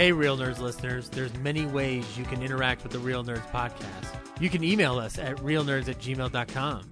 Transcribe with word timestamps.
Hey, 0.00 0.12
Real 0.12 0.34
Nerds 0.34 0.60
listeners, 0.60 1.10
there's 1.10 1.34
many 1.40 1.66
ways 1.66 2.16
you 2.16 2.24
can 2.24 2.42
interact 2.42 2.82
with 2.82 2.90
the 2.90 2.98
Real 2.98 3.22
Nerds 3.22 3.46
podcast. 3.50 4.16
You 4.40 4.48
can 4.48 4.64
email 4.64 4.98
us 4.98 5.18
at 5.18 5.36
realnerds 5.36 5.90
at 5.90 5.98
gmail.com. 5.98 6.90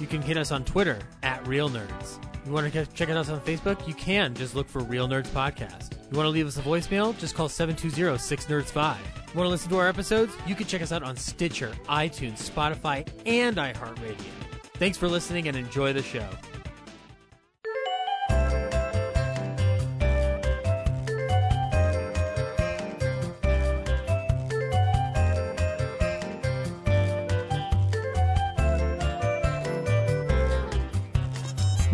You 0.00 0.06
can 0.08 0.20
hit 0.20 0.36
us 0.36 0.50
on 0.50 0.64
Twitter 0.64 0.98
at 1.22 1.46
Real 1.46 1.70
Nerds. 1.70 2.18
You 2.44 2.50
want 2.50 2.72
to 2.72 2.86
check 2.86 3.08
us 3.08 3.28
on 3.28 3.40
Facebook? 3.42 3.86
You 3.86 3.94
can. 3.94 4.34
Just 4.34 4.56
look 4.56 4.68
for 4.68 4.80
Real 4.80 5.06
Nerds 5.06 5.28
Podcast. 5.28 5.92
You 6.10 6.16
want 6.16 6.26
to 6.26 6.30
leave 6.30 6.48
us 6.48 6.56
a 6.56 6.62
voicemail? 6.62 7.16
Just 7.20 7.36
call 7.36 7.48
720-6nerds5. 7.48 8.96
You 8.96 9.38
want 9.38 9.46
to 9.46 9.48
listen 9.48 9.70
to 9.70 9.78
our 9.78 9.86
episodes? 9.86 10.34
You 10.44 10.56
can 10.56 10.66
check 10.66 10.82
us 10.82 10.90
out 10.90 11.04
on 11.04 11.16
Stitcher, 11.16 11.70
iTunes, 11.88 12.50
Spotify, 12.50 13.08
and 13.26 13.58
iHeartRadio. 13.58 14.26
Thanks 14.74 14.98
for 14.98 15.06
listening 15.06 15.46
and 15.46 15.56
enjoy 15.56 15.92
the 15.92 16.02
show. 16.02 16.28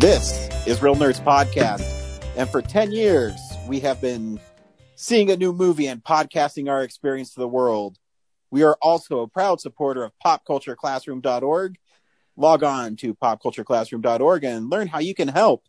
This 0.07 0.47
is 0.65 0.81
Real 0.81 0.95
Nerds 0.95 1.21
Podcast. 1.21 1.83
And 2.37 2.49
for 2.49 2.61
10 2.61 2.93
years, 2.93 3.37
we 3.67 3.81
have 3.81 3.99
been 3.99 4.39
seeing 4.95 5.29
a 5.29 5.35
new 5.35 5.51
movie 5.51 5.87
and 5.87 6.01
podcasting 6.01 6.71
our 6.71 6.81
experience 6.81 7.33
to 7.33 7.41
the 7.41 7.47
world. 7.49 7.97
We 8.49 8.63
are 8.63 8.77
also 8.81 9.19
a 9.19 9.27
proud 9.27 9.59
supporter 9.59 10.05
of 10.05 10.13
popcultureclassroom.org. 10.25 11.77
Log 12.37 12.63
on 12.63 12.95
to 12.95 13.15
popcultureclassroom.org 13.15 14.45
and 14.45 14.69
learn 14.69 14.87
how 14.87 14.99
you 14.99 15.13
can 15.13 15.27
help 15.27 15.65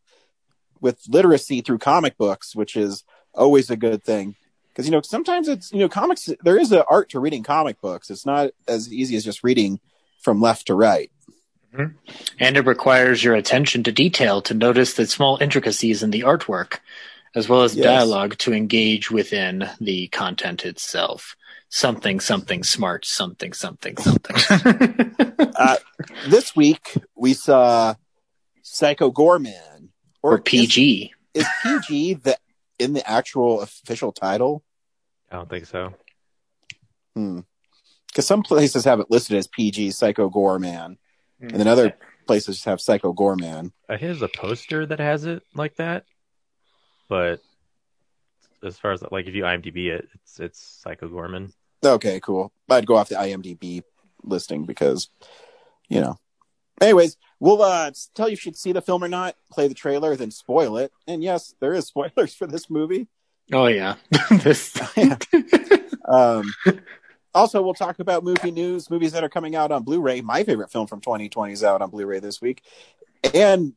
with 0.80 1.02
literacy 1.08 1.60
through 1.60 1.78
comic 1.78 2.16
books, 2.16 2.54
which 2.54 2.76
is 2.76 3.02
always 3.34 3.70
a 3.70 3.76
good 3.76 4.04
thing. 4.04 4.36
Because, 4.68 4.86
you 4.86 4.92
know, 4.92 5.02
sometimes 5.02 5.48
it's, 5.48 5.72
you 5.72 5.80
know, 5.80 5.88
comics, 5.88 6.30
there 6.44 6.60
is 6.60 6.70
an 6.70 6.84
art 6.88 7.08
to 7.08 7.18
reading 7.18 7.42
comic 7.42 7.80
books. 7.80 8.08
It's 8.08 8.24
not 8.24 8.50
as 8.68 8.92
easy 8.92 9.16
as 9.16 9.24
just 9.24 9.42
reading 9.42 9.80
from 10.20 10.40
left 10.40 10.68
to 10.68 10.76
right. 10.76 11.10
Mm-hmm. 11.74 11.94
And 12.38 12.56
it 12.56 12.66
requires 12.66 13.22
your 13.22 13.34
attention 13.34 13.82
to 13.84 13.92
detail 13.92 14.40
to 14.42 14.54
notice 14.54 14.94
the 14.94 15.06
small 15.06 15.38
intricacies 15.40 16.02
in 16.02 16.10
the 16.10 16.20
artwork, 16.20 16.78
as 17.34 17.48
well 17.48 17.62
as 17.62 17.74
yes. 17.74 17.84
dialogue 17.84 18.38
to 18.38 18.52
engage 18.52 19.10
within 19.10 19.68
the 19.80 20.08
content 20.08 20.64
itself. 20.64 21.36
Something, 21.68 22.20
something 22.20 22.62
smart, 22.64 23.04
something, 23.04 23.52
something, 23.52 23.96
something. 23.98 25.14
uh, 25.38 25.76
this 26.28 26.56
week 26.56 26.94
we 27.14 27.34
saw 27.34 27.94
Psycho 28.62 29.10
Goreman, 29.10 29.88
or, 30.22 30.34
or 30.34 30.38
PG. 30.38 31.12
Is, 31.34 31.44
is 31.44 31.48
PG 31.62 32.14
the 32.14 32.38
in 32.78 32.92
the 32.94 33.08
actual 33.08 33.60
official 33.60 34.12
title? 34.12 34.62
I 35.30 35.36
don't 35.36 35.50
think 35.50 35.66
so. 35.66 35.92
Hmm. 37.14 37.40
Because 38.06 38.26
some 38.26 38.42
places 38.42 38.84
have 38.84 39.00
it 39.00 39.10
listed 39.10 39.36
as 39.36 39.46
PG 39.46 39.90
Psycho 39.90 40.30
Goreman 41.40 41.50
and 41.50 41.60
then 41.60 41.68
other 41.68 41.94
places 42.26 42.64
have 42.64 42.80
Psycho 42.80 43.12
Goreman. 43.12 43.72
Uh, 43.88 43.96
here's 43.96 44.22
a 44.22 44.28
poster 44.28 44.86
that 44.86 44.98
has 44.98 45.24
it 45.24 45.42
like 45.54 45.76
that, 45.76 46.04
but 47.08 47.40
as 48.62 48.78
far 48.78 48.92
as 48.92 49.02
like 49.10 49.26
if 49.26 49.34
you 49.34 49.42
IMDb 49.44 49.86
it, 49.86 50.08
it's 50.14 50.40
it's 50.40 50.60
Psycho 50.82 51.08
Goreman. 51.08 51.52
Okay, 51.84 52.20
cool. 52.20 52.52
I'd 52.68 52.86
go 52.86 52.96
off 52.96 53.08
the 53.08 53.14
IMDb 53.14 53.82
listing 54.22 54.64
because, 54.64 55.08
you 55.88 56.00
know. 56.00 56.18
Anyways, 56.80 57.16
we'll 57.40 57.62
uh, 57.62 57.90
tell 58.14 58.28
you 58.28 58.34
if 58.34 58.46
you'd 58.46 58.56
see 58.56 58.72
the 58.72 58.82
film 58.82 59.02
or 59.02 59.08
not. 59.08 59.36
Play 59.50 59.68
the 59.68 59.74
trailer, 59.74 60.14
then 60.16 60.30
spoil 60.30 60.76
it. 60.76 60.92
And 61.06 61.22
yes, 61.22 61.54
there 61.60 61.74
is 61.74 61.86
spoilers 61.88 62.34
for 62.34 62.46
this 62.46 62.70
movie. 62.70 63.08
Oh 63.52 63.66
yeah, 63.66 63.94
this. 64.30 64.78
yeah. 64.96 65.16
um, 66.06 66.52
also, 67.38 67.62
we'll 67.62 67.74
talk 67.74 68.00
about 68.00 68.24
movie 68.24 68.50
news, 68.50 68.90
movies 68.90 69.12
that 69.12 69.22
are 69.22 69.28
coming 69.28 69.54
out 69.54 69.70
on 69.70 69.84
Blu-ray. 69.84 70.20
My 70.20 70.42
favorite 70.42 70.70
film 70.70 70.86
from 70.86 71.00
2020 71.00 71.52
is 71.52 71.64
out 71.64 71.80
on 71.80 71.90
Blu-ray 71.90 72.18
this 72.18 72.40
week, 72.40 72.62
and 73.32 73.74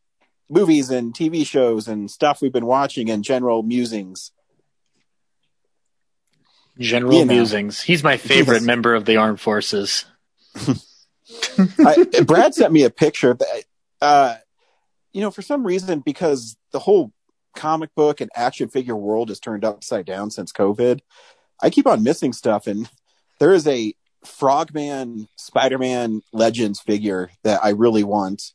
movies 0.49 0.89
and 0.89 1.13
TV 1.13 1.45
shows 1.45 1.87
and 1.87 2.09
stuff 2.09 2.41
we've 2.41 2.51
been 2.51 2.65
watching 2.65 3.09
and 3.09 3.23
general 3.23 3.63
musings. 3.63 4.31
General 6.77 7.13
you 7.13 7.25
know. 7.25 7.33
musings. 7.33 7.81
He's 7.81 8.03
my 8.03 8.17
favorite 8.17 8.55
yes. 8.55 8.63
member 8.63 8.95
of 8.95 9.05
the 9.05 9.17
armed 9.17 9.39
forces. 9.39 10.05
I, 11.57 12.05
Brad 12.25 12.55
sent 12.55 12.73
me 12.73 12.83
a 12.83 12.89
picture. 12.89 13.35
That, 13.35 13.63
uh, 14.01 14.35
you 15.13 15.21
know, 15.21 15.31
for 15.31 15.41
some 15.41 15.65
reason, 15.65 15.99
because 15.99 16.57
the 16.71 16.79
whole 16.79 17.13
comic 17.55 17.93
book 17.95 18.21
and 18.21 18.31
action 18.35 18.69
figure 18.69 18.95
world 18.95 19.29
has 19.29 19.39
turned 19.39 19.63
upside 19.63 20.05
down 20.05 20.31
since 20.31 20.51
COVID, 20.51 21.01
I 21.61 21.69
keep 21.69 21.85
on 21.85 22.03
missing 22.03 22.33
stuff. 22.33 22.67
And 22.67 22.89
there 23.41 23.53
is 23.53 23.67
a 23.67 23.95
Frogman 24.23 25.27
Spider-Man 25.35 26.21
Legends 26.31 26.79
figure 26.79 27.31
that 27.41 27.59
I 27.63 27.69
really 27.69 28.03
want, 28.03 28.53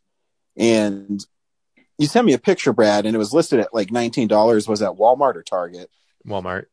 and 0.57 1.27
you 1.99 2.07
sent 2.07 2.25
me 2.25 2.35
a 2.35 2.39
picture, 2.39 2.73
Brad, 2.73 3.05
and 3.05 3.17
it 3.17 3.19
was 3.19 3.35
listed 3.35 3.59
at 3.59 3.75
like 3.75 3.91
nineteen 3.91 4.29
dollars. 4.29 4.69
Was 4.69 4.83
at 4.83 4.93
Walmart 4.93 5.35
or 5.35 5.43
Target? 5.43 5.91
Walmart. 6.25 6.67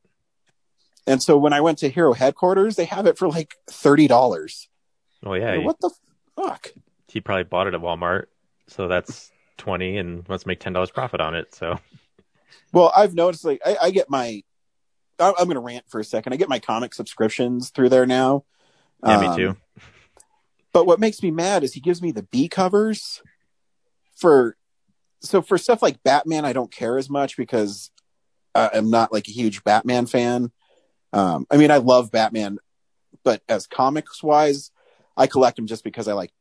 And 1.07 1.23
so 1.23 1.38
when 1.38 1.53
I 1.53 1.62
went 1.62 1.79
to 1.79 1.90
Hero 1.90 2.13
headquarters, 2.13 2.75
they 2.75 2.85
have 2.85 3.07
it 3.07 3.18
for 3.18 3.28
like 3.28 3.56
thirty 3.68 4.07
dollars. 4.07 4.69
Oh 5.25 5.34
yeah, 5.34 5.57
what 5.57 5.79
the 5.79 5.90
fuck? 6.35 6.72
He 7.07 7.19
probably 7.19 7.46
bought 7.46 7.66
it 7.66 7.73
at 7.73 7.81
Walmart, 7.81 8.25
so 8.68 8.88
that's 8.88 9.31
twenty, 9.57 9.97
and 9.97 10.28
wants 10.28 10.44
to 10.44 10.47
make 10.47 10.59
ten 10.59 10.73
dollars 10.73 10.91
profit 10.91 11.19
on 11.19 11.34
it. 11.34 11.56
So, 11.56 11.79
well, 12.73 12.94
I've 12.96 13.16
noticed 13.16 13.44
like 13.44 13.59
I, 13.66 13.78
I 13.81 13.90
get 13.90 14.07
my 14.07 14.44
I'm 15.29 15.45
going 15.45 15.56
to 15.56 15.61
rant 15.61 15.85
for 15.89 16.00
a 16.00 16.03
second. 16.03 16.34
I 16.34 16.38
get 16.38 16.50
my 16.50 16.59
comic 16.59 16.94
subscriptions 16.94 17.69
through 17.69 17.89
there 17.89 18.06
now. 18.06 18.45
Yeah, 19.06 19.17
um, 19.17 19.29
me 19.29 19.35
too. 19.35 19.57
But 20.72 20.85
what 20.85 21.00
makes 21.00 21.22
me 21.22 21.31
mad 21.31 21.63
is 21.63 21.73
he 21.73 21.79
gives 21.79 22.01
me 22.01 22.11
the 22.11 22.23
B 22.23 22.47
covers 22.47 23.22
for 24.16 24.57
so 25.22 25.41
for 25.41 25.57
stuff 25.57 25.81
like 25.81 26.03
Batman. 26.03 26.45
I 26.45 26.53
don't 26.53 26.72
care 26.72 26.97
as 26.97 27.09
much 27.09 27.38
because 27.38 27.91
I'm 28.56 28.89
not 28.89 29.11
like 29.11 29.28
a 29.28 29.31
huge 29.31 29.63
Batman 29.63 30.06
fan. 30.06 30.51
Um, 31.11 31.45
I 31.50 31.57
mean, 31.57 31.72
I 31.72 31.78
love 31.78 32.11
Batman, 32.11 32.57
but 33.23 33.41
as 33.47 33.67
comics 33.67 34.23
wise, 34.23 34.72
I 35.16 35.28
collect 35.28 35.55
them 35.57 35.67
just 35.67 35.84
because 35.84 36.07
I 36.07 36.13
like. 36.13 36.31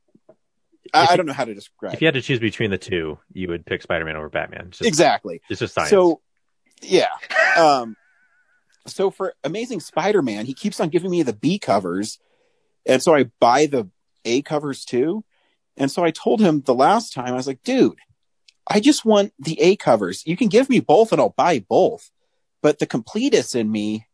I, 0.92 1.08
I 1.10 1.16
don't 1.16 1.26
know 1.26 1.32
how 1.32 1.44
to 1.44 1.54
describe. 1.54 1.94
If 1.94 2.00
you 2.00 2.06
had 2.06 2.14
to 2.14 2.22
choose 2.22 2.40
between 2.40 2.70
the 2.70 2.78
two, 2.78 3.18
you 3.32 3.48
would 3.48 3.64
pick 3.64 3.82
Spider-Man 3.82 4.16
over 4.16 4.28
Batman. 4.28 4.70
Just, 4.70 4.84
exactly. 4.84 5.40
It's 5.48 5.60
just 5.60 5.74
science. 5.74 5.90
So, 5.90 6.20
yeah. 6.80 7.08
Um, 7.54 7.96
so 8.86 9.10
for 9.10 9.34
Amazing 9.44 9.80
Spider-Man, 9.80 10.46
he 10.46 10.54
keeps 10.54 10.80
on 10.80 10.88
giving 10.88 11.10
me 11.10 11.22
the 11.22 11.32
B 11.32 11.58
covers, 11.58 12.18
and 12.86 13.02
so 13.02 13.14
I 13.14 13.30
buy 13.40 13.66
the 13.66 13.88
A 14.24 14.42
covers 14.42 14.84
too. 14.84 15.24
And 15.76 15.90
so 15.90 16.04
I 16.04 16.10
told 16.10 16.40
him 16.40 16.60
the 16.60 16.74
last 16.74 17.12
time 17.12 17.28
I 17.28 17.32
was 17.32 17.46
like, 17.46 17.62
dude, 17.62 17.98
I 18.66 18.80
just 18.80 19.04
want 19.04 19.32
the 19.38 19.60
A 19.60 19.76
covers. 19.76 20.22
You 20.26 20.36
can 20.36 20.48
give 20.48 20.68
me 20.68 20.80
both, 20.80 21.12
and 21.12 21.20
I'll 21.20 21.34
buy 21.36 21.60
both. 21.60 22.10
But 22.60 22.78
the 22.78 22.86
completist 22.86 23.56
in 23.56 23.70
me, 23.70 24.06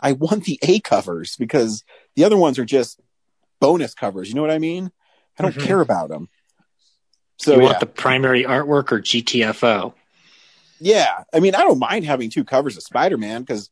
I 0.00 0.12
want 0.12 0.44
the 0.44 0.58
A 0.62 0.80
covers 0.80 1.36
because 1.36 1.84
the 2.16 2.24
other 2.24 2.36
ones 2.36 2.58
are 2.58 2.64
just 2.64 3.00
bonus 3.60 3.94
covers. 3.94 4.28
You 4.28 4.34
know 4.34 4.42
what 4.42 4.50
I 4.50 4.58
mean? 4.58 4.90
I 5.38 5.42
don't 5.42 5.54
mm-hmm. 5.54 5.66
care 5.66 5.80
about 5.80 6.08
them. 6.08 6.28
So 7.38 7.54
you 7.54 7.62
want 7.62 7.74
yeah. 7.74 7.78
the 7.80 7.86
primary 7.86 8.44
artwork 8.44 8.92
or 8.92 9.00
GTFO? 9.00 9.94
Yeah, 10.80 11.24
I 11.32 11.40
mean, 11.40 11.54
I 11.54 11.60
don't 11.60 11.78
mind 11.78 12.04
having 12.04 12.30
two 12.30 12.44
covers 12.44 12.76
of 12.76 12.82
Spider-Man 12.82 13.42
because 13.42 13.70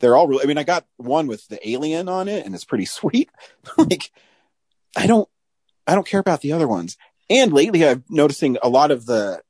they're 0.00 0.16
all 0.16 0.28
really, 0.28 0.44
I 0.44 0.46
mean, 0.46 0.58
I 0.58 0.64
got 0.64 0.86
one 0.96 1.26
with 1.26 1.46
the 1.48 1.68
alien 1.68 2.08
on 2.08 2.28
it 2.28 2.44
and 2.44 2.54
it's 2.54 2.64
pretty 2.64 2.84
sweet. 2.84 3.30
like, 3.78 4.10
I 4.96 5.06
don't, 5.06 5.28
I 5.86 5.94
don't 5.94 6.06
care 6.06 6.20
about 6.20 6.40
the 6.40 6.52
other 6.52 6.68
ones. 6.68 6.96
And 7.30 7.52
lately 7.52 7.86
I'm 7.86 8.04
noticing 8.08 8.58
a 8.62 8.68
lot 8.68 8.90
of 8.90 9.06
the 9.06 9.42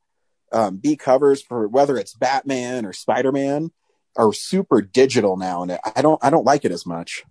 um, 0.53 0.77
B 0.77 0.97
covers 0.97 1.43
for 1.43 1.67
whether 1.67 1.97
it's 1.97 2.15
Batman 2.15 2.87
or 2.87 2.93
Spider-Man 2.93 3.73
are 4.17 4.33
super 4.33 4.81
digital 4.81 5.37
now. 5.37 5.63
And 5.63 5.79
I 5.97 6.03
don't, 6.03 6.23
I 6.23 6.31
don't 6.31 6.45
like 6.45 6.65
it 6.65 6.73
as 6.73 6.87
much. 6.87 7.25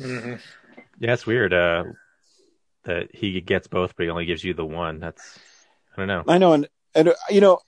Mm-hmm. 0.00 0.34
Yeah, 0.98 1.12
it's 1.12 1.26
weird. 1.26 1.54
Uh, 1.54 1.84
that 2.84 3.14
he 3.14 3.40
gets 3.40 3.68
both, 3.68 3.96
but 3.96 4.04
he 4.04 4.10
only 4.10 4.26
gives 4.26 4.44
you 4.44 4.54
the 4.54 4.64
one. 4.64 5.00
That's, 5.00 5.38
I 5.94 5.96
don't 5.96 6.08
know. 6.08 6.24
I 6.28 6.38
know. 6.38 6.52
And, 6.52 6.68
and, 6.94 7.14
you 7.30 7.40
know, 7.40 7.60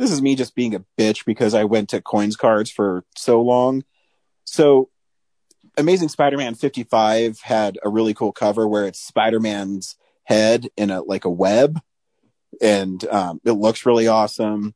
this 0.00 0.10
is 0.10 0.22
me 0.22 0.34
just 0.34 0.54
being 0.54 0.74
a 0.74 0.82
bitch 0.98 1.26
because 1.26 1.52
I 1.52 1.64
went 1.64 1.90
to 1.90 2.00
coins 2.00 2.34
cards 2.34 2.70
for 2.70 3.04
so 3.16 3.42
long. 3.42 3.84
So 4.44 4.88
Amazing 5.76 6.08
Spider-Man 6.08 6.54
55 6.54 7.40
had 7.40 7.78
a 7.84 7.90
really 7.90 8.14
cool 8.14 8.32
cover 8.32 8.66
where 8.66 8.86
it's 8.86 8.98
Spider-Man's 8.98 9.96
head 10.24 10.68
in 10.78 10.90
a 10.90 11.02
like 11.02 11.26
a 11.26 11.30
web 11.30 11.78
and 12.62 13.04
um, 13.08 13.42
it 13.44 13.52
looks 13.52 13.84
really 13.84 14.08
awesome. 14.08 14.74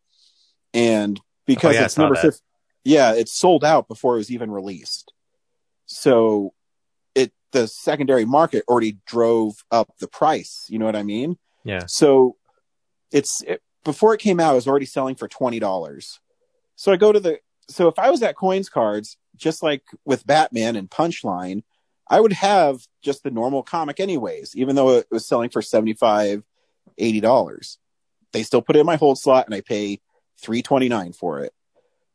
And 0.75 1.19
because 1.47 1.75
oh, 1.75 1.79
yeah, 1.79 1.85
it's 1.87 1.97
number 1.97 2.17
50, 2.17 2.43
yeah, 2.85 3.15
it's 3.15 3.33
sold 3.33 3.65
out 3.65 3.89
before 3.89 4.17
it 4.17 4.19
was 4.19 4.31
even 4.31 4.51
released. 4.51 5.11
So 5.87 6.53
it 7.15 7.33
the 7.53 7.67
secondary 7.67 8.27
market 8.27 8.65
already 8.69 8.99
drove 9.07 9.55
up 9.71 9.89
the 10.01 10.09
price, 10.09 10.67
you 10.69 10.79
know 10.79 10.85
what 10.85 10.97
I 10.97 11.03
mean? 11.03 11.39
Yeah. 11.65 11.87
So 11.87 12.37
it's 13.11 13.41
it, 13.41 13.63
before 13.85 14.15
it 14.15 14.21
came 14.21 14.41
out, 14.41 14.53
it 14.53 14.57
was 14.57 14.69
already 14.69 14.87
selling 14.87 15.15
for 15.15 15.29
twenty 15.29 15.59
dollars. 15.59 16.21
So 16.77 16.93
I 16.93 16.97
go 16.97 17.13
to 17.13 17.21
the 17.21 17.39
so 17.69 17.89
if 17.89 17.99
I 17.99 18.11
was 18.11 18.23
at 18.23 18.37
Coins 18.37 18.69
Cards 18.69 19.17
just 19.37 19.63
like 19.63 19.83
with 20.05 20.27
Batman 20.27 20.77
and 20.77 20.91
Punchline, 20.91 21.63
I 22.09 22.21
would 22.21 22.33
have 22.33 22.87
just 23.03 23.23
the 23.23 23.31
normal 23.31 23.63
comic 23.63 24.01
anyways, 24.01 24.55
even 24.57 24.77
though 24.77 24.99
it 24.99 25.07
was 25.11 25.27
selling 25.27 25.51
for 25.51 25.63
75 25.63 26.43
$80. 27.01 27.77
They 28.33 28.43
still 28.43 28.63
put 28.63 28.77
it 28.77 28.81
in 28.81 28.87
my 28.87 28.97
hold 28.97 29.19
slot 29.19 29.47
and 29.47 29.55
I 29.55 29.61
pay 29.61 30.01
329 30.41 31.13
for 31.13 31.41
it. 31.41 31.53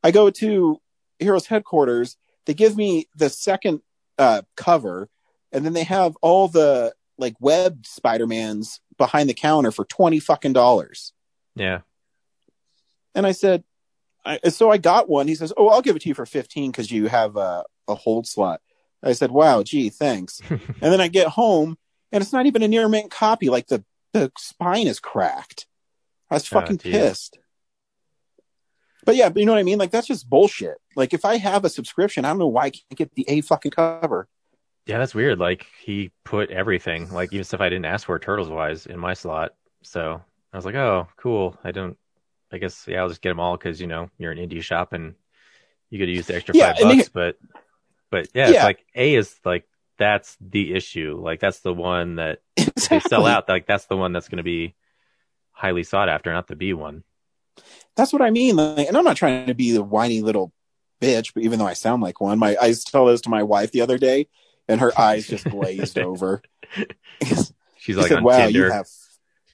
I 0.04 0.12
go 0.12 0.30
to 0.30 0.80
Heroes 1.18 1.48
headquarters, 1.48 2.18
they 2.46 2.54
give 2.54 2.78
me 2.78 3.08
the 3.16 3.30
second 3.30 3.82
uh, 4.18 4.44
cover 4.56 5.10
and 5.52 5.66
then 5.66 5.74
they 5.74 5.84
have 5.84 6.16
all 6.22 6.48
the 6.48 6.94
like 7.18 7.36
web 7.40 7.86
Spider-Mans 7.86 8.80
behind 8.98 9.30
the 9.30 9.34
counter 9.34 9.72
for 9.72 9.86
20 9.86 10.20
fucking 10.20 10.54
dollars. 10.54 11.14
Yeah. 11.60 11.82
And 13.14 13.28
I 13.28 13.32
said, 13.34 13.64
I, 14.26 14.40
so 14.50 14.70
I 14.72 14.78
got 14.78 15.10
one. 15.10 15.28
He 15.28 15.36
says, 15.36 15.54
"Oh, 15.58 15.70
I'll 15.70 15.82
give 15.82 15.96
it 15.96 16.02
to 16.04 16.10
you 16.10 16.16
for 16.16 16.26
15 16.26 16.72
because 16.72 16.92
you 16.92 17.08
have 17.08 17.36
a, 17.38 17.64
a 17.88 17.96
hold 17.96 18.28
slot." 18.28 18.62
I 19.02 19.14
said, 19.14 19.32
"Wow, 19.32 19.64
gee, 19.64 19.90
thanks." 19.90 20.42
and 20.50 20.60
then 20.82 21.00
I 21.02 21.08
get 21.08 21.28
home, 21.28 21.78
and 22.12 22.22
it's 22.22 22.34
not 22.34 22.46
even 22.46 22.62
a 22.64 22.68
near 22.68 22.88
mint 22.90 23.12
copy. 23.12 23.50
Like 23.50 23.68
the 23.68 23.84
the 24.14 24.32
spine 24.38 24.88
is 24.88 25.00
cracked. 25.00 25.68
I 26.30 26.36
was 26.36 26.44
Oh, 26.52 26.60
fucking 26.60 26.80
geez. 26.80 26.92
pissed. 26.92 27.40
But 29.06 29.16
yeah, 29.16 29.30
but 29.30 29.40
you 29.40 29.46
know 29.46 29.54
what 29.54 29.60
I 29.60 29.64
mean? 29.64 29.80
Like 29.80 29.92
that's 29.92 30.08
just 30.08 30.30
bullshit. 30.30 30.78
Like 30.96 31.14
if 31.14 31.24
I 31.26 31.38
have 31.38 31.64
a 31.66 31.70
subscription, 31.70 32.26
I 32.26 32.30
don't 32.30 32.40
know 32.40 32.48
why 32.48 32.66
I 32.66 32.70
can't 32.72 32.96
get 32.96 33.16
the 33.16 33.26
A 33.28 33.42
fucking 33.42 33.72
cover. 33.72 34.28
Yeah, 34.86 34.98
that's 34.98 35.16
weird. 35.16 35.40
Like 35.40 35.66
he 35.82 36.12
put 36.26 36.52
everything, 36.52 37.12
like 37.12 37.32
even 37.32 37.44
stuff 37.46 37.62
I 37.62 37.70
didn't 37.70 37.86
ask 37.86 38.06
for 38.06 38.20
turtles 38.20 38.50
wise, 38.50 38.86
in 38.86 39.00
my 39.00 39.14
slot. 39.14 39.54
So 39.84 40.22
I 40.54 40.58
was 40.58 40.66
like, 40.66 40.76
oh, 40.76 41.08
cool. 41.18 41.58
I 41.64 41.72
don't. 41.72 41.98
I 42.52 42.58
guess 42.58 42.86
yeah, 42.88 43.02
I'll 43.02 43.10
just 43.10 43.22
get 43.22 43.30
them 43.30 43.40
all 43.40 43.56
because 43.58 43.80
you 43.80 43.86
know 43.88 44.10
you're 44.18 44.32
an 44.32 44.40
indie 44.40 44.62
shop 44.64 44.94
and 44.94 45.14
you 45.92 46.04
to 46.04 46.12
use 46.12 46.26
the 46.28 46.36
extra 46.36 46.56
Yeah, 46.56 46.74
five 46.74 46.82
and 46.82 46.92
they- 46.92 46.96
bucks. 46.98 47.10
But 47.10 47.38
but 48.10 48.28
yeah, 48.34 48.50
Yeah. 48.50 48.56
it's 48.56 48.64
like 48.64 48.86
A 48.96 49.16
is 49.16 49.36
like 49.46 49.68
that's 49.98 50.36
the 50.42 50.74
issue. 50.74 51.20
Like 51.22 51.40
that's 51.40 51.60
the 51.60 51.74
one 51.74 52.16
that 52.16 52.42
if 52.58 52.74
they 52.90 53.00
sell 53.00 53.26
out. 53.28 53.48
Like 53.48 53.68
that's 53.68 53.86
the 53.86 53.98
one 53.98 54.14
that's 54.14 54.30
going 54.30 54.38
to 54.38 54.44
be 54.44 54.74
highly 55.52 55.84
sought 55.84 56.10
after, 56.10 56.34
not 56.34 56.48
the 56.48 56.56
B 56.56 56.74
one. 56.74 57.04
That's 57.96 58.14
what 58.14 58.22
I 58.22 58.32
mean. 58.32 58.56
Like, 58.56 58.88
and 58.88 58.98
I'm 58.98 59.04
not 59.04 59.18
trying 59.18 59.46
to 59.48 59.54
be 59.54 59.72
the 59.72 59.84
whiny 59.84 60.22
little 60.22 60.52
bitch, 61.02 61.34
but 61.34 61.44
even 61.44 61.60
though 61.60 61.68
I 61.68 61.74
sound 61.74 62.02
like 62.02 62.20
one, 62.22 62.40
my 62.40 62.56
I 62.60 62.74
tell 62.74 63.06
this 63.06 63.22
to 63.22 63.30
my 63.30 63.44
wife 63.44 63.72
the 63.72 63.82
other 63.82 63.98
day, 64.00 64.28
and 64.68 64.80
her 64.82 64.98
eyes 65.00 65.28
just 65.28 65.44
glazed 65.50 66.00
over. 66.00 66.42
She's 67.78 67.98
like 67.98 68.08
said, 68.08 68.24
"Wow, 68.24 68.38
Tinder. 68.46 68.68
you 68.68 68.72
have, 68.72 68.88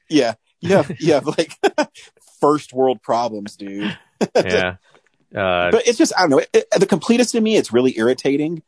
yeah, 0.10 0.34
you 0.62 0.76
have, 0.76 0.92
you 1.00 1.14
have 1.14 1.26
like 1.28 1.54
first 2.42 2.74
world 2.74 3.02
problems, 3.02 3.56
dude." 3.56 3.98
yeah. 4.36 4.76
Uh, 5.36 5.72
But 5.72 5.88
it's 5.88 5.98
just 5.98 6.14
I 6.18 6.22
don't 6.22 6.30
know. 6.32 6.40
It, 6.40 6.50
it- 6.54 6.80
the 6.80 6.86
completest 6.86 7.36
in 7.36 7.44
me, 7.44 7.58
it's 7.58 7.74
really 7.74 7.98
irritating, 7.98 8.64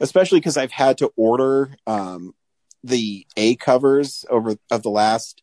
especially 0.00 0.40
because 0.40 0.56
I've 0.56 0.72
had 0.72 0.98
to 0.98 1.12
order 1.16 1.76
um, 1.86 2.34
the 2.82 3.26
A 3.36 3.54
covers 3.56 4.24
over 4.30 4.56
of 4.70 4.82
the 4.82 4.90
last 4.90 5.42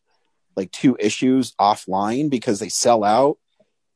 like 0.56 0.70
two 0.72 0.96
issues 1.00 1.52
offline 1.60 2.30
because 2.30 2.58
they 2.60 2.68
sell 2.68 3.04
out. 3.04 3.38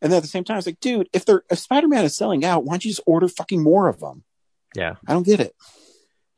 And 0.03 0.11
then 0.11 0.17
at 0.19 0.23
the 0.23 0.29
same 0.29 0.45
time, 0.45 0.57
it's 0.57 0.67
like, 0.67 0.81
dude, 0.81 1.09
if 1.13 1.25
they're 1.27 1.43
if 1.51 1.59
Spider 1.59 1.89
Man 1.89 2.05
is 2.07 2.17
selling 2.17 2.45
out, 2.45 2.65
why 2.65 2.73
don't 2.75 2.85
you 2.85 2.91
just 2.91 3.03
order 3.07 3.29
fucking 3.29 3.63
more 3.63 3.89
of 3.89 4.01
them? 4.01 4.25
yeah. 4.75 4.95
I 5.07 5.13
don't 5.13 5.27
get 5.27 5.41
it. 5.41 5.55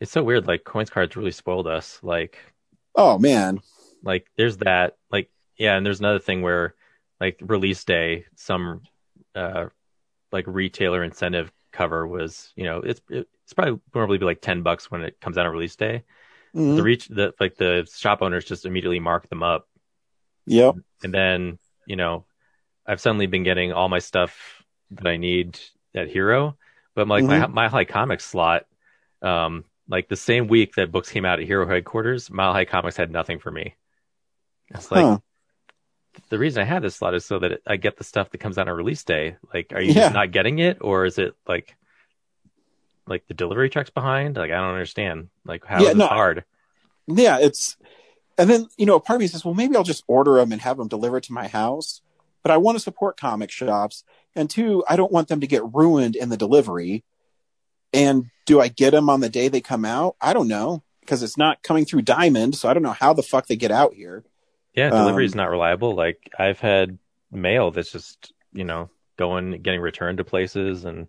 It's 0.00 0.10
so 0.10 0.22
weird. 0.24 0.48
Like 0.48 0.64
coins 0.64 0.90
cards 0.90 1.14
really 1.16 1.30
spoiled 1.30 1.68
us. 1.68 2.00
Like 2.02 2.38
Oh 2.96 3.18
man, 3.18 3.60
like 4.02 4.26
there's 4.36 4.56
that 4.58 4.96
like 5.12 5.30
yeah 5.56 5.76
and 5.76 5.84
there's 5.84 6.00
another 6.00 6.18
thing 6.18 6.42
where 6.42 6.74
like 7.20 7.38
release 7.40 7.84
day 7.84 8.24
some 8.34 8.82
uh 9.34 9.66
like 10.32 10.44
retailer 10.46 11.04
incentive 11.04 11.52
cover 11.72 12.06
was 12.06 12.52
you 12.56 12.64
know 12.64 12.78
it's 12.78 13.00
it's 13.08 13.52
probably 13.54 13.80
normally 13.94 14.18
be 14.18 14.24
like 14.24 14.40
10 14.40 14.62
bucks 14.62 14.90
when 14.90 15.02
it 15.02 15.20
comes 15.20 15.38
out 15.38 15.46
on 15.46 15.52
release 15.52 15.76
day. 15.76 16.04
Mhm. 16.54 16.76
the 16.76 16.82
reach 16.82 17.08
the 17.08 17.32
like 17.40 17.56
the 17.56 17.88
shop 17.94 18.20
owners 18.20 18.44
just 18.44 18.66
immediately 18.66 19.00
mark 19.00 19.28
them 19.30 19.42
up. 19.42 19.68
Yep, 20.46 20.74
and 21.02 21.14
then 21.14 21.58
you 21.86 21.96
know 21.96 22.24
i've 22.86 23.00
suddenly 23.00 23.26
been 23.26 23.44
getting 23.44 23.72
all 23.72 23.88
my 23.88 24.00
stuff 24.00 24.62
that 24.90 25.06
i 25.06 25.16
need 25.16 25.58
at 25.94 26.08
hero 26.08 26.56
but 26.94 27.08
like 27.08 27.24
my 27.24 27.46
Mile 27.46 27.68
High 27.70 27.84
comics 27.84 28.24
slot 28.24 28.66
um 29.22 29.64
like 29.88 30.08
the 30.08 30.16
same 30.16 30.48
week 30.48 30.74
that 30.74 30.90
books 30.92 31.10
came 31.10 31.24
out 31.24 31.40
at 31.40 31.46
hero 31.46 31.66
headquarters 31.66 32.30
mile 32.30 32.52
high 32.52 32.64
comics 32.64 32.96
had 32.96 33.10
nothing 33.10 33.38
for 33.38 33.50
me. 33.50 33.76
It's 34.74 34.90
like 34.90 35.04
huh? 35.04 35.18
The 36.28 36.38
reason 36.38 36.62
I 36.62 36.66
have 36.66 36.82
this 36.82 36.96
slot 36.96 37.14
is 37.14 37.24
so 37.24 37.38
that 37.38 37.60
I 37.66 37.76
get 37.76 37.96
the 37.96 38.04
stuff 38.04 38.30
that 38.30 38.38
comes 38.38 38.58
out 38.58 38.68
on 38.68 38.76
release 38.76 39.04
day. 39.04 39.36
Like, 39.52 39.72
are 39.72 39.80
you 39.80 39.92
Yeah. 39.92 40.02
just 40.02 40.14
not 40.14 40.32
getting 40.32 40.58
it, 40.58 40.78
or 40.80 41.04
is 41.04 41.18
it 41.18 41.34
like, 41.46 41.76
like 43.06 43.26
the 43.26 43.34
delivery 43.34 43.70
truck's 43.70 43.90
behind? 43.90 44.36
Like, 44.36 44.50
I 44.50 44.56
don't 44.56 44.70
understand. 44.74 45.28
Like, 45.44 45.64
how 45.64 45.78
is 45.78 45.84
Yeah, 45.84 45.88
this 45.90 45.98
no, 45.98 46.06
hard? 46.06 46.44
Yeah, 47.06 47.38
it's 47.40 47.76
and 48.38 48.48
then 48.48 48.68
you 48.76 48.86
know, 48.86 48.98
part 48.98 49.16
of 49.16 49.20
me 49.20 49.26
says, 49.26 49.44
well, 49.44 49.54
maybe 49.54 49.76
I'll 49.76 49.82
just 49.82 50.04
order 50.06 50.36
them 50.36 50.52
and 50.52 50.60
have 50.62 50.76
them 50.78 50.88
delivered 50.88 51.24
to 51.24 51.32
my 51.32 51.48
house. 51.48 52.00
But 52.42 52.50
I 52.50 52.56
want 52.56 52.76
to 52.76 52.80
support 52.82 53.16
comic 53.16 53.50
shops, 53.50 54.04
and 54.34 54.50
two, 54.50 54.84
I 54.88 54.96
don't 54.96 55.12
want 55.12 55.28
them 55.28 55.40
to 55.40 55.46
get 55.46 55.62
ruined 55.74 56.16
in 56.16 56.28
the 56.28 56.36
delivery. 56.36 57.04
And 57.92 58.26
do 58.46 58.60
I 58.60 58.68
get 58.68 58.90
them 58.90 59.10
on 59.10 59.20
the 59.20 59.28
day 59.28 59.48
they 59.48 59.60
come 59.60 59.84
out? 59.84 60.16
I 60.20 60.32
don't 60.32 60.48
know 60.48 60.82
because 61.00 61.22
it's 61.22 61.36
not 61.36 61.62
coming 61.62 61.84
through 61.84 62.02
Diamond, 62.02 62.56
so 62.56 62.68
I 62.68 62.74
don't 62.74 62.82
know 62.82 62.92
how 62.92 63.12
the 63.12 63.22
fuck 63.22 63.46
they 63.46 63.56
get 63.56 63.70
out 63.70 63.94
here. 63.94 64.24
Yeah, 64.74 64.90
delivery 64.90 65.26
is 65.26 65.34
Um, 65.34 65.38
not 65.38 65.50
reliable. 65.50 65.94
Like, 65.94 66.30
I've 66.38 66.60
had 66.60 66.98
mail 67.30 67.70
that's 67.70 67.92
just 67.92 68.32
you 68.52 68.64
know 68.64 68.90
going 69.18 69.62
getting 69.62 69.80
returned 69.80 70.18
to 70.18 70.24
places 70.24 70.84
and 70.84 71.08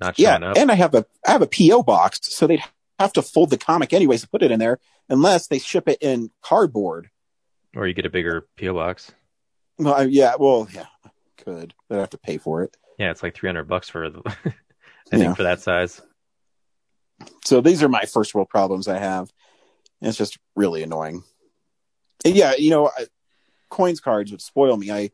not 0.00 0.18
Yeah, 0.18 0.32
showing 0.38 0.42
up. 0.44 0.56
and 0.58 0.70
I 0.70 0.74
have 0.74 0.94
a 0.94 1.06
I 1.26 1.32
have 1.32 1.42
a 1.42 1.46
PO 1.46 1.82
box, 1.82 2.20
so 2.22 2.46
they'd 2.46 2.62
have 2.98 3.12
to 3.14 3.22
fold 3.22 3.50
the 3.50 3.58
comic 3.58 3.92
anyways 3.92 4.22
to 4.22 4.28
put 4.28 4.42
it 4.42 4.50
in 4.50 4.58
there, 4.60 4.78
unless 5.08 5.46
they 5.48 5.58
ship 5.58 5.88
it 5.88 5.98
in 6.00 6.30
cardboard. 6.42 7.10
or 7.74 7.86
you 7.86 7.94
get 7.94 8.06
a 8.06 8.10
bigger 8.10 8.46
PO 8.58 8.74
box. 8.74 9.10
Well, 9.78 9.94
I, 9.94 10.02
yeah, 10.02 10.34
well, 10.38 10.68
yeah, 10.72 10.86
could, 11.38 11.74
but 11.88 11.96
I 11.96 12.00
have 12.00 12.10
to 12.10 12.18
pay 12.18 12.38
for 12.38 12.62
it. 12.62 12.76
Yeah, 12.98 13.10
it's 13.10 13.22
like 13.22 13.34
three 13.34 13.48
hundred 13.48 13.64
bucks 13.68 13.88
for 13.88 14.10
the. 14.10 14.20
I 14.26 15.16
Yeah. 15.16 15.18
think 15.18 15.36
for 15.36 15.42
that 15.44 15.60
size. 15.60 16.00
So 17.44 17.60
these 17.60 17.82
are 17.82 17.88
my 17.88 18.04
first 18.04 18.34
world 18.34 18.48
problems 18.48 18.88
I 18.88 18.98
have. 18.98 19.30
And 20.00 20.08
it's 20.08 20.18
just 20.18 20.38
really 20.56 20.82
annoying. 20.82 21.22
Yeah, 22.24 22.54
you 22.56 22.70
know, 22.70 22.88
I, 22.88 23.06
coins 23.68 24.00
cards 24.00 24.30
would 24.30 24.42
spoil 24.42 24.76
me. 24.76 24.90
I, 24.90 25.10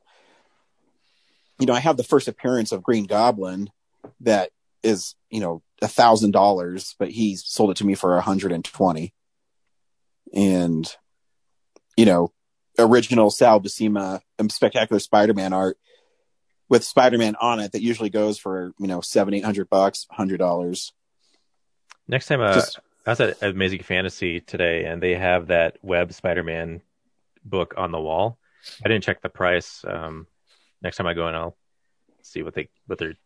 you 1.58 1.66
know, 1.66 1.72
I 1.72 1.80
have 1.80 1.96
the 1.96 2.04
first 2.04 2.28
appearance 2.28 2.72
of 2.72 2.82
Green 2.82 3.04
Goblin 3.04 3.70
that 4.20 4.50
is, 4.82 5.14
you 5.30 5.40
know, 5.40 5.62
a 5.80 5.88
thousand 5.88 6.32
dollars, 6.32 6.94
but 6.98 7.10
he 7.10 7.36
sold 7.36 7.70
it 7.70 7.76
to 7.78 7.86
me 7.86 7.94
for 7.94 8.16
a 8.16 8.20
hundred 8.20 8.52
and 8.52 8.64
twenty. 8.64 9.14
And, 10.34 10.92
you 11.96 12.04
know, 12.04 12.32
original 12.78 13.30
Sal 13.30 13.60
Buscema 13.60 14.20
and 14.38 14.52
spectacular 14.52 15.00
Spider-Man 15.00 15.52
art 15.52 15.78
with 16.68 16.84
Spider-Man 16.84 17.34
on 17.40 17.60
it 17.60 17.72
that 17.72 17.82
usually 17.82 18.10
goes 18.10 18.38
for, 18.38 18.72
you 18.78 18.86
know, 18.86 19.00
seven, 19.00 19.34
eight 19.34 19.44
hundred 19.44 19.70
bucks, 19.70 20.06
hundred 20.10 20.38
dollars. 20.38 20.92
Next 22.06 22.26
time, 22.26 22.40
uh, 22.40 22.54
Just- 22.54 22.78
I 23.06 23.10
was 23.10 23.20
at 23.20 23.42
Amazing 23.42 23.84
Fantasy 23.84 24.40
today, 24.40 24.84
and 24.84 25.02
they 25.02 25.14
have 25.14 25.46
that 25.46 25.78
web 25.80 26.12
Spider-Man 26.12 26.82
book 27.44 27.74
on 27.76 27.92
the 27.92 28.00
wall. 28.00 28.38
I 28.84 28.88
didn't 28.88 29.04
check 29.04 29.22
the 29.22 29.28
price. 29.28 29.84
Um, 29.86 30.26
next 30.82 30.96
time 30.96 31.06
I 31.06 31.14
go 31.14 31.28
in, 31.28 31.34
I'll 31.34 31.56
see 32.22 32.42
what 32.42 32.54
they 32.54 32.68
what 32.86 32.98
they're. 32.98 33.16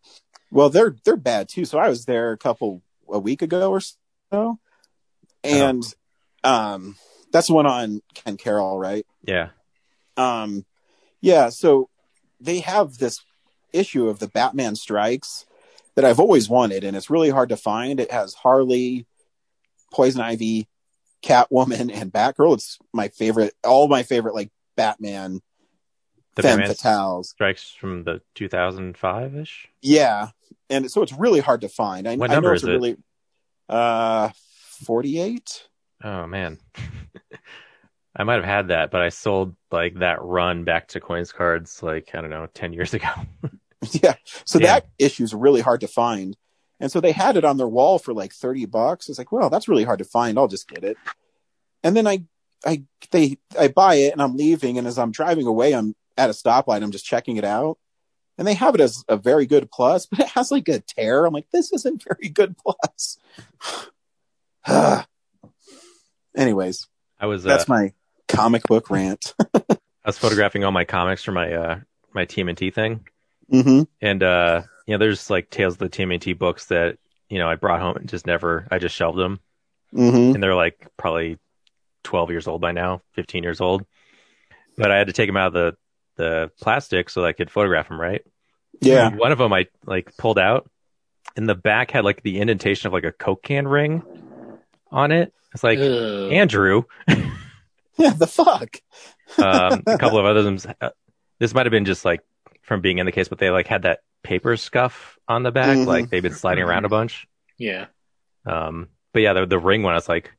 Well, 0.50 0.70
they're 0.70 0.96
they're 1.04 1.16
bad 1.16 1.48
too. 1.48 1.64
So 1.64 1.78
I 1.78 1.88
was 1.88 2.04
there 2.04 2.32
a 2.32 2.38
couple 2.38 2.82
a 3.08 3.18
week 3.18 3.42
ago 3.42 3.70
or 3.70 3.80
so, 4.30 4.58
and 5.42 5.82
um, 6.44 6.96
that's 7.32 7.46
the 7.48 7.54
one 7.54 7.66
on 7.66 8.02
Ken 8.14 8.36
Caryl, 8.36 8.78
right? 8.78 9.06
Yeah, 9.24 9.48
Um, 10.16 10.64
yeah. 11.20 11.48
So 11.48 11.88
they 12.40 12.60
have 12.60 12.98
this 12.98 13.16
issue 13.72 14.08
of 14.08 14.18
the 14.18 14.28
Batman 14.28 14.76
Strikes 14.76 15.46
that 15.94 16.04
I've 16.04 16.20
always 16.20 16.48
wanted, 16.48 16.84
and 16.84 16.96
it's 16.96 17.10
really 17.10 17.30
hard 17.30 17.48
to 17.50 17.56
find. 17.56 18.00
It 18.00 18.10
has 18.12 18.34
Harley, 18.34 19.06
Poison 19.92 20.20
Ivy, 20.20 20.68
Catwoman, 21.22 21.90
and 21.92 22.12
Batgirl. 22.12 22.54
It's 22.54 22.78
my 22.92 23.08
favorite, 23.08 23.54
all 23.64 23.88
my 23.88 24.02
favorite 24.02 24.34
like 24.34 24.50
Batman 24.76 25.40
the 26.34 26.42
femme 26.42 26.58
Batman 26.60 26.74
fatales. 26.76 27.26
strikes 27.26 27.70
from 27.72 28.04
the 28.04 28.20
2005 28.34 29.36
ish. 29.36 29.68
Yeah, 29.82 30.28
and 30.70 30.90
so 30.90 31.02
it's 31.02 31.12
really 31.12 31.40
hard 31.40 31.60
to 31.60 31.68
find. 31.68 32.08
I, 32.08 32.16
What 32.16 32.30
I 32.30 32.34
number 32.34 32.48
know 32.50 32.54
it's 32.54 32.62
is 32.62 32.68
it? 32.68 32.72
really 32.72 32.96
uh 33.68 34.30
forty-eight. 34.84 35.68
Oh 36.02 36.26
man, 36.26 36.58
I 38.16 38.24
might 38.24 38.34
have 38.36 38.44
had 38.44 38.68
that, 38.68 38.90
but 38.90 39.00
I 39.00 39.08
sold 39.08 39.54
like 39.70 39.94
that 40.00 40.20
run 40.22 40.64
back 40.64 40.88
to 40.88 41.00
Coins 41.00 41.32
Cards 41.32 41.82
like 41.82 42.14
I 42.14 42.20
don't 42.20 42.30
know, 42.30 42.46
ten 42.52 42.72
years 42.72 42.92
ago. 42.94 43.08
yeah, 44.02 44.14
so 44.44 44.58
Yeah. 44.58 44.80
that 44.80 44.86
is 44.98 45.32
really 45.34 45.60
hard 45.60 45.80
to 45.82 45.88
find, 45.88 46.36
and 46.82 46.90
so 46.90 47.00
they 47.00 47.12
had 47.12 47.36
it 47.36 47.44
on 47.44 47.58
their 47.58 47.68
wall 47.68 48.00
for 48.00 48.12
like 48.12 48.34
thirty 48.34 48.66
bucks. 48.66 49.08
It's 49.08 49.16
like, 49.16 49.30
well, 49.30 49.48
that's 49.48 49.68
really 49.68 49.84
hard 49.84 50.00
to 50.00 50.04
find. 50.04 50.36
I'll 50.36 50.48
just 50.48 50.68
get 50.68 50.82
it. 50.82 50.98
And 51.84 51.96
then 51.96 52.08
I, 52.08 52.24
I, 52.66 52.82
they, 53.12 53.38
I 53.58 53.68
buy 53.68 53.94
it, 53.94 54.12
and 54.12 54.20
I'm 54.20 54.36
leaving, 54.36 54.78
and 54.78 54.86
as 54.86 54.98
I'm 54.98 55.12
driving 55.12 55.46
away, 55.46 55.74
I'm 55.74 55.94
at 56.18 56.28
a 56.28 56.32
stoplight. 56.32 56.82
I'm 56.82 56.90
just 56.90 57.06
checking 57.06 57.36
it 57.36 57.44
out, 57.44 57.78
and 58.36 58.48
they 58.48 58.54
have 58.54 58.74
it 58.74 58.80
as 58.80 59.04
a 59.08 59.16
very 59.16 59.46
good 59.46 59.70
plus, 59.70 60.06
but 60.06 60.18
it 60.18 60.28
has 60.30 60.50
like 60.50 60.66
a 60.68 60.80
tear. 60.80 61.24
I'm 61.24 61.32
like, 61.32 61.50
this 61.52 61.72
isn't 61.72 62.02
very 62.02 62.28
good 62.28 62.56
plus. 62.58 63.18
Anyways, 66.36 66.88
I 67.20 67.26
was 67.26 67.44
that's 67.44 67.70
uh, 67.70 67.74
my 67.74 67.92
comic 68.26 68.64
book 68.64 68.90
rant. 68.90 69.34
I 69.54 69.76
was 70.04 70.18
photographing 70.18 70.64
all 70.64 70.72
my 70.72 70.84
comics 70.84 71.22
for 71.22 71.30
my 71.30 71.52
uh 71.52 71.78
my 72.12 72.26
TMNT 72.26 72.74
thing, 72.74 73.06
hmm 73.48 73.82
and 74.00 74.22
uh 74.24 74.62
you 74.92 74.98
know 74.98 75.04
there's 75.06 75.30
like 75.30 75.48
Tales 75.48 75.74
of 75.74 75.78
the 75.78 75.88
TMNT 75.88 76.36
books 76.38 76.66
that 76.66 76.98
you 77.30 77.38
know 77.38 77.48
I 77.48 77.54
brought 77.54 77.80
home 77.80 77.96
and 77.96 78.08
just 78.10 78.26
never 78.26 78.68
I 78.70 78.78
just 78.78 78.94
shelved 78.94 79.18
them, 79.18 79.40
hmm 79.90 80.34
and 80.34 80.42
they're 80.42 80.54
like 80.54 80.86
probably 80.98 81.38
12 82.04 82.30
years 82.30 82.46
old 82.46 82.60
by 82.60 82.72
now, 82.72 83.00
15 83.14 83.42
years 83.42 83.62
old. 83.62 83.86
But 84.76 84.90
I 84.90 84.98
had 84.98 85.06
to 85.06 85.14
take 85.14 85.30
them 85.30 85.38
out 85.38 85.46
of 85.46 85.52
the 85.54 85.76
the 86.16 86.50
plastic 86.60 87.08
so 87.08 87.22
that 87.22 87.28
I 87.28 87.32
could 87.32 87.50
photograph 87.50 87.88
them, 87.88 87.98
right? 87.98 88.22
Yeah. 88.82 89.14
One 89.16 89.32
of 89.32 89.38
them 89.38 89.50
I 89.54 89.68
like 89.86 90.14
pulled 90.18 90.38
out, 90.38 90.70
and 91.34 91.48
the 91.48 91.54
back 91.54 91.90
had 91.90 92.04
like 92.04 92.22
the 92.22 92.38
indentation 92.38 92.88
of 92.88 92.92
like 92.92 93.04
a 93.04 93.12
Coke 93.12 93.42
can 93.42 93.66
ring 93.66 94.02
on 94.90 95.10
it. 95.10 95.32
It's 95.54 95.64
like 95.64 95.78
Ugh. 95.78 96.32
Andrew. 96.32 96.82
Yeah. 97.98 98.10
The 98.10 98.26
fuck. 98.26 98.76
Um, 99.38 99.82
a 99.86 99.98
couple 99.98 100.18
of 100.18 100.24
others. 100.24 100.66
Uh, 100.80 100.90
this 101.38 101.54
might 101.54 101.66
have 101.66 101.70
been 101.70 101.84
just 101.84 102.04
like 102.04 102.20
from 102.62 102.80
being 102.80 102.98
in 102.98 103.06
the 103.06 103.12
case, 103.12 103.28
but 103.28 103.38
they 103.38 103.50
like 103.50 103.66
had 103.66 103.82
that 103.82 104.00
paper 104.22 104.56
scuff 104.56 105.18
on 105.28 105.42
the 105.42 105.50
back, 105.50 105.76
Mhm. 105.78 105.86
like 105.86 106.10
they've 106.10 106.22
been 106.22 106.34
sliding 106.34 106.64
around 106.64 106.84
a 106.84 106.88
bunch. 106.88 107.26
yeah. 107.58 107.86
Um, 108.46 108.88
but 109.12 109.22
yeah, 109.22 109.32
the 109.34 109.46
the 109.46 109.58
ring 109.58 109.82
one, 109.82 109.92
I 109.92 109.96
was 109.96 110.08
like, 110.08 110.32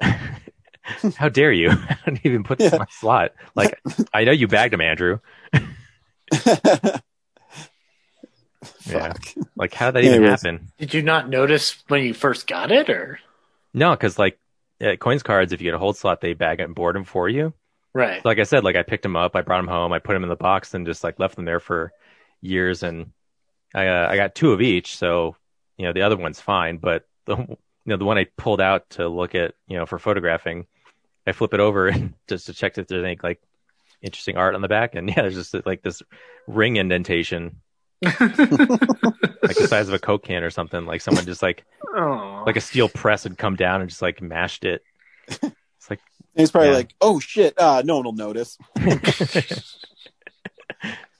how 1.16 1.28
dare 1.28 1.52
you? 1.52 1.70
I 1.90 1.96
didn't 2.04 2.24
even 2.26 2.44
put 2.44 2.58
this 2.58 2.72
in 2.72 2.78
my 2.78 2.86
slot. 2.90 3.32
Like, 3.54 3.78
I 4.14 4.24
know 4.24 4.32
you 4.32 4.46
bagged 4.48 4.74
him, 4.74 4.80
Andrew. 4.80 5.18
Yeah. 8.86 9.12
Like, 9.56 9.72
how 9.74 9.90
did 9.90 9.94
that 9.96 10.04
even 10.04 10.22
Anyways. 10.24 10.42
happen? 10.42 10.72
Did 10.78 10.92
you 10.94 11.02
not 11.02 11.28
notice 11.28 11.82
when 11.88 12.04
you 12.04 12.12
first 12.14 12.46
got 12.46 12.72
it, 12.72 12.90
or 12.90 13.20
No, 13.72 13.90
because 13.92 14.18
like 14.18 14.38
at 14.80 14.98
coins 14.98 15.22
cards, 15.22 15.52
if 15.52 15.60
you 15.60 15.66
get 15.66 15.74
a 15.74 15.78
hold 15.78 15.96
slot, 15.96 16.20
they 16.20 16.34
bag 16.34 16.60
it 16.60 16.64
and 16.64 16.74
board 16.74 16.96
them 16.96 17.04
for 17.04 17.28
you. 17.28 17.52
right? 17.94 18.24
Like 18.24 18.38
I 18.38 18.42
said, 18.44 18.64
like 18.64 18.76
I 18.76 18.82
picked 18.82 19.02
them 19.02 19.16
up, 19.16 19.36
I 19.36 19.42
brought 19.42 19.58
them 19.58 19.68
home, 19.68 19.92
I 19.92 19.98
put 19.98 20.14
them 20.14 20.22
in 20.22 20.28
the 20.28 20.36
box, 20.36 20.74
and 20.74 20.86
just 20.86 21.04
like 21.04 21.18
left 21.18 21.36
them 21.36 21.44
there 21.44 21.60
for 21.60 21.92
years. 22.40 22.82
And 22.82 23.12
I 23.74 23.86
uh, 23.86 24.08
I 24.10 24.16
got 24.16 24.34
two 24.34 24.52
of 24.52 24.60
each, 24.60 24.96
so 24.96 25.36
you 25.76 25.84
know 25.86 25.92
the 25.92 26.02
other 26.02 26.16
one's 26.16 26.40
fine. 26.40 26.78
But 26.78 27.06
the 27.26 27.36
you 27.36 27.56
know 27.86 27.96
the 27.96 28.04
one 28.04 28.18
I 28.18 28.26
pulled 28.36 28.60
out 28.60 28.88
to 28.90 29.08
look 29.08 29.34
at 29.34 29.54
you 29.66 29.76
know 29.76 29.86
for 29.86 29.98
photographing, 29.98 30.66
I 31.26 31.32
flip 31.32 31.54
it 31.54 31.60
over 31.60 31.92
just 32.28 32.46
to 32.46 32.54
check 32.54 32.76
if 32.78 32.86
there's 32.86 33.04
any 33.04 33.18
like 33.22 33.40
interesting 34.02 34.36
art 34.36 34.54
on 34.54 34.62
the 34.62 34.68
back, 34.68 34.94
and 34.94 35.08
yeah, 35.08 35.22
there's 35.22 35.34
just 35.34 35.54
like 35.66 35.82
this 35.82 36.02
ring 36.46 36.76
indentation, 36.76 37.60
like 38.02 38.16
the 38.18 39.66
size 39.68 39.88
of 39.88 39.94
a 39.94 39.98
coke 39.98 40.24
can 40.24 40.42
or 40.42 40.50
something. 40.50 40.86
Like 40.86 41.00
someone 41.00 41.24
just 41.26 41.42
like 41.42 41.64
oh, 41.94 42.42
like 42.46 42.56
a 42.56 42.60
steel 42.60 42.88
press 42.88 43.24
had 43.24 43.36
come 43.38 43.56
down 43.56 43.80
and 43.80 43.90
just 43.90 44.02
like 44.02 44.22
mashed 44.22 44.64
it. 44.64 44.82
It's 45.28 45.90
like 45.90 46.00
He's 46.36 46.50
probably 46.52 46.70
Yeah. 46.70 46.76
like, 46.76 46.94
oh 47.00 47.18
shit, 47.20 47.58
uh, 47.58 47.82
no 47.84 47.96
one 47.96 48.04
will 48.04 48.12
notice. 48.12 48.56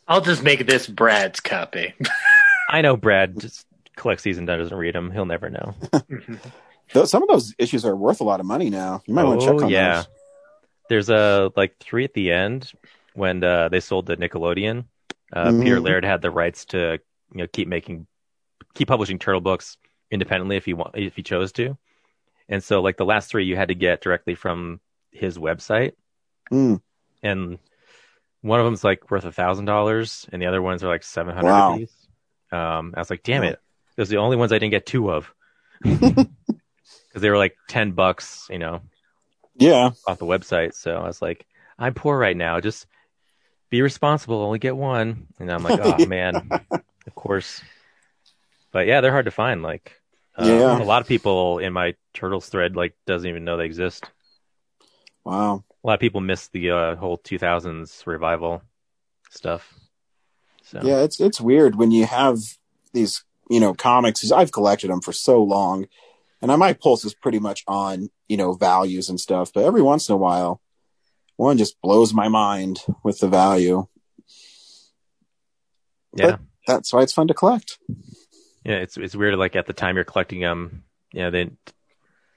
I'll 0.09 0.21
just 0.21 0.43
make 0.43 0.67
this 0.67 0.87
Brad's 0.87 1.41
copy. 1.41 1.95
I 2.71 2.81
know 2.81 2.97
Brad 2.97 3.38
just 3.38 3.67
collects 3.97 4.23
these 4.23 4.38
and 4.38 4.47
doesn't 4.47 4.77
read 4.77 4.95
them. 4.95 5.11
He'll 5.11 5.27
never 5.27 5.50
know. 5.50 5.75
Though 6.95 7.05
some 7.05 7.23
of 7.23 7.29
those 7.29 7.55
issues 7.59 7.85
are 7.85 7.95
worth 7.95 8.21
a 8.21 8.25
lot 8.25 8.41
of 8.41 8.47
money 8.47 8.71
now. 8.71 9.03
You 9.07 9.15
might 9.15 9.25
want 9.25 9.41
to 9.41 9.47
check 9.47 9.57
Oh, 9.61 9.65
on 9.65 9.69
yeah. 9.71 9.95
those. 9.97 10.07
There's 10.88 11.11
a 11.11 11.53
like 11.57 11.77
three 11.79 12.05
at 12.05 12.15
the 12.15 12.33
end 12.33 12.73
when 13.15 13.45
uh, 13.45 13.69
they 13.69 13.81
sold 13.81 14.07
to 14.07 14.17
Nickelodeon. 14.17 14.85
Uh, 15.31 15.49
Mhm. 15.49 15.62
Peter 15.62 15.81
Laird 15.81 16.05
had 16.05 16.23
the 16.23 16.31
rights 16.31 16.65
to 16.67 16.99
you 17.33 17.38
know 17.38 17.47
keep 17.47 17.69
making 17.69 18.07
keep 18.75 18.88
publishing 18.88 19.19
turtle 19.19 19.43
books 19.43 19.77
independently 20.11 20.57
if 20.57 20.65
he 20.65 20.73
want 20.73 20.97
if 20.97 21.15
he 21.17 21.23
chose 21.23 21.53
to. 21.53 21.77
And 22.49 22.65
so 22.65 22.81
like 22.81 22.97
the 22.97 23.05
last 23.05 23.29
three 23.31 23.45
you 23.45 23.57
had 23.57 23.69
to 23.69 23.75
get 23.75 24.00
directly 24.00 24.35
from 24.35 24.81
his 25.12 25.37
website 25.37 25.93
Mm. 26.50 26.81
and 27.23 27.59
one 28.42 28.61
of 28.61 28.66
them's 28.66 28.85
like 28.85 29.11
worth 29.11 29.25
a 29.25 29.33
thousand 29.33 29.64
dollars 29.64 30.28
and 30.33 30.40
the 30.40 30.47
other 30.47 30.62
ones 30.62 30.83
are 30.85 30.88
like 30.88 31.02
seven 31.02 31.35
hundred 31.35 31.50
Wow. 31.52 31.73
apiece. 31.75 31.95
Um, 32.52 32.95
I 32.97 33.00
was 33.00 33.11
like, 33.11 33.23
damn 33.23 33.42
it, 33.42 33.59
those 33.97 34.09
are 34.09 34.14
the 34.16 34.16
only 34.18 34.37
ones 34.37 34.52
I 34.52 34.59
didn't 34.59 34.71
get 34.73 34.87
two 34.87 35.11
of 35.11 35.33
because 35.83 36.26
they 37.14 37.30
were 37.30 37.37
like 37.37 37.57
ten 37.68 37.92
bucks, 37.92 38.47
you 38.50 38.59
know, 38.59 38.80
Yeah. 39.57 39.90
off 40.07 40.18
the 40.18 40.26
website. 40.26 40.75
So 40.75 40.97
I 40.97 41.07
was 41.07 41.21
like, 41.21 41.47
I'm 41.78 41.95
poor 41.95 42.18
right 42.18 42.37
now. 42.37 42.61
Just 42.61 42.87
be 43.71 43.83
responsible. 43.83 44.40
Only 44.40 44.59
get 44.59 44.76
one. 44.76 45.26
And 45.38 45.50
I'm 45.52 45.62
like, 45.62 45.78
oh 45.78 46.04
man, 46.07 46.50
of 47.07 47.14
course. 47.14 47.62
But 48.73 48.87
yeah, 48.87 49.00
they're 49.00 49.12
hard 49.12 49.25
to 49.26 49.30
find. 49.30 49.62
Like, 49.62 49.92
uh, 50.37 50.45
Yeah. 50.47 50.80
a 50.80 50.85
lot 50.85 51.02
of 51.02 51.09
people 51.09 51.59
in 51.59 51.73
my 51.73 51.95
turtles 52.14 52.49
thread 52.49 52.76
like 52.76 52.95
doesn't 53.07 53.28
even 53.28 53.45
know 53.45 53.57
they 53.57 53.64
exist. 53.66 54.11
Wow. 55.25 55.64
A 55.88 55.92
lot 55.92 55.95
of 55.95 56.00
people 56.00 56.21
miss 56.21 56.49
the 56.49 56.71
uh, 56.71 56.97
whole 56.97 57.16
2000s 57.16 58.07
revival 58.07 58.61
stuff. 59.30 59.73
So 60.62 60.80
Yeah, 60.83 60.99
it's 60.99 61.18
it's 61.18 61.40
weird 61.40 61.76
when 61.76 61.92
you 61.92 62.04
have 62.04 62.37
these, 62.92 63.25
you 63.49 63.59
know, 63.59 63.73
comics. 63.73 64.30
I've 64.30 64.52
collected 64.52 64.90
them 64.90 65.00
for 65.00 65.14
so 65.14 65.42
long, 65.42 65.87
and 66.42 66.52
I, 66.52 66.57
my 66.57 66.75
pulse 66.75 67.07
is 67.07 67.14
pretty 67.14 67.38
much 67.38 67.64
on, 67.66 68.11
you 68.28 68.37
know, 68.37 68.52
values 68.52 69.09
and 69.09 69.18
stuff. 69.18 69.50
But 69.50 69.64
every 69.64 69.80
once 69.80 70.11
in 70.11 70.12
a 70.12 70.18
while, 70.18 70.61
one 71.37 71.57
just 71.57 71.80
blows 71.80 72.12
my 72.12 72.28
mind 72.28 72.80
with 73.02 73.21
the 73.21 73.28
value. 73.28 73.87
yeah, 76.14 76.37
That's 76.66 76.92
why 76.92 77.00
it's 77.00 77.14
fun 77.14 77.28
to 77.28 77.35
collect. 77.35 77.78
yeah. 78.62 78.76
It's 78.76 78.99
it's 78.99 79.16
weird. 79.16 79.37
Like 79.37 79.57
at 79.57 79.64
the 79.64 79.73
time 79.73 79.97
you're 79.97 80.04
collecting 80.04 80.40
them, 80.40 80.85
you 81.14 81.23
know, 81.23 81.30
then 81.30 81.57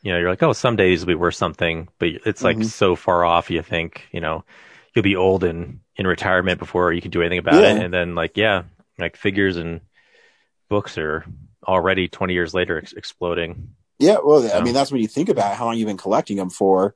you 0.01 0.11
know 0.11 0.19
you're 0.19 0.29
like, 0.29 0.43
oh, 0.43 0.53
someday 0.53 0.89
these 0.89 1.01
will 1.01 1.07
be 1.07 1.15
worth 1.15 1.35
something, 1.35 1.87
but 1.99 2.09
it's 2.25 2.43
like 2.43 2.57
Mhm. 2.57 2.65
so 2.65 2.95
far 2.95 3.25
off. 3.25 3.49
You 3.49 3.61
think, 3.61 4.07
you 4.11 4.21
know, 4.21 4.43
you'll 4.93 5.03
be 5.03 5.15
old 5.15 5.43
and 5.43 5.79
in 5.95 6.07
retirement 6.07 6.59
before 6.59 6.91
you 6.93 7.01
can 7.01 7.11
do 7.11 7.21
anything 7.21 7.39
about 7.39 7.63
Yeah. 7.63 7.73
it, 7.75 7.83
and 7.83 7.93
then 7.93 8.15
like 8.15 8.37
yeah, 8.37 8.63
like 8.97 9.15
figures 9.17 9.57
and 9.57 9.81
books 10.69 10.97
are 10.97 11.25
already 11.67 12.07
20 12.07 12.33
years 12.33 12.53
later 12.53 12.77
ex- 12.77 12.93
exploding. 12.93 13.75
Yeah, 13.99 14.17
well, 14.23 14.49
I 14.51 14.63
mean, 14.63 14.73
that's 14.73 14.91
when 14.91 15.01
you 15.01 15.07
think 15.07 15.29
about 15.29 15.55
how 15.55 15.65
long 15.65 15.77
you've 15.77 15.87
been 15.87 15.97
collecting 15.97 16.37
them 16.37 16.49
for, 16.49 16.95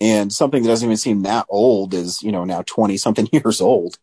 and 0.00 0.32
something 0.32 0.62
that 0.62 0.68
doesn't 0.68 0.86
even 0.86 0.96
seem 0.96 1.22
that 1.22 1.46
old 1.48 1.94
is, 1.94 2.22
you 2.22 2.32
know, 2.32 2.44
now 2.44 2.62
twenty 2.62 2.96
something 2.96 3.28
years 3.32 3.60
old. 3.60 3.98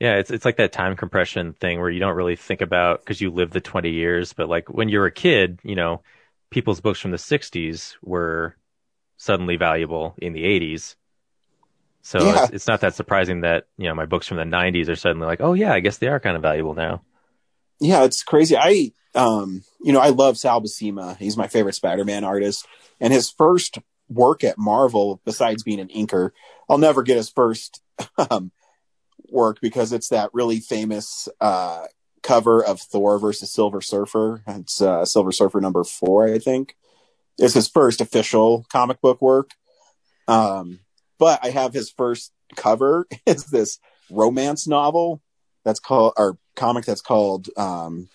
Yeah, 0.00 0.16
it's 0.16 0.30
it's 0.30 0.44
like 0.44 0.56
that 0.58 0.72
time 0.72 0.96
compression 0.96 1.54
thing 1.54 1.80
where 1.80 1.90
you 1.90 2.00
don't 2.00 2.14
really 2.16 2.36
think 2.36 2.60
about 2.60 3.00
because 3.00 3.20
you 3.20 3.30
live 3.30 3.50
the 3.50 3.60
20 3.60 3.90
years, 3.90 4.32
but 4.32 4.48
like 4.48 4.68
when 4.70 4.88
you 4.88 5.00
were 5.00 5.06
a 5.06 5.12
kid, 5.12 5.58
you 5.64 5.74
know, 5.74 6.02
people's 6.50 6.80
books 6.80 7.00
from 7.00 7.10
the 7.10 7.18
60s 7.18 7.96
were 8.02 8.56
suddenly 9.16 9.56
valuable 9.56 10.14
in 10.18 10.32
the 10.32 10.44
80s. 10.44 10.96
So 12.02 12.18
Yeah. 12.18 12.44
it's, 12.44 12.52
it's 12.54 12.66
not 12.68 12.80
that 12.80 12.94
surprising 12.94 13.42
that, 13.42 13.66
you 13.76 13.88
know, 13.88 13.94
my 13.94 14.06
books 14.06 14.26
from 14.26 14.38
the 14.38 14.44
90s 14.44 14.88
are 14.88 14.96
suddenly 14.96 15.26
like, 15.26 15.40
oh 15.40 15.52
yeah, 15.52 15.72
I 15.72 15.80
guess 15.80 15.98
they 15.98 16.08
are 16.08 16.20
kind 16.20 16.36
of 16.36 16.42
valuable 16.42 16.74
now. 16.74 17.02
Yeah, 17.80 18.04
it's 18.04 18.22
crazy. 18.22 18.56
I, 18.56 18.92
um, 19.14 19.62
you 19.80 19.92
know, 19.92 20.00
I 20.00 20.08
love 20.08 20.38
Sal 20.38 20.62
Buscema. 20.62 21.16
He's 21.18 21.36
my 21.36 21.48
favorite 21.48 21.74
Spider-Man 21.74 22.24
artist, 22.24 22.66
and 23.00 23.12
his 23.12 23.30
first 23.30 23.78
work 24.08 24.42
at 24.42 24.58
Marvel, 24.58 25.20
besides 25.24 25.62
being 25.62 25.80
an 25.80 25.88
inker, 25.88 26.30
I'll 26.68 26.78
never 26.78 27.02
get 27.02 27.16
his 27.16 27.28
first 27.28 27.82
um, 28.30 28.52
work 29.30 29.58
because 29.60 29.92
it's 29.92 30.08
that 30.08 30.30
really 30.32 30.60
famous 30.60 31.28
uh, 31.40 31.84
cover 32.28 32.62
of 32.62 32.78
Thor 32.78 33.18
versus 33.18 33.50
Silver 33.50 33.80
Surfer. 33.80 34.42
It's 34.46 34.82
uh, 34.82 35.06
Silver 35.06 35.32
Surfer 35.32 35.62
number 35.62 35.82
four, 35.82 36.28
I 36.28 36.38
think. 36.38 36.76
It's 37.38 37.54
his 37.54 37.68
first 37.68 38.02
official 38.02 38.66
comic 38.70 39.00
book 39.00 39.22
work. 39.22 39.52
Um, 40.26 40.80
but 41.18 41.40
I 41.42 41.48
have 41.48 41.72
his 41.72 41.90
first 41.90 42.32
cover. 42.54 43.06
It's 43.26 43.44
this 43.44 43.78
romance 44.10 44.66
novel 44.66 45.22
that's 45.64 45.80
called 45.80 46.12
or 46.18 46.36
comic 46.54 46.84
that's 46.84 47.02
called 47.02 47.48
um 47.56 48.08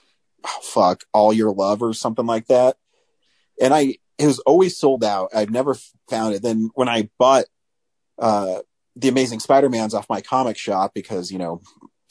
oh, 0.44 0.60
fuck 0.64 1.04
all 1.14 1.32
your 1.32 1.54
love 1.54 1.84
or 1.84 1.94
something 1.94 2.26
like 2.26 2.48
that 2.48 2.78
and 3.62 3.76
i 3.76 3.96
it 4.18 4.26
was 4.26 4.40
always 4.40 4.76
sold 4.76 5.04
out 5.04 5.30
i've 5.36 5.52
never 5.52 5.76
found 6.10 6.34
it 6.34 6.42
then 6.42 6.72
when 6.74 6.90
i 6.90 7.08
bought 7.20 7.46
uh 8.18 8.60
the 8.96 9.08
amazing 9.08 9.40
spider-man's 9.40 9.94
off 9.94 10.10
my 10.10 10.20
comic 10.20 10.58
shop 10.58 10.94
because 10.96 11.32
you 11.32 11.38
know 11.38 11.62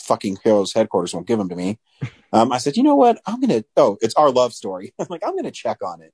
fucking 0.02 0.38
heroes 0.42 0.73
headquarters 0.73 1.14
won't 1.14 1.26
give 1.26 1.38
them 1.38 1.49
to 1.49 1.56
me. 1.56 1.78
Um 2.32 2.52
i 2.52 2.59
said 2.59 2.76
you 2.76 2.82
know 2.82 2.97
what? 2.97 3.21
I'm 3.26 3.40
gonna 3.40 3.64
oh 3.76 3.99
it's 4.00 4.14
our 4.14 4.30
love 4.30 4.52
story. 4.52 4.94
I'm 4.99 5.06
like 5.11 5.23
i'm 5.25 5.37
gonna 5.37 5.50
check 5.50 5.78
on 5.82 6.02
it. 6.02 6.12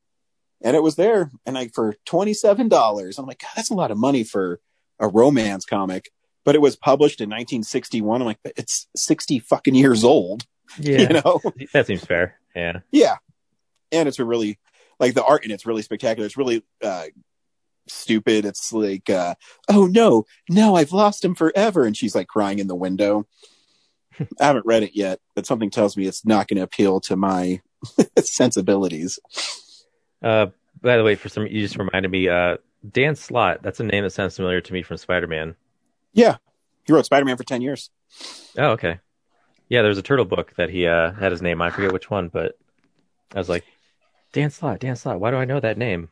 And 0.63 0.77
it 0.77 0.83
was 0.83 0.97
there 0.97 1.31
and 1.47 1.57
i 1.57 1.69
for 1.69 1.95
$27 2.07 3.19
i'm 3.19 3.27
like 3.27 3.41
god 3.41 3.51
that's 3.57 3.71
a 3.71 3.75
lot 3.75 3.91
of 3.91 3.99
money 3.99 4.25
for 4.25 4.61
a 4.99 5.09
romance 5.09 5.65
comic. 5.65 6.11
But 6.45 6.55
it 6.55 6.61
was 6.61 6.77
published 6.77 7.21
in 7.21 7.29
1961 7.29 8.21
i'm 8.21 8.27
like 8.27 8.39
it's 8.57 8.89
60 8.97 9.41
fucking 9.41 9.75
years 9.75 10.05
old. 10.05 10.45
Yeah. 10.79 11.01
you 11.01 11.09
know? 11.09 11.41
That 11.73 11.87
seems 11.87 12.05
fair. 12.05 12.39
Yeah. 12.55 12.81
yeah. 12.91 13.17
And 13.91 14.07
it's 14.07 14.19
a 14.19 14.25
really 14.25 14.59
like 15.01 15.15
the 15.15 15.25
art 15.25 15.45
and 15.45 15.53
it's 15.53 15.65
really 15.65 15.81
spectacular. 15.81 16.27
It's 16.27 16.37
really 16.37 16.63
uh 16.83 17.07
stupid. 17.87 18.45
It's 18.45 18.71
like 18.71 19.09
uh 19.09 19.35
oh 19.71 19.87
no. 19.87 20.27
No 20.51 20.75
i've 20.77 20.93
lost 20.93 21.25
him 21.25 21.35
forever. 21.35 21.85
And 21.85 21.97
she's 21.97 22.15
like 22.15 22.29
crying 22.29 22.59
in 22.59 22.67
the 22.67 22.75
window 22.75 23.27
I 24.41 24.47
haven't 24.47 24.67
read 24.67 24.83
it 24.83 24.95
yet, 24.95 25.21
but 25.35 25.47
something 25.47 25.71
tells 25.71 25.97
me 25.97 26.07
it's 26.07 26.25
not 26.25 26.49
going 26.49 26.57
to 26.57 26.63
appeal 26.63 27.01
to 27.03 27.17
my 27.17 27.61
sensibilities. 28.19 29.19
Uh, 30.23 30.47
by 30.81 30.97
the 30.97 31.05
way, 31.05 31.15
for 31.15 31.29
some, 31.29 31.47
you 31.47 31.61
just 31.61 31.77
reminded 31.77 32.11
me. 32.11 32.29
Uh, 32.29 32.59
Dan 32.89 33.17
Slott. 33.17 33.63
That's 33.63 33.81
a 33.81 33.85
name 33.85 34.05
that 34.05 34.11
sounds 34.11 34.37
familiar 34.37 34.61
to 34.61 34.73
me 34.73 34.83
from 34.83 34.97
Spider 34.97 35.27
Man. 35.27 35.57
Yeah, 36.13 36.37
he 36.85 36.93
wrote 36.93 37.07
Spider 37.07 37.25
Man 37.25 37.37
for 37.37 37.45
ten 37.45 37.61
years. 37.61 37.91
Oh, 38.57 38.71
okay. 38.71 39.01
Yeah, 39.69 39.83
there 39.83 39.91
was 39.91 39.99
a 39.99 40.03
turtle 40.03 40.25
book 40.25 40.55
that 40.57 40.71
he 40.71 40.87
uh, 40.87 41.13
had 41.13 41.33
his 41.33 41.43
name. 41.43 41.61
I 41.61 41.71
forget 41.71 41.93
which 41.93 42.11
one, 42.11 42.29
but 42.29 42.59
I 43.35 43.39
was 43.39 43.49
like, 43.49 43.65
Dan 44.33 44.51
Slott, 44.51 44.81
Dan 44.81 44.97
Slott. 44.97 45.21
Why 45.21 45.31
do 45.31 45.37
I 45.37 45.45
know 45.45 45.61
that 45.61 45.77
name? 45.77 46.09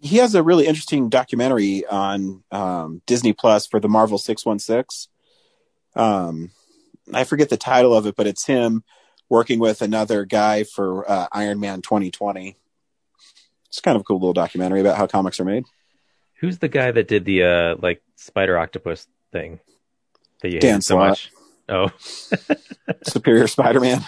He 0.00 0.18
has 0.18 0.34
a 0.34 0.42
really 0.42 0.66
interesting 0.66 1.08
documentary 1.08 1.84
on 1.86 2.44
um, 2.52 3.02
Disney 3.06 3.32
Plus 3.32 3.66
for 3.66 3.80
the 3.80 3.88
Marvel 3.88 4.18
Six 4.18 4.44
One 4.44 4.58
Six. 4.58 5.08
Um, 5.96 6.50
I 7.12 7.24
forget 7.24 7.48
the 7.48 7.56
title 7.56 7.94
of 7.94 8.06
it, 8.06 8.16
but 8.16 8.26
it's 8.26 8.46
him 8.46 8.84
working 9.28 9.58
with 9.58 9.82
another 9.82 10.24
guy 10.24 10.64
for 10.64 11.10
uh, 11.10 11.28
Iron 11.32 11.60
Man 11.60 11.82
2020. 11.82 12.56
It's 13.68 13.80
kind 13.80 13.96
of 13.96 14.02
a 14.02 14.04
cool 14.04 14.18
little 14.18 14.32
documentary 14.32 14.80
about 14.80 14.96
how 14.96 15.06
comics 15.06 15.40
are 15.40 15.44
made. 15.44 15.64
Who's 16.40 16.58
the 16.58 16.68
guy 16.68 16.90
that 16.90 17.08
did 17.08 17.24
the 17.24 17.42
uh, 17.42 17.76
like 17.80 18.02
spider 18.16 18.58
octopus 18.58 19.06
thing 19.32 19.60
that 20.40 20.52
you 20.52 20.60
Dan 20.60 20.74
hate 20.76 20.84
so 20.84 20.98
much? 20.98 21.30
Oh, 21.68 21.88
Superior 23.02 23.46
Spider-Man. 23.46 24.04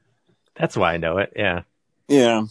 that's 0.56 0.76
why 0.76 0.94
I 0.94 0.96
know 0.96 1.18
it. 1.18 1.32
Yeah, 1.36 1.62
Yeah. 2.08 2.46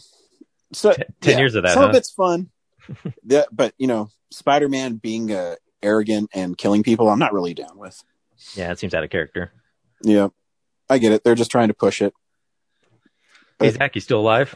So 0.72 0.92
T- 0.92 1.02
ten 1.20 1.32
yeah, 1.32 1.38
years 1.38 1.54
of 1.54 1.64
that. 1.64 1.74
Some 1.74 1.82
huh? 1.84 1.88
of 1.90 1.94
it's 1.96 2.10
fun. 2.10 2.50
yeah, 3.24 3.44
but 3.52 3.74
you 3.78 3.86
know, 3.86 4.10
Spider-Man 4.30 4.96
being 4.96 5.32
uh, 5.32 5.56
arrogant 5.82 6.30
and 6.34 6.56
killing 6.56 6.82
people, 6.82 7.08
I'm 7.08 7.18
not 7.18 7.32
really 7.32 7.54
down 7.54 7.76
with. 7.76 8.02
Yeah, 8.54 8.72
it 8.72 8.78
seems 8.78 8.94
out 8.94 9.04
of 9.04 9.10
character. 9.10 9.52
Yeah, 10.02 10.28
I 10.88 10.98
get 10.98 11.12
it. 11.12 11.24
They're 11.24 11.34
just 11.34 11.50
trying 11.50 11.68
to 11.68 11.74
push 11.74 12.02
it. 12.02 12.14
Hey, 13.58 13.70
Zach, 13.70 13.94
you 13.94 14.00
still 14.00 14.20
alive? 14.20 14.54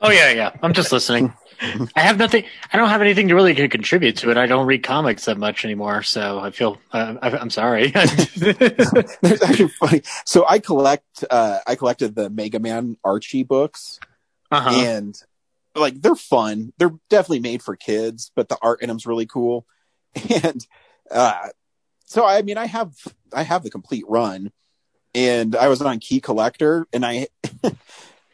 Oh 0.00 0.10
yeah, 0.10 0.30
yeah. 0.32 0.50
I'm 0.62 0.74
just 0.74 0.92
listening. 0.92 1.32
I 1.96 2.00
have 2.00 2.18
nothing. 2.18 2.44
I 2.72 2.76
don't 2.76 2.88
have 2.88 3.00
anything 3.00 3.28
to 3.28 3.34
really 3.34 3.54
contribute 3.68 4.18
to 4.18 4.30
it. 4.30 4.36
I 4.36 4.46
don't 4.46 4.66
read 4.66 4.82
comics 4.82 5.24
that 5.26 5.38
much 5.38 5.64
anymore, 5.64 6.02
so 6.02 6.40
I 6.40 6.50
feel. 6.50 6.78
Uh, 6.92 7.14
I, 7.22 7.30
I'm 7.30 7.50
sorry. 7.50 7.88
There's 8.36 9.42
actually 9.42 9.68
funny. 9.68 10.02
So 10.26 10.44
I 10.48 10.58
collect. 10.58 11.24
Uh, 11.30 11.60
I 11.66 11.74
collected 11.76 12.14
the 12.14 12.28
Mega 12.28 12.58
Man 12.58 12.96
Archie 13.04 13.44
books, 13.44 14.00
uh-huh. 14.50 14.70
and 14.70 15.18
like 15.74 16.00
they're 16.00 16.14
fun. 16.14 16.72
They're 16.78 16.94
definitely 17.08 17.40
made 17.40 17.62
for 17.62 17.76
kids, 17.76 18.30
but 18.34 18.48
the 18.48 18.58
art 18.60 18.82
in 18.82 18.88
them's 18.88 19.06
really 19.06 19.26
cool. 19.26 19.66
And 20.44 20.64
uh, 21.10 21.48
so 22.06 22.24
I 22.24 22.42
mean, 22.42 22.58
I 22.58 22.66
have 22.66 22.94
I 23.32 23.42
have 23.42 23.62
the 23.62 23.70
complete 23.70 24.04
run, 24.06 24.52
and 25.14 25.54
I 25.54 25.68
was 25.68 25.80
on 25.80 25.98
Key 26.00 26.20
Collector, 26.20 26.86
and 26.92 27.04
I 27.04 27.28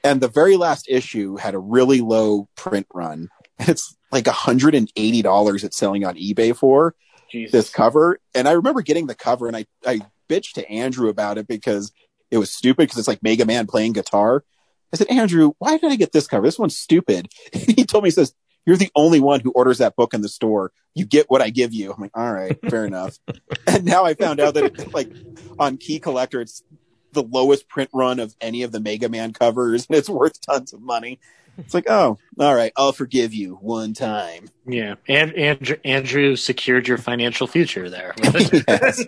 and 0.04 0.20
the 0.20 0.28
very 0.28 0.56
last 0.56 0.86
issue 0.88 1.36
had 1.36 1.54
a 1.54 1.58
really 1.58 2.00
low 2.00 2.48
print 2.56 2.86
run. 2.92 3.28
And 3.58 3.68
it's 3.68 3.96
like 4.10 4.26
hundred 4.26 4.74
and 4.74 4.90
eighty 4.96 5.22
dollars 5.22 5.64
it's 5.64 5.76
selling 5.76 6.04
on 6.04 6.16
eBay 6.16 6.56
for 6.56 6.94
Jesus. 7.30 7.52
this 7.52 7.70
cover. 7.70 8.18
And 8.34 8.48
I 8.48 8.52
remember 8.52 8.82
getting 8.82 9.06
the 9.06 9.14
cover, 9.14 9.46
and 9.46 9.56
I 9.56 9.66
I 9.86 10.00
bitched 10.28 10.54
to 10.54 10.70
Andrew 10.70 11.08
about 11.08 11.38
it 11.38 11.46
because 11.46 11.92
it 12.30 12.38
was 12.38 12.50
stupid 12.52 12.84
because 12.84 12.98
it's 12.98 13.08
like 13.08 13.22
Mega 13.22 13.44
Man 13.44 13.66
playing 13.66 13.92
guitar. 13.92 14.44
I 14.92 14.96
said, 14.96 15.08
Andrew, 15.08 15.52
why 15.58 15.78
did 15.78 15.92
I 15.92 15.96
get 15.96 16.12
this 16.12 16.26
cover? 16.26 16.46
This 16.46 16.58
one's 16.58 16.76
stupid. 16.76 17.28
He 17.52 17.84
told 17.84 18.04
me, 18.04 18.08
he 18.08 18.12
says, 18.12 18.34
you're 18.66 18.76
the 18.76 18.90
only 18.94 19.20
one 19.20 19.40
who 19.40 19.50
orders 19.52 19.78
that 19.78 19.96
book 19.96 20.14
in 20.14 20.22
the 20.22 20.28
store. 20.28 20.72
You 20.94 21.04
get 21.04 21.30
what 21.30 21.42
I 21.42 21.50
give 21.50 21.72
you. 21.72 21.92
I'm 21.92 22.00
like, 22.00 22.16
all 22.16 22.32
right, 22.32 22.58
fair 22.68 22.84
enough. 22.84 23.18
And 23.66 23.84
now 23.84 24.04
I 24.04 24.14
found 24.14 24.40
out 24.40 24.54
that 24.54 24.64
it, 24.64 24.92
like 24.92 25.12
on 25.58 25.76
Key 25.76 26.00
Collector, 26.00 26.40
it's 26.40 26.64
the 27.12 27.22
lowest 27.22 27.68
print 27.68 27.90
run 27.92 28.18
of 28.18 28.34
any 28.40 28.62
of 28.62 28.72
the 28.72 28.80
Mega 28.80 29.08
Man 29.08 29.32
covers, 29.32 29.86
and 29.88 29.96
it's 29.96 30.08
worth 30.08 30.40
tons 30.40 30.72
of 30.72 30.80
money. 30.80 31.20
It's 31.58 31.74
like, 31.74 31.88
oh, 31.88 32.18
all 32.38 32.54
right, 32.54 32.72
I'll 32.76 32.92
forgive 32.92 33.34
you 33.34 33.56
one 33.56 33.92
time. 33.92 34.48
Yeah, 34.66 34.94
and 35.08 35.34
Andrew, 35.34 35.76
Andrew 35.84 36.36
secured 36.36 36.88
your 36.88 36.98
financial 36.98 37.46
future 37.46 37.90
there. 37.90 38.14
Yes. 38.68 39.04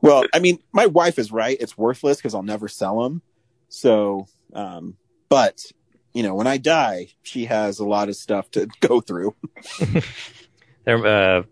Well, 0.00 0.24
I 0.34 0.38
mean, 0.38 0.58
my 0.72 0.86
wife 0.86 1.18
is 1.18 1.32
right. 1.32 1.56
It's 1.58 1.78
worthless 1.78 2.18
because 2.18 2.34
I'll 2.34 2.42
never 2.42 2.68
sell 2.68 3.02
them. 3.02 3.22
So, 3.68 4.26
um, 4.52 4.96
but 5.30 5.64
you 6.14 6.22
know, 6.22 6.34
when 6.34 6.46
I 6.46 6.56
die, 6.58 7.08
she 7.22 7.44
has 7.46 7.78
a 7.80 7.84
lot 7.84 8.08
of 8.08 8.16
stuff 8.16 8.50
to 8.52 8.68
go 8.80 9.00
through. 9.00 9.34
There, 10.84 10.98
uh, 11.06 11.42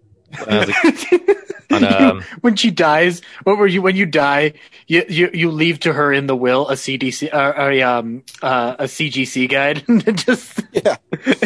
when 0.45 0.59
was 0.59 0.69
a- 0.69 1.75
on, 1.75 1.85
um, 1.85 2.23
when 2.43 2.55
she 2.55 2.71
dies, 2.71 3.23
what 3.45 3.57
were 3.57 3.67
you? 3.67 3.81
When 3.81 3.97
you 3.97 4.05
die, 4.05 4.53
you 4.87 5.05
you, 5.09 5.31
you 5.33 5.51
leave 5.51 5.81
to 5.81 5.93
her 5.95 6.13
in 6.13 6.27
the 6.27 6.37
will 6.37 6.69
a 6.69 6.75
CDC 6.75 7.33
or, 7.33 7.57
or 7.59 7.71
a, 7.71 7.81
um 7.81 8.25
uh, 8.43 8.77
a 8.79 8.85
CGC 8.85 9.49
guide, 9.49 9.85
and 9.89 10.19
just 10.19 10.61
Yeah. 10.73 10.97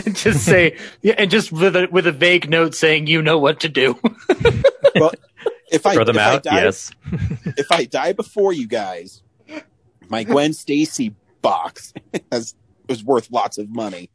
and 0.04 0.16
just 0.16 0.44
say 0.44 0.76
yeah, 1.00 1.14
and 1.16 1.30
just 1.30 1.52
with 1.52 1.76
a 1.76 1.86
with 1.92 2.08
a 2.08 2.12
vague 2.12 2.50
note 2.50 2.74
saying 2.74 3.06
you 3.06 3.22
know 3.22 3.38
what 3.38 3.60
to 3.60 3.68
do. 3.68 3.96
Well, 4.96 5.12
if 5.70 5.86
I 5.86 5.94
throw 5.94 6.02
them 6.02 6.16
if 6.16 6.22
I 6.22 6.34
out. 6.34 6.42
die, 6.42 6.64
yes. 6.64 6.90
if 7.56 7.70
I 7.70 7.84
die 7.84 8.14
before 8.14 8.52
you 8.52 8.66
guys, 8.66 9.22
my 10.08 10.24
Gwen 10.24 10.54
Stacy 10.54 11.14
box 11.40 11.94
has 12.32 12.56
was 12.88 13.02
worth 13.04 13.30
lots 13.30 13.58
of 13.58 13.68
money. 13.74 14.10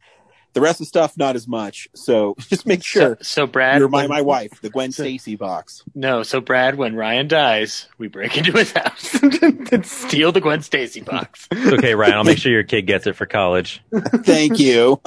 The 0.54 0.60
rest 0.60 0.76
of 0.80 0.84
the 0.84 0.88
stuff 0.88 1.16
not 1.16 1.34
as 1.34 1.48
much. 1.48 1.88
So 1.94 2.34
just 2.38 2.66
make 2.66 2.84
sure 2.84 3.16
So, 3.22 3.44
so 3.44 3.46
Brad, 3.46 3.78
you're 3.78 3.88
my 3.88 4.02
when- 4.02 4.08
my 4.10 4.20
wife, 4.20 4.60
the 4.60 4.68
Gwen 4.68 4.92
Stacy 4.92 5.34
box. 5.34 5.82
No, 5.94 6.22
so 6.22 6.42
Brad, 6.42 6.74
when 6.76 6.94
Ryan 6.94 7.26
dies, 7.26 7.88
we 7.96 8.08
break 8.08 8.36
into 8.36 8.52
his 8.52 8.70
house 8.72 9.14
and 9.22 9.86
steal 9.86 10.30
the 10.30 10.42
Gwen 10.42 10.60
Stacy 10.60 11.00
box. 11.00 11.48
Okay, 11.72 11.94
Ryan. 11.94 12.14
I'll 12.14 12.24
make 12.24 12.36
sure 12.38 12.52
your 12.52 12.64
kid 12.64 12.82
gets 12.82 13.06
it 13.06 13.16
for 13.16 13.24
college. 13.24 13.82
Thank 13.94 14.58
you. 14.58 15.00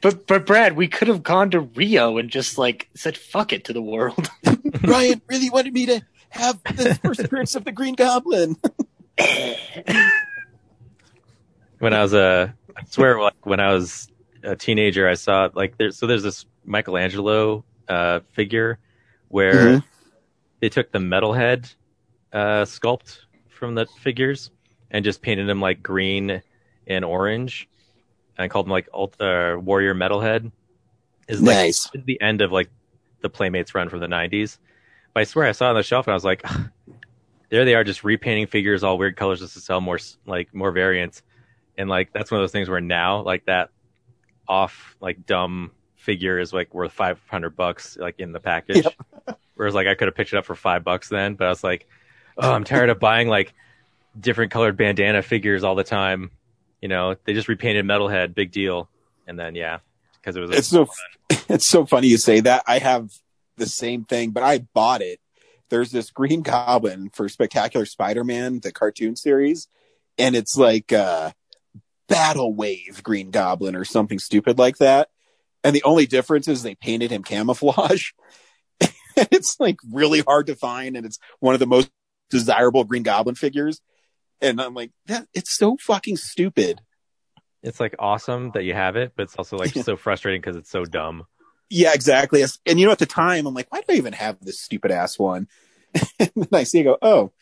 But 0.00 0.26
but 0.28 0.46
Brad, 0.46 0.76
we 0.76 0.86
could 0.88 1.08
have 1.08 1.22
gone 1.24 1.50
to 1.52 1.60
Rio 1.60 2.18
and 2.18 2.28
just 2.30 2.56
like 2.58 2.88
said 2.94 3.16
fuck 3.16 3.52
it 3.52 3.64
to 3.64 3.72
the 3.72 3.82
world. 3.82 4.28
Ryan 4.84 5.22
really 5.28 5.50
wanted 5.50 5.72
me 5.74 5.86
to 5.86 6.02
have 6.30 6.62
the 6.64 6.98
first 7.02 7.20
appearance 7.20 7.54
of 7.56 7.64
the 7.64 7.72
Green 7.72 7.94
Goblin. 7.96 8.56
When 11.82 11.92
I 11.92 12.00
was 12.02 12.14
a, 12.14 12.54
I 12.76 12.84
swear, 12.84 13.20
like 13.20 13.44
when 13.44 13.58
I 13.58 13.72
was 13.72 14.08
a 14.44 14.54
teenager, 14.54 15.08
I 15.08 15.14
saw 15.14 15.48
like 15.52 15.76
there's 15.78 15.96
so 15.98 16.06
there's 16.06 16.22
this 16.22 16.46
Michelangelo 16.64 17.64
uh, 17.88 18.20
figure 18.30 18.78
where 19.28 19.78
Mhm. 19.78 19.84
they 20.60 20.68
took 20.68 20.92
the 20.92 21.00
metalhead 21.00 21.74
uh, 22.32 22.62
sculpt 22.64 23.18
from 23.48 23.74
the 23.74 23.86
figures 24.00 24.52
and 24.92 25.04
just 25.04 25.22
painted 25.22 25.48
them 25.48 25.60
like 25.60 25.82
green 25.82 26.40
and 26.86 27.04
orange, 27.04 27.68
and 28.38 28.48
called 28.48 28.66
them 28.66 28.70
like 28.70 28.88
Ult- 28.94 29.20
uh, 29.20 29.56
Warrior 29.60 29.94
Metalhead. 29.94 30.52
Is 31.26 31.42
like 31.42 31.56
Nice. 31.56 31.90
the 31.94 32.20
end 32.20 32.42
of 32.42 32.52
like 32.52 32.68
the 33.22 33.28
Playmates 33.28 33.74
run 33.74 33.88
from 33.88 33.98
the 33.98 34.06
'90s. 34.06 34.58
But 35.14 35.22
I 35.22 35.24
swear 35.24 35.46
I 35.48 35.52
saw 35.52 35.66
it 35.66 35.70
on 35.70 35.76
the 35.76 35.82
shelf 35.82 36.06
and 36.06 36.12
I 36.12 36.14
was 36.14 36.24
like, 36.24 36.44
there 37.48 37.64
they 37.64 37.74
are, 37.74 37.82
just 37.82 38.04
repainting 38.04 38.46
figures 38.46 38.84
all 38.84 38.98
weird 38.98 39.16
colors 39.16 39.40
just 39.40 39.54
to 39.54 39.60
sell 39.60 39.80
more 39.80 39.98
like 40.26 40.54
more 40.54 40.70
variants 40.70 41.22
and 41.82 41.90
like 41.90 42.12
that's 42.12 42.30
one 42.30 42.40
of 42.40 42.42
those 42.42 42.52
things 42.52 42.68
where 42.70 42.80
now 42.80 43.20
like 43.22 43.44
that 43.44 43.68
off 44.48 44.96
like 45.00 45.26
dumb 45.26 45.70
figure 45.96 46.38
is 46.38 46.52
like 46.52 46.72
worth 46.74 46.92
500 46.92 47.50
bucks 47.50 47.96
like 47.96 48.18
in 48.18 48.32
the 48.32 48.40
package 48.40 48.86
whereas 49.54 49.74
like 49.74 49.86
i 49.86 49.94
could 49.94 50.08
have 50.08 50.14
picked 50.14 50.32
it 50.32 50.36
up 50.36 50.44
for 50.44 50.54
five 50.54 50.82
bucks 50.84 51.08
then 51.08 51.34
but 51.34 51.46
i 51.46 51.50
was 51.50 51.62
like 51.62 51.86
oh 52.38 52.52
i'm 52.52 52.64
tired 52.64 52.88
of 52.88 52.98
buying 52.98 53.28
like 53.28 53.52
different 54.18 54.50
colored 54.50 54.76
bandana 54.76 55.22
figures 55.22 55.64
all 55.64 55.74
the 55.74 55.84
time 55.84 56.30
you 56.80 56.88
know 56.88 57.14
they 57.24 57.34
just 57.34 57.48
repainted 57.48 57.84
metalhead 57.84 58.34
big 58.34 58.50
deal 58.50 58.88
and 59.26 59.38
then 59.38 59.54
yeah 59.54 59.78
because 60.22 60.36
it 60.36 60.40
was 60.40 60.50
It's 60.50 60.68
so 60.68 60.88
it's 61.48 61.66
so 61.66 61.84
funny 61.84 62.08
you 62.08 62.18
say 62.18 62.40
that. 62.40 62.62
I 62.66 62.78
have 62.78 63.10
the 63.56 63.66
same 63.66 64.04
thing, 64.04 64.30
but 64.30 64.42
I 64.42 64.58
bought 64.58 65.02
it. 65.02 65.20
There's 65.68 65.90
this 65.90 66.10
Green 66.10 66.42
Goblin 66.42 67.10
for 67.10 67.28
Spectacular 67.28 67.86
Spider-Man, 67.86 68.60
the 68.60 68.72
cartoon 68.72 69.16
series, 69.16 69.68
and 70.18 70.36
it's 70.36 70.56
like 70.56 70.92
uh 70.92 71.32
Battle 72.12 72.54
Wave 72.54 73.02
Green 73.02 73.30
Goblin 73.30 73.74
or 73.74 73.84
something 73.84 74.18
stupid 74.18 74.58
like 74.58 74.78
that. 74.78 75.08
And 75.64 75.74
the 75.74 75.82
only 75.84 76.06
difference 76.06 76.48
is 76.48 76.62
they 76.62 76.74
painted 76.74 77.10
him 77.10 77.22
camouflage. 77.22 78.10
it's 79.16 79.58
like 79.58 79.76
really 79.92 80.20
hard 80.20 80.46
to 80.48 80.54
find, 80.54 80.96
and 80.96 81.06
it's 81.06 81.18
one 81.40 81.54
of 81.54 81.60
the 81.60 81.66
most 81.66 81.90
desirable 82.30 82.84
Green 82.84 83.02
Goblin 83.02 83.34
figures. 83.34 83.80
And 84.40 84.60
I'm 84.60 84.74
like, 84.74 84.90
that 85.06 85.26
it's 85.34 85.56
so 85.56 85.76
fucking 85.80 86.16
stupid. 86.16 86.80
it's 87.62 87.78
like 87.78 87.94
awesome 87.98 88.50
that 88.54 88.64
you 88.64 88.74
have 88.74 88.96
it 88.96 89.12
but 89.16 89.22
it's 89.24 89.36
also 89.36 89.56
like 89.56 89.72
so 89.72 89.96
frustrating 89.96 90.40
because 90.40 90.56
it's 90.56 90.70
so 90.70 90.84
dumb 90.84 91.24
Yeah, 91.70 91.92
exactly. 91.94 92.44
And 92.66 92.78
you 92.78 92.84
know, 92.84 92.92
at 92.92 92.98
the 92.98 93.06
time, 93.06 93.46
I'm 93.46 93.54
like, 93.54 93.72
why 93.72 93.80
do 93.80 93.94
I 93.94 93.96
even 93.96 94.12
have 94.12 94.38
this 94.40 94.60
stupid 94.60 94.90
ass 94.90 95.18
one? 95.18 95.48
and 96.18 96.30
then 96.36 96.48
I 96.52 96.64
see, 96.64 96.80
I 96.80 96.82
go, 96.82 96.98
oh, 97.00 97.32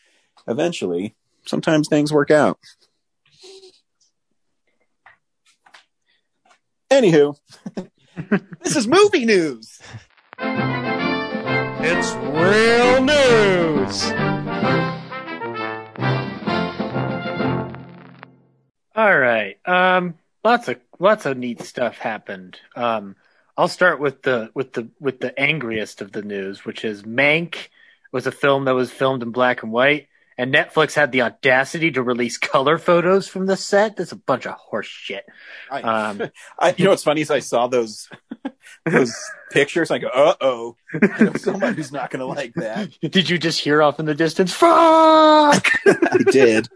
eventually, 0.47 1.15
sometimes 1.45 1.89
things 1.89 2.13
work 2.13 2.31
out. 2.31 2.57
Anywho, 6.91 7.37
this 8.59 8.75
is 8.75 8.85
movie 8.85 9.23
news. 9.23 9.79
It's 11.83 12.11
real 12.15 13.01
news. 13.01 14.11
All 18.93 19.17
right. 19.17 19.57
Um, 19.65 20.15
lots 20.43 20.67
of 20.67 20.81
lots 20.99 21.25
of 21.25 21.37
neat 21.37 21.61
stuff 21.61 21.97
happened. 21.97 22.59
Um, 22.75 23.15
I'll 23.55 23.69
start 23.69 24.01
with 24.01 24.23
the 24.23 24.51
with 24.53 24.73
the 24.73 24.89
with 24.99 25.21
the 25.21 25.39
angriest 25.39 26.01
of 26.01 26.11
the 26.11 26.21
news, 26.21 26.65
which 26.65 26.83
is 26.83 27.03
Mank 27.03 27.69
was 28.11 28.27
a 28.27 28.33
film 28.33 28.65
that 28.65 28.75
was 28.75 28.91
filmed 28.91 29.23
in 29.23 29.31
black 29.31 29.63
and 29.63 29.71
white 29.71 30.09
and 30.41 30.51
Netflix 30.51 30.95
had 30.95 31.11
the 31.11 31.21
audacity 31.21 31.91
to 31.91 32.01
release 32.01 32.39
color 32.39 32.79
photos 32.79 33.27
from 33.27 33.45
the 33.45 33.55
set. 33.55 33.97
That's 33.97 34.11
a 34.11 34.15
bunch 34.15 34.47
of 34.47 34.53
horse 34.53 34.87
shit. 34.87 35.23
I, 35.69 35.81
Um, 35.81 36.23
I, 36.59 36.73
you 36.75 36.85
know 36.85 36.89
what's 36.89 37.03
funny 37.03 37.21
is 37.21 37.29
I 37.29 37.41
saw 37.41 37.67
those 37.67 38.09
those 38.87 39.15
pictures. 39.51 39.91
I 39.91 39.99
go, 39.99 40.07
uh 40.07 40.33
oh, 40.41 40.77
I 40.99 41.25
know 41.25 41.33
someone 41.33 41.75
not 41.91 42.09
going 42.09 42.21
to 42.21 42.25
like 42.25 42.55
that. 42.55 42.89
Did 43.01 43.29
you 43.29 43.37
just 43.37 43.59
hear 43.59 43.83
off 43.83 43.99
in 43.99 44.07
the 44.07 44.15
distance? 44.15 44.51
Fuck! 44.51 45.67
I 45.85 46.17
did. 46.31 46.67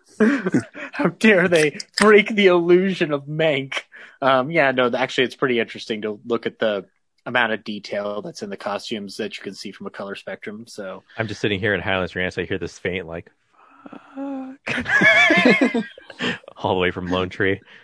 How 0.92 1.08
dare 1.08 1.48
they 1.48 1.80
break 2.00 2.36
the 2.36 2.46
illusion 2.46 3.12
of 3.12 3.26
Mank? 3.26 3.82
Um, 4.22 4.52
yeah, 4.52 4.70
no, 4.72 4.92
actually, 4.94 5.24
it's 5.24 5.36
pretty 5.36 5.60
interesting 5.60 6.04
to 6.04 6.20
look 6.24 6.46
at 6.46 6.60
the 6.60 6.86
amount 7.26 7.52
of 7.52 7.64
detail 7.64 8.22
that's 8.22 8.44
in 8.44 8.52
the 8.52 8.58
costumes 8.58 9.18
that 9.18 9.36
you 9.40 9.44
can 9.44 9.56
see 9.56 9.72
from 9.72 9.88
a 9.88 9.90
color 9.90 10.14
spectrum. 10.14 10.68
So, 10.68 11.02
I'm 11.18 11.28
just 11.28 11.42
sitting 11.42 11.60
here 11.60 11.74
in 11.74 11.82
Highlands 11.82 12.16
Ranch. 12.16 12.38
I 12.38 12.44
hear 12.44 12.60
this 12.60 12.78
faint 12.78 13.08
like 13.08 13.26
fuck 13.26 13.34
all 16.58 16.76
the 16.76 16.80
way 16.82 16.92
from 16.92 17.08
Lone 17.08 17.30
Tree. 17.30 17.62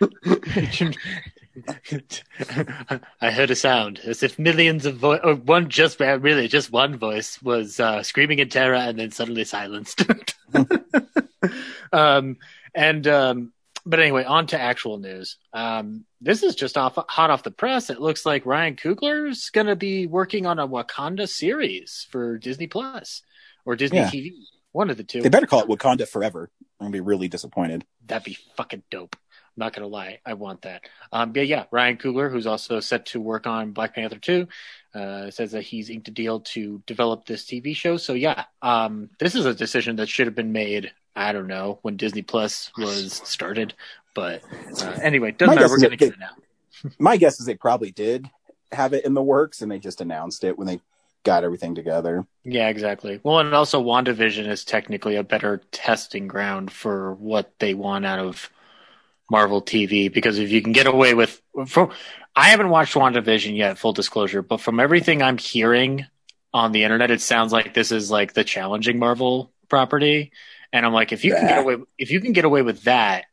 I 3.20 3.30
heard 3.30 3.50
a 3.50 3.56
sound 3.56 4.00
as 4.04 4.22
if 4.22 4.38
millions 4.38 4.86
of 4.86 4.96
voice, 4.96 5.20
or 5.22 5.34
one 5.34 5.68
just 5.68 6.00
uh, 6.00 6.18
really 6.18 6.48
just 6.48 6.72
one 6.72 6.96
voice 6.96 7.40
was 7.42 7.78
uh, 7.78 8.02
screaming 8.02 8.38
in 8.38 8.48
terror 8.48 8.74
and 8.74 8.98
then 8.98 9.10
suddenly 9.10 9.44
silenced. 9.44 10.02
um, 11.92 12.38
and 12.74 13.06
um, 13.06 13.52
but 13.84 14.00
anyway, 14.00 14.24
on 14.24 14.46
to 14.48 14.58
actual 14.60 14.98
news. 14.98 15.36
Um, 15.52 16.04
this 16.20 16.42
is 16.42 16.54
just 16.54 16.78
off 16.78 16.96
hot 17.08 17.30
off 17.30 17.42
the 17.42 17.50
press. 17.50 17.90
It 17.90 18.00
looks 18.00 18.24
like 18.24 18.46
Ryan 18.46 18.76
Coogler's 18.76 19.50
going 19.50 19.66
to 19.66 19.76
be 19.76 20.06
working 20.06 20.46
on 20.46 20.58
a 20.58 20.66
Wakanda 20.66 21.28
series 21.28 22.06
for 22.10 22.38
Disney 22.38 22.66
Plus 22.66 23.22
or 23.64 23.76
Disney 23.76 23.98
Yeah. 23.98 24.10
TV. 24.10 24.32
One 24.72 24.90
of 24.90 24.96
the 24.96 25.04
two. 25.04 25.20
They 25.22 25.28
better 25.28 25.46
call 25.46 25.60
it 25.60 25.68
Wakanda 25.68 26.08
Forever. 26.08 26.50
I'm 26.80 26.86
gonna 26.86 26.92
be 26.92 27.00
really 27.00 27.28
disappointed. 27.28 27.84
That'd 28.06 28.24
be 28.24 28.38
fucking 28.56 28.82
dope. 28.90 29.14
I'm 29.14 29.60
not 29.60 29.74
gonna 29.74 29.86
lie, 29.86 30.18
I 30.24 30.34
want 30.34 30.62
that. 30.62 30.82
Um, 31.12 31.32
yeah, 31.36 31.42
yeah. 31.42 31.64
Ryan 31.70 31.98
Coogler, 31.98 32.30
who's 32.30 32.46
also 32.46 32.80
set 32.80 33.06
to 33.06 33.20
work 33.20 33.46
on 33.46 33.72
Black 33.72 33.94
Panther 33.94 34.18
2, 34.18 34.48
uh, 34.94 35.30
says 35.30 35.52
that 35.52 35.62
he's 35.62 35.90
inked 35.90 36.08
a 36.08 36.10
deal 36.10 36.40
to 36.40 36.82
develop 36.86 37.26
this 37.26 37.44
TV 37.44 37.76
show. 37.76 37.98
So 37.98 38.14
yeah, 38.14 38.44
um, 38.62 39.10
this 39.18 39.34
is 39.34 39.44
a 39.44 39.54
decision 39.54 39.96
that 39.96 40.08
should 40.08 40.26
have 40.26 40.34
been 40.34 40.52
made. 40.52 40.90
I 41.14 41.32
don't 41.32 41.46
know 41.46 41.78
when 41.82 41.98
Disney 41.98 42.22
Plus 42.22 42.72
was 42.78 43.12
started, 43.12 43.74
but 44.14 44.42
uh, 44.80 44.98
anyway, 45.02 45.32
doesn't 45.32 45.54
My 45.54 45.60
matter. 45.60 45.72
We're 45.72 45.80
gonna 45.80 45.90
that 45.90 45.98
get 45.98 46.14
it 46.14 46.18
now. 46.18 46.90
My 46.98 47.18
guess 47.18 47.38
is 47.38 47.44
they 47.44 47.54
probably 47.54 47.90
did 47.90 48.30
have 48.72 48.94
it 48.94 49.04
in 49.04 49.12
the 49.12 49.22
works, 49.22 49.60
and 49.60 49.70
they 49.70 49.78
just 49.78 50.00
announced 50.00 50.44
it 50.44 50.56
when 50.56 50.66
they 50.66 50.80
got 51.24 51.44
everything 51.44 51.74
together. 51.74 52.26
Yeah, 52.44 52.68
exactly. 52.68 53.20
Well, 53.22 53.38
and 53.38 53.54
also 53.54 53.82
WandaVision 53.82 54.48
is 54.48 54.64
technically 54.64 55.16
a 55.16 55.24
better 55.24 55.62
testing 55.70 56.28
ground 56.28 56.72
for 56.72 57.14
what 57.14 57.52
they 57.58 57.74
want 57.74 58.06
out 58.06 58.18
of 58.18 58.50
Marvel 59.30 59.62
TV 59.62 60.12
because 60.12 60.38
if 60.38 60.50
you 60.50 60.60
can 60.60 60.72
get 60.72 60.86
away 60.86 61.14
with 61.14 61.40
from 61.66 61.90
I 62.34 62.48
haven't 62.48 62.70
watched 62.70 62.94
WandaVision 62.94 63.56
yet, 63.56 63.78
full 63.78 63.92
disclosure, 63.92 64.42
but 64.42 64.60
from 64.60 64.80
everything 64.80 65.22
I'm 65.22 65.38
hearing 65.38 66.06
on 66.54 66.72
the 66.72 66.84
internet, 66.84 67.10
it 67.10 67.20
sounds 67.20 67.52
like 67.52 67.74
this 67.74 67.92
is 67.92 68.10
like 68.10 68.34
the 68.34 68.44
challenging 68.44 68.98
Marvel 68.98 69.52
property. 69.68 70.32
And 70.72 70.84
I'm 70.84 70.92
like, 70.92 71.12
if 71.12 71.24
you 71.24 71.34
can 71.34 71.46
get 71.46 71.58
away 71.58 71.76
if 71.98 72.10
you 72.10 72.20
can 72.20 72.32
get 72.32 72.44
away 72.44 72.62
with 72.62 72.82
that, 72.82 73.24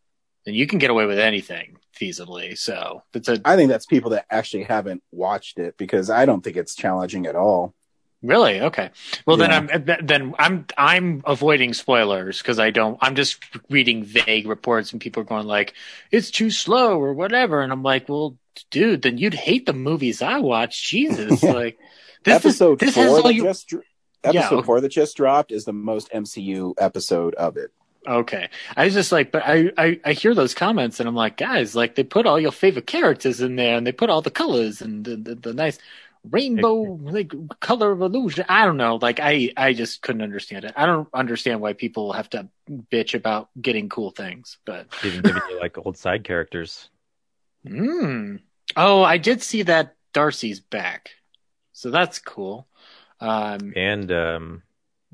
then 0.46 0.54
you 0.54 0.68
can 0.68 0.80
get 0.80 0.90
away 0.90 1.06
with 1.06 1.20
anything 1.20 1.78
feasibly. 2.00 2.58
So 2.58 3.04
it's 3.14 3.28
a 3.28 3.42
I 3.46 3.56
think 3.56 3.70
that's 3.70 3.86
people 3.86 4.12
that 4.12 4.26
actually 4.30 4.64
haven't 4.64 5.04
watched 5.12 5.60
it 5.60 5.78
because 5.78 6.10
I 6.10 6.26
don't 6.26 6.42
think 6.42 6.58
it's 6.58 6.76
challenging 6.76 7.26
at 7.26 7.36
all. 7.36 7.74
Really? 8.22 8.60
Okay. 8.62 8.90
Well, 9.26 9.40
Yeah. 9.40 9.48
then 9.48 9.70
I'm 9.72 9.82
uh, 9.90 9.96
then 10.04 10.36
I'm 10.38 10.66
I'm 10.78 11.22
avoiding 11.26 11.74
spoilers 11.74 12.40
because 12.40 12.60
I 12.60 12.70
don't. 12.70 12.98
I'm 13.02 13.16
just 13.16 13.44
reading 13.70 14.04
vague 14.04 14.46
reports 14.48 14.92
and 14.92 15.00
people 15.02 15.22
are 15.22 15.26
going 15.26 15.48
like 15.48 15.74
it's 16.12 16.30
too 16.30 16.52
slow 16.52 17.00
or 17.00 17.14
whatever, 17.14 17.62
and 17.62 17.72
I'm 17.72 17.84
like, 17.84 18.10
well, 18.10 18.38
dude, 18.72 19.04
then 19.04 19.18
you'd 19.18 19.34
hate 19.34 19.66
the 19.66 19.74
movies 19.74 20.22
I 20.22 20.40
watch. 20.40 20.90
Jesus, 20.90 21.42
Yeah. 21.44 21.52
like 21.54 21.78
this 22.26 22.36
episode 22.36 22.84
is, 22.84 22.88
this 22.88 22.96
four 22.96 23.04
has 23.06 23.14
all 23.14 23.24
that 23.24 23.34
you. 23.36 23.44
just 23.44 23.68
dr- 23.70 23.84
Yeah. 24.26 24.42
episode 24.42 24.60
oh. 24.60 24.64
four 24.64 24.82
that 24.82 24.90
just 24.90 25.16
dropped 25.16 25.54
is 25.54 25.64
the 25.64 25.72
most 25.74 26.12
MCU 26.12 26.74
episode 26.78 27.36
of 27.36 27.56
it. 27.56 27.72
Okay, 28.08 28.50
I 28.76 28.86
was 28.86 28.94
just 28.94 29.12
like, 29.14 29.32
but 29.32 29.44
I, 29.46 29.72
I 29.78 30.00
I 30.04 30.12
hear 30.14 30.34
those 30.34 30.54
comments 30.54 31.00
and 31.00 31.08
I'm 31.08 31.16
like, 31.16 31.38
guys, 31.38 31.76
like 31.76 31.96
they 31.96 32.04
put 32.04 32.26
all 32.26 32.40
your 32.40 32.52
favorite 32.52 32.88
characters 32.88 33.40
in 33.40 33.56
there 33.56 33.78
and 33.78 33.86
they 33.88 33.92
put 33.92 34.10
all 34.10 34.22
the 34.22 34.32
colors 34.32 34.82
and 34.82 35.06
the 35.06 35.16
the, 35.16 35.36
the 35.36 35.54
nice 35.54 35.78
rainbow 36.30 36.82
like 37.02 37.32
color 37.60 37.92
of 37.92 38.02
illusion. 38.02 38.46
I 38.50 38.66
don't 38.66 38.78
know, 38.78 38.98
like 39.02 39.20
I 39.20 39.52
I 39.56 39.74
just 39.74 40.02
couldn't 40.02 40.22
understand 40.22 40.66
it. 40.66 40.74
I 40.76 40.86
don't 40.86 41.08
understand 41.14 41.62
why 41.62 41.74
people 41.74 42.14
have 42.14 42.30
to 42.32 42.48
bitch 42.92 43.14
about 43.14 43.50
getting 43.60 43.90
cool 43.90 44.12
things, 44.12 44.58
but 44.66 44.88
Even 45.04 45.22
giving 45.22 45.42
you 45.50 45.60
like 45.60 45.78
old 45.78 45.98
side 45.98 46.24
characters. 46.24 46.90
mm. 47.66 48.40
oh, 48.76 49.04
I 49.04 49.18
did 49.18 49.42
see 49.42 49.64
that 49.64 49.96
Darcy's 50.14 50.60
back, 50.60 51.12
so 51.74 51.92
that's 51.92 52.20
cool. 52.20 52.68
Um, 53.22 53.74
And 53.76 54.12
um 54.12 54.64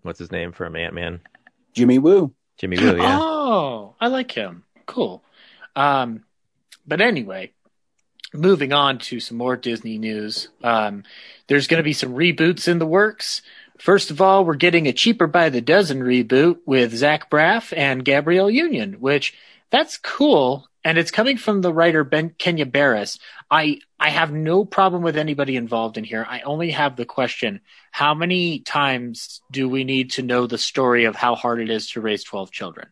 what's 0.01 0.19
his 0.19 0.31
name 0.31 0.51
from 0.51 0.75
Ant 0.75 0.93
Man? 0.93 1.21
Jimmy 1.73 1.99
Woo. 1.99 2.33
Jimmy 2.57 2.77
Woo, 2.77 2.95
yeah. 2.95 3.19
Oh, 3.21 3.95
I 3.99 4.07
like 4.07 4.31
him. 4.31 4.63
Cool. 4.85 5.23
Um, 5.75 6.23
but 6.87 7.01
anyway, 7.01 7.51
moving 8.35 8.73
on 8.73 8.99
to 8.99 9.19
some 9.19 9.37
more 9.37 9.55
Disney 9.55 9.97
news. 9.97 10.49
Um, 10.63 11.03
there's 11.47 11.67
going 11.67 11.79
to 11.79 11.83
be 11.83 11.93
some 11.93 12.13
reboots 12.13 12.67
in 12.67 12.79
the 12.79 12.85
works. 12.85 13.41
First 13.77 14.11
of 14.11 14.21
all, 14.21 14.45
we're 14.45 14.55
getting 14.55 14.87
a 14.87 14.93
cheaper 14.93 15.27
by 15.27 15.49
the 15.49 15.61
dozen 15.61 15.99
reboot 15.99 16.59
with 16.65 16.95
Zach 16.95 17.29
Braff 17.29 17.75
and 17.75 18.05
Gabrielle 18.05 18.49
Union, 18.49 18.93
which 18.99 19.33
that's 19.69 19.97
cool. 19.97 20.67
And 20.83 20.97
it's 20.97 21.11
coming 21.11 21.37
from 21.37 21.61
the 21.61 21.73
writer 21.73 22.03
Ben 22.03 22.29
Kenya 22.37 22.65
Barris. 22.65 23.19
I 23.49 23.79
I 23.99 24.09
have 24.09 24.31
no 24.31 24.65
problem 24.65 25.01
with 25.01 25.17
anybody 25.17 25.55
involved 25.55 25.97
in 25.97 26.03
here. 26.03 26.25
I 26.29 26.41
only 26.41 26.71
have 26.71 26.95
the 26.95 27.05
question: 27.05 27.61
How 27.91 28.13
many 28.13 28.59
times 28.59 29.41
do 29.51 29.67
we 29.67 29.83
need 29.83 30.11
to 30.11 30.21
know 30.21 30.47
the 30.47 30.57
story 30.57 31.05
of 31.05 31.15
how 31.15 31.35
hard 31.35 31.59
it 31.59 31.69
is 31.69 31.89
to 31.91 32.01
raise 32.01 32.23
twelve 32.23 32.51
children? 32.51 32.87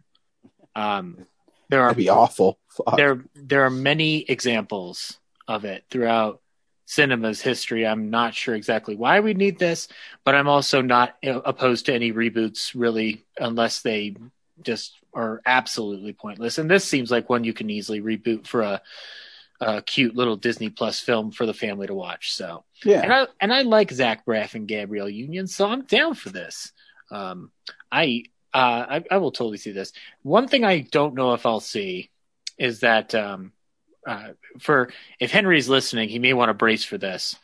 Um, 0.76 1.28
there 1.70 1.82
are 1.82 1.90
That'd 1.90 1.98
be 1.98 2.10
awful. 2.10 2.60
Fuck. 2.70 2.98
there 2.98 3.24
there 3.36 3.64
are 3.64 3.70
many 3.70 4.22
examples 4.22 5.20
of 5.48 5.66
it 5.66 5.86
throughout 5.90 6.42
cinema's 6.86 7.42
history. 7.42 7.88
I'm 7.88 8.10
not 8.10 8.34
sure 8.34 8.56
exactly 8.56 8.96
why 8.96 9.20
we 9.22 9.34
need 9.34 9.58
this, 9.58 9.88
but 10.24 10.36
I'm 10.36 10.48
also 10.48 10.82
not 10.82 11.16
opposed 11.24 11.86
to 11.86 11.94
any 11.94 12.12
reboots 12.12 12.72
really 12.76 13.26
unless 13.38 13.82
they 13.82 14.16
just 14.62 14.98
are 15.14 15.42
absolutely 15.46 16.14
pointless. 16.14 16.58
And 16.58 16.70
this 16.70 16.86
seems 16.86 17.10
like 17.12 17.30
one 17.30 17.44
you 17.44 17.54
can 17.54 17.70
easily 17.70 18.02
reboot 18.02 18.46
for 18.48 18.62
a, 18.62 18.82
a 19.62 19.82
cute 19.82 20.16
little 20.16 20.36
Disney 20.36 20.70
Plus 20.70 21.00
film 21.00 21.32
for 21.32 21.46
the 21.46 21.54
family 21.54 21.88
to 21.88 21.94
watch. 21.94 22.34
So 22.34 22.64
Yeah. 22.84 23.02
and 23.02 23.14
I 23.14 23.28
and 23.40 23.54
I 23.54 23.62
like 23.62 23.92
Zach 23.92 24.26
Braff 24.26 24.56
and 24.56 24.68
Gabrielle 24.68 25.10
Union, 25.10 25.48
so 25.48 25.68
I'm 25.68 25.84
down 25.84 26.16
for 26.16 26.30
this. 26.30 26.74
Um, 27.12 27.52
I, 27.92 28.24
uh, 28.54 28.86
I 28.90 29.04
I 29.12 29.18
will 29.18 29.32
totally 29.32 29.58
see 29.58 29.72
this. 29.72 29.94
One 30.22 30.48
thing 30.48 30.64
I 30.64 30.80
don't 30.82 31.16
know 31.16 31.34
if 31.34 31.46
I'll 31.46 31.60
see 31.60 32.10
is 32.58 32.82
that 32.82 33.16
um, 33.16 33.52
uh, 34.08 34.30
for 34.60 34.90
if 35.20 35.32
Henry's 35.32 35.70
listening, 35.70 36.10
he 36.10 36.20
may 36.20 36.34
want 36.34 36.50
to 36.50 36.54
brace 36.54 36.84
for 36.84 36.98
this. 36.98 37.36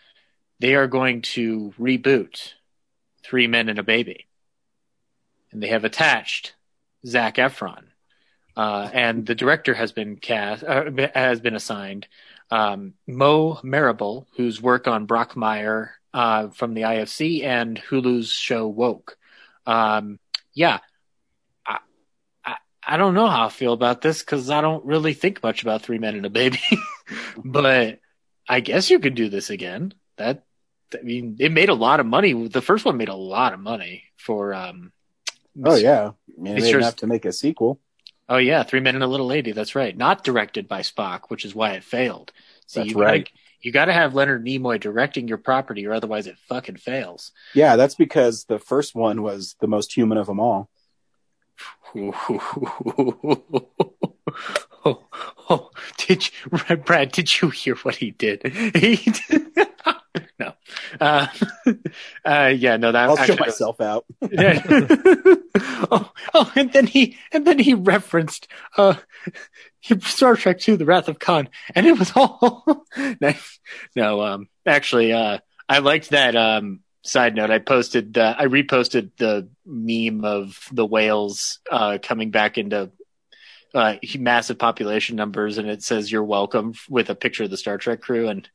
They 0.59 0.75
are 0.75 0.87
going 0.87 1.21
to 1.21 1.73
reboot 1.79 2.53
Three 3.23 3.47
Men 3.47 3.69
and 3.69 3.79
a 3.79 3.83
Baby, 3.83 4.27
and 5.51 5.63
they 5.63 5.67
have 5.67 5.85
attached 5.85 6.55
Zac 7.05 7.35
Efron, 7.35 7.83
uh, 8.57 8.89
and 8.93 9.25
the 9.25 9.35
director 9.35 9.73
has 9.73 9.91
been 9.91 10.17
cast 10.17 10.63
uh, 10.63 10.91
has 11.13 11.39
been 11.39 11.55
assigned 11.55 12.07
um, 12.51 12.93
Mo 13.07 13.59
Marable, 13.63 14.27
whose 14.35 14.61
work 14.61 14.87
on 14.87 15.07
Brockmire 15.07 15.91
uh, 16.13 16.49
from 16.49 16.73
the 16.73 16.81
IFC 16.81 17.43
and 17.43 17.77
Hulu's 17.77 18.31
show 18.31 18.67
Woke. 18.67 19.17
Um, 19.65 20.19
yeah, 20.53 20.79
I 22.85 22.97
don't 22.97 23.13
know 23.13 23.27
how 23.27 23.45
I 23.45 23.49
feel 23.49 23.73
about 23.73 24.01
this 24.01 24.19
because 24.19 24.49
I 24.49 24.61
don't 24.61 24.85
really 24.85 25.13
think 25.13 25.43
much 25.43 25.61
about 25.61 25.81
Three 25.81 25.97
Men 25.97 26.15
and 26.15 26.25
a 26.25 26.29
Baby, 26.29 26.61
but 27.43 27.99
I 28.47 28.59
guess 28.61 28.89
you 28.89 28.99
could 28.99 29.15
do 29.15 29.29
this 29.29 29.49
again. 29.49 29.93
That 30.17 30.43
I 30.93 31.01
mean, 31.01 31.37
it 31.39 31.51
made 31.51 31.69
a 31.69 31.75
lot 31.75 31.99
of 31.99 32.05
money. 32.05 32.47
The 32.47 32.61
first 32.61 32.85
one 32.85 32.97
made 32.97 33.09
a 33.09 33.15
lot 33.15 33.53
of 33.53 33.59
money 33.59 34.03
for. 34.17 34.53
Um, 34.53 34.91
oh 35.63 35.75
yeah. 35.75 36.11
I 36.37 36.41
mean, 36.41 36.55
they 36.55 36.61
didn't 36.61 36.83
have 36.83 36.95
to 36.97 37.07
make 37.07 37.25
a 37.25 37.33
sequel. 37.33 37.79
Oh 38.27 38.37
yeah, 38.37 38.63
Three 38.63 38.79
Men 38.79 38.95
and 38.95 39.03
a 39.03 39.07
Little 39.07 39.25
Lady. 39.25 39.51
That's 39.51 39.75
right. 39.75 39.95
Not 39.95 40.23
directed 40.23 40.67
by 40.67 40.81
Spock, 40.81 41.23
which 41.29 41.45
is 41.45 41.55
why 41.55 41.71
it 41.71 41.83
failed. 41.83 42.31
See, 42.67 42.81
That's 42.81 42.91
you 42.91 43.01
right. 43.01 43.25
Gotta, 43.25 43.31
you 43.61 43.71
got 43.71 43.85
to 43.85 43.93
have 43.93 44.13
Leonard 44.13 44.45
Nimoy 44.45 44.79
directing 44.79 45.27
your 45.27 45.37
property, 45.37 45.85
or 45.85 45.93
otherwise 45.93 46.27
it 46.27 46.37
fucking 46.47 46.77
fails. 46.77 47.31
Yeah, 47.53 47.75
that's 47.75 47.95
because 47.95 48.45
the 48.45 48.59
first 48.59 48.95
one 48.95 49.21
was 49.21 49.55
the 49.59 49.67
most 49.67 49.93
human 49.93 50.17
of 50.17 50.27
them 50.27 50.39
all. 50.39 50.69
Oh, 54.85 55.03
oh, 55.49 55.71
did 55.97 56.29
you, 56.29 56.75
Brad? 56.77 57.11
Did 57.11 57.41
you 57.41 57.49
hear 57.49 57.75
what 57.77 57.95
he 57.95 58.11
did? 58.11 58.41
He 58.75 58.95
did, 58.95 59.47
no, 60.39 60.53
uh, 60.99 61.27
uh, 62.25 62.53
yeah, 62.55 62.77
no. 62.77 62.91
That 62.91 63.09
I'll 63.09 63.17
show 63.17 63.35
myself 63.35 63.81
out. 63.81 64.05
yeah. 64.31 64.61
oh, 65.91 66.11
oh, 66.33 66.51
and 66.55 66.71
then 66.71 66.87
he 66.87 67.17
and 67.31 67.45
then 67.45 67.59
he 67.59 67.73
referenced 67.73 68.47
uh, 68.77 68.95
Star 70.01 70.35
Trek 70.35 70.67
II: 70.67 70.75
The 70.77 70.85
Wrath 70.85 71.07
of 71.07 71.19
Khan, 71.19 71.49
and 71.75 71.85
it 71.85 71.97
was 71.97 72.11
all 72.15 72.85
nice. 73.19 73.59
No, 73.95 74.21
um, 74.21 74.47
actually, 74.65 75.11
uh, 75.13 75.39
I 75.67 75.79
liked 75.79 76.11
that. 76.11 76.35
Um, 76.35 76.81
side 77.03 77.35
note, 77.35 77.51
I 77.51 77.59
posted, 77.59 78.17
uh, 78.17 78.35
I 78.37 78.45
reposted 78.45 79.11
the 79.17 79.49
meme 79.65 80.25
of 80.25 80.67
the 80.71 80.85
whales 80.85 81.59
uh, 81.71 81.97
coming 82.01 82.31
back 82.31 82.57
into 82.57 82.91
uh, 83.73 83.95
massive 84.17 84.57
population 84.57 85.15
numbers, 85.15 85.57
and 85.57 85.69
it 85.69 85.83
says 85.83 86.11
"You're 86.11 86.23
welcome" 86.23 86.73
with 86.89 87.09
a 87.09 87.15
picture 87.15 87.43
of 87.43 87.49
the 87.49 87.57
Star 87.57 87.77
Trek 87.77 88.01
crew. 88.01 88.27
And 88.27 88.49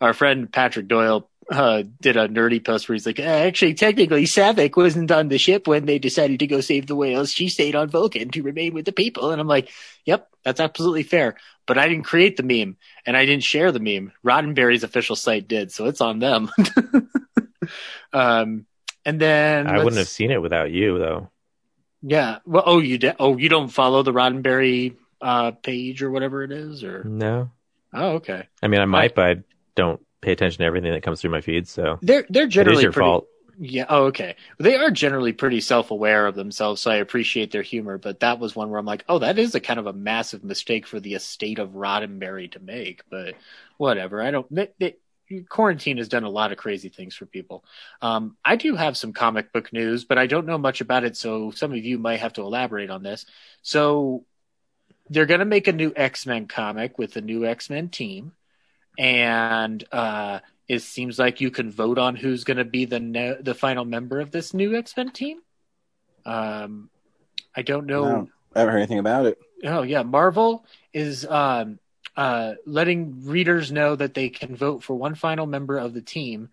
our 0.00 0.12
friend 0.12 0.52
Patrick 0.52 0.88
Doyle 0.88 1.30
uh, 1.50 1.84
did 2.00 2.16
a 2.16 2.28
nerdy 2.28 2.64
post 2.64 2.88
where 2.88 2.94
he's 2.94 3.06
like, 3.06 3.20
"Actually, 3.20 3.74
technically, 3.74 4.24
Saavik 4.24 4.76
wasn't 4.76 5.10
on 5.10 5.28
the 5.28 5.38
ship 5.38 5.68
when 5.68 5.86
they 5.86 5.98
decided 5.98 6.40
to 6.40 6.46
go 6.46 6.60
save 6.60 6.86
the 6.86 6.96
whales. 6.96 7.30
She 7.30 7.48
stayed 7.48 7.76
on 7.76 7.88
Vulcan 7.88 8.30
to 8.30 8.42
remain 8.42 8.74
with 8.74 8.86
the 8.86 8.92
people." 8.92 9.30
And 9.30 9.40
I'm 9.40 9.48
like, 9.48 9.70
"Yep, 10.04 10.28
that's 10.44 10.60
absolutely 10.60 11.04
fair." 11.04 11.36
But 11.66 11.78
I 11.78 11.88
didn't 11.88 12.04
create 12.04 12.36
the 12.36 12.42
meme, 12.42 12.76
and 13.04 13.16
I 13.16 13.24
didn't 13.26 13.44
share 13.44 13.72
the 13.72 13.80
meme. 13.80 14.12
Roddenberry's 14.24 14.84
official 14.84 15.16
site 15.16 15.48
did, 15.48 15.72
so 15.72 15.86
it's 15.86 16.00
on 16.00 16.18
them. 16.18 16.50
um, 18.12 18.66
and 19.04 19.20
then 19.20 19.66
I 19.66 19.78
wouldn't 19.78 19.96
have 19.96 20.08
seen 20.08 20.30
it 20.30 20.42
without 20.42 20.70
you, 20.70 20.98
though. 20.98 21.30
Yeah. 22.02 22.38
Well, 22.44 22.62
oh, 22.66 22.78
you 22.78 22.98
de- 22.98 23.16
oh 23.18 23.36
you 23.36 23.48
don't 23.48 23.68
follow 23.68 24.02
the 24.02 24.12
Roddenberry 24.12 24.96
uh, 25.20 25.52
page 25.52 26.02
or 26.02 26.10
whatever 26.10 26.42
it 26.42 26.52
is, 26.52 26.84
or 26.84 27.04
no? 27.04 27.50
Oh, 27.92 28.14
okay. 28.16 28.46
I 28.62 28.68
mean, 28.68 28.80
I 28.80 28.84
might, 28.84 29.14
but 29.14 29.24
I 29.24 29.36
don't 29.74 30.00
pay 30.20 30.32
attention 30.32 30.58
to 30.58 30.64
everything 30.64 30.92
that 30.92 31.02
comes 31.02 31.20
through 31.20 31.30
my 31.30 31.40
feed. 31.40 31.68
So 31.68 31.98
they're 32.02 32.26
they're 32.28 32.46
generally 32.46 32.82
your 32.82 32.92
pretty, 32.92 33.06
fault. 33.06 33.26
Yeah. 33.58 33.86
Oh, 33.88 34.04
okay. 34.06 34.36
They 34.58 34.76
are 34.76 34.90
generally 34.90 35.32
pretty 35.32 35.60
self 35.60 35.90
aware 35.90 36.26
of 36.26 36.34
themselves, 36.34 36.80
so 36.80 36.90
I 36.90 36.96
appreciate 36.96 37.50
their 37.50 37.62
humor. 37.62 37.96
But 37.96 38.20
that 38.20 38.38
was 38.38 38.54
one 38.54 38.70
where 38.70 38.78
I'm 38.78 38.86
like, 38.86 39.04
oh, 39.08 39.20
that 39.20 39.38
is 39.38 39.54
a 39.54 39.60
kind 39.60 39.78
of 39.78 39.86
a 39.86 39.92
massive 39.92 40.44
mistake 40.44 40.86
for 40.86 41.00
the 41.00 41.14
estate 41.14 41.58
of 41.58 41.70
Roddenberry 41.70 42.50
to 42.52 42.60
make. 42.60 43.02
But 43.08 43.34
whatever. 43.78 44.22
I 44.22 44.30
don't. 44.30 44.52
They, 44.54 44.68
they, 44.78 44.96
quarantine 45.48 45.98
has 45.98 46.08
done 46.08 46.24
a 46.24 46.30
lot 46.30 46.52
of 46.52 46.58
crazy 46.58 46.88
things 46.88 47.14
for 47.14 47.26
people. 47.26 47.64
Um, 48.00 48.36
I 48.44 48.56
do 48.56 48.76
have 48.76 48.96
some 48.96 49.12
comic 49.12 49.52
book 49.52 49.72
news, 49.72 50.04
but 50.04 50.18
I 50.18 50.26
don't 50.26 50.46
know 50.46 50.58
much 50.58 50.80
about 50.80 51.04
it, 51.04 51.16
so 51.16 51.50
some 51.50 51.72
of 51.72 51.84
you 51.84 51.98
might 51.98 52.20
have 52.20 52.34
to 52.34 52.42
elaborate 52.42 52.90
on 52.90 53.02
this. 53.02 53.26
So 53.62 54.24
they're 55.10 55.26
going 55.26 55.40
to 55.40 55.46
make 55.46 55.68
a 55.68 55.72
new 55.72 55.92
X 55.94 56.26
Men 56.26 56.46
comic 56.46 56.98
with 56.98 57.16
a 57.16 57.20
new 57.20 57.44
X 57.44 57.70
Men 57.70 57.88
team, 57.88 58.32
and 58.98 59.84
uh, 59.92 60.40
it 60.68 60.80
seems 60.80 61.18
like 61.18 61.40
you 61.40 61.50
can 61.50 61.70
vote 61.70 61.98
on 61.98 62.16
who's 62.16 62.44
going 62.44 62.56
to 62.56 62.64
be 62.64 62.84
the 62.84 63.00
ne- 63.00 63.40
the 63.40 63.54
final 63.54 63.84
member 63.84 64.20
of 64.20 64.30
this 64.30 64.54
new 64.54 64.76
X 64.76 64.96
Men 64.96 65.10
team. 65.10 65.38
Um, 66.24 66.90
I 67.54 67.62
don't 67.62 67.86
know. 67.86 68.04
No, 68.04 68.28
I 68.54 68.60
haven't 68.60 68.72
heard 68.72 68.78
anything 68.78 68.98
about 68.98 69.26
it. 69.26 69.38
Oh 69.64 69.82
yeah, 69.82 70.02
Marvel 70.02 70.66
is 70.92 71.24
um, 71.24 71.78
uh, 72.16 72.54
letting 72.64 73.26
readers 73.26 73.70
know 73.70 73.94
that 73.94 74.14
they 74.14 74.28
can 74.28 74.56
vote 74.56 74.82
for 74.82 74.94
one 74.94 75.14
final 75.14 75.46
member 75.46 75.76
of 75.76 75.92
the 75.92 76.00
team. 76.00 76.48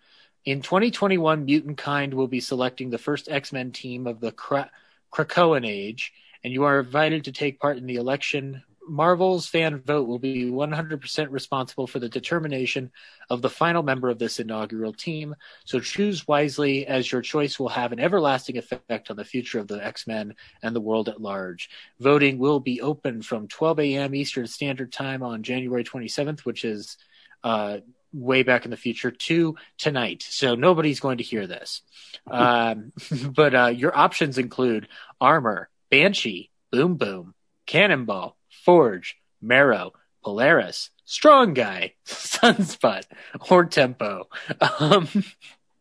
In 0.45 0.61
2021, 0.61 1.45
Mutant 1.45 1.77
Kind 1.77 2.13
will 2.13 2.27
be 2.27 2.41
selecting 2.41 2.89
the 2.89 2.97
first 2.97 3.29
X 3.29 3.53
Men 3.53 3.71
team 3.71 4.05
of 4.05 4.19
the 4.19 4.31
Kra- 4.31 4.69
Krakoan 5.11 5.65
Age, 5.65 6.11
and 6.43 6.51
you 6.51 6.63
are 6.63 6.81
invited 6.81 7.25
to 7.25 7.31
take 7.31 7.59
part 7.59 7.77
in 7.77 7.85
the 7.85 7.95
election 7.95 8.63
Marvel's 8.87 9.47
fan 9.47 9.79
vote 9.79 10.07
will 10.07 10.19
be 10.19 10.45
100% 10.45 11.27
responsible 11.31 11.87
for 11.87 11.99
the 11.99 12.09
determination 12.09 12.91
of 13.29 13.41
the 13.41 13.49
final 13.49 13.83
member 13.83 14.09
of 14.09 14.19
this 14.19 14.39
inaugural 14.39 14.93
team. 14.93 15.35
So 15.65 15.79
choose 15.79 16.27
wisely, 16.27 16.85
as 16.85 17.11
your 17.11 17.21
choice 17.21 17.59
will 17.59 17.69
have 17.69 17.91
an 17.91 17.99
everlasting 17.99 18.57
effect 18.57 19.09
on 19.09 19.17
the 19.17 19.25
future 19.25 19.59
of 19.59 19.67
the 19.67 19.83
X 19.83 20.07
Men 20.07 20.35
and 20.61 20.75
the 20.75 20.81
world 20.81 21.09
at 21.09 21.21
large. 21.21 21.69
Voting 21.99 22.37
will 22.37 22.59
be 22.59 22.81
open 22.81 23.21
from 23.21 23.47
12 23.47 23.79
a.m. 23.79 24.15
Eastern 24.15 24.47
Standard 24.47 24.91
Time 24.91 25.23
on 25.23 25.43
January 25.43 25.83
27th, 25.83 26.41
which 26.41 26.65
is 26.65 26.97
uh, 27.43 27.77
way 28.13 28.43
back 28.43 28.65
in 28.65 28.71
the 28.71 28.77
future, 28.77 29.11
to 29.11 29.55
tonight. 29.77 30.23
So 30.27 30.55
nobody's 30.55 30.99
going 30.99 31.17
to 31.17 31.23
hear 31.23 31.47
this. 31.47 31.81
Um, 32.29 32.93
but 33.31 33.55
uh, 33.55 33.67
your 33.67 33.97
options 33.97 34.37
include 34.37 34.87
Armor, 35.19 35.69
Banshee, 35.89 36.49
Boom 36.71 36.95
Boom, 36.95 37.33
Cannonball, 37.65 38.37
Forge, 38.63 39.17
Marrow, 39.41 39.93
Polaris, 40.23 40.89
Strong 41.05 41.53
Guy, 41.53 41.93
Sunspot, 42.05 43.03
or 43.49 43.65
Tempo. 43.65 44.29
Um, 44.79 45.07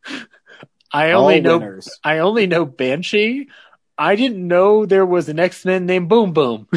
I 0.92 1.12
only 1.12 1.36
All 1.36 1.42
know 1.42 1.58
winners. 1.58 1.98
I 2.04 2.18
only 2.18 2.46
know 2.46 2.66
Banshee. 2.66 3.48
I 3.96 4.16
didn't 4.16 4.46
know 4.46 4.84
there 4.84 5.06
was 5.06 5.28
an 5.28 5.38
X 5.38 5.64
Men 5.64 5.86
named 5.86 6.08
Boom 6.08 6.32
Boom. 6.32 6.68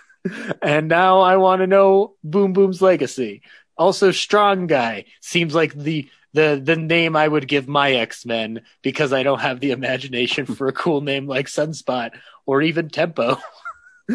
and 0.62 0.88
now 0.88 1.20
I 1.20 1.36
want 1.36 1.60
to 1.60 1.66
know 1.66 2.14
Boom 2.24 2.52
Boom's 2.52 2.80
legacy. 2.80 3.42
Also, 3.76 4.10
Strong 4.10 4.68
Guy 4.68 5.04
seems 5.20 5.54
like 5.54 5.74
the 5.74 6.08
the 6.34 6.60
the 6.62 6.76
name 6.76 7.14
I 7.14 7.28
would 7.28 7.46
give 7.46 7.68
my 7.68 7.92
X 7.92 8.24
Men 8.24 8.62
because 8.80 9.12
I 9.12 9.22
don't 9.22 9.40
have 9.40 9.60
the 9.60 9.72
imagination 9.72 10.46
for 10.46 10.66
a 10.66 10.72
cool 10.72 11.02
name 11.02 11.26
like 11.26 11.46
Sunspot 11.46 12.12
or 12.46 12.62
even 12.62 12.88
Tempo. 12.88 13.38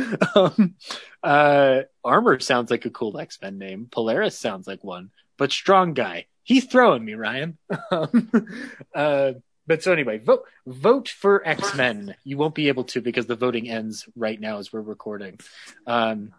um, 0.35 0.75
uh, 1.23 1.81
Armor 2.03 2.39
sounds 2.39 2.71
like 2.71 2.85
a 2.85 2.89
cool 2.89 3.19
X 3.19 3.39
Men 3.41 3.57
name. 3.57 3.87
Polaris 3.91 4.37
sounds 4.37 4.67
like 4.67 4.83
one, 4.83 5.11
but 5.37 5.51
Strong 5.51 5.93
Guy, 5.93 6.25
he's 6.43 6.65
throwing 6.65 7.03
me, 7.03 7.13
Ryan. 7.13 7.57
Um, 7.91 8.47
uh, 8.93 9.33
but 9.65 9.83
so 9.83 9.91
anyway, 9.91 10.17
vote 10.17 10.43
vote 10.65 11.09
for 11.09 11.45
X 11.45 11.75
Men. 11.75 12.15
You 12.23 12.37
won't 12.37 12.55
be 12.55 12.69
able 12.69 12.85
to 12.85 13.01
because 13.01 13.27
the 13.27 13.35
voting 13.35 13.69
ends 13.69 14.07
right 14.15 14.39
now 14.39 14.57
as 14.57 14.71
we're 14.71 14.81
recording. 14.81 15.39
Um, 15.85 16.33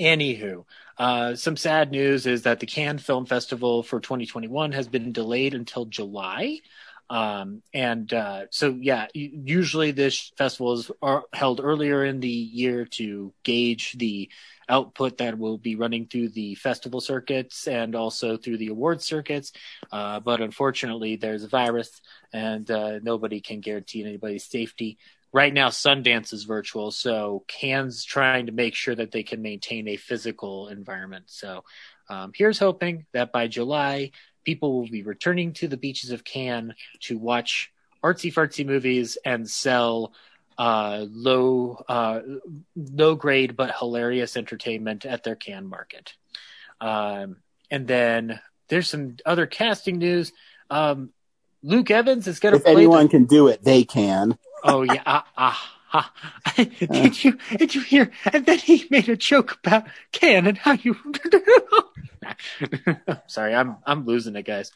anywho, 0.00 0.64
uh, 0.98 1.34
some 1.34 1.56
sad 1.56 1.90
news 1.90 2.26
is 2.26 2.42
that 2.42 2.60
the 2.60 2.66
Cannes 2.66 2.98
Film 2.98 3.26
Festival 3.26 3.82
for 3.82 4.00
2021 4.00 4.72
has 4.72 4.88
been 4.88 5.12
delayed 5.12 5.54
until 5.54 5.84
July. 5.84 6.60
Um, 7.10 7.62
and 7.74 8.12
uh, 8.14 8.44
so, 8.50 8.78
yeah, 8.80 9.08
usually 9.12 9.90
this 9.90 10.32
festival 10.38 10.74
is 10.74 10.90
held 11.32 11.60
earlier 11.60 12.04
in 12.04 12.20
the 12.20 12.28
year 12.28 12.84
to 12.92 13.34
gauge 13.42 13.94
the 13.98 14.30
output 14.68 15.18
that 15.18 15.36
will 15.36 15.58
be 15.58 15.74
running 15.74 16.06
through 16.06 16.28
the 16.28 16.54
festival 16.54 17.00
circuits 17.00 17.66
and 17.66 17.96
also 17.96 18.36
through 18.36 18.58
the 18.58 18.68
award 18.68 19.02
circuits. 19.02 19.52
Uh, 19.90 20.20
but 20.20 20.40
unfortunately, 20.40 21.16
there's 21.16 21.42
a 21.42 21.48
virus 21.48 22.00
and 22.32 22.70
uh, 22.70 23.00
nobody 23.02 23.40
can 23.40 23.60
guarantee 23.60 24.04
anybody's 24.04 24.44
safety. 24.44 24.96
Right 25.32 25.52
now, 25.52 25.68
Sundance 25.68 26.32
is 26.32 26.44
virtual, 26.44 26.90
so 26.90 27.44
Cannes 27.46 28.04
trying 28.04 28.46
to 28.46 28.52
make 28.52 28.74
sure 28.74 28.94
that 28.94 29.10
they 29.10 29.22
can 29.22 29.42
maintain 29.42 29.86
a 29.88 29.96
physical 29.96 30.68
environment. 30.68 31.24
So 31.26 31.64
um, 32.08 32.32
here's 32.34 32.58
hoping 32.58 33.06
that 33.12 33.30
by 33.30 33.46
July, 33.46 34.10
people 34.44 34.78
will 34.78 34.88
be 34.88 35.02
returning 35.02 35.52
to 35.54 35.68
the 35.68 35.76
beaches 35.76 36.10
of 36.10 36.24
Cannes 36.24 36.74
to 37.00 37.18
watch 37.18 37.72
artsy 38.02 38.32
fartsy 38.32 38.64
movies 38.64 39.18
and 39.24 39.48
sell 39.48 40.12
uh, 40.58 41.06
low 41.10 41.82
uh, 41.88 42.20
low 42.76 43.14
grade 43.14 43.56
but 43.56 43.74
hilarious 43.78 44.36
entertainment 44.36 45.04
at 45.06 45.24
their 45.24 45.36
Cannes 45.36 45.68
market. 45.68 46.14
Um, 46.80 47.36
and 47.70 47.86
then 47.86 48.40
there's 48.68 48.88
some 48.88 49.16
other 49.24 49.46
casting 49.46 49.98
news. 49.98 50.32
Um, 50.70 51.10
Luke 51.62 51.90
Evans 51.90 52.26
is 52.26 52.40
going 52.40 52.54
to 52.54 52.60
If 52.60 52.66
anyone 52.66 53.04
the- 53.04 53.10
can 53.10 53.24
do 53.24 53.48
it, 53.48 53.62
they 53.62 53.84
can. 53.84 54.38
oh 54.64 54.82
yeah, 54.82 55.02
ah, 55.06 55.26
ah, 55.36 55.70
ah. 55.92 56.12
did 56.56 57.22
you 57.24 57.38
did 57.56 57.74
you 57.74 57.80
hear? 57.82 58.10
And 58.32 58.46
then 58.46 58.58
he 58.58 58.86
made 58.90 59.08
a 59.08 59.16
joke 59.16 59.58
about 59.64 59.84
Can 60.12 60.46
and 60.46 60.56
how 60.58 60.72
you. 60.72 60.96
Sorry, 63.26 63.54
I'm 63.54 63.76
I'm 63.86 64.04
losing 64.04 64.36
it, 64.36 64.44
guys. 64.44 64.72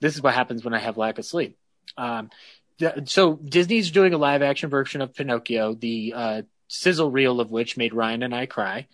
This 0.00 0.14
is 0.14 0.22
what 0.22 0.34
happens 0.34 0.64
when 0.64 0.74
I 0.74 0.78
have 0.78 0.96
lack 0.96 1.18
of 1.18 1.24
sleep. 1.24 1.58
Um, 1.96 2.30
th- 2.78 3.10
so 3.10 3.34
Disney's 3.36 3.90
doing 3.90 4.14
a 4.14 4.18
live 4.18 4.42
action 4.42 4.70
version 4.70 5.02
of 5.02 5.14
Pinocchio, 5.14 5.74
the 5.74 6.12
uh, 6.16 6.42
sizzle 6.68 7.10
reel 7.10 7.40
of 7.40 7.50
which 7.50 7.76
made 7.76 7.94
Ryan 7.94 8.22
and 8.22 8.34
I 8.34 8.46
cry. 8.46 8.86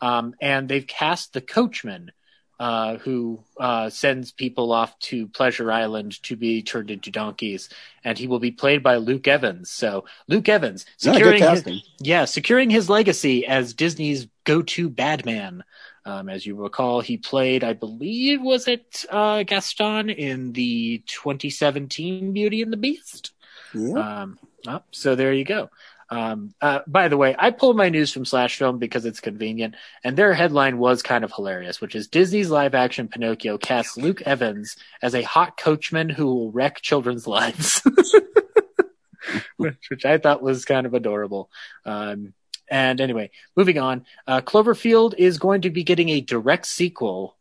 Um, 0.00 0.34
and 0.40 0.68
they've 0.68 0.86
cast 0.86 1.32
the 1.32 1.40
coachman, 1.40 2.10
uh, 2.58 2.98
who 2.98 3.42
uh, 3.58 3.90
sends 3.90 4.32
people 4.32 4.72
off 4.72 4.98
to 5.00 5.26
Pleasure 5.28 5.72
Island 5.72 6.22
to 6.24 6.36
be 6.36 6.62
turned 6.62 6.90
into 6.90 7.10
donkeys, 7.10 7.68
and 8.04 8.16
he 8.16 8.26
will 8.26 8.38
be 8.38 8.50
played 8.50 8.82
by 8.82 8.96
Luke 8.96 9.26
Evans. 9.26 9.70
So 9.70 10.04
Luke 10.28 10.48
Evans 10.48 10.86
Yeah, 11.00 11.12
securing 11.12 11.42
his, 11.42 11.82
yeah, 12.00 12.24
securing 12.24 12.70
his 12.70 12.88
legacy 12.88 13.46
as 13.46 13.74
Disney's 13.74 14.28
go-to 14.44 14.88
bad 14.88 15.26
man. 15.26 15.64
Um, 16.06 16.28
as 16.28 16.44
you 16.44 16.54
recall, 16.56 17.00
he 17.00 17.16
played, 17.16 17.64
I 17.64 17.72
believe, 17.72 18.42
was 18.42 18.68
it 18.68 19.04
uh, 19.10 19.42
Gaston 19.42 20.10
in 20.10 20.52
the 20.52 21.02
2017 21.06 22.32
Beauty 22.32 22.62
and 22.62 22.72
the 22.72 22.76
Beast? 22.76 23.32
Yeah. 23.72 24.22
Um, 24.22 24.38
oh, 24.66 24.82
so 24.90 25.14
there 25.14 25.32
you 25.32 25.44
go. 25.44 25.70
Um, 26.10 26.54
uh, 26.60 26.80
by 26.86 27.08
the 27.08 27.16
way, 27.16 27.34
I 27.38 27.50
pulled 27.50 27.76
my 27.76 27.88
news 27.88 28.12
from 28.12 28.24
Slash 28.24 28.58
Film 28.58 28.78
because 28.78 29.06
it's 29.06 29.20
convenient, 29.20 29.74
and 30.04 30.16
their 30.16 30.34
headline 30.34 30.78
was 30.78 31.02
kind 31.02 31.24
of 31.24 31.32
hilarious, 31.32 31.80
which 31.80 31.94
is 31.94 32.08
Disney's 32.08 32.50
live 32.50 32.74
action 32.74 33.08
Pinocchio 33.08 33.56
casts 33.58 33.96
Luke 33.96 34.22
Evans 34.22 34.76
as 35.02 35.14
a 35.14 35.22
hot 35.22 35.56
coachman 35.56 36.10
who 36.10 36.26
will 36.26 36.52
wreck 36.52 36.82
children's 36.82 37.26
lives. 37.26 37.82
which 39.56 40.04
I 40.04 40.18
thought 40.18 40.42
was 40.42 40.64
kind 40.64 40.86
of 40.86 40.94
adorable. 40.94 41.50
Um, 41.84 42.34
and 42.68 43.00
anyway, 43.00 43.30
moving 43.56 43.78
on, 43.78 44.06
uh, 44.26 44.40
Cloverfield 44.40 45.14
is 45.16 45.38
going 45.38 45.62
to 45.62 45.70
be 45.70 45.84
getting 45.84 46.08
a 46.08 46.20
direct 46.20 46.66
sequel, 46.66 47.36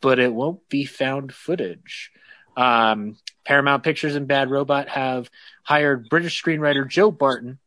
but 0.00 0.18
it 0.18 0.32
won't 0.32 0.68
be 0.68 0.84
found 0.84 1.32
footage. 1.32 2.12
Um, 2.56 3.16
Paramount 3.44 3.82
Pictures 3.82 4.14
and 4.14 4.26
Bad 4.28 4.50
Robot 4.50 4.88
have 4.88 5.30
hired 5.62 6.08
British 6.08 6.42
screenwriter 6.42 6.88
Joe 6.88 7.10
Barton, 7.10 7.58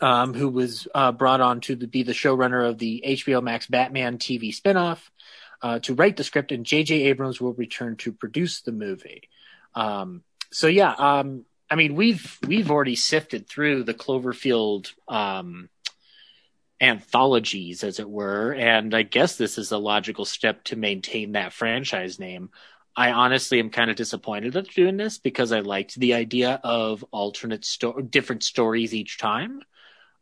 um, 0.00 0.34
who 0.34 0.48
was 0.48 0.88
uh, 0.94 1.12
brought 1.12 1.40
on 1.40 1.60
to 1.62 1.76
be 1.76 2.02
the 2.02 2.12
showrunner 2.12 2.68
of 2.68 2.78
the 2.78 3.04
HBO 3.06 3.42
Max 3.42 3.66
Batman 3.66 4.18
TV 4.18 4.54
spinoff, 4.54 5.00
uh, 5.62 5.78
to 5.80 5.94
write 5.94 6.16
the 6.16 6.24
script, 6.24 6.52
and 6.52 6.66
J.J. 6.66 7.02
Abrams 7.04 7.40
will 7.40 7.54
return 7.54 7.96
to 7.96 8.12
produce 8.12 8.62
the 8.62 8.72
movie. 8.72 9.28
Um, 9.74 10.22
so 10.50 10.66
yeah, 10.66 10.92
um, 10.92 11.44
I 11.70 11.74
mean, 11.74 11.94
we've 11.94 12.38
we've 12.46 12.70
already 12.70 12.96
sifted 12.96 13.48
through 13.48 13.84
the 13.84 13.94
Cloverfield 13.94 14.92
um, 15.08 15.68
anthologies, 16.80 17.84
as 17.84 17.98
it 17.98 18.08
were, 18.08 18.52
and 18.52 18.94
I 18.94 19.02
guess 19.02 19.36
this 19.36 19.58
is 19.58 19.72
a 19.72 19.78
logical 19.78 20.24
step 20.24 20.64
to 20.64 20.76
maintain 20.76 21.32
that 21.32 21.52
franchise 21.52 22.18
name. 22.18 22.50
I 22.96 23.12
honestly 23.12 23.60
am 23.60 23.70
kind 23.70 23.90
of 23.90 23.96
disappointed 23.96 24.56
at 24.56 24.68
doing 24.68 24.96
this 24.96 25.18
because 25.18 25.52
I 25.52 25.60
liked 25.60 25.94
the 25.96 26.14
idea 26.14 26.60
of 26.64 27.04
alternate 27.10 27.64
sto- 27.64 28.00
different 28.00 28.42
stories 28.42 28.94
each 28.94 29.18
time, 29.18 29.60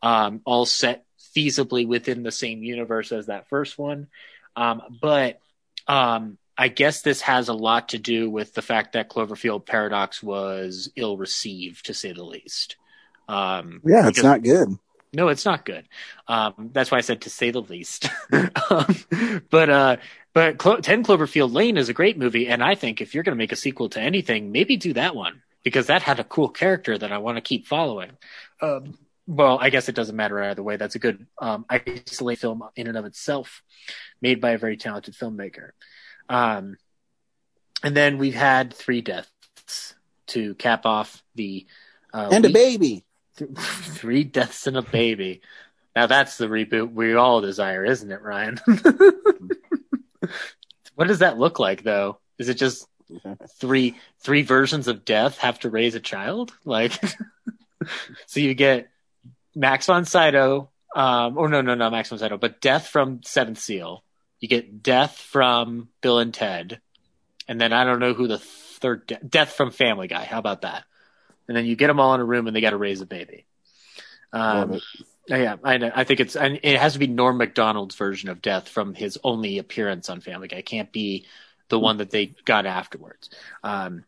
um, 0.02 0.40
all 0.44 0.66
set 0.66 1.04
feasibly 1.36 1.86
within 1.86 2.22
the 2.22 2.32
same 2.32 2.62
universe 2.62 3.12
as 3.12 3.26
that 3.26 3.48
first 3.48 3.78
one. 3.78 4.08
Um, 4.56 4.82
but 5.00 5.40
um, 5.86 6.38
I 6.56 6.68
guess 6.68 7.02
this 7.02 7.20
has 7.22 7.48
a 7.48 7.54
lot 7.54 7.90
to 7.90 7.98
do 7.98 8.30
with 8.30 8.54
the 8.54 8.62
fact 8.62 8.92
that 8.92 9.10
Cloverfield 9.10 9.66
Paradox 9.66 10.22
was 10.22 10.90
ill 10.96 11.16
received, 11.16 11.86
to 11.86 11.94
say 11.94 12.12
the 12.12 12.24
least. 12.24 12.76
Um, 13.28 13.80
yeah, 13.84 14.08
it's 14.08 14.22
not 14.22 14.42
good. 14.42 14.78
No, 15.14 15.28
it's 15.28 15.44
not 15.44 15.64
good. 15.64 15.88
Um, 16.28 16.70
that's 16.72 16.90
why 16.90 16.98
I 16.98 17.02
said 17.02 17.22
to 17.22 17.30
say 17.30 17.50
the 17.50 17.62
least. 17.62 18.08
um, 18.70 19.42
but 19.50 19.70
uh, 19.70 19.96
but 20.32 20.58
Clo- 20.58 20.80
Ten 20.80 21.04
Cloverfield 21.04 21.52
Lane 21.52 21.76
is 21.76 21.88
a 21.88 21.94
great 21.94 22.18
movie, 22.18 22.48
and 22.48 22.62
I 22.62 22.74
think 22.74 23.00
if 23.00 23.14
you're 23.14 23.24
going 23.24 23.36
to 23.36 23.42
make 23.42 23.52
a 23.52 23.56
sequel 23.56 23.88
to 23.90 24.00
anything, 24.00 24.52
maybe 24.52 24.76
do 24.76 24.92
that 24.94 25.14
one 25.14 25.42
because 25.62 25.86
that 25.86 26.02
had 26.02 26.20
a 26.20 26.24
cool 26.24 26.48
character 26.48 26.96
that 26.96 27.12
I 27.12 27.18
want 27.18 27.36
to 27.36 27.40
keep 27.40 27.66
following. 27.66 28.10
Um, 28.60 28.98
well, 29.26 29.58
I 29.60 29.70
guess 29.70 29.88
it 29.88 29.94
doesn't 29.94 30.16
matter 30.16 30.42
either 30.42 30.62
way. 30.62 30.76
That's 30.76 30.94
a 30.94 30.98
good 30.98 31.26
um, 31.40 31.64
isolated 31.68 32.40
film 32.40 32.62
in 32.76 32.86
and 32.86 32.96
of 32.96 33.06
itself, 33.06 33.62
made 34.20 34.40
by 34.40 34.50
a 34.50 34.58
very 34.58 34.76
talented 34.76 35.14
filmmaker. 35.14 35.70
Um, 36.28 36.76
and 37.82 37.96
then 37.96 38.18
we've 38.18 38.34
had 38.34 38.74
three 38.74 39.00
deaths 39.00 39.94
to 40.28 40.54
cap 40.54 40.84
off 40.86 41.22
the 41.34 41.66
uh, 42.12 42.28
and 42.32 42.44
week. 42.44 42.50
a 42.50 42.54
baby. 42.54 43.04
three 43.58 44.24
deaths 44.24 44.66
and 44.66 44.76
a 44.76 44.82
baby. 44.82 45.42
Now 45.96 46.06
that's 46.06 46.38
the 46.38 46.46
reboot 46.46 46.92
we 46.92 47.14
all 47.14 47.40
desire, 47.40 47.84
isn't 47.84 48.10
it, 48.10 48.22
Ryan? 48.22 48.60
what 50.94 51.08
does 51.08 51.20
that 51.20 51.38
look 51.38 51.58
like, 51.58 51.82
though? 51.82 52.18
Is 52.38 52.48
it 52.48 52.54
just 52.54 52.86
three 53.58 53.96
three 54.20 54.42
versions 54.42 54.88
of 54.88 55.04
death 55.04 55.38
have 55.38 55.60
to 55.60 55.70
raise 55.70 55.94
a 55.94 56.00
child? 56.00 56.52
Like, 56.64 56.92
so 58.26 58.40
you 58.40 58.54
get 58.54 58.88
Max 59.54 59.86
von 59.86 60.04
Sydow, 60.04 60.70
um, 60.96 61.38
or 61.38 61.48
no, 61.48 61.60
no, 61.60 61.74
no, 61.74 61.90
Max 61.90 62.08
von 62.08 62.18
Sydow, 62.18 62.38
but 62.38 62.60
Death 62.60 62.88
from 62.88 63.22
Seventh 63.22 63.58
Seal, 63.58 64.02
you 64.40 64.48
get 64.48 64.82
Death 64.82 65.16
from 65.16 65.88
Bill 66.00 66.18
and 66.18 66.34
Ted, 66.34 66.80
and 67.46 67.60
then 67.60 67.72
I 67.72 67.84
don't 67.84 68.00
know 68.00 68.14
who 68.14 68.26
the 68.26 68.38
third 68.38 69.06
de- 69.06 69.20
Death 69.24 69.52
from 69.52 69.70
Family 69.70 70.08
Guy. 70.08 70.24
How 70.24 70.38
about 70.38 70.62
that? 70.62 70.84
And 71.48 71.56
then 71.56 71.66
you 71.66 71.76
get 71.76 71.88
them 71.88 72.00
all 72.00 72.14
in 72.14 72.20
a 72.20 72.24
room, 72.24 72.46
and 72.46 72.54
they 72.54 72.60
got 72.60 72.70
to 72.70 72.76
raise 72.76 73.00
a 73.00 73.06
baby. 73.06 73.46
Um, 74.32 74.80
yeah, 75.28 75.56
I 75.62 75.78
know. 75.78 75.90
I 75.94 76.04
think 76.04 76.20
it's 76.20 76.36
and 76.36 76.60
it 76.62 76.78
has 76.78 76.94
to 76.94 76.98
be 76.98 77.06
Norm 77.06 77.38
Macdonald's 77.38 77.94
version 77.94 78.28
of 78.28 78.42
Death 78.42 78.68
from 78.68 78.94
his 78.94 79.18
only 79.24 79.58
appearance 79.58 80.10
on 80.10 80.20
Family 80.20 80.48
Guy. 80.48 80.58
It 80.58 80.66
can't 80.66 80.92
be 80.92 81.26
the 81.68 81.78
one 81.78 81.98
that 81.98 82.10
they 82.10 82.34
got 82.44 82.66
afterwards. 82.66 83.30
Um, 83.62 84.04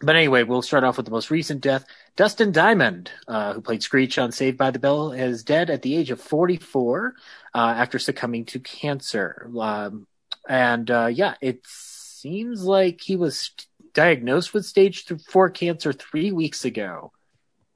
but 0.00 0.16
anyway, 0.16 0.42
we'll 0.42 0.62
start 0.62 0.84
off 0.84 0.96
with 0.96 1.06
the 1.06 1.12
most 1.12 1.30
recent 1.30 1.62
death. 1.62 1.86
Dustin 2.16 2.52
Diamond, 2.52 3.10
uh, 3.28 3.54
who 3.54 3.60
played 3.62 3.82
Screech 3.82 4.18
on 4.18 4.32
Saved 4.32 4.58
by 4.58 4.70
the 4.70 4.78
Bell, 4.78 5.12
is 5.12 5.42
dead 5.42 5.70
at 5.70 5.82
the 5.82 5.96
age 5.96 6.10
of 6.10 6.20
44 6.20 7.14
uh, 7.54 7.58
after 7.58 7.98
succumbing 7.98 8.44
to 8.46 8.60
cancer. 8.60 9.50
Um, 9.58 10.06
and 10.48 10.90
uh, 10.90 11.06
yeah, 11.06 11.34
it 11.40 11.60
seems 11.66 12.62
like 12.64 13.00
he 13.00 13.16
was 13.16 13.50
diagnosed 13.96 14.52
with 14.52 14.66
stage 14.66 15.06
four 15.26 15.48
cancer 15.48 15.90
three 15.90 16.30
weeks 16.30 16.66
ago 16.66 17.12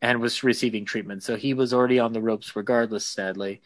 and 0.02 0.20
was 0.20 0.44
receiving 0.44 0.85
treatment. 0.85 1.22
So 1.22 1.35
he 1.35 1.54
was 1.54 1.72
already 1.72 1.98
on 1.98 2.12
the 2.12 2.20
ropes 2.20 2.54
regardless, 2.54 3.06
sadly. 3.06 3.62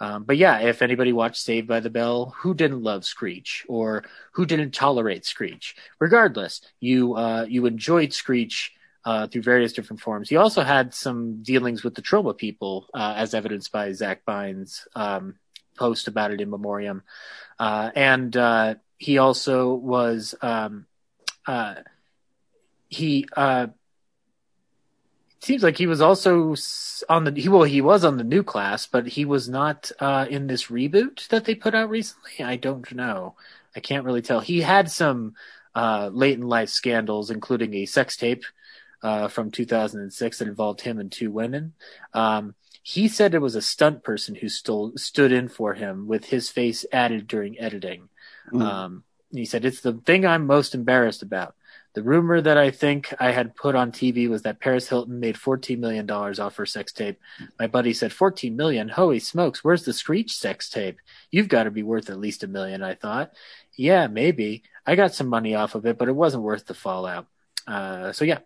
Um, 0.00 0.24
but 0.24 0.36
yeah, 0.36 0.58
if 0.58 0.82
anybody 0.82 1.12
watched 1.12 1.40
Saved 1.40 1.68
by 1.68 1.78
the 1.78 1.90
Bell, 1.90 2.34
who 2.38 2.54
didn't 2.54 2.82
love 2.82 3.04
Screech 3.04 3.64
or 3.68 4.04
who 4.32 4.44
didn't 4.44 4.72
tolerate 4.74 5.24
Screech? 5.24 5.76
Regardless, 6.00 6.60
you 6.80 7.14
uh, 7.14 7.46
you 7.48 7.66
enjoyed 7.66 8.12
Screech 8.12 8.72
uh, 9.04 9.28
through 9.28 9.42
various 9.42 9.72
different 9.72 10.00
forms. 10.00 10.28
He 10.28 10.36
also 10.36 10.64
had 10.64 10.92
some 10.92 11.44
dealings 11.44 11.84
with 11.84 11.94
the 11.94 12.02
Troma 12.02 12.36
people, 12.36 12.88
uh, 12.92 13.14
as 13.16 13.32
evidenced 13.32 13.70
by 13.70 13.92
Zach 13.92 14.24
Bynes' 14.26 14.88
um, 14.96 15.36
post 15.76 16.08
about 16.08 16.32
it 16.32 16.40
in 16.40 16.50
memoriam, 16.50 17.04
uh, 17.60 17.92
and 17.94 18.36
uh, 18.36 18.74
he 18.98 19.18
also 19.18 19.72
was 19.72 20.34
um, 20.42 20.86
uh, 23.36 23.66
he 25.40 25.46
seems 25.46 25.62
like 25.62 25.76
he 25.76 25.86
was 25.86 26.00
also 26.00 26.54
on 27.08 27.24
the 27.24 27.32
he 27.40 27.48
well 27.48 27.64
he 27.64 27.80
was 27.80 28.04
on 28.04 28.16
the 28.16 28.24
new 28.24 28.42
class, 28.42 28.86
but 28.86 29.06
he 29.06 29.24
was 29.24 29.48
not 29.48 29.90
uh, 29.98 30.26
in 30.28 30.46
this 30.46 30.66
reboot 30.66 31.26
that 31.28 31.44
they 31.44 31.54
put 31.54 31.74
out 31.74 31.90
recently. 31.90 32.44
I 32.44 32.56
don't 32.56 32.92
know. 32.94 33.34
I 33.74 33.80
can't 33.80 34.04
really 34.04 34.22
tell. 34.22 34.40
He 34.40 34.60
had 34.60 34.90
some 34.90 35.34
uh, 35.74 36.10
late 36.12 36.38
in 36.38 36.46
life 36.46 36.68
scandals, 36.68 37.30
including 37.30 37.74
a 37.74 37.86
sex 37.86 38.16
tape 38.16 38.44
uh, 39.02 39.28
from 39.28 39.50
2006 39.50 40.38
that 40.38 40.48
involved 40.48 40.82
him 40.82 40.98
and 40.98 41.10
two 41.10 41.30
women. 41.30 41.72
Um, 42.14 42.54
he 42.82 43.08
said 43.08 43.34
it 43.34 43.40
was 43.40 43.54
a 43.54 43.62
stunt 43.62 44.02
person 44.02 44.34
who 44.34 44.48
stole, 44.48 44.92
stood 44.96 45.32
in 45.32 45.48
for 45.48 45.74
him 45.74 46.06
with 46.06 46.26
his 46.26 46.50
face 46.50 46.84
added 46.92 47.26
during 47.26 47.58
editing. 47.58 48.08
Mm. 48.52 48.62
Um, 48.62 49.04
he 49.30 49.44
said, 49.44 49.64
It's 49.64 49.80
the 49.80 49.94
thing 49.94 50.26
I'm 50.26 50.46
most 50.46 50.74
embarrassed 50.74 51.22
about. 51.22 51.54
The 51.94 52.02
rumor 52.02 52.40
that 52.40 52.56
I 52.56 52.70
think 52.70 53.12
I 53.20 53.32
had 53.32 53.54
put 53.54 53.74
on 53.74 53.92
TV 53.92 54.28
was 54.28 54.42
that 54.42 54.60
Paris 54.60 54.88
Hilton 54.88 55.20
made 55.20 55.36
$14 55.36 55.78
million 55.78 56.10
off 56.10 56.56
her 56.56 56.64
sex 56.64 56.92
tape. 56.92 57.20
My 57.58 57.66
buddy 57.66 57.92
said, 57.92 58.12
14 58.12 58.56
million? 58.56 58.88
Holy 58.88 59.18
smokes, 59.18 59.62
where's 59.62 59.84
the 59.84 59.92
Screech 59.92 60.34
sex 60.34 60.70
tape? 60.70 61.00
You've 61.30 61.48
got 61.48 61.64
to 61.64 61.70
be 61.70 61.82
worth 61.82 62.08
at 62.08 62.18
least 62.18 62.44
a 62.44 62.46
million, 62.46 62.82
I 62.82 62.94
thought. 62.94 63.32
Yeah, 63.76 64.06
maybe. 64.06 64.62
I 64.86 64.96
got 64.96 65.14
some 65.14 65.28
money 65.28 65.54
off 65.54 65.74
of 65.74 65.84
it, 65.84 65.98
but 65.98 66.08
it 66.08 66.16
wasn't 66.16 66.44
worth 66.44 66.66
the 66.66 66.74
fallout. 66.74 67.26
Uh, 67.66 68.12
so 68.12 68.24
yeah. 68.24 68.38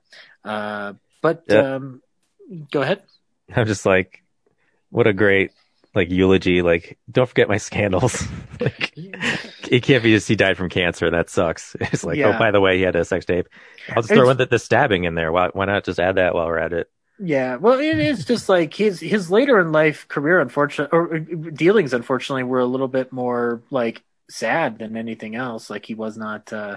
Uh, 0.45 0.95
but 1.23 1.45
yeah. 1.49 1.77
Um, 1.77 2.03
go 2.71 2.83
ahead. 2.83 3.03
I'm 3.55 3.67
just 3.67 3.87
like, 3.87 4.23
what 4.91 5.07
a 5.07 5.13
great 5.13 5.53
like 5.95 6.11
eulogy. 6.11 6.63
Like, 6.63 6.99
don't 7.11 7.29
forget 7.29 7.49
my 7.49 7.57
scandals. 7.57 8.27
like, 8.61 8.93
it 9.69 9.83
can't 9.83 10.03
be 10.03 10.13
just 10.13 10.29
he 10.29 10.37
died 10.37 10.57
from 10.57 10.69
cancer. 10.69 11.11
That 11.11 11.31
sucks. 11.31 11.77
It's 11.81 12.05
like, 12.05 12.17
oh, 12.17 12.21
yeah. 12.21 12.37
oh, 12.37 12.39
by 12.39 12.51
the 12.51 12.61
way, 12.61 12.77
he 12.77 12.83
had 12.83 12.97
a 12.97 13.05
sex 13.05 13.25
tape. 13.25 13.49
I'll 13.89 14.03
just 14.03 14.09
throw 14.09 14.29
in 14.31 14.37
the, 14.37 14.47
the 14.47 14.59
stabbing 14.59 15.05
in 15.05 15.15
there. 15.15 15.33
Why, 15.33 15.49
why 15.53 15.65
not 15.67 15.85
just 15.85 16.01
add 16.01 16.17
that 16.17 16.35
while 16.35 16.47
we're 16.47 16.59
at 16.59 16.73
it? 16.73 16.91
Yeah, 17.19 17.57
well, 17.57 17.81
it 17.81 17.99
is 17.99 18.27
just 18.27 18.49
like 18.49 18.75
his 18.75 19.01
his 19.01 19.31
later 19.31 19.59
in 19.59 19.73
life 19.73 20.07
career, 20.07 20.39
unfortunately, 20.39 20.99
or 20.99 21.19
dealings, 21.19 21.95
unfortunately, 21.95 22.43
were 22.43 22.61
a 22.61 22.67
little 22.67 22.89
bit 22.89 23.11
more 23.11 23.63
like 23.71 24.03
sad 24.29 24.79
than 24.79 24.97
anything 24.97 25.35
else. 25.35 25.71
Like 25.71 25.87
he 25.87 25.95
was 25.95 26.19
not, 26.19 26.53
uh, 26.53 26.77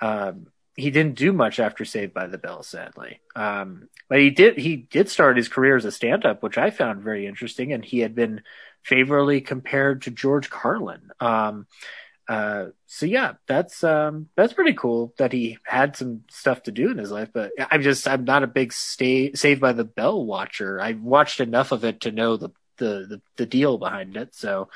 um, 0.00 0.48
he 0.74 0.90
didn't 0.90 1.14
do 1.14 1.32
much 1.32 1.60
after 1.60 1.84
Saved 1.84 2.12
by 2.12 2.26
the 2.26 2.38
Bell, 2.38 2.64
sadly. 2.64 3.20
Um, 3.36 3.88
but 4.08 4.18
he 4.18 4.30
did 4.30 4.58
he 4.58 4.76
did 4.76 5.08
start 5.08 5.36
his 5.36 5.48
career 5.48 5.76
as 5.76 5.84
a 5.84 5.92
stand 5.92 6.26
up, 6.26 6.42
which 6.42 6.58
I 6.58 6.70
found 6.70 7.02
very 7.02 7.26
interesting, 7.26 7.72
and 7.72 7.84
he 7.84 8.00
had 8.00 8.16
been 8.16 8.42
favorably 8.82 9.40
compared 9.40 10.02
to 10.02 10.10
George 10.10 10.50
Carlin. 10.50 11.10
Um, 11.20 11.66
uh, 12.30 12.70
so 12.86 13.06
yeah, 13.06 13.32
that's 13.48 13.82
um, 13.82 14.28
that's 14.36 14.52
pretty 14.52 14.72
cool 14.72 15.12
that 15.18 15.32
he 15.32 15.58
had 15.64 15.96
some 15.96 16.22
stuff 16.30 16.62
to 16.62 16.70
do 16.70 16.92
in 16.92 16.96
his 16.96 17.10
life. 17.10 17.30
But 17.34 17.50
I'm 17.58 17.82
just 17.82 18.06
I'm 18.06 18.22
not 18.22 18.44
a 18.44 18.46
big 18.46 18.72
stay, 18.72 19.32
Saved 19.32 19.60
by 19.60 19.72
the 19.72 19.82
Bell 19.82 20.24
watcher. 20.24 20.80
I 20.80 20.92
watched 20.92 21.40
enough 21.40 21.72
of 21.72 21.84
it 21.84 22.02
to 22.02 22.12
know 22.12 22.36
the 22.36 22.50
the 22.76 23.06
the, 23.08 23.22
the 23.36 23.46
deal 23.46 23.78
behind 23.78 24.16
it. 24.16 24.32
So 24.36 24.68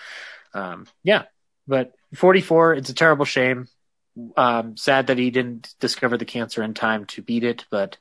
um, 0.52 0.88
yeah, 1.04 1.26
but 1.68 1.92
44, 2.16 2.74
it's 2.74 2.90
a 2.90 2.94
terrible 2.94 3.24
shame. 3.24 3.68
Um, 4.36 4.76
sad 4.76 5.06
that 5.06 5.18
he 5.18 5.30
didn't 5.30 5.74
discover 5.78 6.18
the 6.18 6.24
cancer 6.24 6.60
in 6.60 6.74
time 6.74 7.04
to 7.06 7.22
beat 7.22 7.44
it, 7.44 7.66
but 7.70 7.98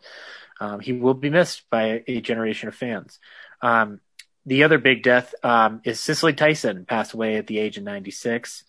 um, 0.59 0.79
he 0.79 0.93
will 0.93 1.13
be 1.13 1.29
missed 1.29 1.69
by 1.69 2.03
a 2.07 2.21
generation 2.21 2.69
of 2.69 2.75
fans. 2.75 3.19
Um, 3.61 3.99
the 4.47 4.63
other 4.63 4.79
big 4.79 5.03
death 5.03 5.35
um, 5.43 5.81
is 5.83 5.99
Cicely 5.99 6.33
Tyson, 6.33 6.85
passed 6.85 7.13
away 7.13 7.35
at 7.35 7.45
the 7.45 7.59
age 7.59 7.77
of 7.77 7.83
96. 7.83 8.63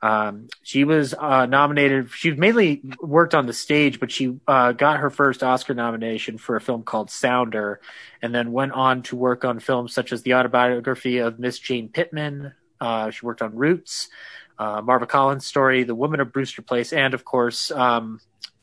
Um, 0.00 0.48
she 0.62 0.84
was 0.84 1.14
uh, 1.14 1.46
nominated. 1.46 2.10
She 2.12 2.30
mainly 2.30 2.82
worked 3.00 3.34
on 3.34 3.46
the 3.46 3.52
stage, 3.52 3.98
but 3.98 4.12
she 4.12 4.38
uh, 4.46 4.72
got 4.72 5.00
her 5.00 5.10
first 5.10 5.42
Oscar 5.42 5.74
nomination 5.74 6.38
for 6.38 6.56
a 6.56 6.60
film 6.60 6.82
called 6.82 7.10
Sounder, 7.10 7.80
and 8.22 8.34
then 8.34 8.52
went 8.52 8.72
on 8.72 9.02
to 9.04 9.16
work 9.16 9.44
on 9.44 9.58
films 9.58 9.92
such 9.92 10.12
as 10.12 10.22
the 10.22 10.34
autobiography 10.34 11.18
of 11.18 11.38
Miss 11.38 11.58
Jane 11.58 11.88
Pittman. 11.88 12.52
Uh, 12.80 13.10
she 13.10 13.26
worked 13.26 13.42
on 13.42 13.56
Roots, 13.56 14.08
uh, 14.58 14.80
Marva 14.82 15.06
Collins' 15.06 15.46
story, 15.46 15.82
The 15.82 15.96
Woman 15.96 16.20
of 16.20 16.32
Brewster 16.32 16.62
Place, 16.62 16.92
and 16.92 17.12
of 17.12 17.24
course, 17.24 17.70
um, 17.72 18.20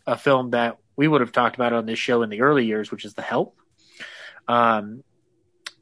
a 0.07 0.17
film 0.17 0.51
that 0.51 0.77
we 0.95 1.07
would 1.07 1.21
have 1.21 1.33
talked 1.33 1.55
about 1.55 1.73
on 1.73 1.85
this 1.85 1.99
show 1.99 2.21
in 2.21 2.29
the 2.29 2.41
early 2.41 2.65
years, 2.65 2.91
which 2.91 3.03
is 3.03 3.13
The 3.13 3.21
Help. 3.21 3.57
Um, 4.47 5.03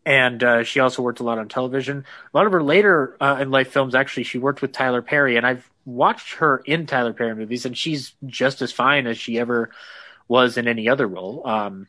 and 0.06 0.44
uh, 0.44 0.64
she 0.64 0.80
also 0.80 1.02
worked 1.02 1.20
a 1.20 1.24
lot 1.24 1.38
on 1.38 1.48
television. 1.48 2.06
A 2.34 2.38
lot 2.38 2.46
of 2.46 2.52
her 2.52 2.64
later 2.64 3.16
uh, 3.22 3.38
in 3.42 3.52
life 3.52 3.72
films, 3.72 3.96
actually, 3.96 4.24
she 4.24 4.38
worked 4.38 4.62
with 4.62 4.72
Tyler 4.72 5.02
Perry, 5.02 5.38
and 5.38 5.46
I've 5.46 5.70
watched 5.86 6.36
her 6.36 6.58
in 6.66 6.86
Tyler 6.86 7.14
Perry 7.14 7.36
movies, 7.36 7.66
and 7.66 7.78
she's 7.78 8.14
just 8.26 8.62
as 8.62 8.72
fine 8.72 9.08
as 9.08 9.18
she 9.18 9.40
ever 9.40 9.70
was 10.28 10.58
in 10.58 10.68
any 10.68 10.90
other 10.90 11.08
role. 11.08 11.46
Um, 11.48 11.88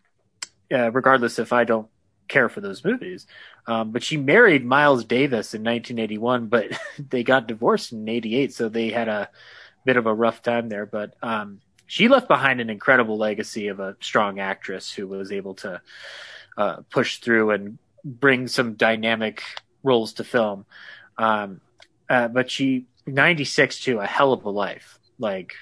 uh, 0.72 0.90
regardless 0.90 1.38
if 1.38 1.52
I 1.52 1.64
don't 1.64 1.88
care 2.28 2.48
for 2.48 2.60
those 2.60 2.84
movies. 2.84 3.26
Um, 3.66 3.92
but 3.92 4.02
she 4.02 4.16
married 4.16 4.64
Miles 4.64 5.04
Davis 5.04 5.54
in 5.54 5.62
1981, 5.62 6.46
but 6.46 6.66
they 6.98 7.22
got 7.22 7.46
divorced 7.46 7.92
in 7.92 8.08
88, 8.08 8.52
so 8.52 8.68
they 8.68 8.90
had 8.90 9.08
a 9.08 9.30
bit 9.84 9.96
of 9.96 10.06
a 10.06 10.14
rough 10.14 10.42
time 10.42 10.68
there. 10.68 10.86
But 10.86 11.14
um, 11.22 11.60
she 11.86 12.08
left 12.08 12.28
behind 12.28 12.60
an 12.60 12.70
incredible 12.70 13.18
legacy 13.18 13.68
of 13.68 13.80
a 13.80 13.96
strong 14.00 14.38
actress 14.38 14.92
who 14.92 15.06
was 15.06 15.32
able 15.32 15.54
to 15.56 15.80
uh, 16.56 16.76
push 16.90 17.18
through 17.18 17.50
and 17.50 17.78
bring 18.04 18.48
some 18.48 18.74
dynamic 18.74 19.42
roles 19.82 20.14
to 20.14 20.24
film. 20.24 20.66
Um, 21.16 21.60
uh, 22.08 22.28
but 22.28 22.50
she 22.50 22.86
96 23.06 23.80
too, 23.80 24.00
a 24.00 24.06
hell 24.06 24.32
of 24.32 24.44
a 24.44 24.50
life. 24.50 24.98
Like, 25.18 25.54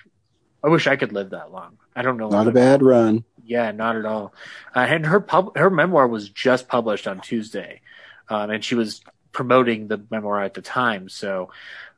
I 0.62 0.68
wish 0.68 0.86
I 0.86 0.97
could 0.97 1.12
live 1.12 1.30
that 1.30 1.53
long. 1.53 1.78
I 1.95 2.03
don't 2.03 2.16
know. 2.16 2.28
Not 2.28 2.49
a 2.49 2.53
bad 2.53 2.82
run. 2.82 3.24
Yeah, 3.45 3.70
not 3.72 3.97
at 3.97 4.07
all. 4.07 4.32
Uh, 4.74 4.80
and 4.80 5.07
her 5.07 5.20
pub, 5.20 5.57
her 5.57 5.70
memoir 5.70 6.07
was 6.07 6.28
just 6.28 6.68
published 6.68 7.07
on 7.07 7.20
Tuesday, 7.20 7.80
um, 8.28 8.51
and 8.51 8.64
she 8.64 8.74
was 8.74 9.03
promoting 9.32 9.88
the 9.88 10.03
memoir 10.11 10.40
at 10.43 10.55
the 10.55 10.62
time. 10.62 11.09
So, 11.09 11.51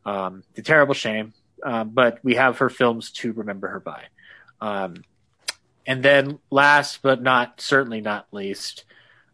um, 0.05 0.43
the 0.55 0.63
terrible 0.63 0.95
shame. 0.95 1.33
Um, 1.63 1.91
but 1.91 2.19
we 2.23 2.35
have 2.35 2.59
her 2.59 2.69
films 2.69 3.11
to 3.13 3.33
remember 3.33 3.69
her 3.69 3.81
by. 3.81 4.05
Um, 4.61 5.05
and 5.87 6.03
then, 6.03 6.39
last 6.51 7.01
but 7.03 7.23
not 7.23 7.61
certainly 7.61 8.01
not 8.01 8.27
least, 8.33 8.85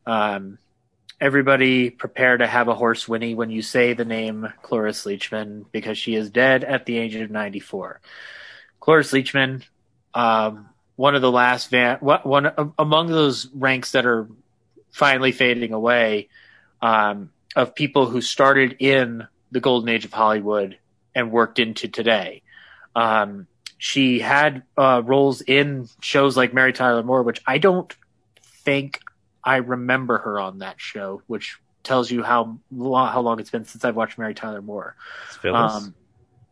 um, 0.06 0.58
everybody 1.20 1.90
prepare 1.90 2.38
to 2.38 2.46
have 2.46 2.68
a 2.68 2.74
horse 2.74 3.06
whinny 3.06 3.34
when 3.34 3.50
you 3.50 3.62
say 3.62 3.92
the 3.92 4.04
name 4.04 4.48
Cloris 4.62 5.04
Leachman 5.04 5.66
because 5.70 5.98
she 5.98 6.14
is 6.14 6.30
dead 6.30 6.64
at 6.64 6.86
the 6.86 6.96
age 6.96 7.14
of 7.14 7.30
94. 7.30 8.00
Cloris 8.80 9.12
Leachman, 9.12 9.62
um, 10.14 10.68
one 10.96 11.14
of 11.14 11.22
the 11.22 11.30
last 11.30 11.70
van, 11.70 11.98
one 11.98 12.72
among 12.78 13.08
those 13.08 13.48
ranks 13.54 13.92
that 13.92 14.06
are 14.06 14.28
finally 14.90 15.32
fading 15.32 15.72
away 15.72 16.28
um, 16.80 17.30
of 17.54 17.74
people 17.74 18.06
who 18.06 18.20
started 18.20 18.76
in 18.78 19.26
the 19.52 19.60
golden 19.60 19.88
age 19.88 20.04
of 20.04 20.12
Hollywood 20.12 20.78
and 21.14 21.30
worked 21.30 21.58
into 21.58 21.88
today. 21.88 22.42
Um, 22.94 23.46
she 23.78 24.20
had 24.20 24.62
uh, 24.76 25.02
roles 25.04 25.40
in 25.40 25.88
shows 26.00 26.36
like 26.36 26.54
Mary 26.54 26.72
Tyler 26.72 27.02
Moore, 27.02 27.22
which 27.22 27.40
I 27.46 27.58
don't 27.58 27.94
think 28.42 29.00
I 29.42 29.56
remember 29.56 30.18
her 30.18 30.40
on 30.40 30.58
that 30.58 30.80
show, 30.80 31.22
which 31.26 31.58
tells 31.82 32.10
you 32.10 32.22
how 32.22 32.58
long, 32.70 33.12
how 33.12 33.20
long 33.20 33.40
it's 33.40 33.50
been 33.50 33.64
since 33.64 33.84
I've 33.84 33.96
watched 33.96 34.18
Mary 34.18 34.34
Tyler 34.34 34.62
Moore. 34.62 34.96
Um, 35.44 35.94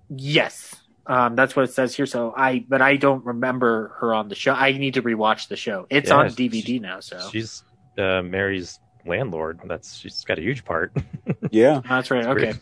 yes, 0.09 0.75
um, 1.07 1.37
that's 1.37 1.57
what 1.57 1.65
it 1.65 1.73
says 1.73 1.95
here. 1.95 2.07
So 2.07 2.33
I, 2.37 2.65
but 2.69 2.83
I 2.83 2.97
don't 2.97 3.25
remember 3.25 3.95
her 3.99 4.15
on 4.15 4.29
the 4.29 4.35
show. 4.35 4.53
I 4.53 4.73
need 4.73 4.95
to 4.95 5.03
rewatch 5.03 5.49
the 5.49 5.57
show. 5.57 5.87
It's 5.91 6.09
yeah, 6.11 6.17
on 6.17 6.27
DVD 6.29 6.65
she, 6.65 6.79
now. 6.79 7.01
So 7.01 7.29
she's 7.33 7.63
uh, 7.97 8.23
Mary's 8.23 8.79
landlord. 9.07 9.61
That's 9.65 9.97
she's 9.97 10.25
got 10.25 10.39
a 10.39 10.43
huge 10.43 10.65
part. 10.65 10.93
yeah, 11.51 11.81
that's 11.87 12.11
right. 12.11 12.27
okay. 12.27 12.53
Great. 12.53 12.61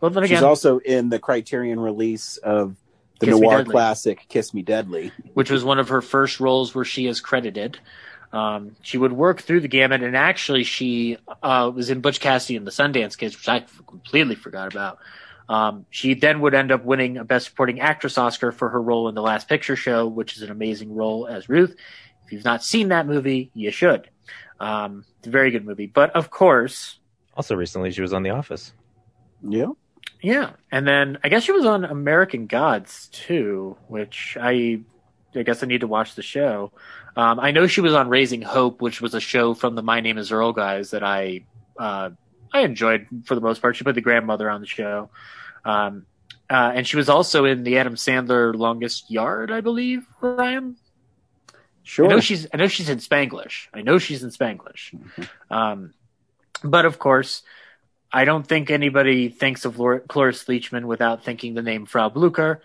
Well, 0.00 0.10
then 0.10 0.22
again, 0.22 0.38
she's 0.38 0.44
also 0.44 0.78
in 0.78 1.08
the 1.08 1.18
Criterion 1.18 1.80
release 1.80 2.36
of 2.36 2.76
the 3.18 3.26
Kiss 3.26 3.40
noir 3.40 3.64
classic 3.64 4.26
"Kiss 4.28 4.54
Me 4.54 4.62
Deadly," 4.62 5.12
which 5.34 5.50
was 5.50 5.64
one 5.64 5.78
of 5.78 5.88
her 5.88 6.00
first 6.00 6.40
roles 6.40 6.74
where 6.74 6.84
she 6.84 7.06
is 7.06 7.20
credited. 7.20 7.78
Um, 8.32 8.76
she 8.82 8.98
would 8.98 9.12
work 9.12 9.40
through 9.40 9.60
the 9.60 9.68
gamut, 9.68 10.02
and 10.02 10.16
actually, 10.16 10.64
she 10.64 11.16
uh, 11.42 11.70
was 11.74 11.90
in 11.90 12.00
Butch 12.00 12.20
Cassidy 12.20 12.56
and 12.56 12.66
the 12.66 12.70
Sundance 12.70 13.16
Kids, 13.16 13.36
which 13.36 13.48
I 13.48 13.64
completely 13.86 14.34
forgot 14.34 14.72
about. 14.72 14.98
Um, 15.48 15.86
she 15.88 16.14
then 16.14 16.40
would 16.40 16.54
end 16.54 16.70
up 16.70 16.84
winning 16.84 17.16
a 17.16 17.24
Best 17.24 17.46
Supporting 17.46 17.80
Actress 17.80 18.18
Oscar 18.18 18.52
for 18.52 18.68
her 18.68 18.82
role 18.82 19.08
in 19.08 19.14
The 19.14 19.22
Last 19.22 19.48
Picture 19.48 19.76
Show, 19.76 20.06
which 20.06 20.36
is 20.36 20.42
an 20.42 20.50
amazing 20.50 20.94
role 20.94 21.26
as 21.26 21.48
Ruth. 21.48 21.74
If 22.26 22.32
you've 22.32 22.44
not 22.44 22.62
seen 22.62 22.88
that 22.88 23.06
movie, 23.06 23.50
you 23.54 23.70
should. 23.70 24.10
Um, 24.60 25.06
it's 25.18 25.28
a 25.28 25.30
very 25.30 25.50
good 25.50 25.64
movie. 25.64 25.86
But 25.86 26.14
of 26.14 26.30
course. 26.30 26.98
Also, 27.34 27.56
recently, 27.56 27.90
she 27.92 28.02
was 28.02 28.12
on 28.12 28.22
The 28.22 28.30
Office. 28.30 28.74
Yeah. 29.42 29.68
Yeah. 30.20 30.50
And 30.70 30.86
then 30.86 31.18
I 31.24 31.28
guess 31.28 31.44
she 31.44 31.52
was 31.52 31.64
on 31.64 31.84
American 31.84 32.46
Gods 32.46 33.08
too, 33.12 33.76
which 33.86 34.36
I 34.38 34.80
I 35.34 35.42
guess 35.42 35.62
I 35.62 35.66
need 35.66 35.82
to 35.82 35.86
watch 35.86 36.14
the 36.14 36.22
show. 36.22 36.72
Um, 37.16 37.40
I 37.40 37.50
know 37.50 37.66
she 37.66 37.80
was 37.80 37.94
on 37.94 38.08
Raising 38.08 38.42
Hope, 38.42 38.80
which 38.80 39.00
was 39.00 39.14
a 39.14 39.20
show 39.20 39.54
from 39.54 39.74
the 39.74 39.82
My 39.82 40.00
Name 40.00 40.18
Is 40.18 40.30
Earl 40.30 40.52
guys 40.52 40.90
that 40.90 41.02
I 41.02 41.44
uh, 41.78 42.10
I 42.52 42.60
enjoyed 42.60 43.06
for 43.24 43.34
the 43.34 43.40
most 43.40 43.60
part. 43.60 43.76
She 43.76 43.84
played 43.84 43.96
the 43.96 44.00
grandmother 44.00 44.48
on 44.48 44.60
the 44.60 44.66
show, 44.66 45.10
um, 45.64 46.06
uh, 46.50 46.72
and 46.74 46.86
she 46.86 46.96
was 46.96 47.08
also 47.08 47.44
in 47.44 47.64
the 47.64 47.78
Adam 47.78 47.94
Sandler 47.94 48.54
Longest 48.54 49.10
Yard, 49.10 49.50
I 49.50 49.60
believe. 49.60 50.06
Ryan. 50.20 50.76
Sure. 51.82 52.06
I 52.06 52.08
know 52.08 52.20
she's. 52.20 52.46
I 52.52 52.56
know 52.58 52.68
she's 52.68 52.88
in 52.88 52.98
Spanglish. 52.98 53.68
I 53.72 53.82
know 53.82 53.98
she's 53.98 54.22
in 54.22 54.30
Spanglish. 54.30 54.94
Mm-hmm. 54.94 55.54
Um, 55.54 55.94
but 56.62 56.84
of 56.84 56.98
course, 56.98 57.42
I 58.12 58.24
don't 58.24 58.46
think 58.46 58.70
anybody 58.70 59.28
thinks 59.28 59.64
of 59.64 59.76
Cloris 59.76 60.44
Leachman 60.44 60.84
without 60.84 61.24
thinking 61.24 61.54
the 61.54 61.62
name 61.62 61.86
Frau 61.86 62.08
Blucher, 62.08 62.62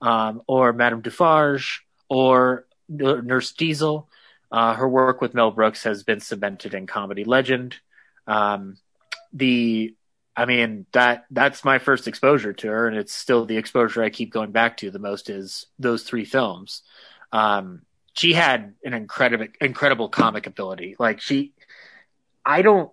um, 0.00 0.42
or 0.46 0.72
Madame 0.72 1.00
Defarge, 1.00 1.84
or 2.08 2.64
Nurse 2.90 3.52
Diesel. 3.52 4.08
Uh, 4.52 4.74
her 4.74 4.88
work 4.88 5.20
with 5.20 5.32
Mel 5.32 5.52
Brooks 5.52 5.84
has 5.84 6.02
been 6.02 6.20
cemented 6.20 6.74
in 6.74 6.86
comedy 6.86 7.24
legend. 7.24 7.76
Um, 8.26 8.76
the, 9.32 9.94
I 10.36 10.44
mean 10.44 10.86
that 10.92 11.24
that's 11.30 11.64
my 11.64 11.78
first 11.78 12.08
exposure 12.08 12.52
to 12.52 12.68
her, 12.68 12.88
and 12.88 12.96
it's 12.96 13.14
still 13.14 13.46
the 13.46 13.56
exposure 13.56 14.02
I 14.02 14.10
keep 14.10 14.32
going 14.32 14.50
back 14.50 14.78
to 14.78 14.90
the 14.90 14.98
most 14.98 15.30
is 15.30 15.66
those 15.78 16.02
three 16.02 16.24
films. 16.24 16.82
Um, 17.32 17.82
she 18.14 18.32
had 18.32 18.74
an 18.84 18.92
incredible, 18.92 19.46
incredible 19.60 20.08
comic 20.08 20.46
ability. 20.46 20.96
Like 20.98 21.20
she, 21.20 21.52
I 22.44 22.62
don't 22.62 22.90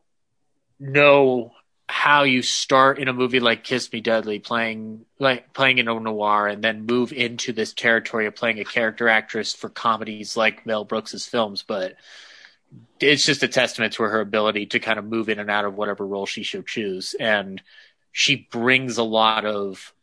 know 0.80 1.52
how 1.90 2.24
you 2.24 2.42
start 2.42 3.00
in 3.00 3.08
a 3.08 3.14
movie 3.14 3.40
like 3.40 3.64
Kiss 3.64 3.92
Me 3.94 4.02
Deadly, 4.02 4.40
playing 4.40 5.06
like 5.20 5.54
playing 5.54 5.78
in 5.78 5.88
a 5.88 6.00
noir, 6.00 6.48
and 6.48 6.64
then 6.64 6.86
move 6.86 7.14
into 7.14 7.54
this 7.54 7.74
territory 7.74 8.28
of 8.28 8.36
playing 8.36 8.60
a 8.60 8.66
character 8.66 9.08
actress 9.08 9.54
for 9.54 9.70
comedies 9.70 10.36
like 10.36 10.66
Mel 10.66 10.84
Brooks's 10.84 11.26
films. 11.26 11.64
But 11.66 11.96
it's 13.00 13.26
just 13.26 13.44
a 13.44 13.48
testament 13.48 13.94
to 13.94 14.04
her 14.04 14.20
ability 14.20 14.66
to 14.68 14.80
kind 14.80 15.00
of 15.00 15.06
move 15.06 15.30
in 15.30 15.40
and 15.40 15.50
out 15.50 15.66
of 15.66 15.76
whatever 15.76 16.06
role 16.06 16.26
she 16.26 16.44
should 16.44 16.68
choose, 16.68 17.16
and 17.20 17.62
she 18.12 18.48
brings 18.52 18.98
a 18.98 19.04
lot 19.04 19.46
of 19.46 19.94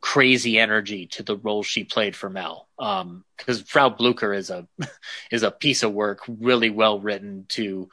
crazy 0.00 0.58
energy 0.58 1.06
to 1.06 1.22
the 1.22 1.36
role 1.36 1.62
she 1.62 1.84
played 1.84 2.14
for 2.16 2.30
Mel. 2.30 2.68
Because 2.78 3.58
um, 3.58 3.64
Frau 3.66 3.88
Blucher 3.90 4.32
is 4.32 4.50
a 4.50 4.68
is 5.32 5.42
a 5.42 5.50
piece 5.50 5.82
of 5.82 5.92
work, 5.92 6.20
really 6.28 6.70
well 6.70 7.00
written 7.00 7.46
to 7.48 7.88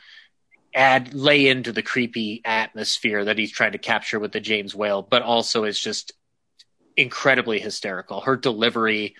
add 0.73 1.13
lay 1.13 1.47
into 1.47 1.71
the 1.71 1.81
creepy 1.81 2.41
atmosphere 2.45 3.25
that 3.25 3.37
he's 3.37 3.51
trying 3.51 3.71
to 3.73 3.77
capture 3.77 4.19
with 4.19 4.31
the 4.31 4.39
James 4.39 4.75
Whale, 4.75 5.01
but 5.01 5.21
also 5.21 5.63
is 5.63 5.79
just 5.79 6.13
incredibly 6.95 7.59
hysterical. 7.59 8.21
Her 8.21 8.35
delivery 8.35 9.15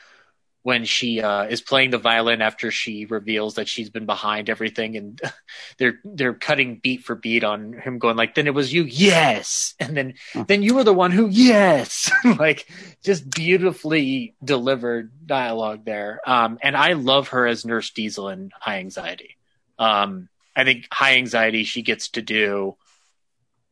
when 0.67 0.83
she 0.83 1.21
uh, 1.21 1.43
is 1.43 1.61
playing 1.61 1.91
the 1.91 1.97
violin 1.97 2.41
after 2.41 2.71
she 2.71 3.05
reveals 3.05 3.55
that 3.55 3.69
she's 3.69 3.89
been 3.89 4.05
behind 4.05 4.49
everything, 4.49 4.97
and 4.97 5.21
they're 5.77 5.99
they're 6.03 6.33
cutting 6.33 6.79
beat 6.83 7.05
for 7.05 7.15
beat 7.15 7.45
on 7.45 7.71
him 7.71 7.99
going 7.99 8.17
like, 8.17 8.35
"Then 8.35 8.47
it 8.47 8.53
was 8.53 8.73
you, 8.73 8.83
yes," 8.83 9.75
and 9.79 9.95
then 9.95 10.15
then 10.47 10.63
you 10.63 10.75
were 10.75 10.83
the 10.83 10.93
one 10.93 11.11
who, 11.11 11.29
yes, 11.29 12.11
like 12.37 12.67
just 13.01 13.29
beautifully 13.29 14.35
delivered 14.43 15.09
dialogue 15.25 15.85
there. 15.85 16.19
Um, 16.25 16.59
and 16.61 16.75
I 16.75 16.93
love 16.93 17.29
her 17.29 17.47
as 17.47 17.63
Nurse 17.63 17.91
Diesel 17.91 18.27
in 18.27 18.51
High 18.59 18.79
Anxiety. 18.79 19.37
Um, 19.79 20.27
I 20.57 20.65
think 20.65 20.87
high 20.91 21.15
anxiety 21.15 21.63
she 21.63 21.83
gets 21.83 22.09
to 22.09 22.21
do 22.21 22.75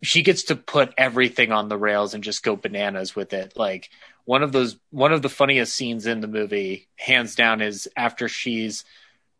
she 0.05 0.21
gets 0.21 0.43
to 0.43 0.55
put 0.55 0.93
everything 0.97 1.51
on 1.51 1.67
the 1.67 1.77
rails 1.77 2.13
and 2.13 2.23
just 2.23 2.43
go 2.43 2.55
bananas 2.55 3.15
with 3.15 3.33
it. 3.33 3.53
Like 3.57 3.89
one 4.25 4.43
of 4.43 4.51
those 4.51 4.77
one 4.91 5.11
of 5.11 5.21
the 5.21 5.29
funniest 5.29 5.73
scenes 5.73 6.05
in 6.05 6.21
the 6.21 6.27
movie, 6.27 6.87
hands 6.95 7.35
down, 7.35 7.61
is 7.61 7.87
after 7.97 8.27
she's 8.27 8.85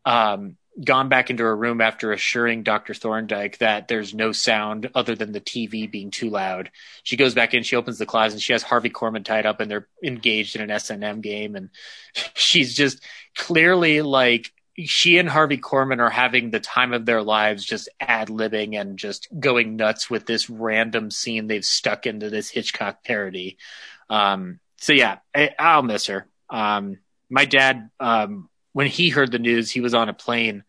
um 0.04 0.56
gone 0.84 1.08
back 1.08 1.30
into 1.30 1.42
her 1.42 1.56
room 1.56 1.80
after 1.80 2.12
assuring 2.12 2.62
Dr. 2.62 2.92
Thorndyke 2.92 3.58
that 3.58 3.88
there's 3.88 4.12
no 4.12 4.32
sound 4.32 4.90
other 4.94 5.14
than 5.14 5.32
the 5.32 5.40
TV 5.40 5.90
being 5.90 6.10
too 6.10 6.28
loud. 6.28 6.70
She 7.02 7.16
goes 7.16 7.32
back 7.34 7.54
in, 7.54 7.62
she 7.62 7.76
opens 7.76 7.96
the 7.96 8.04
closet, 8.04 8.34
and 8.34 8.42
she 8.42 8.52
has 8.52 8.62
Harvey 8.62 8.90
Korman 8.90 9.24
tied 9.24 9.46
up, 9.46 9.60
and 9.60 9.70
they're 9.70 9.88
engaged 10.04 10.54
in 10.54 10.60
an 10.62 10.70
S 10.70 10.90
and 10.90 11.02
M 11.02 11.20
game, 11.20 11.56
and 11.56 11.70
she's 12.34 12.74
just 12.74 13.02
clearly 13.34 14.02
like 14.02 14.52
she 14.84 15.18
and 15.18 15.28
Harvey 15.28 15.56
Korman 15.56 16.00
are 16.00 16.10
having 16.10 16.50
the 16.50 16.60
time 16.60 16.92
of 16.92 17.06
their 17.06 17.22
lives, 17.22 17.64
just 17.64 17.88
ad 17.98 18.28
libbing 18.28 18.78
and 18.78 18.98
just 18.98 19.28
going 19.38 19.76
nuts 19.76 20.10
with 20.10 20.26
this 20.26 20.50
random 20.50 21.10
scene 21.10 21.46
they've 21.46 21.64
stuck 21.64 22.06
into 22.06 22.28
this 22.28 22.50
Hitchcock 22.50 23.02
parody. 23.02 23.56
Um, 24.10 24.60
so 24.76 24.92
yeah, 24.92 25.18
I, 25.34 25.76
will 25.76 25.82
miss 25.82 26.06
her. 26.06 26.26
Um, 26.50 26.98
my 27.30 27.46
dad, 27.46 27.90
um, 27.98 28.50
when 28.72 28.86
he 28.86 29.08
heard 29.08 29.32
the 29.32 29.38
news, 29.38 29.70
he 29.70 29.80
was 29.80 29.94
on 29.94 30.10
a 30.10 30.14
plane 30.14 30.64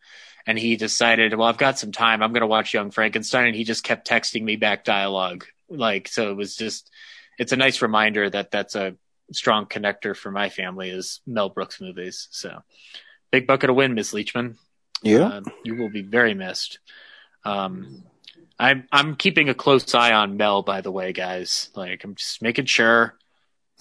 and 0.46 0.58
he 0.58 0.78
decided, 0.78 1.34
well, 1.34 1.50
I've 1.50 1.58
got 1.58 1.78
some 1.78 1.92
time. 1.92 2.24
I'm 2.24 2.32
going 2.32 2.42
to 2.42 2.48
watch 2.48 2.74
Young 2.74 2.92
Frankenstein. 2.92 3.48
And 3.48 3.56
he 3.56 3.66
just 3.66 3.84
kept 3.84 4.08
texting 4.08 4.44
me 4.44 4.56
back 4.56 4.86
dialogue. 4.86 5.46
Like, 5.70 6.08
so 6.08 6.32
it 6.32 6.38
was 6.38 6.56
just, 6.56 6.90
it's 7.38 7.52
a 7.52 7.58
nice 7.58 7.82
reminder 7.82 8.30
that 8.30 8.52
that's 8.52 8.76
a 8.76 8.96
strong 9.34 9.66
connector 9.66 10.16
for 10.16 10.32
my 10.32 10.48
family 10.48 10.90
is 10.90 11.20
Mel 11.28 11.50
Brooks 11.50 11.82
movies. 11.82 12.30
So 12.32 12.64
big 13.32 13.48
bucket 13.48 13.70
of 13.70 13.76
win, 13.76 13.94
Miss 13.94 14.14
Leachman. 14.14 14.56
Yeah. 15.04 15.28
Uh, 15.28 15.42
you 15.64 15.76
will 15.76 15.90
be 15.90 16.02
very 16.02 16.34
missed. 16.34 16.80
Um, 17.44 18.04
I'm, 18.60 18.88
I'm 18.92 19.16
keeping 19.16 19.50
a 19.50 19.54
close 19.54 19.94
eye 19.94 20.14
on 20.14 20.38
Mel, 20.38 20.64
by 20.64 20.82
the 20.82 20.92
way, 20.92 21.14
guys. 21.14 21.70
Like, 21.76 22.04
I'm 22.04 22.16
just 22.16 22.42
making 22.42 22.66
sure 22.66 23.16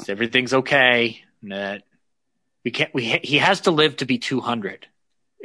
everything's 0.09 0.55
okay. 0.55 1.21
That 1.43 1.83
we 2.65 2.71
can't. 2.71 2.93
We 2.93 3.21
he 3.23 3.39
has 3.39 3.63
to 3.63 3.71
live 3.71 3.97
to 3.99 4.07
be 4.07 4.19
200. 4.19 4.87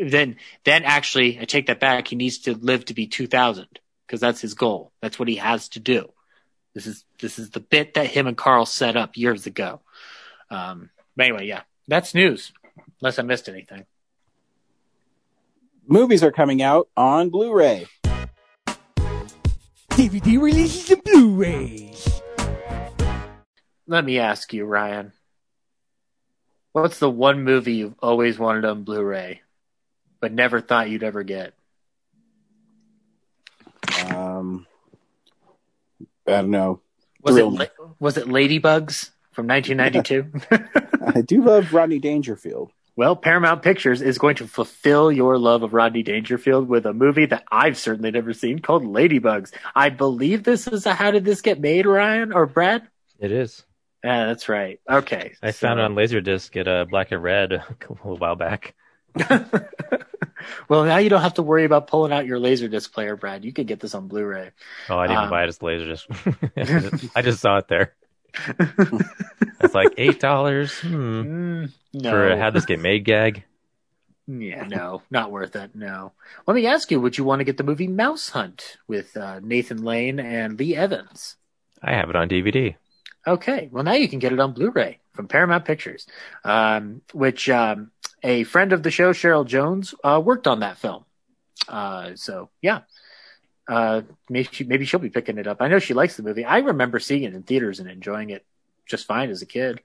Then 0.04 0.38
then 0.64 0.84
actually, 0.84 1.40
I 1.40 1.46
take 1.46 1.68
that 1.68 1.80
back. 1.80 2.08
He 2.08 2.16
needs 2.16 2.40
to 2.40 2.56
live 2.56 2.86
to 2.86 2.94
be 2.94 3.08
2000 3.08 3.68
because 4.08 4.20
that's 4.20 4.42
his 4.42 4.56
goal. 4.56 4.92
That's 5.02 5.20
what 5.20 5.28
he 5.28 5.36
has 5.36 5.70
to 5.70 5.80
do. 5.80 6.12
This 6.74 6.88
is 6.88 7.06
this 7.20 7.38
is 7.38 7.52
the 7.52 7.60
bit 7.60 7.94
that 7.94 8.08
him 8.08 8.28
and 8.28 8.38
Carl 8.38 8.66
set 8.66 8.98
up 8.98 9.18
years 9.18 9.46
ago. 9.46 9.82
Um, 10.50 10.90
but 11.16 11.28
anyway, 11.28 11.46
yeah, 11.46 11.62
that's 11.88 12.16
news. 12.16 12.52
Unless 13.02 13.20
I 13.20 13.24
missed 13.24 13.50
anything. 13.50 13.86
Movies 15.92 16.24
are 16.24 16.32
coming 16.32 16.62
out 16.62 16.88
on 16.96 17.30
Blu-ray. 17.30 17.86
DVD 19.90 20.42
releases 20.42 20.90
and 20.90 21.04
Blu-rays. 21.04 22.22
Let 23.88 24.06
me 24.06 24.18
ask 24.18 24.54
you, 24.54 24.64
Ryan. 24.64 25.12
What's 26.72 27.00
the 27.00 27.10
one 27.10 27.44
movie 27.44 27.74
you've 27.74 28.00
always 28.00 28.40
wanted 28.40 28.64
on 28.64 28.86
Blu-ray, 28.86 29.42
but 30.22 30.32
never 30.32 30.62
thought 30.62 30.90
you'd 30.90 31.04
ever 31.04 31.24
get? 31.24 31.56
Um, 34.16 34.66
I 36.26 36.32
don't 36.32 36.52
know. 36.52 36.80
Was 37.22 37.36
it 37.36 37.46
was 38.00 38.16
it 38.16 38.28
Ladybugs 38.28 39.10
from 39.34 39.46
1992? 39.48 41.12
I 41.18 41.20
do 41.20 41.44
love 41.44 41.74
Rodney 41.74 42.00
Dangerfield. 42.00 42.72
Well, 43.02 43.16
Paramount 43.16 43.64
Pictures 43.64 44.04
is 44.04 44.20
going 44.20 44.36
to 44.36 44.48
fulfill 44.48 45.12
your 45.12 45.40
love 45.40 45.64
of 45.64 45.74
Rodney 45.74 46.04
Dangerfield 46.04 46.70
with 46.70 46.86
a 46.86 46.94
movie 46.94 47.26
that 47.26 47.44
I've 47.52 47.76
certainly 47.76 48.12
never 48.12 48.32
seen 48.32 48.60
called 48.60 48.84
Ladybugs. 48.84 49.52
I 49.74 49.90
believe 49.90 50.44
this 50.44 50.68
is 50.68 50.86
a 50.86 50.94
How 50.94 51.10
Did 51.10 51.26
This 51.26 51.42
Get 51.42 51.60
Made, 51.60 51.88
Ryan 51.88 52.32
or 52.32 52.46
Brad? 52.46 52.88
It 53.18 53.32
is. 53.32 53.64
Yeah, 54.04 54.28
that's 54.28 54.48
right. 54.48 54.80
Okay. 54.88 55.34
I 55.42 55.50
so. 55.50 55.66
found 55.66 55.80
it 55.80 55.84
on 55.84 55.96
Laserdisc 55.96 56.56
at 56.56 56.68
a 56.68 56.86
black 56.86 57.12
and 57.12 57.24
red 57.24 57.52
a 57.54 57.66
little 57.90 58.18
while 58.18 58.36
back. 58.36 58.76
well, 60.70 60.84
now 60.84 60.98
you 60.98 61.10
don't 61.10 61.24
have 61.24 61.34
to 61.34 61.42
worry 61.42 61.66
about 61.66 61.88
pulling 61.88 62.14
out 62.14 62.28
your 62.28 62.38
Laserdisc 62.38 62.94
player, 62.94 63.16
Brad. 63.16 63.44
You 63.44 63.52
could 63.52 63.66
get 63.66 63.80
this 63.80 63.96
on 63.96 64.10
Blu-ray. 64.10 64.52
Oh, 64.90 65.00
I 65.00 65.08
didn't 65.08 65.24
um, 65.24 65.30
buy 65.32 65.46
it 65.46 65.48
as 65.48 65.58
Laserdisc. 65.58 67.12
I 67.16 67.24
just 67.24 67.42
saw 67.42 67.58
it 67.58 67.68
there. 67.68 67.96
It's 69.64 69.76
like 69.76 69.94
eight 69.98 70.20
dollars. 70.20 70.80
Hmm. 70.80 71.22
Mm, 71.22 71.72
no. 71.94 72.10
For 72.10 72.30
a 72.30 72.38
"How 72.38 72.50
This 72.50 72.66
Get 72.66 72.80
Made" 72.80 73.06
gag. 73.06 73.44
Yeah, 74.28 74.66
no, 74.68 75.02
not 75.10 75.32
worth 75.32 75.56
it. 75.56 75.76
No. 75.76 76.14
Let 76.48 76.56
me 76.56 76.66
ask 76.68 76.90
you: 76.92 77.00
Would 77.02 77.18
you 77.18 77.24
want 77.24 77.40
to 77.40 77.46
get 77.46 77.58
the 77.58 77.64
movie 77.64 77.88
Mouse 77.88 78.30
Hunt 78.30 78.78
with 78.88 79.16
uh, 79.18 79.40
Nathan 79.42 79.84
Lane 79.84 80.20
and 80.20 80.58
Lee 80.58 80.76
Evans? 80.76 81.38
I 81.82 81.94
have 81.94 82.10
it 82.10 82.16
on 82.16 82.30
DVD. 82.30 82.76
Okay, 83.28 83.70
well 83.72 83.84
now 83.84 83.94
you 83.94 84.08
can 84.08 84.20
get 84.20 84.34
it 84.34 84.40
on 84.40 84.54
Blu-ray 84.54 85.00
from 85.14 85.28
Paramount 85.28 85.66
Pictures, 85.66 86.08
um, 86.44 87.02
which 87.14 87.50
um, 87.50 87.92
a 88.24 88.44
friend 88.44 88.74
of 88.74 88.82
the 88.82 88.90
show, 88.92 89.14
Cheryl 89.14 89.46
Jones, 89.46 89.94
uh, 90.04 90.22
worked 90.24 90.48
on 90.48 90.62
that 90.62 90.78
film. 90.78 91.06
Uh, 91.68 92.12
so 92.16 92.50
yeah, 92.62 92.82
uh, 93.72 94.02
maybe 94.30 94.50
she, 94.52 94.64
maybe 94.66 94.84
she'll 94.84 95.00
be 95.00 95.10
picking 95.10 95.38
it 95.38 95.48
up. 95.48 95.62
I 95.62 95.70
know 95.70 95.80
she 95.80 95.94
likes 95.94 96.18
the 96.18 96.24
movie. 96.24 96.44
I 96.44 96.58
remember 96.58 97.00
seeing 97.00 97.24
it 97.24 97.34
in 97.34 97.44
theaters 97.44 97.80
and 97.80 97.90
enjoying 97.90 98.30
it 98.30 98.46
just 98.86 99.08
fine 99.08 99.30
as 99.30 99.42
a 99.42 99.46
kid. 99.46 99.80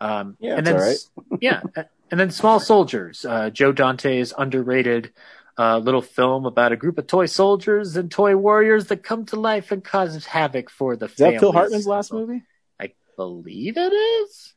Um, 0.00 0.36
yeah, 0.38 0.56
and 0.56 0.64
then 0.64 0.96
yeah, 1.40 1.60
and 2.12 2.20
then 2.20 2.30
Small 2.30 2.60
Soldiers, 2.60 3.24
uh, 3.24 3.50
Joe 3.50 3.72
Dante's 3.72 4.32
underrated 4.38 5.12
uh, 5.58 5.78
little 5.78 6.00
film 6.00 6.46
about 6.46 6.70
a 6.70 6.76
group 6.76 6.96
of 6.96 7.08
toy 7.08 7.26
soldiers 7.26 7.96
and 7.96 8.08
toy 8.08 8.36
warriors 8.36 8.86
that 8.86 9.02
come 9.02 9.26
to 9.26 9.36
life 9.36 9.72
and 9.72 9.82
cause 9.82 10.24
havoc 10.26 10.70
for 10.70 10.94
the. 10.94 11.06
Is 11.06 11.16
that 11.16 11.40
Phil 11.40 11.50
Hartman's 11.50 11.88
last 11.88 12.12
movie? 12.12 12.44
I 12.78 12.92
believe 13.16 13.76
it 13.76 13.92
is. 13.92 14.54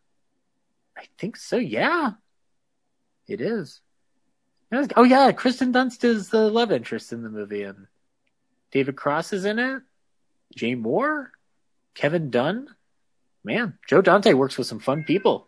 I 0.96 1.06
think 1.18 1.36
so. 1.38 1.58
Yeah, 1.58 2.12
it 3.28 3.42
is. 3.42 3.82
Oh 4.96 5.04
yeah, 5.04 5.32
Kirsten 5.32 5.74
Dunst 5.74 6.04
is 6.04 6.30
the 6.30 6.48
love 6.52 6.72
interest 6.72 7.12
in 7.12 7.24
the 7.24 7.30
movie, 7.30 7.64
and 7.64 7.88
David 8.72 8.96
Cross 8.96 9.34
is 9.34 9.46
in 9.46 9.60
it. 9.60 9.82
Jay 10.56 10.76
Mohr, 10.76 11.28
Kevin 11.96 12.30
Dunn. 12.30 12.68
Man, 13.44 13.78
Joe 13.88 14.02
Dante 14.02 14.34
works 14.34 14.58
with 14.58 14.68
some 14.68 14.80
fun 14.80 15.04
people. 15.04 15.48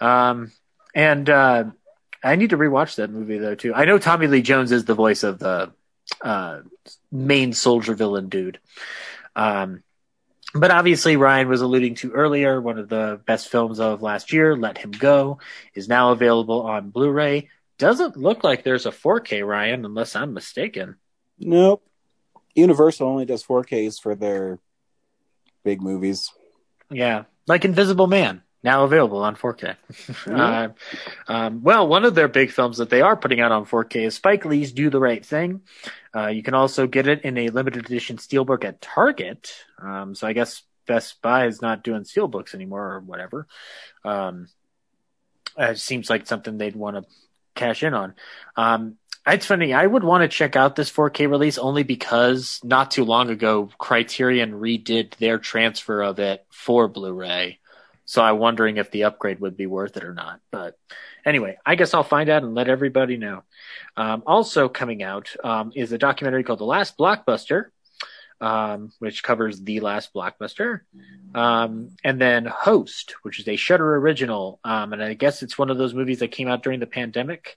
Um, 0.00 0.52
and 0.94 1.28
uh, 1.28 1.64
I 2.22 2.36
need 2.36 2.50
to 2.50 2.58
rewatch 2.58 2.96
that 2.96 3.10
movie 3.10 3.38
though 3.38 3.54
too. 3.54 3.74
I 3.74 3.84
know 3.84 3.98
Tommy 3.98 4.26
Lee 4.26 4.42
Jones 4.42 4.72
is 4.72 4.84
the 4.84 4.94
voice 4.94 5.22
of 5.22 5.38
the 5.38 5.72
uh, 6.20 6.60
main 7.10 7.52
soldier 7.52 7.94
villain 7.94 8.28
dude. 8.28 8.58
Um, 9.34 9.82
but 10.54 10.72
obviously, 10.72 11.16
Ryan 11.16 11.48
was 11.48 11.60
alluding 11.60 11.94
to 11.96 12.10
earlier, 12.10 12.60
one 12.60 12.78
of 12.78 12.88
the 12.88 13.20
best 13.24 13.48
films 13.48 13.78
of 13.78 14.02
last 14.02 14.32
year, 14.32 14.56
Let 14.56 14.78
Him 14.78 14.90
Go, 14.90 15.38
is 15.74 15.88
now 15.88 16.10
available 16.10 16.62
on 16.62 16.90
Blu 16.90 17.10
ray. 17.10 17.50
Doesn't 17.78 18.16
look 18.16 18.42
like 18.42 18.64
there's 18.64 18.84
a 18.84 18.90
4K, 18.90 19.46
Ryan, 19.46 19.84
unless 19.84 20.16
I'm 20.16 20.34
mistaken. 20.34 20.96
Nope. 21.38 21.84
Universal 22.54 23.08
only 23.08 23.24
does 23.24 23.44
4Ks 23.44 24.00
for 24.00 24.14
their 24.14 24.58
big 25.64 25.82
movies. 25.82 26.30
Yeah, 26.90 27.24
like 27.46 27.64
Invisible 27.64 28.06
Man, 28.06 28.42
now 28.62 28.84
available 28.84 29.22
on 29.22 29.36
4K. 29.36 29.76
Mm-hmm. 29.92 30.34
uh, 30.36 30.68
um, 31.32 31.62
well, 31.62 31.86
one 31.86 32.04
of 32.04 32.14
their 32.14 32.28
big 32.28 32.50
films 32.50 32.78
that 32.78 32.90
they 32.90 33.00
are 33.00 33.16
putting 33.16 33.40
out 33.40 33.52
on 33.52 33.66
4K 33.66 34.06
is 34.06 34.14
Spike 34.14 34.44
Lee's 34.44 34.72
Do 34.72 34.90
the 34.90 35.00
Right 35.00 35.24
Thing. 35.24 35.62
Uh, 36.14 36.28
you 36.28 36.42
can 36.42 36.54
also 36.54 36.86
get 36.86 37.06
it 37.06 37.22
in 37.22 37.38
a 37.38 37.48
limited 37.48 37.86
edition 37.86 38.16
steelbook 38.16 38.64
at 38.64 38.80
Target. 38.80 39.52
Um, 39.80 40.14
so 40.14 40.26
I 40.26 40.32
guess 40.32 40.62
Best 40.86 41.22
Buy 41.22 41.46
is 41.46 41.62
not 41.62 41.84
doing 41.84 42.02
steelbooks 42.02 42.54
anymore 42.54 42.94
or 42.94 43.00
whatever. 43.00 43.46
Um, 44.04 44.48
it 45.56 45.78
seems 45.78 46.10
like 46.10 46.26
something 46.26 46.58
they'd 46.58 46.76
want 46.76 46.96
to 46.96 47.04
cash 47.54 47.82
in 47.82 47.94
on. 47.94 48.14
Um, 48.56 48.96
it's 49.26 49.46
funny. 49.46 49.72
I 49.72 49.86
would 49.86 50.04
want 50.04 50.22
to 50.22 50.28
check 50.28 50.56
out 50.56 50.76
this 50.76 50.90
4K 50.90 51.30
release 51.30 51.58
only 51.58 51.82
because 51.82 52.60
not 52.64 52.90
too 52.90 53.04
long 53.04 53.30
ago, 53.30 53.70
Criterion 53.78 54.52
redid 54.52 55.14
their 55.16 55.38
transfer 55.38 56.02
of 56.02 56.18
it 56.18 56.44
for 56.50 56.88
Blu-ray. 56.88 57.58
So 58.06 58.22
I'm 58.22 58.38
wondering 58.38 58.76
if 58.76 58.90
the 58.90 59.04
upgrade 59.04 59.40
would 59.40 59.56
be 59.56 59.66
worth 59.66 59.96
it 59.96 60.04
or 60.04 60.14
not. 60.14 60.40
But 60.50 60.76
anyway, 61.24 61.58
I 61.64 61.76
guess 61.76 61.94
I'll 61.94 62.02
find 62.02 62.28
out 62.28 62.42
and 62.42 62.54
let 62.54 62.68
everybody 62.68 63.16
know. 63.16 63.44
Um, 63.96 64.22
also 64.26 64.68
coming 64.68 65.02
out 65.02 65.34
um, 65.44 65.72
is 65.76 65.92
a 65.92 65.98
documentary 65.98 66.42
called 66.42 66.58
The 66.58 66.64
Last 66.64 66.98
Blockbuster, 66.98 67.66
um, 68.40 68.90
which 68.98 69.22
covers 69.22 69.60
the 69.60 69.80
last 69.80 70.14
blockbuster, 70.14 70.80
um, 71.34 71.90
and 72.02 72.20
then 72.20 72.46
Host, 72.46 73.14
which 73.22 73.38
is 73.38 73.46
a 73.46 73.56
Shutter 73.56 73.96
original, 73.96 74.58
um, 74.64 74.92
and 74.92 75.02
I 75.02 75.14
guess 75.14 75.42
it's 75.42 75.58
one 75.58 75.70
of 75.70 75.78
those 75.78 75.94
movies 75.94 76.20
that 76.20 76.32
came 76.32 76.48
out 76.48 76.62
during 76.62 76.80
the 76.80 76.86
pandemic. 76.86 77.56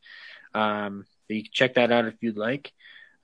Um, 0.53 1.05
you 1.33 1.43
can 1.43 1.51
check 1.51 1.75
that 1.75 1.91
out 1.91 2.05
if 2.05 2.15
you'd 2.21 2.37
like. 2.37 2.71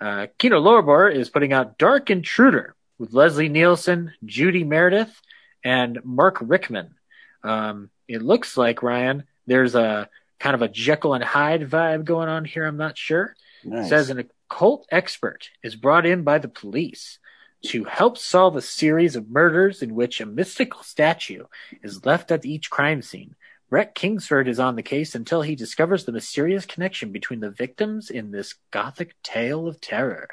Uh, 0.02 0.28
Kino 0.38 0.62
Lorber 0.62 1.14
is 1.14 1.30
putting 1.30 1.54
out 1.54 1.78
Dark 1.78 2.10
Intruder 2.10 2.76
with 2.98 3.14
Leslie 3.14 3.50
Nielsen, 3.50 4.14
Judi 4.26 4.66
Meredith, 4.66 5.22
and 5.64 6.00
Mark 6.04 6.38
Rickman. 6.42 6.96
Um, 7.44 7.90
it 8.08 8.22
looks 8.22 8.58
like 8.58 8.84
Ryan. 8.84 9.24
There's 9.46 9.76
a 9.76 10.10
kind 10.40 10.56
of 10.56 10.62
a 10.62 10.70
Jekyll 10.70 11.14
and 11.14 11.24
Hyde 11.24 11.70
vibe 11.70 12.06
going 12.06 12.30
on 12.30 12.46
here. 12.46 12.66
I'm 12.66 12.78
not 12.78 12.98
sure. 12.98 13.36
Nice. 13.64 13.86
It 13.86 13.90
says 13.90 14.10
an 14.10 14.20
occult 14.50 14.88
expert 14.90 15.50
is 15.64 15.76
brought 15.76 16.06
in 16.06 16.24
by 16.24 16.40
the 16.40 16.48
police 16.48 17.20
to 17.66 17.84
help 17.84 18.18
solve 18.18 18.56
a 18.56 18.62
series 18.62 19.16
of 19.16 19.30
murders 19.30 19.82
in 19.82 19.94
which 19.94 20.22
a 20.22 20.26
mystical 20.26 20.82
statue 20.82 21.44
is 21.84 22.06
left 22.06 22.32
at 22.32 22.46
each 22.46 22.70
crime 22.70 23.02
scene, 23.02 23.36
Rhett 23.70 23.94
Kingsford 23.96 24.48
is 24.48 24.60
on 24.60 24.76
the 24.76 24.84
case 24.84 25.16
until 25.16 25.42
he 25.42 25.56
discovers 25.56 26.06
the 26.06 26.12
mysterious 26.12 26.66
connection 26.66 27.12
between 27.12 27.40
the 27.40 27.52
victims 27.52 28.10
in 28.10 28.32
this 28.32 28.56
gothic 28.72 29.16
tale 29.22 29.68
of 29.68 29.80
terror. 29.80 30.30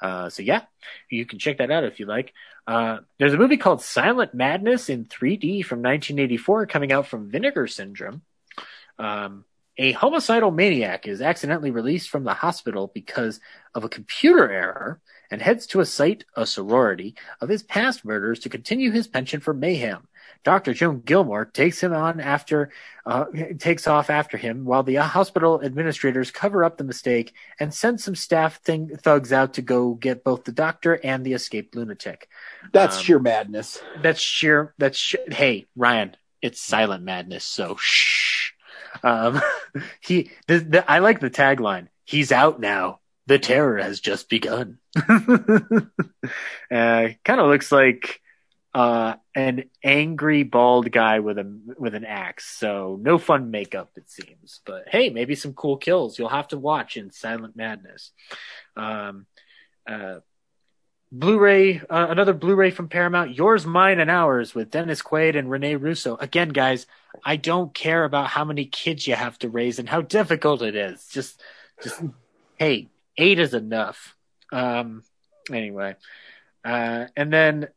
Uh, 0.00 0.28
so 0.28 0.42
yeah, 0.42 0.62
you 1.08 1.24
can 1.24 1.38
check 1.38 1.58
that 1.58 1.70
out 1.70 1.84
if 1.84 2.00
you 2.00 2.06
like. 2.06 2.32
Uh, 2.66 2.98
there's 3.18 3.34
a 3.34 3.38
movie 3.38 3.56
called 3.56 3.82
Silent 3.82 4.34
Madness 4.34 4.88
in 4.88 5.04
3D 5.04 5.64
from 5.64 5.78
1984 5.78 6.66
coming 6.66 6.92
out 6.92 7.06
from 7.06 7.30
Vinegar 7.30 7.68
Syndrome. 7.68 8.22
Um, 8.98 9.44
a 9.78 9.92
homicidal 9.92 10.50
maniac 10.50 11.06
is 11.06 11.22
accidentally 11.22 11.70
released 11.70 12.10
from 12.10 12.24
the 12.24 12.34
hospital 12.34 12.90
because 12.92 13.40
of 13.74 13.84
a 13.84 13.88
computer 13.88 14.50
error 14.50 15.00
and 15.30 15.40
heads 15.40 15.66
to 15.68 15.80
a 15.80 15.86
site, 15.86 16.24
a 16.36 16.46
sorority, 16.46 17.14
of 17.40 17.48
his 17.48 17.62
past 17.62 18.04
murders 18.04 18.40
to 18.40 18.50
continue 18.50 18.90
his 18.90 19.08
penchant 19.08 19.42
for 19.42 19.54
mayhem. 19.54 20.06
Dr. 20.44 20.74
Joan 20.74 21.00
Gilmore 21.00 21.44
takes 21.44 21.82
him 21.82 21.92
on 21.92 22.20
after, 22.20 22.70
uh, 23.06 23.26
takes 23.58 23.86
off 23.86 24.10
after 24.10 24.36
him 24.36 24.64
while 24.64 24.82
the 24.82 24.96
hospital 24.96 25.62
administrators 25.62 26.30
cover 26.30 26.64
up 26.64 26.78
the 26.78 26.84
mistake 26.84 27.32
and 27.60 27.72
send 27.72 28.00
some 28.00 28.14
staff 28.14 28.60
thing, 28.62 28.88
thugs 28.96 29.32
out 29.32 29.54
to 29.54 29.62
go 29.62 29.94
get 29.94 30.24
both 30.24 30.44
the 30.44 30.52
doctor 30.52 30.94
and 31.04 31.24
the 31.24 31.32
escaped 31.32 31.76
lunatic. 31.76 32.28
That's 32.72 32.96
um, 32.96 33.02
sheer 33.02 33.18
madness. 33.18 33.82
That's 34.02 34.20
sheer, 34.20 34.74
that's, 34.78 34.98
sh- 34.98 35.16
hey, 35.30 35.66
Ryan, 35.76 36.16
it's 36.40 36.60
silent 36.60 37.04
madness, 37.04 37.44
so 37.44 37.76
shh. 37.78 38.52
Um, 39.02 39.40
he, 40.00 40.30
the, 40.48 40.58
the, 40.58 40.90
I 40.90 40.98
like 40.98 41.20
the 41.20 41.30
tagline. 41.30 41.88
He's 42.04 42.32
out 42.32 42.60
now. 42.60 43.00
The 43.26 43.38
terror 43.38 43.78
has 43.78 44.00
just 44.00 44.28
begun. 44.28 44.78
uh, 44.96 45.88
kind 46.70 47.40
of 47.40 47.48
looks 47.48 47.70
like 47.70 48.20
uh, 48.74 49.14
an 49.34 49.64
angry 49.84 50.42
bald 50.42 50.90
guy 50.90 51.18
with 51.18 51.38
a 51.38 51.58
with 51.78 51.94
an 51.94 52.04
axe. 52.04 52.46
So 52.46 52.98
no 53.00 53.18
fun 53.18 53.50
makeup, 53.50 53.90
it 53.96 54.10
seems. 54.10 54.60
But 54.64 54.88
hey, 54.88 55.10
maybe 55.10 55.34
some 55.34 55.52
cool 55.52 55.76
kills. 55.76 56.18
You'll 56.18 56.28
have 56.28 56.48
to 56.48 56.58
watch 56.58 56.96
in 56.96 57.10
Silent 57.10 57.56
Madness. 57.56 58.12
Um, 58.76 59.26
uh, 59.86 60.20
Blu-ray, 61.14 61.78
uh, 61.90 62.06
another 62.08 62.32
Blu-ray 62.32 62.70
from 62.70 62.88
Paramount, 62.88 63.36
Yours, 63.36 63.66
Mine, 63.66 64.00
and 64.00 64.10
Ours 64.10 64.54
with 64.54 64.70
Dennis 64.70 65.02
Quaid 65.02 65.36
and 65.36 65.50
Rene 65.50 65.74
Russo. 65.74 66.16
Again, 66.16 66.48
guys, 66.48 66.86
I 67.22 67.36
don't 67.36 67.74
care 67.74 68.04
about 68.04 68.28
how 68.28 68.46
many 68.46 68.64
kids 68.64 69.06
you 69.06 69.14
have 69.14 69.38
to 69.40 69.50
raise 69.50 69.78
and 69.78 69.86
how 69.86 70.00
difficult 70.00 70.62
it 70.62 70.74
is. 70.74 71.06
Just, 71.08 71.38
just, 71.82 72.00
hey, 72.56 72.88
eight 73.18 73.38
is 73.38 73.52
enough. 73.52 74.16
Um, 74.50 75.02
anyway, 75.52 75.96
uh, 76.64 77.08
and 77.14 77.30
then 77.30 77.68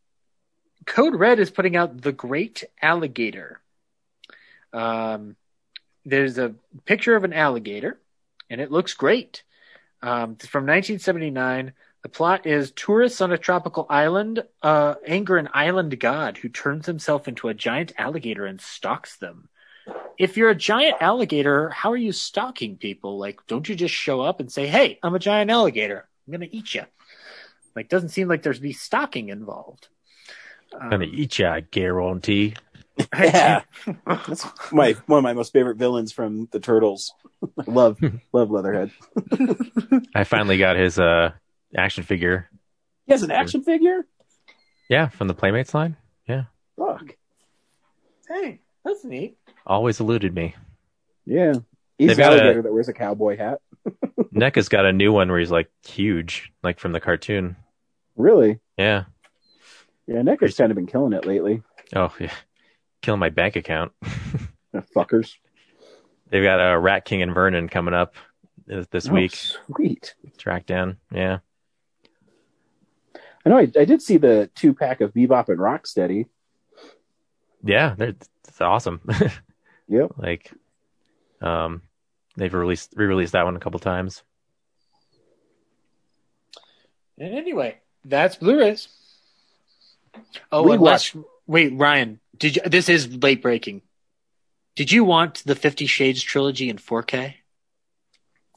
Code 0.85 1.15
Red 1.15 1.39
is 1.39 1.51
putting 1.51 1.75
out 1.75 2.01
The 2.01 2.11
Great 2.11 2.63
Alligator. 2.81 3.61
Um, 4.71 5.35
there's 6.05 6.37
a 6.37 6.55
picture 6.85 7.15
of 7.15 7.23
an 7.23 7.33
alligator, 7.33 7.99
and 8.49 8.61
it 8.61 8.71
looks 8.71 8.93
great. 8.93 9.43
Um, 10.01 10.35
from 10.35 10.65
1979. 10.65 11.73
The 12.03 12.09
plot 12.09 12.45
is 12.45 12.69
tourists 12.69 13.19
on 13.19 13.31
a 13.31 13.37
tropical 13.39 13.87
island 13.89 14.43
uh, 14.61 14.93
anger 15.07 15.37
an 15.37 15.49
island 15.55 15.99
god 15.99 16.37
who 16.37 16.49
turns 16.49 16.85
himself 16.85 17.27
into 17.27 17.47
a 17.47 17.55
giant 17.55 17.93
alligator 17.97 18.45
and 18.45 18.61
stalks 18.61 19.17
them. 19.17 19.49
If 20.19 20.37
you're 20.37 20.51
a 20.51 20.55
giant 20.55 20.97
alligator, 21.01 21.69
how 21.69 21.91
are 21.91 21.97
you 21.97 22.11
stalking 22.11 22.77
people? 22.77 23.17
Like, 23.17 23.39
don't 23.47 23.67
you 23.67 23.73
just 23.73 23.95
show 23.95 24.21
up 24.21 24.39
and 24.39 24.51
say, 24.51 24.67
"Hey, 24.67 24.99
I'm 25.01 25.15
a 25.15 25.19
giant 25.19 25.49
alligator. 25.49 26.07
I'm 26.27 26.31
gonna 26.31 26.47
eat 26.51 26.75
you"? 26.75 26.83
Like, 27.75 27.89
doesn't 27.89 28.09
seem 28.09 28.27
like 28.27 28.43
there's 28.43 28.59
be 28.59 28.71
stalking 28.71 29.29
involved. 29.29 29.87
I'm 30.79 30.89
gonna 30.89 31.05
eat 31.05 31.39
you, 31.39 31.47
I 31.47 31.61
guarantee. 31.61 32.55
yeah, 33.17 33.61
that's 34.05 34.45
my 34.71 34.93
one 35.07 35.19
of 35.19 35.23
my 35.23 35.33
most 35.33 35.53
favorite 35.53 35.77
villains 35.77 36.11
from 36.11 36.47
the 36.51 36.59
Turtles. 36.59 37.13
love, 37.67 37.99
love 38.33 38.51
Leatherhead. 38.51 38.91
I 40.15 40.23
finally 40.23 40.57
got 40.57 40.77
his 40.77 40.97
uh 40.97 41.31
action 41.75 42.03
figure. 42.03 42.49
He 43.05 43.13
has 43.13 43.23
an 43.23 43.31
action 43.31 43.63
figure? 43.63 44.05
Yeah, 44.89 45.09
from 45.09 45.27
the 45.27 45.33
Playmates 45.33 45.73
line. 45.73 45.97
Yeah. 46.27 46.43
Fuck. 46.77 47.15
Hey, 48.27 48.61
that's 48.83 49.03
neat. 49.03 49.37
Always 49.65 49.99
eluded 49.99 50.33
me. 50.33 50.55
Yeah. 51.25 51.53
He's 51.97 52.17
an 52.17 52.23
alligator 52.23 52.59
a, 52.59 52.63
that 52.63 52.73
wears 52.73 52.89
a 52.89 52.93
cowboy 52.93 53.37
hat. 53.37 53.61
NECA's 54.33 54.69
got 54.69 54.85
a 54.85 54.93
new 54.93 55.13
one 55.13 55.29
where 55.29 55.39
he's 55.39 55.51
like 55.51 55.69
huge, 55.87 56.51
like 56.63 56.79
from 56.79 56.91
the 56.91 56.99
cartoon. 56.99 57.55
Really? 58.15 58.59
Yeah. 58.77 59.05
Yeah, 60.07 60.21
NECA's 60.21 60.55
kind 60.55 60.71
of 60.71 60.75
been 60.75 60.87
killing 60.87 61.13
it 61.13 61.25
lately. 61.25 61.63
Oh, 61.95 62.13
yeah. 62.19 62.33
Killing 63.01 63.19
my 63.19 63.29
bank 63.29 63.55
account. 63.55 63.91
fuckers. 64.95 65.33
They've 66.29 66.43
got 66.43 66.59
a 66.59 66.73
uh, 66.73 66.77
Rat 66.77 67.05
King 67.05 67.21
and 67.21 67.33
Vernon 67.33 67.69
coming 67.69 67.93
up 67.93 68.15
this 68.67 69.07
oh, 69.07 69.13
week. 69.13 69.35
Sweet. 69.35 70.15
Track 70.37 70.65
down. 70.65 70.97
Yeah. 71.11 71.39
I 73.45 73.49
know. 73.49 73.57
I, 73.57 73.71
I 73.79 73.85
did 73.85 74.01
see 74.01 74.17
the 74.17 74.49
two 74.55 74.73
pack 74.73 75.01
of 75.01 75.13
Bebop 75.13 75.49
and 75.49 75.59
Rocksteady. 75.59 76.25
Yeah, 77.63 77.95
it's 77.97 78.29
awesome. 78.61 79.01
yep. 79.87 80.11
Like, 80.17 80.51
um, 81.41 81.81
they've 82.37 82.53
released 82.53 82.93
re-released 82.95 83.33
that 83.33 83.45
one 83.45 83.55
a 83.55 83.59
couple 83.59 83.79
times. 83.79 84.23
And 87.17 87.33
anyway, 87.33 87.77
that's 88.03 88.35
Blu-rays. 88.35 88.87
Oh, 90.51 90.71
unless 90.71 91.15
wait, 91.47 91.73
Ryan, 91.73 92.19
did 92.37 92.55
you? 92.55 92.61
This 92.65 92.89
is 92.89 93.15
late 93.15 93.41
breaking. 93.41 93.81
Did 94.75 94.91
you 94.91 95.03
want 95.03 95.43
the 95.45 95.55
Fifty 95.55 95.85
Shades 95.85 96.21
trilogy 96.21 96.69
in 96.69 96.77
4K? 96.77 97.35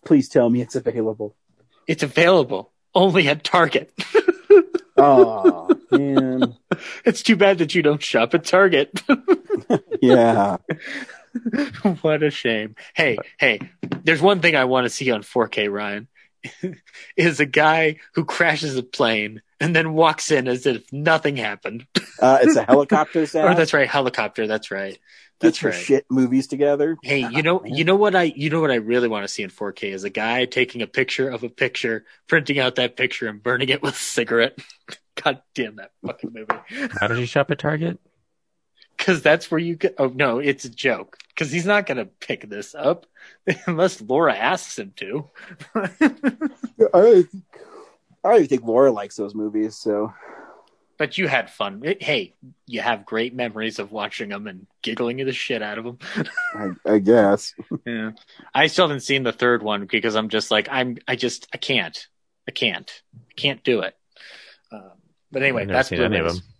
Please 0.05 0.29
tell 0.29 0.49
me 0.49 0.61
it's 0.61 0.75
available. 0.75 1.37
It's 1.87 2.03
available 2.03 2.73
only 2.95 3.29
at 3.29 3.45
Target. 3.45 3.93
oh 4.97 5.69
man, 5.91 6.57
it's 7.05 7.23
too 7.23 7.37
bad 7.37 7.59
that 7.59 7.75
you 7.75 7.83
don't 7.83 8.03
shop 8.03 8.35
at 8.35 8.45
Target. 8.45 9.01
yeah. 10.03 10.59
what 12.01 12.23
a 12.23 12.31
shame. 12.31 12.75
Hey, 12.95 13.19
hey, 13.39 13.61
there's 14.03 14.23
one 14.23 14.41
thing 14.41 14.57
I 14.57 14.65
want 14.65 14.87
to 14.87 14.91
see 14.91 15.11
on 15.11 15.23
4K, 15.23 15.71
Ryan. 15.71 16.09
is 17.17 17.41
a 17.41 17.47
guy 17.47 17.97
who 18.15 18.25
crashes 18.25 18.77
a 18.77 18.83
plane 18.83 19.43
and 19.61 19.75
then 19.75 19.93
walks 19.93 20.31
in 20.31 20.49
as 20.49 20.67
if 20.67 20.93
nothing 20.93 21.37
happened. 21.37 21.87
Uh, 22.21 22.41
it's 22.43 22.57
a 22.57 22.65
helicopter 22.65 23.25
sound. 23.27 23.49
oh, 23.49 23.55
that's 23.57 23.73
right, 23.73 23.89
helicopter. 23.89 24.49
That's 24.49 24.73
right. 24.73 24.99
That's 25.39 25.59
Get 25.59 25.63
your 25.63 25.71
right. 25.71 25.81
shit 25.81 26.07
movies 26.11 26.49
together. 26.49 26.97
Hey, 27.01 27.21
you 27.31 27.45
know, 27.45 27.65
you 27.65 27.85
know 27.85 27.95
what 27.95 28.17
I, 28.17 28.25
you 28.25 28.51
know 28.51 28.61
what 28.61 28.73
I 28.73 28.77
really 28.77 29.07
want 29.07 29.23
to 29.23 29.29
see 29.29 29.45
in 29.45 29.51
4K 29.51 29.93
is 29.93 30.03
a 30.03 30.11
guy 30.11 30.45
taking 30.47 30.83
a 30.83 30.89
picture 30.89 31.31
of 31.31 31.45
a 31.45 31.49
picture, 31.49 32.05
printing 32.27 32.59
out 32.59 32.75
that 32.75 32.97
picture 32.97 33.29
and 33.29 33.41
burning 33.41 33.69
it 33.69 33.83
with 33.83 33.95
a 33.95 33.99
cigarette. 33.99 34.59
God 35.23 35.41
damn 35.55 35.77
that 35.77 35.93
fucking 36.05 36.33
movie. 36.33 36.89
How 36.99 37.07
did 37.07 37.19
you 37.19 37.27
shop 37.27 37.53
at 37.53 37.61
Target? 37.61 38.01
Because 38.99 39.23
that's 39.23 39.51
where 39.51 39.61
you 39.61 39.77
get. 39.77 39.95
Oh 39.99 40.13
no, 40.15 40.39
it's 40.41 40.65
a 40.65 40.71
joke. 40.71 41.19
Because 41.29 41.53
he's 41.53 41.65
not 41.65 41.87
going 41.87 41.99
to 41.99 42.05
pick 42.05 42.49
this 42.49 42.75
up 42.75 43.07
unless 43.67 44.01
Laura 44.03 44.35
asks 44.35 44.79
him 44.79 44.93
to. 44.97 45.31
I, 45.75 47.25
I 48.25 48.39
don't 48.39 48.49
think 48.49 48.65
Laura 48.65 48.91
likes 48.91 49.17
those 49.17 49.35
movies, 49.35 49.77
so. 49.77 50.13
But 50.99 51.17
you 51.17 51.29
had 51.29 51.49
fun. 51.49 51.81
Hey, 52.01 52.35
you 52.67 52.81
have 52.81 53.07
great 53.07 53.33
memories 53.33 53.79
of 53.79 53.93
watching 53.93 54.31
them 54.31 54.49
and 54.49 54.67
giggling 54.83 55.25
the 55.25 55.33
shit 55.33 55.63
out 55.63 55.79
of 55.79 55.85
them. 55.85 55.99
I, 56.55 56.95
I 56.95 56.99
guess. 56.99 57.55
yeah, 57.87 58.11
I 58.53 58.67
still 58.67 58.89
haven't 58.89 59.03
seen 59.03 59.23
the 59.23 59.33
third 59.33 59.63
one 59.63 59.87
because 59.87 60.17
I'm 60.17 60.29
just 60.29 60.51
like 60.51 60.69
I'm. 60.69 60.99
I 61.07 61.15
just 61.15 61.47
I 61.55 61.57
can't. 61.57 62.09
I 62.49 62.51
can't. 62.51 63.03
I 63.15 63.35
can't 63.37 63.63
do 63.63 63.83
it. 63.83 63.97
Um, 64.73 64.91
but 65.31 65.43
anyway, 65.43 65.67
that's 65.67 65.91
seen 65.91 66.01
any 66.01 66.19
of 66.19 66.27
them. 66.27 66.37
Yeah, 66.37 66.58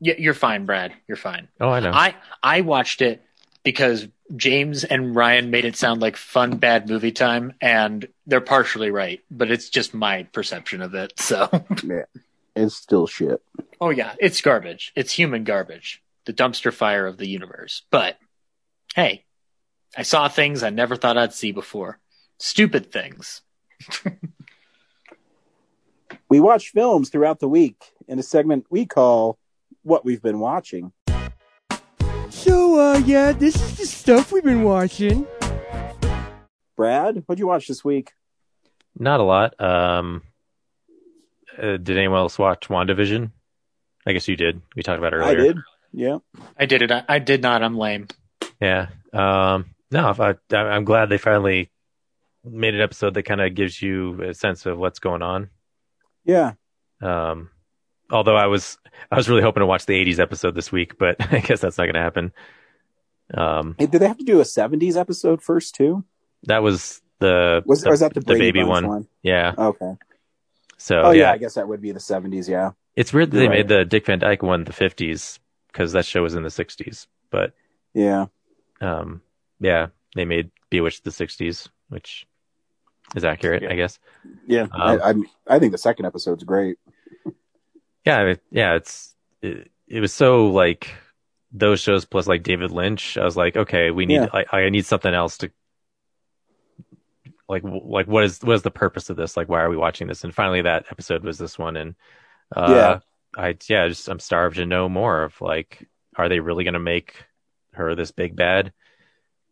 you're 0.00 0.34
fine, 0.34 0.66
Brad. 0.66 0.92
You're 1.06 1.16
fine. 1.16 1.48
Oh, 1.60 1.68
I 1.70 1.80
know. 1.80 1.92
I 1.92 2.14
I 2.42 2.62
watched 2.62 3.02
it 3.02 3.22
because 3.62 4.08
James 4.34 4.84
and 4.84 5.14
Ryan 5.14 5.50
made 5.50 5.64
it 5.64 5.76
sound 5.76 6.00
like 6.00 6.16
fun 6.16 6.56
bad 6.56 6.88
movie 6.88 7.12
time, 7.12 7.54
and 7.60 8.08
they're 8.26 8.40
partially 8.40 8.90
right, 8.90 9.20
but 9.30 9.50
it's 9.50 9.68
just 9.68 9.92
my 9.92 10.22
perception 10.24 10.80
of 10.82 10.94
it. 10.94 11.12
So 11.18 11.48
yeah, 11.84 12.04
it's 12.56 12.76
still 12.76 13.06
shit. 13.06 13.42
Oh 13.80 13.90
yeah, 13.90 14.14
it's 14.18 14.40
garbage. 14.40 14.92
It's 14.96 15.12
human 15.12 15.44
garbage. 15.44 16.02
The 16.24 16.32
dumpster 16.32 16.72
fire 16.72 17.06
of 17.06 17.16
the 17.16 17.28
universe. 17.28 17.82
But 17.90 18.18
hey, 18.94 19.24
I 19.96 20.02
saw 20.02 20.28
things 20.28 20.62
I 20.62 20.70
never 20.70 20.96
thought 20.96 21.18
I'd 21.18 21.34
see 21.34 21.52
before. 21.52 21.98
Stupid 22.38 22.92
things. 22.92 23.42
we 26.28 26.40
watch 26.40 26.70
films 26.70 27.10
throughout 27.10 27.40
the 27.40 27.48
week 27.48 27.82
in 28.06 28.18
a 28.18 28.22
segment 28.22 28.66
we 28.70 28.86
call 28.86 29.38
What 29.82 30.04
We've 30.04 30.22
Been 30.22 30.40
Watching. 30.40 30.92
So, 32.30 32.78
uh, 32.78 32.98
yeah, 32.98 33.32
this 33.32 33.56
is 33.56 33.76
the 33.76 33.86
stuff 33.86 34.32
we've 34.32 34.44
been 34.44 34.62
watching. 34.62 35.26
Brad, 36.76 37.22
what'd 37.26 37.38
you 37.38 37.46
watch 37.46 37.66
this 37.66 37.84
week? 37.84 38.12
Not 38.98 39.20
a 39.20 39.22
lot. 39.24 39.60
Um, 39.60 40.22
uh, 41.58 41.76
did 41.76 41.90
anyone 41.90 42.18
else 42.18 42.38
watch 42.38 42.68
WandaVision? 42.68 43.30
I 44.06 44.12
guess 44.12 44.28
you 44.28 44.36
did. 44.36 44.62
We 44.76 44.82
talked 44.82 44.98
about 44.98 45.12
it 45.12 45.16
earlier. 45.16 45.28
I 45.28 45.34
did. 45.34 45.58
Yeah. 45.92 46.18
I 46.58 46.66
did 46.66 46.82
it. 46.82 46.90
I, 46.90 47.04
I 47.08 47.18
did 47.18 47.42
not. 47.42 47.62
I'm 47.62 47.76
lame. 47.76 48.08
Yeah. 48.60 48.88
Um, 49.12 49.74
no, 49.90 50.14
I, 50.18 50.34
I'm 50.56 50.84
glad 50.84 51.08
they 51.08 51.18
finally 51.18 51.70
made 52.44 52.74
an 52.74 52.80
episode 52.80 53.14
that 53.14 53.24
kind 53.24 53.40
of 53.40 53.54
gives 53.54 53.82
you 53.82 54.22
a 54.22 54.34
sense 54.34 54.64
of 54.66 54.78
what's 54.78 55.00
going 55.00 55.22
on. 55.22 55.50
Yeah. 56.24 56.52
Um, 57.02 57.50
although 58.10 58.36
I 58.36 58.46
was 58.46 58.78
I 59.10 59.16
was 59.16 59.28
really 59.28 59.42
hoping 59.42 59.60
to 59.60 59.66
watch 59.66 59.86
the 59.86 59.94
'80s 59.94 60.18
episode 60.18 60.54
this 60.54 60.70
week, 60.72 60.98
but 60.98 61.16
I 61.32 61.40
guess 61.40 61.60
that's 61.60 61.78
not 61.78 61.84
going 61.84 61.94
to 61.94 62.00
happen. 62.02 62.32
Um, 63.32 63.76
Hey, 63.78 63.86
did 63.86 64.00
they 64.00 64.08
have 64.08 64.18
to 64.18 64.24
do 64.24 64.40
a 64.40 64.44
'70s 64.44 64.96
episode 64.96 65.42
first 65.42 65.74
too? 65.74 66.04
that 66.44 66.62
was 66.62 67.02
the 67.18 67.62
Was, 67.66 67.82
the, 67.82 67.90
that 67.90 68.14
the, 68.14 68.20
Brady 68.22 68.50
baby 68.52 68.64
Bunch 68.64 68.86
one. 68.86 69.06
Yeah. 69.22 69.52
Okay. 69.58 69.92
So 70.78 71.02
Oh, 71.02 71.10
yeah. 71.10 71.24
yeah, 71.24 71.32
I 71.32 71.36
guess 71.38 71.54
that 71.54 71.68
would 71.68 71.82
be 71.82 71.92
the 71.92 72.00
'70s. 72.00 72.48
Yeah. 72.48 72.70
it's 72.96 73.12
weird 73.12 73.30
that 73.30 73.36
You're 73.38 73.48
they 73.48 73.54
made 73.56 73.68
the 73.68 73.84
Dick 73.84 74.06
Van 74.06 74.18
Dyke 74.18 74.42
one 74.42 74.64
the 74.64 74.72
'50s 74.72 75.38
because 75.68 75.92
that 75.92 76.06
show 76.06 76.22
was 76.22 76.34
in 76.34 76.42
the 76.42 76.48
'60s. 76.48 77.06
But 77.30 77.52
Yeah. 77.94 78.26
um, 78.80 79.20
yeah, 79.60 79.88
they 80.14 80.24
made 80.24 80.50
Bewitched 80.70 81.04
the 81.04 81.10
'60s, 81.10 81.68
which 81.88 82.26
is 83.14 83.24
accurate, 83.24 83.64
I 83.70 83.74
guess. 83.74 83.98
Yeah. 84.46 84.62
Um, 84.62 84.70
I, 84.72 84.96
I 85.10 85.14
I 85.56 85.58
think 85.58 85.72
the 85.72 85.78
second 85.78 86.06
episode's 86.06 86.44
great. 86.44 86.78
Yeah, 88.10 88.34
yeah, 88.50 88.74
it's 88.74 89.14
it, 89.42 89.70
it 89.86 90.00
was 90.00 90.12
so 90.12 90.46
like 90.48 90.92
those 91.52 91.80
shows 91.80 92.04
plus 92.04 92.26
like 92.26 92.42
David 92.42 92.70
Lynch. 92.70 93.16
I 93.18 93.24
was 93.24 93.36
like, 93.36 93.56
okay, 93.56 93.90
we 93.90 94.06
need 94.06 94.22
Yeah. 94.22 94.28
I, 94.32 94.44
I 94.52 94.68
need 94.70 94.86
something 94.86 95.12
else 95.14 95.38
to 95.38 95.50
like 97.48 97.62
w- 97.62 97.82
like 97.84 98.06
what 98.06 98.24
is 98.24 98.40
what 98.42 98.54
is 98.54 98.62
the 98.62 98.70
purpose 98.70 99.10
of 99.10 99.16
this? 99.16 99.36
Like, 99.36 99.48
why 99.48 99.60
are 99.62 99.70
we 99.70 99.76
watching 99.76 100.06
this? 100.08 100.24
And 100.24 100.34
finally, 100.34 100.62
that 100.62 100.86
episode 100.90 101.24
was 101.24 101.38
this 101.38 101.58
one, 101.58 101.76
and 101.76 101.94
uh, 102.56 102.98
Yeah. 102.98 103.00
I 103.36 103.56
yeah, 103.68 103.88
just 103.88 104.08
I'm 104.08 104.20
starved 104.20 104.56
to 104.56 104.66
know 104.66 104.88
more 104.88 105.24
of 105.24 105.40
like, 105.40 105.88
are 106.16 106.28
they 106.28 106.40
really 106.40 106.64
gonna 106.64 106.80
make 106.80 107.24
her 107.74 107.94
this 107.94 108.12
big 108.12 108.36
bad? 108.36 108.72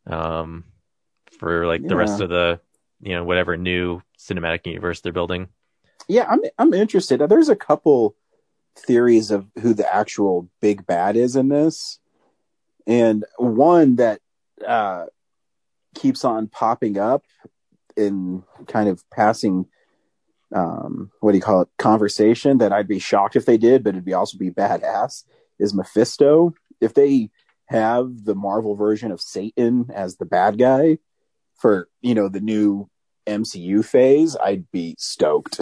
Um, 0.06 0.64
for 1.38 1.66
like 1.66 1.86
the 1.86 1.96
rest 1.96 2.20
of 2.20 2.30
the 2.30 2.60
you 3.00 3.14
know 3.14 3.24
whatever 3.24 3.56
new 3.56 4.02
cinematic 4.18 4.66
universe 4.66 5.00
they're 5.00 5.12
building. 5.12 5.48
Yeah, 6.08 6.26
I'm 6.28 6.40
I'm 6.58 6.74
interested. 6.74 7.20
There's 7.20 7.48
a 7.48 7.56
couple 7.56 8.16
theories 8.86 9.30
of 9.30 9.46
who 9.60 9.74
the 9.74 9.92
actual 9.92 10.48
big 10.60 10.86
bad 10.86 11.16
is 11.16 11.36
in 11.36 11.48
this, 11.48 11.98
and 12.86 13.24
one 13.36 13.96
that 13.96 14.20
uh, 14.66 15.06
keeps 15.94 16.24
on 16.24 16.48
popping 16.48 16.98
up 16.98 17.24
in 17.96 18.42
kind 18.66 18.88
of 18.88 19.08
passing. 19.10 19.66
Um, 20.54 21.10
what 21.20 21.32
do 21.32 21.38
you 21.38 21.42
call 21.42 21.62
it? 21.62 21.68
Conversation 21.78 22.58
that 22.58 22.72
I'd 22.72 22.88
be 22.88 22.98
shocked 22.98 23.36
if 23.36 23.44
they 23.44 23.58
did, 23.58 23.84
but 23.84 23.90
it'd 23.90 24.04
be 24.04 24.14
also 24.14 24.38
be 24.38 24.50
badass. 24.50 25.24
Is 25.58 25.74
Mephisto? 25.74 26.54
If 26.80 26.94
they 26.94 27.30
have 27.66 28.24
the 28.24 28.34
Marvel 28.34 28.74
version 28.74 29.12
of 29.12 29.20
Satan 29.20 29.90
as 29.92 30.16
the 30.16 30.24
bad 30.24 30.58
guy 30.58 30.98
for 31.56 31.88
you 32.00 32.14
know 32.14 32.28
the 32.28 32.40
new 32.40 32.88
MCU 33.26 33.84
phase, 33.84 34.36
I'd 34.36 34.70
be 34.70 34.94
stoked. 34.98 35.60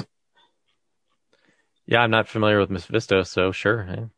Yeah, 1.86 2.00
I'm 2.00 2.10
not 2.10 2.28
familiar 2.28 2.58
with 2.58 2.70
Mephisto, 2.70 3.22
so 3.22 3.52
sure. 3.52 4.10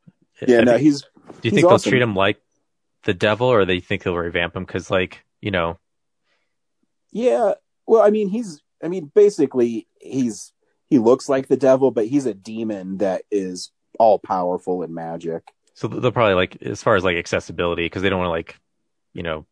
Yeah, 0.46 0.60
I 0.60 0.64
no, 0.64 0.78
he's 0.78 1.02
Do 1.02 1.48
you 1.48 1.50
He's 1.50 1.52
think 1.52 1.68
they'll 1.68 1.78
treat 1.78 2.02
him 2.02 2.14
like 2.14 2.40
the 3.04 3.14
devil, 3.14 3.48
or 3.48 3.64
they 3.64 3.80
think 3.80 4.02
they'll 4.02 4.16
revamp 4.16 4.56
him? 4.56 4.64
Because, 4.64 4.90
like, 4.90 5.24
you 5.40 5.50
know, 5.50 5.78
yeah. 7.10 7.54
Well, 7.86 8.02
I 8.02 8.10
mean, 8.10 8.28
he's. 8.28 8.62
I 8.82 8.88
mean, 8.88 9.10
basically, 9.14 9.88
he's 10.00 10.52
he 10.88 10.98
looks 10.98 11.28
like 11.28 11.48
the 11.48 11.56
devil, 11.56 11.90
but 11.90 12.06
he's 12.06 12.26
a 12.26 12.34
demon 12.34 12.98
that 12.98 13.22
is 13.30 13.72
all 13.98 14.18
powerful 14.18 14.82
in 14.82 14.94
magic. 14.94 15.42
so 15.74 15.88
they'll 15.88 16.12
probably 16.12 16.34
like 16.34 16.62
as 16.62 16.82
far 16.82 16.96
as 16.96 17.04
like 17.04 17.16
accessibility, 17.16 17.84
because 17.86 18.02
they 18.02 18.08
don't 18.10 18.18
want 18.18 18.28
to 18.28 18.32
like, 18.32 18.58
you 19.14 19.22
know, 19.22 19.46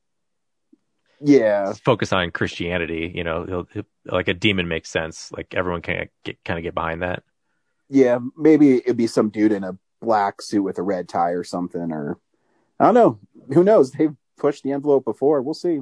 Yeah, 1.20 1.72
focus 1.84 2.12
on 2.12 2.30
Christianity. 2.30 3.10
You 3.14 3.24
know, 3.24 3.66
like 4.04 4.28
a 4.28 4.34
demon 4.34 4.68
makes 4.68 4.90
sense. 4.90 5.32
Like 5.32 5.54
everyone 5.54 5.82
can 5.82 6.08
get 6.24 6.42
kind 6.44 6.58
of 6.58 6.62
get 6.62 6.74
behind 6.74 7.02
that. 7.02 7.22
Yeah. 7.88 8.18
Maybe 8.36 8.76
it'd 8.78 8.96
be 8.96 9.06
some 9.06 9.30
dude 9.30 9.52
in 9.52 9.64
a 9.64 9.76
black 10.00 10.42
suit 10.42 10.62
with 10.62 10.78
a 10.78 10.82
red 10.82 11.08
tie 11.08 11.30
or 11.30 11.44
something, 11.44 11.92
or 11.92 12.18
I 12.78 12.84
don't 12.86 12.94
know. 12.94 13.18
Who 13.54 13.64
knows? 13.64 13.90
They've 13.92 14.14
pushed 14.38 14.62
the 14.64 14.72
envelope 14.72 15.04
before. 15.04 15.40
We'll 15.42 15.54
see. 15.54 15.80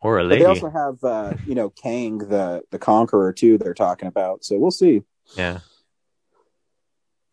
Or 0.00 0.18
a 0.18 0.22
But 0.22 0.28
lady. 0.28 0.42
they 0.42 0.48
also 0.48 0.68
have, 0.68 1.02
uh, 1.02 1.32
you 1.46 1.54
know, 1.54 1.70
Kang 1.70 2.18
the 2.18 2.62
the 2.70 2.78
Conqueror 2.78 3.32
too. 3.32 3.56
They're 3.58 3.72
talking 3.74 4.06
about, 4.08 4.44
so 4.44 4.58
we'll 4.58 4.70
see. 4.70 5.02
yeah. 5.36 5.60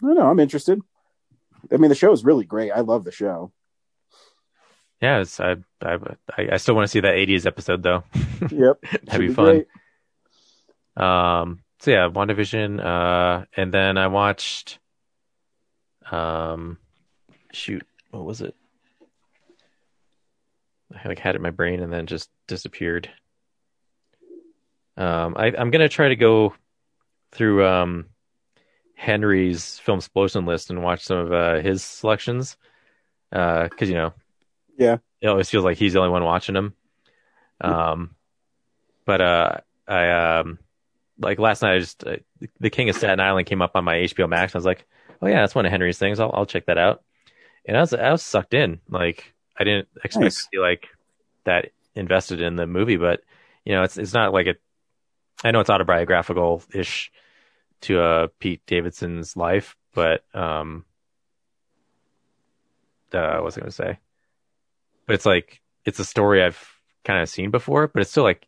I 0.02 0.08
don't 0.08 0.16
know. 0.16 0.30
I'm 0.30 0.40
interested. 0.40 0.80
I 1.72 1.78
mean, 1.78 1.90
the 1.90 1.96
show 1.96 2.12
is 2.12 2.26
really 2.26 2.46
great. 2.46 2.72
I 2.72 2.80
love 2.80 3.04
the 3.04 3.12
show. 3.12 3.52
Yeah, 5.00 5.20
it's, 5.22 5.40
I, 5.40 5.58
I, 5.82 5.98
I 6.38 6.50
I 6.54 6.58
still 6.58 6.74
want 6.76 6.86
to 6.86 6.88
see 6.92 7.00
that 7.02 7.16
80s 7.16 7.46
episode 7.46 7.84
though. 7.84 8.04
Yep, 8.50 8.82
That'd 9.04 9.20
be 9.28 9.34
fun. 9.34 9.66
Um, 10.98 11.64
so 11.82 11.90
yeah, 11.90 12.08
WandaVision, 12.10 12.80
uh, 12.80 13.46
and 13.58 13.74
then 13.74 13.98
I 13.98 14.06
watched, 14.06 14.78
um, 16.12 16.78
shoot, 17.52 17.84
what 18.12 18.24
was 18.24 18.42
it? 18.42 18.56
I 20.94 21.08
like 21.08 21.18
had 21.18 21.34
it 21.34 21.38
in 21.38 21.42
my 21.42 21.50
brain 21.50 21.82
and 21.82 21.92
then 21.92 22.06
just 22.06 22.30
disappeared. 22.48 23.10
Um, 24.96 25.36
I, 25.36 25.54
I'm 25.58 25.72
gonna 25.72 25.90
try 25.90 26.10
to 26.10 26.16
go 26.16 26.54
through 27.32 27.66
um 27.66 28.06
Henry's 28.94 29.80
film 29.80 29.98
explosion 29.98 30.46
list 30.46 30.70
and 30.70 30.84
watch 30.84 31.02
some 31.04 31.18
of 31.18 31.34
uh, 31.34 31.62
his 31.62 31.84
selections, 31.84 32.58
uh, 33.32 33.64
because 33.64 33.90
you 33.90 33.96
know, 33.96 34.14
Yeah. 34.78 34.98
it 35.20 35.28
always 35.30 35.50
feels 35.50 35.64
like 35.64 35.78
he's 35.78 35.94
the 35.94 36.00
only 36.00 36.12
one 36.12 36.24
watching 36.24 36.54
them. 36.54 36.76
Um, 37.60 38.16
but 39.06 39.22
uh, 39.22 39.58
I 39.88 40.10
um, 40.40 40.60
like 41.22 41.40
last 41.40 41.62
night, 41.62 41.76
I 41.76 41.80
just 41.80 42.06
uh, 42.06 42.18
the 42.60 42.70
King 42.70 42.90
of 42.90 42.96
Staten 42.96 43.20
Island 43.20 43.48
came 43.48 43.62
up 43.62 43.72
on 43.76 43.84
my 43.84 43.96
HBO 43.96 44.28
Max. 44.28 44.54
And 44.54 44.58
I 44.58 44.60
was 44.60 44.66
like, 44.66 44.86
oh 45.22 45.28
yeah, 45.28 45.42
that's 45.42 45.56
one 45.56 45.66
of 45.66 45.72
Henry's 45.72 45.98
things. 45.98 46.20
I'll 46.20 46.32
I'll 46.34 46.46
check 46.46 46.66
that 46.66 46.78
out. 46.78 47.04
And 47.66 47.78
I 47.78 47.82
was 47.82 47.94
I 47.94 48.12
was 48.12 48.24
sucked 48.24 48.54
in. 48.54 48.80
Like 48.90 49.34
I 49.58 49.64
didn't 49.64 49.88
expect 50.04 50.24
Nice. 50.24 50.44
to 50.44 50.50
be 50.52 50.58
like 50.58 50.88
that 51.44 51.72
invested 51.96 52.42
in 52.42 52.56
the 52.56 52.68
movie, 52.68 52.98
but 52.98 53.22
you 53.66 53.74
know, 53.74 53.84
it's 53.84 53.98
it's 53.98 54.14
not 54.14 54.34
like 54.34 54.48
a. 54.48 54.56
I 55.44 55.52
know 55.52 55.60
it's 55.60 55.70
autobiographical 55.70 56.64
ish 56.74 57.12
to 57.82 58.00
uh 58.02 58.28
Pete 58.40 58.62
Davidson's 58.68 59.36
life, 59.36 59.76
but 59.94 60.24
um, 60.36 60.86
uh, 63.14 63.36
what 63.36 63.44
was 63.46 63.58
I 63.58 63.62
going 63.62 63.70
to 63.72 63.76
say? 63.76 64.00
But 65.06 65.16
it's 65.16 65.26
like 65.26 65.62
it's 65.86 66.00
a 66.00 66.06
story 66.06 66.44
I've 66.44 66.64
kind 67.04 67.22
of 67.22 67.30
seen 67.30 67.52
before, 67.52 67.88
but 67.88 68.02
it's 68.02 68.12
still 68.12 68.24
like 68.24 68.48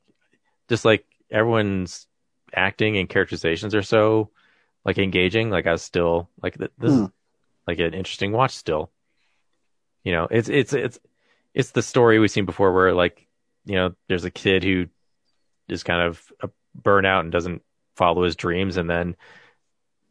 just 0.69 0.85
like 0.85 1.05
everyone's 1.31 2.07
acting 2.53 2.97
and 2.97 3.09
characterizations 3.09 3.75
are 3.75 3.81
so 3.83 4.29
like 4.85 4.97
engaging. 4.97 5.49
Like 5.49 5.67
I 5.67 5.71
was 5.71 5.81
still 5.81 6.29
like 6.41 6.57
this 6.57 6.71
Hmm. 6.81 7.03
is 7.05 7.09
like 7.67 7.79
an 7.79 7.93
interesting 7.93 8.31
watch 8.31 8.51
still. 8.55 8.91
You 10.03 10.11
know, 10.11 10.27
it's 10.29 10.49
it's 10.49 10.73
it's 10.73 10.99
it's 11.53 11.71
the 11.71 11.81
story 11.81 12.19
we've 12.19 12.31
seen 12.31 12.45
before 12.45 12.73
where 12.73 12.93
like 12.93 13.27
you 13.65 13.75
know 13.75 13.93
there's 14.07 14.25
a 14.25 14.31
kid 14.31 14.63
who 14.63 14.87
is 15.69 15.83
kind 15.83 16.01
of 16.01 16.21
a 16.41 16.49
burnout 16.81 17.21
and 17.21 17.31
doesn't 17.31 17.61
follow 17.95 18.23
his 18.23 18.35
dreams 18.35 18.75
and 18.77 18.89
then 18.89 19.15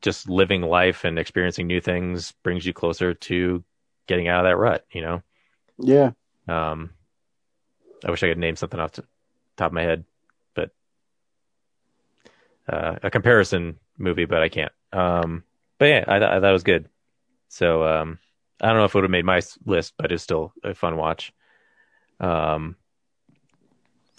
just 0.00 0.28
living 0.28 0.62
life 0.62 1.04
and 1.04 1.18
experiencing 1.18 1.66
new 1.66 1.80
things 1.80 2.32
brings 2.42 2.64
you 2.64 2.72
closer 2.72 3.12
to 3.14 3.62
getting 4.06 4.28
out 4.28 4.44
of 4.44 4.50
that 4.50 4.56
rut 4.56 4.84
you 4.92 5.02
know 5.02 5.22
Yeah. 5.78 6.12
um 6.48 6.90
i 8.04 8.10
wish 8.10 8.22
i 8.22 8.28
could 8.28 8.38
name 8.38 8.56
something 8.56 8.80
off 8.80 8.92
the 8.92 9.04
top 9.56 9.66
of 9.68 9.72
my 9.72 9.82
head 9.82 10.04
uh 12.68 12.96
a 13.02 13.10
comparison 13.10 13.76
movie 13.98 14.24
but 14.24 14.42
i 14.42 14.48
can't 14.48 14.72
um 14.92 15.42
but 15.78 15.86
yeah 15.86 16.04
i, 16.06 16.18
th- 16.18 16.30
I 16.30 16.40
thought 16.40 16.50
it 16.50 16.52
was 16.52 16.62
good 16.62 16.88
so 17.48 17.84
um 17.84 18.18
i 18.60 18.68
don't 18.68 18.76
know 18.76 18.84
if 18.84 18.92
it 18.92 18.94
would 18.94 19.04
have 19.04 19.10
made 19.10 19.24
my 19.24 19.40
list 19.64 19.94
but 19.98 20.12
it's 20.12 20.22
still 20.22 20.52
a 20.62 20.74
fun 20.74 20.96
watch 20.96 21.32
um 22.20 22.76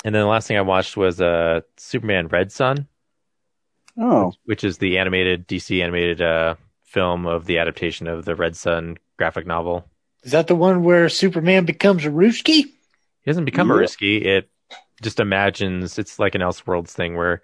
and 0.05 0.13
then 0.13 0.21
the 0.21 0.27
last 0.27 0.47
thing 0.47 0.57
i 0.57 0.61
watched 0.61 0.97
was 0.97 1.21
uh 1.21 1.61
superman 1.77 2.27
red 2.27 2.51
sun 2.51 2.87
Oh, 3.97 4.33
which 4.45 4.63
is 4.63 4.79
the 4.79 4.97
animated 4.97 5.47
DC 5.47 5.81
animated 5.81 6.19
uh, 6.19 6.55
film 6.83 7.27
of 7.27 7.45
the 7.45 7.59
adaptation 7.59 8.07
of 8.07 8.25
the 8.25 8.35
Red 8.35 8.55
Sun 8.55 8.97
graphic 9.17 9.45
novel. 9.45 9.87
Is 10.23 10.31
that 10.31 10.47
the 10.47 10.55
one 10.55 10.83
where 10.83 11.09
Superman 11.09 11.65
becomes 11.65 12.03
a 12.03 12.09
Rooski? 12.09 12.63
He 12.63 12.73
doesn't 13.27 13.45
become 13.45 13.69
a 13.69 13.73
Yeah. 13.75 13.81
risky. 13.81 14.17
It 14.17 14.49
just 15.03 15.19
imagines 15.19 15.99
it's 15.99 16.17
like 16.17 16.33
an 16.33 16.41
Elseworlds 16.41 16.89
thing 16.89 17.15
where 17.15 17.43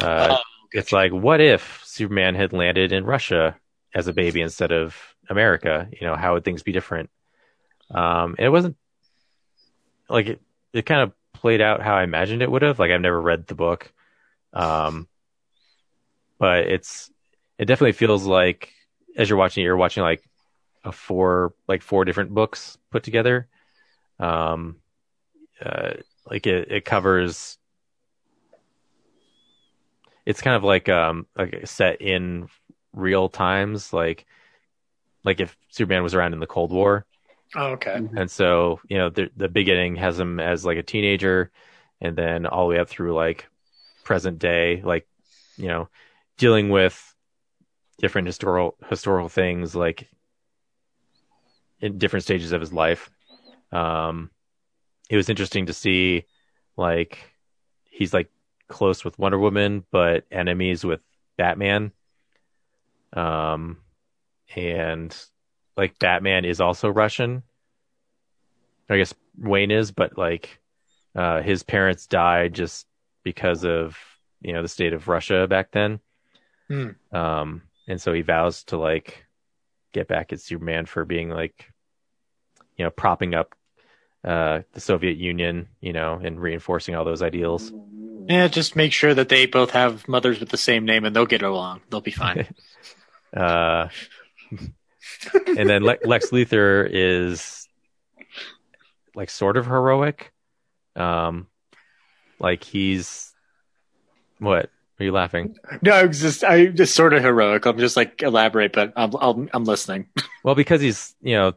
uh, 0.00 0.36
Oh, 0.38 0.42
it's 0.72 0.92
like, 0.92 1.12
what 1.12 1.40
if 1.40 1.80
Superman 1.84 2.34
had 2.34 2.52
landed 2.52 2.92
in 2.92 3.04
Russia 3.04 3.56
as 3.94 4.06
a 4.06 4.12
baby 4.12 4.40
instead 4.40 4.72
of 4.72 4.96
America? 5.28 5.88
You 5.92 6.06
know, 6.06 6.16
how 6.16 6.34
would 6.34 6.44
things 6.44 6.62
be 6.62 6.72
different? 6.72 7.10
Um, 7.90 8.34
and 8.38 8.46
it 8.46 8.50
wasn't 8.50 8.76
like 10.08 10.26
it. 10.26 10.40
It 10.72 10.84
kind 10.86 11.00
of 11.00 11.12
played 11.32 11.60
out 11.60 11.82
how 11.82 11.94
I 11.94 12.02
imagined 12.02 12.42
it 12.42 12.50
would 12.50 12.62
have. 12.62 12.78
Like 12.78 12.90
I've 12.90 13.00
never 13.00 13.20
read 13.20 13.46
the 13.46 13.54
book, 13.54 13.92
um, 14.52 15.08
but 16.38 16.66
it's 16.66 17.10
it 17.58 17.64
definitely 17.64 17.92
feels 17.92 18.24
like 18.24 18.72
as 19.16 19.28
you're 19.28 19.38
watching 19.38 19.62
it, 19.62 19.64
you're 19.64 19.76
watching 19.76 20.02
like 20.02 20.22
a 20.84 20.92
four 20.92 21.54
like 21.66 21.82
four 21.82 22.04
different 22.04 22.34
books 22.34 22.78
put 22.90 23.02
together. 23.02 23.48
Um, 24.20 24.76
uh, 25.64 25.94
like 26.28 26.46
it, 26.46 26.70
it 26.70 26.84
covers. 26.84 27.57
It's 30.28 30.42
kind 30.42 30.54
of 30.56 30.62
like 30.62 30.90
um 30.90 31.26
like 31.38 31.66
set 31.66 32.02
in 32.02 32.48
real 32.92 33.30
times, 33.30 33.94
like 33.94 34.26
like 35.24 35.40
if 35.40 35.56
Superman 35.70 36.02
was 36.02 36.14
around 36.14 36.34
in 36.34 36.38
the 36.40 36.46
Cold 36.46 36.70
War. 36.70 37.06
Oh, 37.56 37.68
okay. 37.68 37.94
And 37.94 38.30
so, 38.30 38.78
you 38.90 38.98
know, 38.98 39.08
the 39.08 39.30
the 39.38 39.48
beginning 39.48 39.96
has 39.96 40.20
him 40.20 40.38
as 40.38 40.66
like 40.66 40.76
a 40.76 40.82
teenager, 40.82 41.50
and 42.02 42.14
then 42.14 42.44
all 42.44 42.68
the 42.68 42.74
way 42.74 42.78
up 42.78 42.90
through 42.90 43.14
like 43.14 43.48
present 44.04 44.38
day, 44.38 44.82
like 44.84 45.08
you 45.56 45.68
know, 45.68 45.88
dealing 46.36 46.68
with 46.68 47.14
different 47.96 48.26
historical 48.26 48.76
historical 48.90 49.30
things, 49.30 49.74
like 49.74 50.10
in 51.80 51.96
different 51.96 52.24
stages 52.24 52.52
of 52.52 52.60
his 52.60 52.72
life. 52.72 53.08
Um, 53.72 54.30
it 55.08 55.16
was 55.16 55.30
interesting 55.30 55.64
to 55.66 55.72
see, 55.72 56.26
like, 56.76 57.18
he's 57.84 58.12
like 58.12 58.30
close 58.68 59.04
with 59.04 59.18
Wonder 59.18 59.38
Woman, 59.38 59.84
but 59.90 60.24
enemies 60.30 60.84
with 60.84 61.00
Batman. 61.36 61.92
Um, 63.12 63.78
and 64.54 65.16
like 65.76 65.98
Batman 65.98 66.44
is 66.44 66.60
also 66.60 66.88
Russian. 66.88 67.42
I 68.90 68.96
guess 68.96 69.14
Wayne 69.38 69.70
is, 69.70 69.92
but 69.92 70.16
like 70.16 70.60
uh, 71.14 71.42
his 71.42 71.62
parents 71.62 72.06
died 72.06 72.54
just 72.54 72.86
because 73.22 73.64
of 73.64 73.98
you 74.40 74.52
know 74.52 74.62
the 74.62 74.68
state 74.68 74.92
of 74.92 75.08
Russia 75.08 75.46
back 75.46 75.72
then. 75.72 76.00
Hmm. 76.68 76.90
Um, 77.12 77.62
and 77.86 78.00
so 78.00 78.12
he 78.12 78.22
vows 78.22 78.64
to 78.64 78.76
like 78.76 79.26
get 79.92 80.08
back 80.08 80.32
at 80.32 80.40
Superman 80.40 80.86
for 80.86 81.04
being 81.04 81.30
like 81.30 81.70
you 82.76 82.84
know 82.84 82.90
propping 82.90 83.34
up 83.34 83.54
uh, 84.24 84.60
the 84.72 84.80
Soviet 84.80 85.16
Union, 85.16 85.68
you 85.80 85.92
know, 85.92 86.20
and 86.22 86.40
reinforcing 86.40 86.94
all 86.94 87.04
those 87.04 87.22
ideals. 87.22 87.72
Yeah, 88.28 88.46
just 88.48 88.76
make 88.76 88.92
sure 88.92 89.14
that 89.14 89.28
they 89.30 89.46
both 89.46 89.70
have 89.70 90.06
mothers 90.06 90.38
with 90.38 90.50
the 90.50 90.56
same 90.58 90.84
name 90.84 91.04
and 91.04 91.16
they'll 91.16 91.26
get 91.26 91.42
along. 91.42 91.80
They'll 91.90 92.00
be 92.00 92.10
fine. 92.12 92.46
Uh, 93.36 93.88
and 95.58 95.68
then 95.68 95.82
Le- 95.84 95.98
Lex 96.04 96.30
Luthor 96.30 96.88
is 96.90 97.68
like 99.14 99.28
sort 99.28 99.58
of 99.58 99.66
heroic. 99.66 100.32
Um, 100.96 101.46
like 102.38 102.64
he's 102.64 103.34
what? 104.38 104.70
Are 104.98 105.04
you 105.04 105.12
laughing? 105.12 105.56
no, 105.82 105.92
I'm 105.92 106.12
just 106.12 106.42
I'm 106.42 106.74
just 106.74 106.94
sort 106.94 107.12
of 107.12 107.22
heroic. 107.22 107.66
I'm 107.66 107.78
just 107.78 107.96
like 107.98 108.22
elaborate, 108.22 108.72
but 108.72 108.94
I'm 108.96 109.14
I'm, 109.20 109.50
I'm 109.52 109.64
listening. 109.64 110.08
Well, 110.42 110.54
because 110.54 110.80
he's 110.80 111.14
you 111.20 111.34
know 111.34 111.52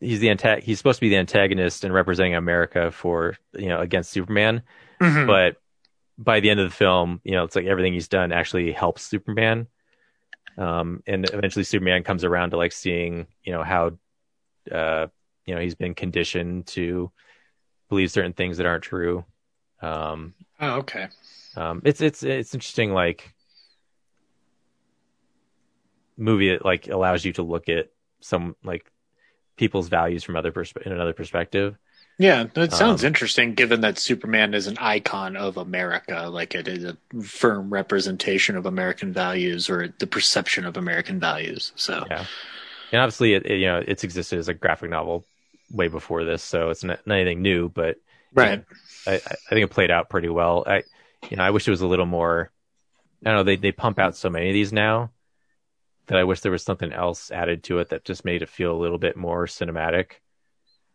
he's 0.00 0.20
the 0.20 0.28
anta- 0.28 0.62
he's 0.62 0.78
supposed 0.78 0.96
to 0.96 1.00
be 1.02 1.10
the 1.10 1.16
antagonist 1.18 1.84
and 1.84 1.92
representing 1.92 2.34
America 2.34 2.90
for 2.92 3.36
you 3.52 3.68
know 3.68 3.80
against 3.80 4.10
Superman, 4.10 4.62
Mhm. 5.02 5.26
but 5.26 5.56
by 6.20 6.40
the 6.40 6.50
end 6.50 6.60
of 6.60 6.68
the 6.68 6.76
film, 6.76 7.20
you 7.24 7.32
know 7.32 7.44
it's 7.44 7.56
like 7.56 7.66
everything 7.66 7.94
he's 7.94 8.08
done 8.08 8.30
actually 8.30 8.72
helps 8.72 9.02
Superman. 9.02 9.66
Um, 10.58 11.02
and 11.06 11.28
eventually 11.32 11.64
Superman 11.64 12.02
comes 12.02 12.22
around 12.22 12.50
to 12.50 12.58
like 12.58 12.72
seeing 12.72 13.26
you 13.42 13.52
know 13.52 13.62
how 13.62 13.92
uh 14.70 15.06
you 15.46 15.54
know 15.54 15.60
he's 15.60 15.74
been 15.74 15.94
conditioned 15.94 16.66
to 16.68 17.10
believe 17.88 18.10
certain 18.10 18.34
things 18.34 18.58
that 18.58 18.66
aren't 18.66 18.84
true. 18.84 19.24
Um, 19.80 20.34
oh, 20.60 20.76
okay. 20.80 21.08
um, 21.56 21.80
it's 21.84 22.02
it's 22.02 22.22
it's 22.22 22.54
interesting 22.54 22.92
like 22.92 23.34
movie 26.18 26.50
that 26.50 26.64
like 26.64 26.88
allows 26.88 27.24
you 27.24 27.32
to 27.32 27.42
look 27.42 27.68
at 27.70 27.88
some 28.20 28.54
like 28.62 28.90
people's 29.56 29.88
values 29.88 30.22
from 30.22 30.36
other 30.36 30.52
persp- 30.52 30.82
in 30.82 30.92
another 30.92 31.14
perspective. 31.14 31.76
Yeah, 32.20 32.44
that 32.52 32.74
sounds 32.74 33.02
Um, 33.02 33.06
interesting 33.06 33.54
given 33.54 33.80
that 33.80 33.98
Superman 33.98 34.52
is 34.52 34.66
an 34.66 34.76
icon 34.78 35.36
of 35.36 35.56
America. 35.56 36.28
Like 36.30 36.54
it 36.54 36.68
is 36.68 36.84
a 36.84 36.98
firm 37.22 37.70
representation 37.72 38.56
of 38.56 38.66
American 38.66 39.12
values 39.12 39.70
or 39.70 39.88
the 39.98 40.06
perception 40.06 40.66
of 40.66 40.76
American 40.76 41.18
values. 41.18 41.72
So, 41.76 42.10
Yeah, 42.10 42.26
and 42.92 43.00
obviously 43.02 43.34
it, 43.34 43.46
it, 43.46 43.58
you 43.58 43.66
know 43.66 43.82
it's 43.86 44.04
existed 44.04 44.38
as 44.38 44.48
a 44.48 44.54
graphic 44.54 44.90
novel 44.90 45.26
way 45.70 45.88
before 45.88 46.24
this, 46.24 46.42
so 46.42 46.70
it's 46.70 46.84
not, 46.84 47.00
not 47.06 47.16
anything 47.16 47.42
new. 47.42 47.68
But 47.68 47.98
right. 48.34 48.64
I, 49.06 49.12
I 49.12 49.14
I 49.16 49.50
think 49.50 49.64
it 49.64 49.70
played 49.70 49.90
out 49.90 50.10
pretty 50.10 50.28
well. 50.28 50.64
I 50.66 50.84
you 51.30 51.36
know 51.36 51.44
I 51.44 51.50
wish 51.50 51.66
it 51.68 51.72
was 51.72 51.82
a 51.82 51.86
little 51.86 52.06
more. 52.06 52.52
I 53.24 53.30
don't 53.30 53.38
know 53.38 53.44
they 53.44 53.56
they 53.56 53.72
pump 53.72 53.98
out 53.98 54.16
so 54.16 54.30
many 54.30 54.48
of 54.50 54.54
these 54.54 54.72
now 54.72 55.12
that 56.08 56.18
I 56.18 56.24
wish 56.24 56.40
there 56.40 56.52
was 56.52 56.64
something 56.64 56.92
else 56.92 57.30
added 57.30 57.64
to 57.64 57.78
it 57.78 57.90
that 57.90 58.04
just 58.04 58.24
made 58.24 58.42
it 58.42 58.48
feel 58.48 58.72
a 58.76 58.78
little 58.82 58.98
bit 58.98 59.16
more 59.16 59.46
cinematic 59.46 60.14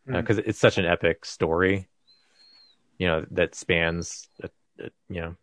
because 0.08 0.38
it's 0.40 0.60
such 0.60 0.78
an 0.78 0.86
epic 0.86 1.26
story. 1.26 1.88
You 2.98 3.08
know 3.08 3.26
that 3.32 3.56
spans 3.56 4.30
a, 4.42 4.50
a, 4.80 4.90
you 5.10 5.22
know 5.22 5.36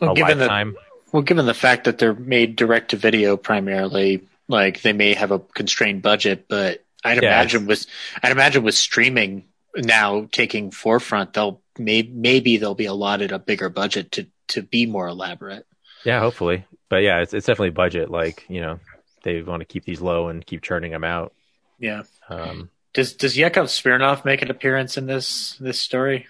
Well, 0.00 0.10
a 0.10 0.12
given 0.12 0.38
the 0.38 0.50
lifetime. 0.50 0.76
well, 1.12 1.22
given 1.22 1.46
the 1.46 1.54
fact 1.54 1.84
that 1.84 1.98
they're 1.98 2.14
made 2.14 2.56
direct 2.56 2.90
to 2.90 2.96
video 2.96 3.36
primarily, 3.36 4.28
like 4.48 4.82
they 4.82 4.92
may 4.92 5.14
have 5.14 5.30
a 5.30 5.38
constrained 5.38 6.02
budget, 6.02 6.46
but 6.48 6.84
I'd 7.04 7.18
Yeah, 7.20 7.48
imagine 7.48 7.66
with 7.66 7.86
I'd 8.22 8.32
imagine 8.32 8.64
with 8.64 8.74
streaming 8.74 9.46
now 9.76 10.28
taking 10.32 10.70
forefront, 10.70 11.32
they'll 11.34 11.62
may, 11.78 12.02
maybe 12.02 12.56
they'll 12.56 12.74
be 12.74 12.86
allotted 12.86 13.32
a 13.32 13.38
bigger 13.38 13.68
budget 13.68 14.12
to 14.12 14.26
to 14.48 14.62
be 14.62 14.86
more 14.86 15.08
elaborate. 15.08 15.66
Yeah, 16.04 16.20
hopefully. 16.20 16.64
But 16.88 16.98
yeah, 17.02 17.20
it's 17.20 17.34
it's 17.34 17.46
definitely 17.46 17.70
budget. 17.70 18.10
Like 18.10 18.44
you 18.48 18.60
know, 18.60 18.80
they 19.24 19.42
want 19.42 19.60
to 19.60 19.64
keep 19.66 19.84
these 19.84 20.00
low 20.00 20.28
and 20.28 20.44
keep 20.46 20.62
churning 20.62 20.92
them 20.92 21.04
out. 21.04 21.34
Yeah. 21.78 22.02
Um, 22.28 22.70
Does 22.96 23.12
does 23.12 23.36
Yakov 23.36 23.66
Smirnoff 23.66 24.24
make 24.24 24.40
an 24.40 24.50
appearance 24.50 24.96
in 24.96 25.04
this 25.04 25.58
this 25.60 25.78
story? 25.78 26.26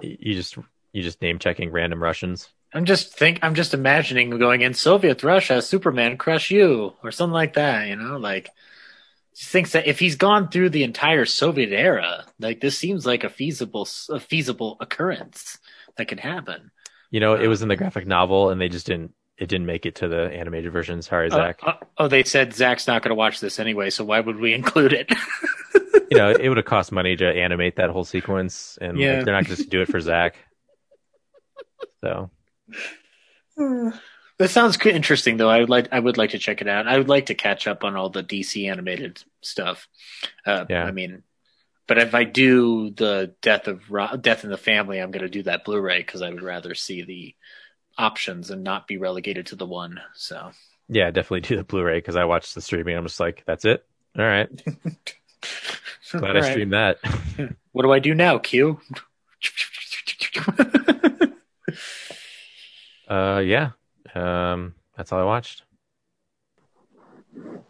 you 0.00 0.32
just 0.32 0.56
you 0.92 1.02
just 1.02 1.20
name 1.20 1.38
checking 1.38 1.70
random 1.70 2.02
Russians. 2.02 2.48
I'm 2.72 2.86
just 2.86 3.14
think 3.14 3.40
I'm 3.42 3.54
just 3.54 3.74
imagining 3.74 4.30
going 4.30 4.62
in 4.62 4.72
Soviet 4.72 5.22
Russia, 5.22 5.60
Superman 5.60 6.16
crush 6.16 6.50
you 6.50 6.94
or 7.04 7.12
something 7.12 7.34
like 7.34 7.52
that. 7.52 7.86
You 7.86 7.96
know, 7.96 8.16
like 8.16 8.48
just 9.36 9.50
thinks 9.50 9.72
that 9.72 9.86
if 9.86 9.98
he's 9.98 10.16
gone 10.16 10.48
through 10.48 10.70
the 10.70 10.84
entire 10.84 11.26
Soviet 11.26 11.70
era, 11.70 12.24
like 12.38 12.62
this 12.62 12.78
seems 12.78 13.04
like 13.04 13.22
a 13.22 13.28
feasible 13.28 13.86
a 14.08 14.18
feasible 14.18 14.78
occurrence 14.80 15.58
that 15.98 16.08
could 16.08 16.20
happen. 16.20 16.70
You 17.10 17.20
know, 17.20 17.34
it 17.34 17.44
uh, 17.44 17.50
was 17.50 17.60
in 17.60 17.68
the 17.68 17.76
graphic 17.76 18.06
novel, 18.06 18.48
and 18.48 18.58
they 18.58 18.70
just 18.70 18.86
didn't. 18.86 19.12
It 19.40 19.48
didn't 19.48 19.66
make 19.66 19.86
it 19.86 19.94
to 19.96 20.08
the 20.08 20.30
animated 20.30 20.70
version. 20.70 21.00
Sorry, 21.00 21.30
Zach. 21.30 21.60
Uh, 21.62 21.70
uh, 21.70 21.76
oh, 21.96 22.08
they 22.08 22.22
said 22.24 22.52
Zach's 22.54 22.86
not 22.86 23.02
going 23.02 23.08
to 23.08 23.14
watch 23.14 23.40
this 23.40 23.58
anyway, 23.58 23.88
so 23.88 24.04
why 24.04 24.20
would 24.20 24.36
we 24.38 24.52
include 24.52 24.92
it? 24.92 25.10
you 26.10 26.18
know, 26.18 26.30
it 26.30 26.46
would 26.48 26.58
have 26.58 26.66
cost 26.66 26.92
money 26.92 27.16
to 27.16 27.26
animate 27.26 27.76
that 27.76 27.88
whole 27.88 28.04
sequence, 28.04 28.78
and 28.82 28.98
like, 28.98 29.24
they're 29.24 29.34
not 29.34 29.46
just 29.46 29.70
do 29.70 29.80
it 29.80 29.88
for 29.88 30.00
Zach. 30.00 30.36
So 32.02 32.30
That 34.38 34.48
sounds 34.48 34.78
interesting, 34.86 35.36
though. 35.36 35.50
I 35.50 35.60
would 35.60 35.68
like 35.68 35.88
I 35.92 36.00
would 36.00 36.16
like 36.16 36.30
to 36.30 36.38
check 36.38 36.62
it 36.62 36.68
out. 36.68 36.88
I 36.88 36.96
would 36.96 37.10
like 37.10 37.26
to 37.26 37.34
catch 37.34 37.66
up 37.66 37.84
on 37.84 37.94
all 37.94 38.08
the 38.08 38.22
DC 38.22 38.70
animated 38.70 39.22
stuff. 39.42 39.86
Uh, 40.46 40.64
Yeah. 40.70 40.84
I 40.84 40.92
mean, 40.92 41.22
but 41.86 41.98
if 41.98 42.14
I 42.14 42.24
do 42.24 42.88
the 42.90 43.34
Death 43.42 43.68
of 43.68 43.90
Ro- 43.90 44.16
Death 44.18 44.44
in 44.44 44.50
the 44.50 44.56
Family, 44.56 44.98
I'm 44.98 45.10
going 45.10 45.24
to 45.24 45.28
do 45.28 45.42
that 45.42 45.64
Blu-ray 45.66 45.98
because 45.98 46.22
I 46.22 46.30
would 46.30 46.42
rather 46.42 46.74
see 46.74 47.02
the 47.02 47.34
options 48.00 48.50
and 48.50 48.64
not 48.64 48.86
be 48.86 48.96
relegated 48.96 49.46
to 49.46 49.56
the 49.56 49.66
one. 49.66 50.00
So 50.14 50.52
yeah, 50.88 51.10
definitely 51.10 51.42
do 51.42 51.56
the 51.56 51.64
Blu-ray 51.64 51.98
because 51.98 52.16
I 52.16 52.24
watched 52.24 52.54
the 52.54 52.60
streaming. 52.60 52.96
I'm 52.96 53.06
just 53.06 53.20
like, 53.20 53.44
that's 53.46 53.64
it. 53.64 53.84
All 54.18 54.24
right, 54.24 54.48
glad 56.12 56.36
All 56.36 56.36
I 56.36 56.40
right. 56.40 56.70
that. 56.70 56.98
What 57.72 57.82
do 57.82 57.92
I 57.92 58.00
do 58.00 58.14
now, 58.14 58.38
Q? 58.38 58.80
Uh, 63.08 63.42
yeah, 63.44 63.70
um, 64.14 64.74
that's 64.96 65.12
all 65.12 65.18
I 65.18 65.24
watched. 65.24 65.64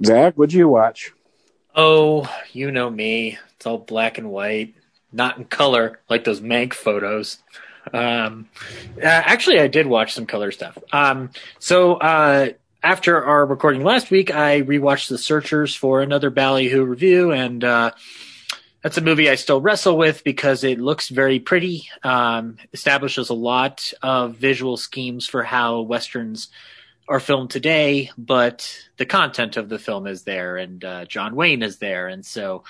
Zach, 0.04 0.34
what'd 0.34 0.52
you 0.52 0.68
watch? 0.68 1.12
oh, 1.74 2.30
you 2.52 2.70
know 2.70 2.90
me. 2.90 3.38
It's 3.56 3.66
all 3.66 3.78
black 3.78 4.18
and 4.18 4.30
white, 4.30 4.74
not 5.12 5.38
in 5.38 5.44
color 5.44 6.00
like 6.08 6.24
those 6.24 6.40
Mank 6.40 6.74
photos. 6.74 7.38
Um, 7.92 8.48
uh, 8.96 9.06
actually, 9.06 9.60
I 9.60 9.66
did 9.66 9.86
watch 9.86 10.14
some 10.14 10.26
color 10.26 10.50
stuff. 10.50 10.76
Um, 10.92 11.30
so 11.58 11.94
uh, 11.94 12.50
after 12.82 13.22
our 13.22 13.46
recording 13.46 13.84
last 13.84 14.10
week, 14.10 14.34
I 14.34 14.62
rewatched 14.62 15.08
The 15.08 15.18
Searchers 15.18 15.74
for 15.74 16.02
another 16.02 16.30
Ballyhoo 16.30 16.84
review, 16.84 17.32
and 17.32 17.62
uh, 17.62 17.90
that's 18.82 18.98
a 18.98 19.02
movie 19.02 19.28
I 19.28 19.34
still 19.34 19.60
wrestle 19.60 19.96
with 19.98 20.24
because 20.24 20.64
it 20.64 20.80
looks 20.80 21.08
very 21.08 21.40
pretty, 21.40 21.88
um, 22.02 22.56
establishes 22.72 23.28
a 23.28 23.34
lot 23.34 23.92
of 24.02 24.36
visual 24.36 24.76
schemes 24.76 25.26
for 25.26 25.42
how 25.42 25.80
westerns 25.80 26.48
are 27.08 27.20
filmed 27.20 27.50
today, 27.50 28.10
but 28.16 28.86
the 28.96 29.04
content 29.04 29.56
of 29.56 29.68
the 29.68 29.78
film 29.78 30.06
is 30.06 30.22
there, 30.22 30.56
and 30.56 30.84
uh, 30.84 31.04
John 31.04 31.34
Wayne 31.34 31.62
is 31.62 31.78
there, 31.78 32.06
and 32.06 32.24
so 32.24 32.62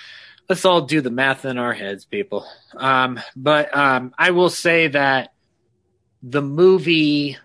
let's 0.51 0.65
all 0.65 0.81
do 0.81 1.01
the 1.01 1.11
math 1.11 1.45
in 1.45 1.59
our 1.59 1.73
heads, 1.73 2.05
people. 2.05 2.45
Um, 2.77 3.21
but 3.37 3.75
um, 3.75 4.13
I 4.19 4.33
will 4.33 4.51
say 4.51 4.89
that 4.89 5.33
the 6.25 6.43
movie 6.43 7.39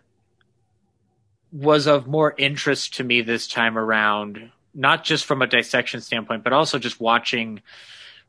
was 1.51 1.85
of 1.85 2.07
more 2.07 2.33
interest 2.35 2.95
to 2.95 3.03
me 3.03 3.21
this 3.21 3.47
time 3.47 3.77
around, 3.77 4.51
not 4.73 5.03
just 5.03 5.25
from 5.25 5.43
a 5.43 5.47
dissection 5.47 6.01
standpoint, 6.01 6.43
but 6.43 6.51
also 6.51 6.79
just 6.79 6.99
watching 6.99 7.61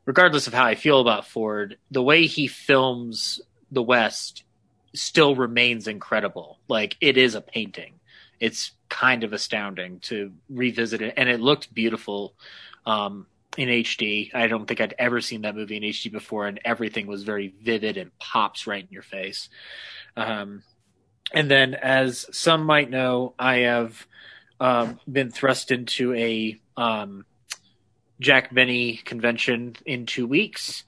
regardless 0.05 0.45
of 0.45 0.53
how 0.53 0.63
I 0.63 0.75
feel 0.75 1.01
about 1.01 1.27
Ford, 1.27 1.77
the 1.89 2.03
way 2.03 2.27
he 2.27 2.47
films 2.47 3.41
the 3.71 3.83
West 3.83 4.43
still 4.93 5.35
remains 5.35 5.87
incredible. 5.87 6.59
Like 6.67 6.95
it 7.01 7.17
is 7.17 7.33
a 7.33 7.41
painting. 7.41 7.95
It's 8.39 8.71
kind 8.89 9.23
of 9.23 9.33
astounding 9.33 9.99
to 10.01 10.31
revisit 10.49 11.01
it, 11.01 11.15
and 11.17 11.27
it 11.27 11.41
looked 11.41 11.73
beautiful 11.73 12.35
um, 12.85 13.25
in 13.57 13.69
HD. 13.69 14.33
I 14.33 14.47
don't 14.47 14.67
think 14.67 14.79
I'd 14.79 14.95
ever 14.97 15.19
seen 15.19 15.41
that 15.41 15.55
movie 15.55 15.77
in 15.77 15.83
HD 15.83 16.11
before, 16.11 16.47
and 16.47 16.59
everything 16.63 17.07
was 17.07 17.23
very 17.23 17.53
vivid 17.61 17.97
and 17.97 18.17
pops 18.19 18.67
right 18.67 18.83
in 18.83 18.91
your 18.91 19.01
face. 19.01 19.49
Um, 20.15 20.63
and 21.33 21.51
then, 21.51 21.73
as 21.73 22.25
some 22.31 22.63
might 22.63 22.89
know, 22.89 23.33
I 23.37 23.57
have 23.57 24.07
um, 24.59 24.99
been 25.11 25.31
thrust 25.31 25.71
into 25.71 26.13
a 26.13 26.59
um, 26.77 27.25
Jack 28.19 28.53
Benny 28.53 28.97
convention 28.97 29.75
in 29.85 30.05
two 30.05 30.27
weeks 30.27 30.83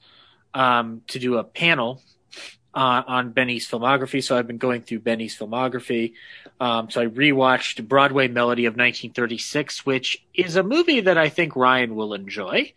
um, 0.54 1.02
to 1.08 1.18
do 1.18 1.36
a 1.36 1.44
panel 1.44 2.02
uh, 2.74 3.02
on 3.06 3.32
Benny's 3.32 3.68
filmography. 3.68 4.22
So 4.22 4.36
I've 4.36 4.46
been 4.46 4.58
going 4.58 4.82
through 4.82 5.00
Benny's 5.00 5.36
filmography. 5.36 6.14
Um, 6.60 6.90
so 6.90 7.00
I 7.00 7.06
rewatched 7.06 7.88
Broadway 7.88 8.28
Melody 8.28 8.66
of 8.66 8.72
1936, 8.72 9.86
which 9.86 10.22
is 10.34 10.56
a 10.56 10.62
movie 10.62 11.00
that 11.00 11.16
I 11.16 11.30
think 11.30 11.56
Ryan 11.56 11.96
will 11.96 12.12
enjoy. 12.12 12.74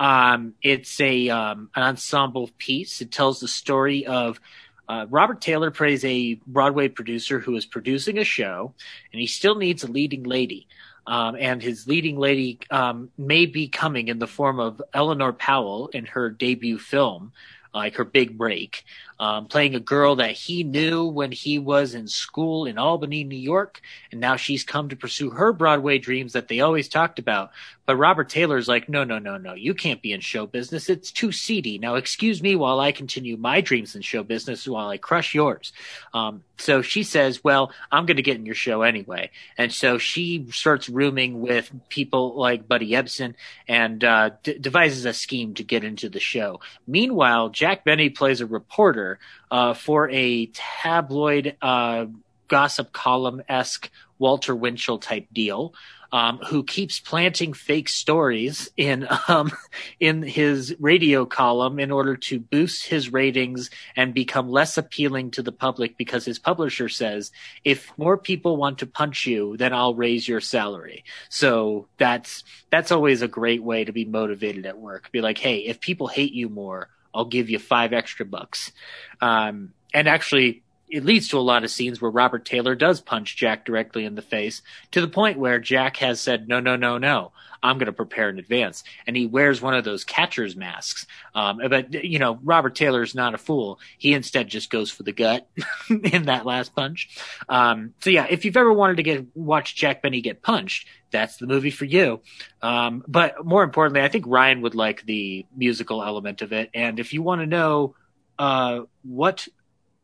Um, 0.00 0.54
it's 0.62 1.00
a 1.00 1.28
um, 1.28 1.70
an 1.76 1.84
ensemble 1.84 2.50
piece. 2.58 3.00
It 3.00 3.12
tells 3.12 3.38
the 3.38 3.48
story 3.48 4.04
of 4.06 4.40
uh, 4.88 5.06
Robert 5.08 5.40
Taylor 5.40 5.70
plays 5.70 6.04
a 6.04 6.40
Broadway 6.46 6.88
producer 6.88 7.38
who 7.38 7.54
is 7.54 7.64
producing 7.64 8.18
a 8.18 8.24
show, 8.24 8.74
and 9.12 9.20
he 9.20 9.28
still 9.28 9.54
needs 9.54 9.84
a 9.84 9.90
leading 9.90 10.24
lady. 10.24 10.66
Um, 11.06 11.36
and 11.38 11.62
his 11.62 11.86
leading 11.86 12.18
lady 12.18 12.58
um, 12.70 13.10
may 13.16 13.46
be 13.46 13.68
coming 13.68 14.08
in 14.08 14.18
the 14.18 14.26
form 14.26 14.58
of 14.58 14.82
Eleanor 14.92 15.32
Powell 15.32 15.88
in 15.88 16.06
her 16.06 16.30
debut 16.30 16.78
film, 16.78 17.32
like 17.72 17.96
her 17.96 18.04
big 18.04 18.36
break, 18.36 18.84
um, 19.20 19.46
playing 19.46 19.74
a 19.74 19.80
girl 19.80 20.16
that 20.16 20.30
he 20.30 20.64
knew 20.64 21.04
when 21.04 21.30
he 21.30 21.58
was 21.58 21.94
in 21.94 22.08
school 22.08 22.64
in 22.64 22.78
Albany, 22.78 23.22
New 23.22 23.36
York, 23.36 23.82
and 24.10 24.18
now 24.18 24.36
she's 24.36 24.64
come 24.64 24.88
to 24.88 24.96
pursue 24.96 25.28
her 25.28 25.52
Broadway 25.52 25.98
dreams 25.98 26.32
that 26.32 26.48
they 26.48 26.60
always 26.60 26.88
talked 26.88 27.18
about. 27.18 27.50
But 27.84 27.96
Robert 27.96 28.28
Taylor's 28.28 28.68
like, 28.68 28.88
no, 28.88 29.04
no, 29.04 29.18
no, 29.18 29.36
no, 29.36 29.52
you 29.52 29.74
can't 29.74 30.00
be 30.00 30.12
in 30.12 30.20
show 30.20 30.46
business. 30.46 30.88
It's 30.88 31.10
too 31.10 31.32
seedy. 31.32 31.76
Now, 31.76 31.96
excuse 31.96 32.40
me 32.40 32.54
while 32.54 32.80
I 32.80 32.92
continue 32.92 33.36
my 33.36 33.60
dreams 33.60 33.94
in 33.94 34.00
show 34.00 34.22
business 34.22 34.66
while 34.66 34.88
I 34.88 34.96
crush 34.96 35.34
yours. 35.34 35.72
Um, 36.14 36.44
so 36.56 36.82
she 36.82 37.02
says, 37.02 37.42
well, 37.42 37.72
I'm 37.90 38.06
going 38.06 38.18
to 38.18 38.22
get 38.22 38.36
in 38.36 38.46
your 38.46 38.54
show 38.54 38.82
anyway. 38.82 39.30
And 39.58 39.72
so 39.72 39.98
she 39.98 40.46
starts 40.52 40.88
rooming 40.88 41.40
with 41.40 41.72
people 41.88 42.36
like 42.36 42.68
Buddy 42.68 42.92
Ebsen 42.92 43.34
and 43.66 44.04
uh, 44.04 44.30
d- 44.44 44.58
devises 44.58 45.04
a 45.04 45.12
scheme 45.12 45.54
to 45.54 45.64
get 45.64 45.82
into 45.82 46.08
the 46.08 46.20
show. 46.20 46.60
Meanwhile, 46.86 47.48
Jack 47.48 47.84
Benny 47.84 48.08
plays 48.08 48.40
a 48.40 48.46
reporter 48.46 49.09
uh, 49.50 49.74
for 49.74 50.08
a 50.10 50.46
tabloid 50.46 51.56
uh, 51.60 52.06
gossip 52.48 52.92
column 52.92 53.42
esque 53.48 53.90
Walter 54.18 54.54
Winchell 54.54 54.98
type 54.98 55.26
deal 55.32 55.74
um, 56.12 56.38
who 56.38 56.64
keeps 56.64 56.98
planting 56.98 57.52
fake 57.52 57.88
stories 57.88 58.70
in 58.76 59.06
um, 59.28 59.52
in 60.00 60.22
his 60.22 60.74
radio 60.80 61.24
column 61.24 61.78
in 61.78 61.90
order 61.90 62.16
to 62.16 62.40
boost 62.40 62.86
his 62.86 63.12
ratings 63.12 63.70
and 63.96 64.14
become 64.14 64.50
less 64.50 64.76
appealing 64.76 65.30
to 65.32 65.42
the 65.42 65.52
public 65.52 65.96
because 65.96 66.24
his 66.24 66.38
publisher 66.38 66.88
says 66.88 67.30
if 67.64 67.92
more 67.96 68.16
people 68.16 68.56
want 68.56 68.78
to 68.78 68.86
punch 68.86 69.26
you, 69.26 69.56
then 69.56 69.72
I'll 69.72 69.94
raise 69.94 70.26
your 70.26 70.40
salary. 70.40 71.04
So 71.28 71.86
that's 71.96 72.44
that's 72.70 72.90
always 72.90 73.22
a 73.22 73.28
great 73.28 73.62
way 73.62 73.84
to 73.84 73.92
be 73.92 74.04
motivated 74.04 74.66
at 74.66 74.78
work. 74.78 75.10
Be 75.12 75.20
like, 75.20 75.38
hey, 75.38 75.58
if 75.58 75.80
people 75.80 76.08
hate 76.08 76.32
you 76.32 76.48
more, 76.48 76.88
I'll 77.14 77.24
give 77.24 77.50
you 77.50 77.58
five 77.58 77.92
extra 77.92 78.24
bucks. 78.24 78.72
Um, 79.20 79.72
and 79.92 80.08
actually, 80.08 80.62
it 80.88 81.04
leads 81.04 81.28
to 81.28 81.38
a 81.38 81.40
lot 81.40 81.64
of 81.64 81.70
scenes 81.70 82.00
where 82.00 82.10
Robert 82.10 82.44
Taylor 82.44 82.74
does 82.74 83.00
punch 83.00 83.36
Jack 83.36 83.64
directly 83.64 84.04
in 84.04 84.14
the 84.14 84.22
face 84.22 84.62
to 84.90 85.00
the 85.00 85.08
point 85.08 85.38
where 85.38 85.58
Jack 85.58 85.96
has 85.98 86.20
said, 86.20 86.48
no, 86.48 86.60
no, 86.60 86.76
no, 86.76 86.98
no, 86.98 87.32
I'm 87.62 87.78
going 87.78 87.86
to 87.86 87.92
prepare 87.92 88.28
in 88.28 88.38
advance. 88.38 88.84
And 89.06 89.16
he 89.16 89.26
wears 89.26 89.60
one 89.60 89.74
of 89.74 89.84
those 89.84 90.04
catcher's 90.04 90.56
masks. 90.56 91.06
Um, 91.34 91.60
but, 91.68 91.92
you 92.04 92.18
know, 92.18 92.38
Robert 92.42 92.74
Taylor's 92.74 93.14
not 93.14 93.34
a 93.34 93.38
fool. 93.38 93.78
He 93.98 94.12
instead 94.12 94.48
just 94.48 94.70
goes 94.70 94.90
for 94.90 95.02
the 95.02 95.12
gut 95.12 95.48
in 95.88 96.24
that 96.24 96.46
last 96.46 96.74
punch. 96.74 97.08
Um, 97.48 97.94
so 98.00 98.10
yeah, 98.10 98.26
if 98.28 98.44
you've 98.44 98.56
ever 98.56 98.72
wanted 98.72 98.96
to 98.96 99.02
get, 99.02 99.26
watch 99.34 99.74
Jack 99.74 100.02
Benny 100.02 100.20
get 100.20 100.42
punched, 100.42 100.88
that's 101.10 101.36
the 101.36 101.46
movie 101.46 101.70
for 101.70 101.84
you. 101.84 102.20
Um, 102.62 103.04
but 103.06 103.44
more 103.44 103.64
importantly, 103.64 104.02
I 104.02 104.08
think 104.08 104.24
Ryan 104.28 104.62
would 104.62 104.74
like 104.74 105.04
the 105.04 105.46
musical 105.56 106.02
element 106.02 106.42
of 106.42 106.52
it. 106.52 106.70
And 106.74 106.98
if 106.98 107.12
you 107.12 107.22
want 107.22 107.40
to 107.40 107.46
know, 107.46 107.96
uh, 108.38 108.84
what 109.02 109.46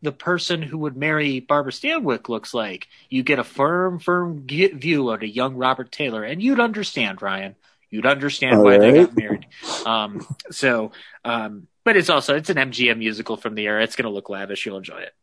the 0.02 0.12
person 0.12 0.62
who 0.62 0.78
would 0.78 0.96
marry 0.96 1.40
Barbara 1.40 1.72
Stanwyck 1.72 2.28
looks 2.28 2.52
like. 2.52 2.88
You 3.08 3.22
get 3.22 3.38
a 3.38 3.44
firm, 3.44 3.98
firm 3.98 4.46
view 4.46 5.10
of 5.10 5.22
a 5.22 5.28
young 5.28 5.56
Robert 5.56 5.90
Taylor, 5.90 6.22
and 6.22 6.42
you'd 6.42 6.60
understand, 6.60 7.22
Ryan. 7.22 7.56
You'd 7.90 8.06
understand 8.06 8.56
All 8.56 8.64
why 8.64 8.76
right. 8.76 8.80
they 8.80 8.92
got 9.04 9.16
married. 9.16 9.46
Um, 9.86 10.26
so, 10.50 10.92
um, 11.24 11.68
but 11.84 11.96
it's 11.96 12.10
also 12.10 12.34
it's 12.34 12.50
an 12.50 12.56
MGM 12.56 12.98
musical 12.98 13.36
from 13.36 13.54
the 13.54 13.66
era. 13.66 13.82
It's 13.82 13.96
going 13.96 14.04
to 14.04 14.10
look 14.10 14.28
lavish. 14.28 14.66
You'll 14.66 14.78
enjoy 14.78 14.98
it. 14.98 15.14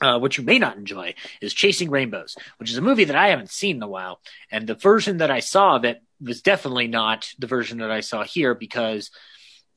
Uh, 0.00 0.18
what 0.18 0.36
you 0.36 0.42
may 0.42 0.58
not 0.58 0.76
enjoy 0.76 1.14
is 1.40 1.54
Chasing 1.54 1.88
Rainbows, 1.88 2.36
which 2.58 2.70
is 2.70 2.76
a 2.76 2.82
movie 2.82 3.04
that 3.04 3.14
I 3.14 3.28
haven't 3.28 3.50
seen 3.50 3.76
in 3.76 3.82
a 3.82 3.88
while. 3.88 4.20
And 4.50 4.66
the 4.66 4.74
version 4.74 5.18
that 5.18 5.30
I 5.30 5.38
saw 5.38 5.78
that 5.78 6.02
was 6.20 6.42
definitely 6.42 6.88
not 6.88 7.28
the 7.38 7.46
version 7.46 7.78
that 7.78 7.90
I 7.90 8.00
saw 8.00 8.24
here 8.24 8.54
because 8.54 9.10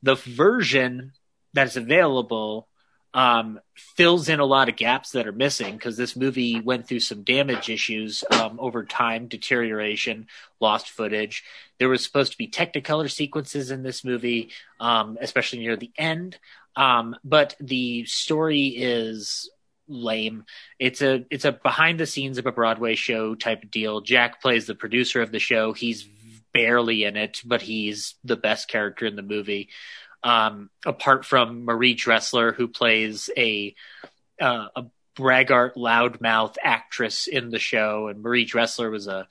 the 0.02 0.16
version 0.16 1.12
that's 1.54 1.76
available 1.76 2.68
um, 3.16 3.62
fills 3.76 4.28
in 4.28 4.42
a 4.42 4.46
lot 4.46 4.68
of 4.68 4.76
gaps 4.76 5.12
that 5.12 5.26
are 5.26 5.32
missing 5.32 5.74
because 5.74 5.96
this 5.96 6.18
movie 6.18 6.60
went 6.60 6.86
through 6.86 7.00
some 7.00 7.24
damage 7.24 7.70
issues 7.70 8.26
um, 8.30 8.60
over 8.60 8.84
time, 8.84 9.28
deterioration, 9.28 10.28
lost 10.60 10.90
footage. 10.90 11.46
There 11.80 11.88
was 11.88 12.04
supposed 12.04 12.34
to 12.34 12.38
be 12.38 12.50
Technicolor 12.50 13.10
sequences 13.10 13.72
in 13.72 13.84
this 13.84 14.04
movie, 14.04 14.50
um, 14.82 15.18
especially 15.22 15.60
near 15.60 15.78
the 15.78 15.94
end. 15.98 16.38
Um, 16.76 17.16
but 17.24 17.56
the 17.62 18.04
story 18.04 18.68
is 18.68 19.50
lame. 19.88 20.44
It's 20.78 21.02
a 21.02 21.26
it's 21.32 21.46
a 21.46 21.54
behind 21.54 22.02
the 22.02 22.06
scenes 22.06 22.38
of 22.38 22.48
a 22.48 22.52
Broadway 22.52 22.96
show 22.96 23.34
type 23.34 23.64
of 23.64 23.72
deal. 23.72 24.02
Jack 24.02 24.42
plays 24.42 24.66
the 24.66 24.76
producer 24.76 25.22
of 25.22 25.32
the 25.32 25.40
show. 25.40 25.72
He's 25.72 26.06
barely 26.54 27.06
in 27.06 27.16
it, 27.16 27.42
but 27.46 27.62
he's 27.62 28.16
the 28.26 28.36
best 28.36 28.68
character 28.68 29.06
in 29.06 29.16
the 29.16 29.22
movie 29.22 29.70
um, 30.26 30.72
apart 30.86 31.24
from 31.24 31.66
Marie 31.66 31.94
Dressler, 31.94 32.52
who 32.52 32.68
plays 32.68 33.30
a 33.38 33.76
uh, 34.42 34.68
a 34.76 34.86
braggart, 35.16 35.76
loudmouth 35.76 36.58
actress 36.62 37.28
in 37.28 37.52
the 37.52 37.60
show, 37.60 38.08
and 38.08 38.22
Marie 38.22 38.46
Dressler 38.46 38.90
was 38.90 39.08
a 39.08 39.28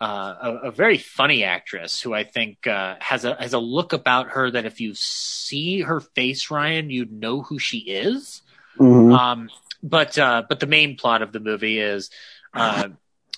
uh, 0.00 0.34
a, 0.42 0.50
a, 0.64 0.70
very 0.72 0.98
funny 0.98 1.44
actress 1.44 2.00
who 2.00 2.12
I 2.12 2.24
think 2.24 2.66
uh, 2.66 2.96
has 2.98 3.24
a 3.24 3.36
has 3.36 3.52
a 3.52 3.60
look 3.60 3.92
about 3.92 4.30
her 4.30 4.50
that 4.50 4.66
if 4.66 4.80
you 4.80 4.94
see 4.96 5.80
her 5.82 6.00
face, 6.00 6.50
Ryan, 6.50 6.90
you'd 6.90 7.12
know 7.12 7.40
who 7.40 7.60
she 7.60 7.78
is. 7.78 8.42
Mm-hmm. 8.80 9.12
Um, 9.12 9.50
but 9.80 10.18
uh, 10.18 10.42
but 10.48 10.58
the 10.58 10.66
main 10.66 10.96
plot 10.96 11.22
of 11.22 11.30
the 11.30 11.38
movie 11.38 11.78
is 11.78 12.10
uh, 12.52 12.88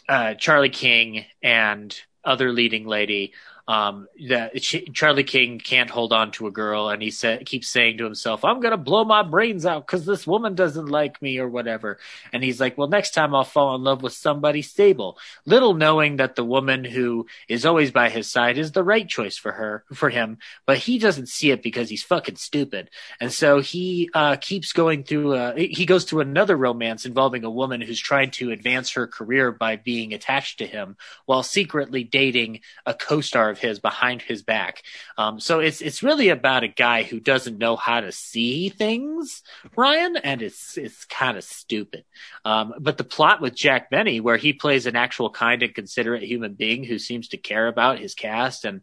uh, 0.09 0.35
Charlie 0.35 0.71
King 0.71 1.27
and 1.43 1.95
other 2.25 2.51
leading 2.51 2.87
lady 2.87 3.35
um, 3.67 4.09
that 4.29 4.61
Charlie 4.61 5.25
King 5.25 5.59
can't 5.59 5.89
hold 5.89 6.13
on 6.13 6.33
to 6.33 6.47
a 6.47 6.51
girl, 6.51 6.91
and 6.91 7.03
he 7.03 7.11
sa- 7.11 7.39
keeps 7.45 7.69
saying 7.69 7.99
to 7.99 8.05
himself, 8.05 8.45
"I'm 8.45 8.61
gonna 8.61 8.77
blow 8.77 9.05
my 9.05 9.23
brains 9.23 9.65
out 9.65 9.87
because 9.87 10.05
this 10.05 10.27
woman 10.27 10.55
doesn't 10.55 10.87
like 10.87 11.23
me 11.23 11.39
or 11.39 11.49
whatever." 11.49 11.99
And 12.33 12.45
he's 12.45 12.61
like, 12.61 12.77
"Well, 12.77 12.89
next 12.89 13.13
time 13.13 13.35
I'll 13.35 13.45
fall 13.45 13.75
in 13.75 13.83
love 13.83 14.03
with 14.03 14.13
somebody 14.13 14.61
stable." 14.61 15.19
Little 15.47 15.75
knowing 15.75 16.17
that 16.17 16.37
the 16.37 16.45
woman 16.45 16.85
who 16.85 17.27
is 17.49 17.65
always 17.65 17.91
by 17.91 18.11
his 18.11 18.31
side 18.31 18.59
is 18.59 18.73
the 18.73 18.85
right 18.85 19.09
choice 19.09 19.39
for 19.39 19.53
her 19.53 19.85
for 19.95 20.11
him, 20.11 20.39
but 20.67 20.79
he 20.79 20.99
doesn't 20.99 21.31
see 21.31 21.51
it 21.51 21.63
because 21.63 21.89
he's 21.89 22.03
fucking 22.03 22.37
stupid, 22.37 22.91
and 23.19 23.33
so 23.33 23.61
he 23.61 24.11
uh, 24.13 24.37
keeps 24.37 24.73
going 24.73 25.05
through. 25.05 25.35
A, 25.35 25.55
he 25.69 25.87
goes 25.87 26.05
through 26.05 26.21
another 26.21 26.57
romance 26.57 27.07
involving 27.07 27.45
a 27.45 27.51
woman 27.51 27.81
who's 27.81 28.01
trying 28.01 28.31
to 28.33 28.51
advance 28.51 28.93
her 28.93 29.07
career 29.07 29.53
by 29.53 29.77
being 29.77 30.13
attached 30.13 30.59
to 30.59 30.67
him 30.67 30.97
while 31.25 31.43
secretly 31.43 32.05
dating 32.05 32.61
a 32.85 32.93
co-star 32.93 33.54
of 33.55 33.61
his 33.61 33.79
behind 33.79 34.21
his 34.21 34.43
back. 34.43 34.83
Um, 35.17 35.39
so 35.39 35.61
it's 35.61 35.81
it's 35.81 36.03
really 36.03 36.29
about 36.29 36.65
a 36.65 36.69
guy 36.69 37.05
who 37.05 37.21
doesn't 37.21 37.57
know 37.57 37.77
how 37.77 38.01
to 38.01 38.11
see 38.11 38.69
things, 38.69 39.43
Ryan, 39.77 40.17
and 40.17 40.43
it's 40.43 40.77
it's 40.77 41.05
kind 41.05 41.39
of 41.39 41.45
stupid. 41.45 42.05
Um, 42.45 42.75
but 42.81 42.99
the 42.99 43.05
plot 43.05 43.41
with 43.41 43.55
Jack 43.55 43.91
Benny, 43.91 44.19
where 44.19 44.37
he 44.37 44.53
plays 44.53 44.87
an 44.87 44.97
actual 44.97 45.31
kind 45.31 45.63
and 45.63 45.75
considerate 45.75 46.25
human 46.25 46.55
being 46.55 46.83
who 46.83 46.99
seems 46.99 47.29
to 47.29 47.37
care 47.37 47.69
about 47.69 48.01
his 48.01 48.15
cast, 48.15 48.65
and 48.65 48.81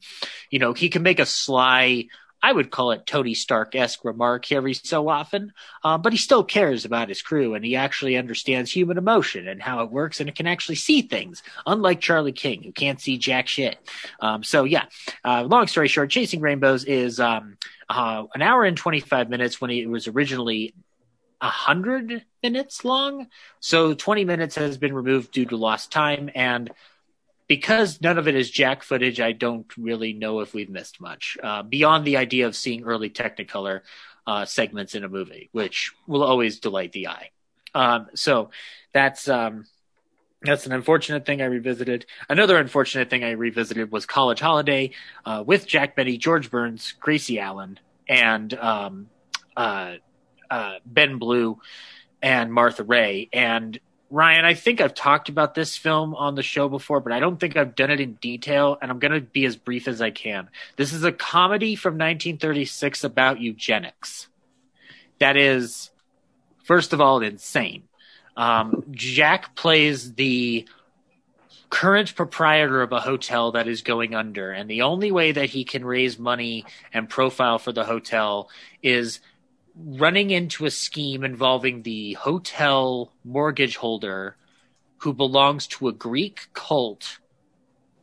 you 0.50 0.60
know 0.60 0.72
he 0.72 0.88
can 0.88 1.04
make 1.04 1.20
a 1.20 1.26
sly 1.26 2.08
I 2.44 2.52
would 2.52 2.72
call 2.72 2.92
it 2.92 3.06
Tony 3.06 3.34
Stark 3.34 3.76
esque 3.76 4.04
remark 4.04 4.52
every 4.52 4.74
so 4.74 5.10
often, 5.10 5.54
uh, 5.84 5.98
but 5.98 6.14
he 6.14 6.18
still 6.18 6.44
cares 6.44 6.86
about 6.86 7.10
his 7.10 7.22
crew 7.22 7.54
and 7.54 7.64
he 7.64 7.76
actually 7.76 8.18
understands 8.18 8.72
human 8.72 8.98
emotion 8.98 9.48
and 9.48 9.62
how 9.62 9.84
it 9.84 9.92
works 9.92 10.20
and 10.20 10.30
it 10.30 10.36
can 10.36 10.48
actually 10.48 10.76
see 10.76 11.02
things, 11.02 11.44
unlike 11.66 12.02
Charlie 12.02 12.32
King, 12.32 12.64
who 12.64 12.72
can't 12.72 13.00
see 13.00 13.18
jack 13.18 13.48
shit. 13.48 13.78
Um, 14.20 14.44
so, 14.44 14.64
yeah, 14.64 14.86
uh, 15.24 15.44
long 15.44 15.68
story 15.68 15.88
short, 15.88 16.10
Chasing 16.10 16.42
Rainbows 16.42 16.84
is 16.86 17.20
um, 17.20 17.58
uh, 17.90 18.24
an 18.34 18.42
hour 18.42 18.64
and 18.64 18.78
25 18.78 19.30
minutes 19.30 19.62
when 19.62 19.72
it 19.72 19.90
was 19.90 20.08
originally 20.08 20.74
100 21.42 22.24
minutes 22.44 22.86
long. 22.86 23.28
So 23.60 23.94
20 23.94 24.26
minutes 24.26 24.56
has 24.56 24.78
been 24.78 24.94
removed 24.94 25.32
due 25.32 25.46
to 25.46 25.58
lost 25.58 25.92
time. 25.92 26.30
And 26.36 26.72
because 27.52 28.00
none 28.00 28.18
of 28.18 28.30
it 28.30 28.36
is 28.36 28.50
jack 28.50 28.82
footage, 28.82 29.20
I 29.20 29.34
don't 29.34 29.68
really 29.78 30.14
know 30.14 30.40
if 30.40 30.54
we've 30.54 30.70
missed 30.70 31.02
much 31.02 31.38
uh, 31.44 31.64
beyond 31.64 32.06
the 32.06 32.16
idea 32.16 32.48
of 32.48 32.56
seeing 32.56 32.86
early 32.86 33.10
Technicolor 33.10 33.82
uh, 34.26 34.46
segments 34.46 34.96
in 34.96 35.04
a 35.04 35.10
movie, 35.10 35.50
which 35.52 35.92
will 36.08 36.24
always 36.24 36.62
delight 36.62 36.94
the 36.94 37.10
eye. 37.10 37.32
Um, 37.76 38.08
so 38.16 38.52
that's 38.94 39.28
um, 39.28 39.66
that's 40.42 40.66
an 40.66 40.72
unfortunate 40.72 41.26
thing 41.26 41.42
I 41.42 41.46
revisited. 41.48 42.06
Another 42.30 42.56
unfortunate 42.56 43.10
thing 43.10 43.26
I 43.26 43.32
revisited 43.32 43.92
was 43.92 44.06
College 44.06 44.40
Holiday 44.40 44.92
uh, 45.26 45.44
with 45.46 45.68
Jack 45.68 45.94
Benny, 45.94 46.18
George 46.18 46.50
Burns, 46.50 46.94
Gracie 47.02 47.42
Allen, 47.42 47.78
and 48.08 48.54
um, 48.54 49.10
uh, 49.58 49.96
uh, 50.50 50.76
Ben 50.86 51.18
Blue 51.18 51.60
and 52.22 52.54
Martha 52.54 52.86
Raye. 52.86 53.28
And 53.34 53.78
Ryan, 54.12 54.44
I 54.44 54.56
think 54.56 54.82
I've 54.82 54.94
talked 54.94 55.30
about 55.30 55.56
this 55.56 55.78
film 55.78 56.14
on 56.16 56.36
the 56.36 56.44
show 56.44 56.68
before, 56.68 57.00
but 57.00 57.14
I 57.14 57.22
don't 57.22 57.40
think 57.40 57.56
I've 57.56 57.76
done 57.76 57.90
it 57.90 58.02
in 58.02 58.16
detail, 58.16 58.78
and 58.82 58.92
I'm 58.92 59.00
going 59.00 59.14
to 59.14 59.22
be 59.22 59.46
as 59.46 59.56
brief 59.56 59.88
as 59.88 60.02
I 60.02 60.12
can. 60.12 60.50
This 60.76 60.92
is 60.92 61.06
a 61.06 61.14
comedy 61.14 61.76
from 61.76 61.94
1936 61.94 63.06
about 63.06 63.40
eugenics. 63.40 64.28
That 65.20 65.38
is, 65.38 65.92
first 66.66 66.92
of 66.92 67.00
all, 67.00 67.22
insane. 67.22 67.84
Um, 68.36 68.84
Jack 68.92 69.56
plays 69.56 70.14
the 70.16 70.68
current 71.70 72.14
proprietor 72.14 72.82
of 72.82 72.92
a 72.92 73.00
hotel 73.00 73.54
that 73.54 73.70
is 73.70 73.82
going 73.82 74.14
under, 74.14 74.52
and 74.52 74.70
the 74.70 74.82
only 74.82 75.14
way 75.14 75.32
that 75.32 75.50
he 75.50 75.64
can 75.64 75.86
raise 75.86 76.20
money 76.20 76.66
and 76.94 77.08
profile 77.08 77.60
for 77.60 77.72
the 77.72 77.86
hotel 77.86 78.50
is 78.84 79.22
running 79.76 80.32
into 80.32 80.66
a 80.66 80.72
scheme 80.72 81.24
involving 81.24 81.84
the 81.84 82.14
hotel 82.14 83.14
mortgage 83.24 83.78
holder 83.78 84.36
who 84.98 85.14
belongs 85.14 85.68
to 85.68 85.88
a 85.88 85.94
Greek 85.94 86.48
cult 86.54 87.20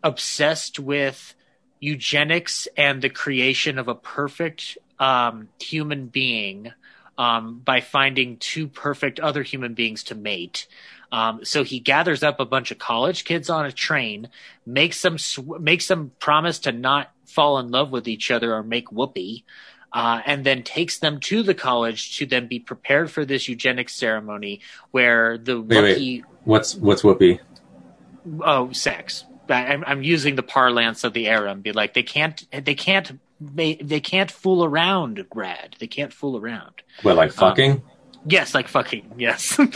obsessed 0.03 0.79
with 0.79 1.35
eugenics 1.81 2.67
and 2.77 3.03
the 3.03 3.11
creation 3.11 3.79
of 3.79 3.89
a 3.89 3.95
perfect 3.95 4.79
um, 4.99 5.49
human 5.61 6.07
being 6.07 6.73
um, 7.17 7.59
by 7.59 7.81
finding 7.81 8.37
two 8.37 8.69
perfect 8.69 9.21
other 9.21 9.43
human 9.43 9.75
beings 9.75 10.05
to 10.05 10.15
mate. 10.15 10.67
Um, 11.11 11.45
so 11.45 11.65
he 11.65 11.81
gathers 11.81 12.23
up 12.23 12.39
a 12.39 12.45
bunch 12.45 12.71
of 12.71 12.79
college 12.79 13.25
kids 13.25 13.49
on 13.51 13.67
a 13.67 13.73
train, 13.73 14.29
makes 14.67 15.03
them 15.03 15.19
sw- 15.19 15.59
makes 15.61 15.89
them 15.89 16.13
promise 16.19 16.61
to 16.61 16.73
not 16.73 17.11
fall 17.27 17.59
in 17.59 17.71
love 17.71 17.91
with 17.91 18.09
each 18.09 18.31
other 18.31 18.55
or 18.55 18.63
make 18.63 18.93
whoopee, 18.93 19.45
uh, 19.93 20.21
and 20.27 20.45
then 20.45 20.63
takes 20.63 20.99
them 20.99 21.21
to 21.21 21.43
the 21.43 21.55
college 21.55 22.17
to 22.19 22.27
then 22.27 22.47
be 22.47 22.59
prepared 22.59 23.11
for 23.11 23.25
this 23.25 23.49
eugenics 23.49 23.95
ceremony 23.95 24.61
where 24.91 25.39
the 25.39 25.61
wait, 25.61 25.77
lucky 25.77 26.17
wait. 26.21 26.25
what's 26.45 26.75
what's 26.75 27.03
whoopee 27.03 27.41
oh 28.43 28.73
sex. 28.73 29.25
I'm, 29.51 29.83
I'm 29.87 30.03
using 30.03 30.37
the 30.37 30.43
parlance 30.43 31.05
of 31.05 31.15
the 31.15 31.27
era 31.27 31.51
and 31.51 31.63
be 31.63 31.73
like 31.73 31.95
they 31.95 32.03
can't 32.03 32.47
they 32.53 32.75
can't 32.75 33.19
they, 33.41 33.77
they 33.77 34.01
can't 34.01 34.31
fool 34.31 34.63
around 34.63 35.25
grad 35.31 35.77
they 35.79 35.87
can't 35.87 36.13
fool 36.13 36.37
around. 36.37 36.83
What 37.03 37.17
like 37.17 37.33
fucking? 37.33 37.73
um, 37.73 37.83
yes 38.29 38.55
like 38.55 38.69
fucking 38.69 39.15
yes 39.19 39.59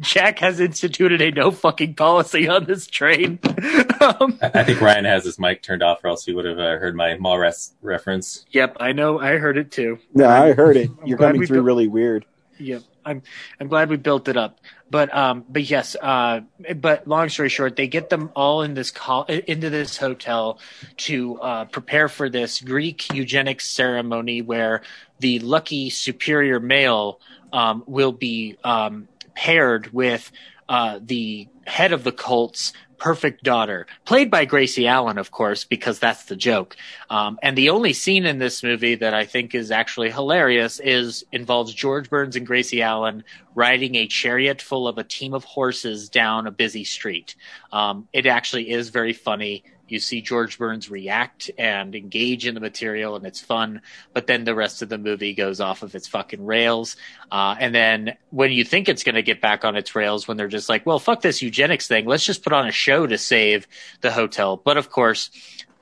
Jack 0.00 0.38
has 0.40 0.60
instituted 0.60 1.22
a 1.22 1.30
no 1.30 1.50
fucking 1.50 1.94
policy 1.94 2.48
on 2.48 2.64
this 2.64 2.86
train. 2.86 3.38
um, 4.00 4.38
I 4.42 4.64
think 4.64 4.80
Ryan 4.80 5.06
has 5.06 5.24
his 5.24 5.38
mic 5.38 5.62
turned 5.62 5.82
off, 5.82 6.04
or 6.04 6.08
else 6.08 6.24
he 6.26 6.34
would 6.34 6.44
have 6.44 6.58
uh, 6.58 6.76
heard 6.78 6.94
my 6.94 7.16
Mallrats 7.16 7.72
reference. 7.80 8.44
Yep, 8.50 8.76
I 8.80 8.92
know. 8.92 9.18
I 9.18 9.38
heard 9.38 9.56
it 9.56 9.70
too. 9.70 9.98
No, 10.12 10.28
I 10.28 10.52
heard 10.52 10.76
it. 10.76 10.90
You're 11.04 11.18
coming 11.18 11.46
through 11.46 11.62
really 11.62 11.88
weird. 11.88 12.26
Yep, 12.58 12.82
I'm. 13.06 13.22
I'm 13.60 13.68
glad 13.68 13.88
we 13.88 13.96
built 13.96 14.28
it 14.28 14.36
up. 14.36 14.58
But 14.90 15.14
um, 15.14 15.44
but 15.48 15.62
yes. 15.62 15.96
Uh, 16.00 16.40
but 16.76 17.06
long 17.06 17.28
story 17.28 17.48
short, 17.48 17.76
they 17.76 17.86
get 17.86 18.10
them 18.10 18.30
all 18.34 18.62
in 18.62 18.74
this 18.74 18.90
call 18.90 19.24
into 19.24 19.70
this 19.70 19.96
hotel 19.96 20.58
to 20.98 21.40
uh, 21.40 21.64
prepare 21.66 22.08
for 22.08 22.28
this 22.28 22.60
Greek 22.60 23.14
eugenics 23.14 23.66
ceremony 23.66 24.42
where 24.42 24.82
the 25.20 25.38
lucky 25.38 25.88
superior 25.90 26.60
male 26.60 27.20
um, 27.52 27.82
will 27.86 28.12
be 28.12 28.56
um, 28.64 29.08
paired 29.34 29.92
with 29.92 30.30
uh, 30.68 30.98
the 31.00 31.48
head 31.66 31.92
of 31.92 32.04
the 32.04 32.12
cult's 32.12 32.72
perfect 32.98 33.42
daughter, 33.42 33.86
played 34.04 34.30
by 34.30 34.44
Gracie 34.44 34.86
Allen, 34.86 35.18
of 35.18 35.30
course, 35.30 35.64
because 35.64 35.98
that's 35.98 36.24
the 36.24 36.36
joke. 36.36 36.76
Um, 37.10 37.38
and 37.42 37.56
the 37.56 37.70
only 37.70 37.92
scene 37.92 38.26
in 38.26 38.38
this 38.38 38.62
movie 38.62 38.94
that 38.96 39.14
I 39.14 39.24
think 39.24 39.54
is 39.54 39.70
actually 39.70 40.10
hilarious 40.10 40.80
is 40.80 41.24
involves 41.32 41.72
George 41.72 42.10
Burns 42.10 42.36
and 42.36 42.46
Gracie 42.46 42.82
Allen 42.82 43.24
riding 43.54 43.94
a 43.94 44.06
chariot 44.06 44.60
full 44.60 44.86
of 44.86 44.98
a 44.98 45.04
team 45.04 45.34
of 45.34 45.44
horses 45.44 46.08
down 46.08 46.46
a 46.46 46.50
busy 46.50 46.84
street. 46.84 47.34
Um, 47.72 48.08
it 48.12 48.26
actually 48.26 48.70
is 48.70 48.90
very 48.90 49.12
funny. 49.12 49.64
You 49.88 49.98
see 49.98 50.20
George 50.20 50.58
Burns 50.58 50.90
react 50.90 51.50
and 51.58 51.94
engage 51.94 52.46
in 52.46 52.54
the 52.54 52.60
material, 52.60 53.16
and 53.16 53.26
it's 53.26 53.40
fun. 53.40 53.82
But 54.12 54.26
then 54.26 54.44
the 54.44 54.54
rest 54.54 54.82
of 54.82 54.88
the 54.88 54.98
movie 54.98 55.34
goes 55.34 55.60
off 55.60 55.82
of 55.82 55.94
its 55.94 56.08
fucking 56.08 56.44
rails. 56.44 56.96
Uh, 57.30 57.54
and 57.58 57.74
then 57.74 58.16
when 58.30 58.52
you 58.52 58.64
think 58.64 58.88
it's 58.88 59.04
going 59.04 59.14
to 59.14 59.22
get 59.22 59.40
back 59.40 59.64
on 59.64 59.76
its 59.76 59.94
rails, 59.94 60.26
when 60.26 60.36
they're 60.36 60.48
just 60.48 60.68
like, 60.68 60.86
well, 60.86 60.98
fuck 60.98 61.22
this 61.22 61.42
eugenics 61.42 61.86
thing, 61.86 62.06
let's 62.06 62.24
just 62.24 62.42
put 62.42 62.52
on 62.52 62.66
a 62.66 62.72
show 62.72 63.06
to 63.06 63.18
save 63.18 63.66
the 64.00 64.10
hotel. 64.10 64.56
But 64.56 64.76
of 64.76 64.90
course, 64.90 65.30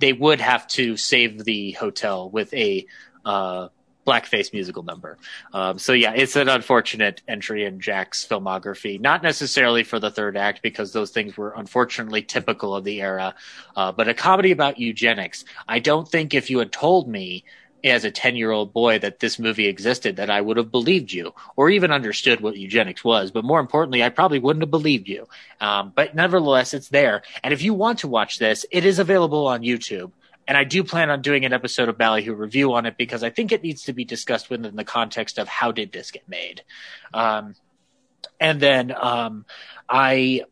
they 0.01 0.13
would 0.13 0.41
have 0.41 0.67
to 0.69 0.97
save 0.97 1.45
the 1.45 1.73
hotel 1.73 2.29
with 2.29 2.53
a 2.55 2.87
uh, 3.25 3.69
blackface 4.05 4.53
musical 4.53 4.83
number. 4.83 5.19
Um, 5.53 5.79
so 5.79 5.93
yeah, 5.93 6.13
it's 6.15 6.37
an 6.37 6.49
unfortunate 6.49 7.23
entry 7.27 7.65
in 7.65 7.81
Jack's 7.81 8.27
filmography. 8.27 9.01
Not 9.01 9.23
necessarily 9.23 9.83
for 9.83 9.99
the 9.99 10.11
third 10.11 10.37
act 10.37 10.63
because 10.63 10.93
those 10.93 11.11
things 11.11 11.37
were 11.37 11.55
unfortunately 11.57 12.23
typical 12.23 12.75
of 12.75 12.85
the 12.85 13.01
era, 13.01 13.35
uh, 13.77 13.93
but 13.93 14.09
a 14.09 14.15
comedy 14.15 14.51
about 14.51 14.79
eugenics. 14.79 15.45
I 15.69 15.79
don't 15.79 16.09
think 16.09 16.35
if 16.35 16.51
you 16.51 16.59
had 16.59 16.73
told 16.73 17.09
me 17.09 17.45
as 17.85 18.05
a 18.05 18.11
10 18.11 18.35
year 18.35 18.51
old 18.51 18.73
boy 18.73 18.99
that 18.99 19.21
this 19.21 19.39
movie 19.39 19.67
existed 19.67 20.17
that 20.17 20.31
I 20.31 20.41
would 20.41 20.57
have 20.57 20.71
believed 20.71 21.13
you 21.13 21.35
or 21.55 21.69
even 21.69 21.93
understood 21.93 22.41
what 22.41 22.57
eugenics 22.57 23.05
was. 23.05 23.31
But 23.31 23.45
more 23.45 23.61
importantly, 23.61 24.03
I 24.03 24.09
probably 24.09 24.39
wouldn't 24.39 24.63
have 24.63 24.71
believed 24.71 25.07
you. 25.07 25.29
Um, 25.61 25.93
but 25.95 26.15
nevertheless, 26.15 26.73
it's 26.73 26.89
there. 26.89 27.23
And 27.43 27.53
if 27.53 27.63
you 27.63 27.75
want 27.75 27.99
to 28.01 28.09
watch 28.09 28.39
this, 28.39 28.65
it 28.71 28.87
is 28.87 28.99
available 28.99 29.47
on 29.47 29.61
YouTube 29.61 30.13
and 30.47 30.57
I 30.57 30.65
do 30.65 30.85
plan 30.85 31.11
on 31.11 31.23
doing 31.23 31.45
an 31.45 31.53
episode 31.53 31.89
of 31.89 31.97
Ballyhoo 31.97 32.35
review 32.35 32.75
on 32.75 32.87
it 32.87 32.97
because 32.97 33.23
I 33.23 33.31
think 33.31 33.53
it 33.53 33.63
needs 33.63 33.85
to 33.85 33.93
be 33.93 34.05
discussed 34.05 34.51
within 34.51 34.77
the 34.77 34.85
context 34.85 35.39
of 35.39 35.49
how 35.49 35.73
did 35.73 35.93
this 35.93 36.11
get 36.11 36.29
made. 36.29 36.63
Um, 37.13 37.55
and 38.41 38.61
then 38.61 38.95
um, 38.95 39.47
I 39.89 40.45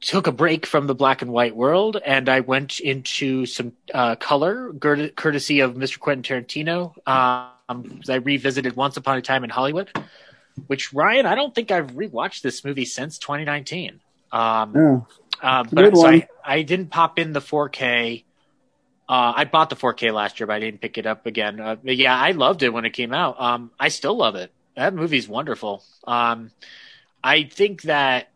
took 0.00 0.26
a 0.26 0.32
break 0.32 0.66
from 0.66 0.88
the 0.88 0.94
black 0.94 1.22
and 1.22 1.30
white 1.30 1.54
world 1.54 1.96
and 2.04 2.28
I 2.28 2.40
went 2.40 2.80
into 2.80 3.46
some 3.46 3.72
uh, 3.94 4.16
color, 4.16 4.72
courtesy 4.72 5.60
of 5.60 5.74
Mr. 5.74 6.00
Quentin 6.00 6.44
Tarantino. 6.44 6.94
Um, 7.06 8.00
I 8.08 8.16
revisited 8.16 8.74
Once 8.74 8.96
Upon 8.96 9.18
a 9.18 9.22
Time 9.22 9.44
in 9.44 9.50
Hollywood, 9.50 9.90
which 10.66 10.92
Ryan, 10.92 11.26
I 11.26 11.36
don't 11.36 11.54
think 11.54 11.70
I've 11.70 11.92
rewatched 11.92 12.42
this 12.42 12.64
movie 12.64 12.84
since 12.84 13.18
2019. 13.18 14.00
Um, 14.32 14.74
yeah. 14.74 15.00
uh, 15.40 15.64
but 15.70 15.96
so 15.96 16.06
I, 16.06 16.26
I 16.44 16.62
didn't 16.62 16.88
pop 16.88 17.20
in 17.20 17.32
the 17.32 17.40
4K 17.40 18.24
uh, 19.08 19.32
I 19.36 19.44
bought 19.44 19.70
the 19.70 19.76
4K 19.76 20.12
last 20.12 20.40
year, 20.40 20.46
but 20.46 20.54
I 20.54 20.60
didn't 20.60 20.80
pick 20.80 20.98
it 20.98 21.06
up 21.06 21.26
again. 21.26 21.60
Uh, 21.60 21.76
yeah, 21.82 22.16
I 22.16 22.32
loved 22.32 22.62
it 22.62 22.72
when 22.72 22.84
it 22.84 22.90
came 22.90 23.12
out. 23.12 23.40
Um, 23.40 23.70
I 23.78 23.88
still 23.88 24.16
love 24.16 24.36
it. 24.36 24.52
That 24.76 24.94
movie's 24.94 25.28
wonderful. 25.28 25.84
Um, 26.06 26.50
I 27.22 27.44
think 27.44 27.82
that 27.82 28.30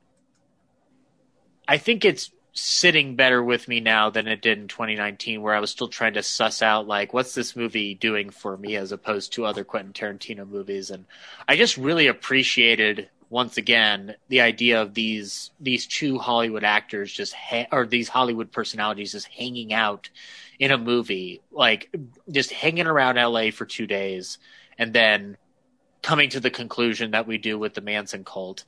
I 1.66 1.78
think 1.78 2.04
it's 2.04 2.30
sitting 2.52 3.16
better 3.16 3.42
with 3.42 3.68
me 3.68 3.80
now 3.80 4.10
than 4.10 4.26
it 4.26 4.40
did 4.40 4.58
in 4.58 4.68
2019, 4.68 5.42
where 5.42 5.54
I 5.54 5.60
was 5.60 5.70
still 5.70 5.88
trying 5.88 6.14
to 6.14 6.22
suss 6.22 6.62
out 6.62 6.86
like 6.86 7.12
what's 7.12 7.34
this 7.34 7.56
movie 7.56 7.94
doing 7.94 8.30
for 8.30 8.56
me 8.56 8.76
as 8.76 8.92
opposed 8.92 9.32
to 9.34 9.44
other 9.44 9.64
Quentin 9.64 9.92
Tarantino 9.92 10.48
movies, 10.48 10.90
and 10.90 11.06
I 11.48 11.56
just 11.56 11.76
really 11.76 12.06
appreciated 12.06 13.08
once 13.28 13.56
again 13.56 14.14
the 14.28 14.40
idea 14.40 14.80
of 14.80 14.94
these 14.94 15.50
these 15.60 15.86
two 15.86 16.18
Hollywood 16.18 16.64
actors 16.64 17.12
just 17.12 17.34
ha- 17.34 17.66
or 17.72 17.86
these 17.86 18.08
Hollywood 18.08 18.52
personalities 18.52 19.12
just 19.12 19.26
hanging 19.28 19.72
out 19.72 20.08
in 20.58 20.70
a 20.70 20.78
movie, 20.78 21.42
like 21.50 21.94
just 22.30 22.52
hanging 22.52 22.86
around 22.86 23.16
LA 23.16 23.50
for 23.50 23.66
two 23.66 23.86
days 23.86 24.38
and 24.78 24.92
then 24.92 25.36
coming 26.02 26.30
to 26.30 26.40
the 26.40 26.50
conclusion 26.50 27.10
that 27.10 27.26
we 27.26 27.38
do 27.38 27.58
with 27.58 27.74
the 27.74 27.80
Manson 27.80 28.24
cult. 28.24 28.64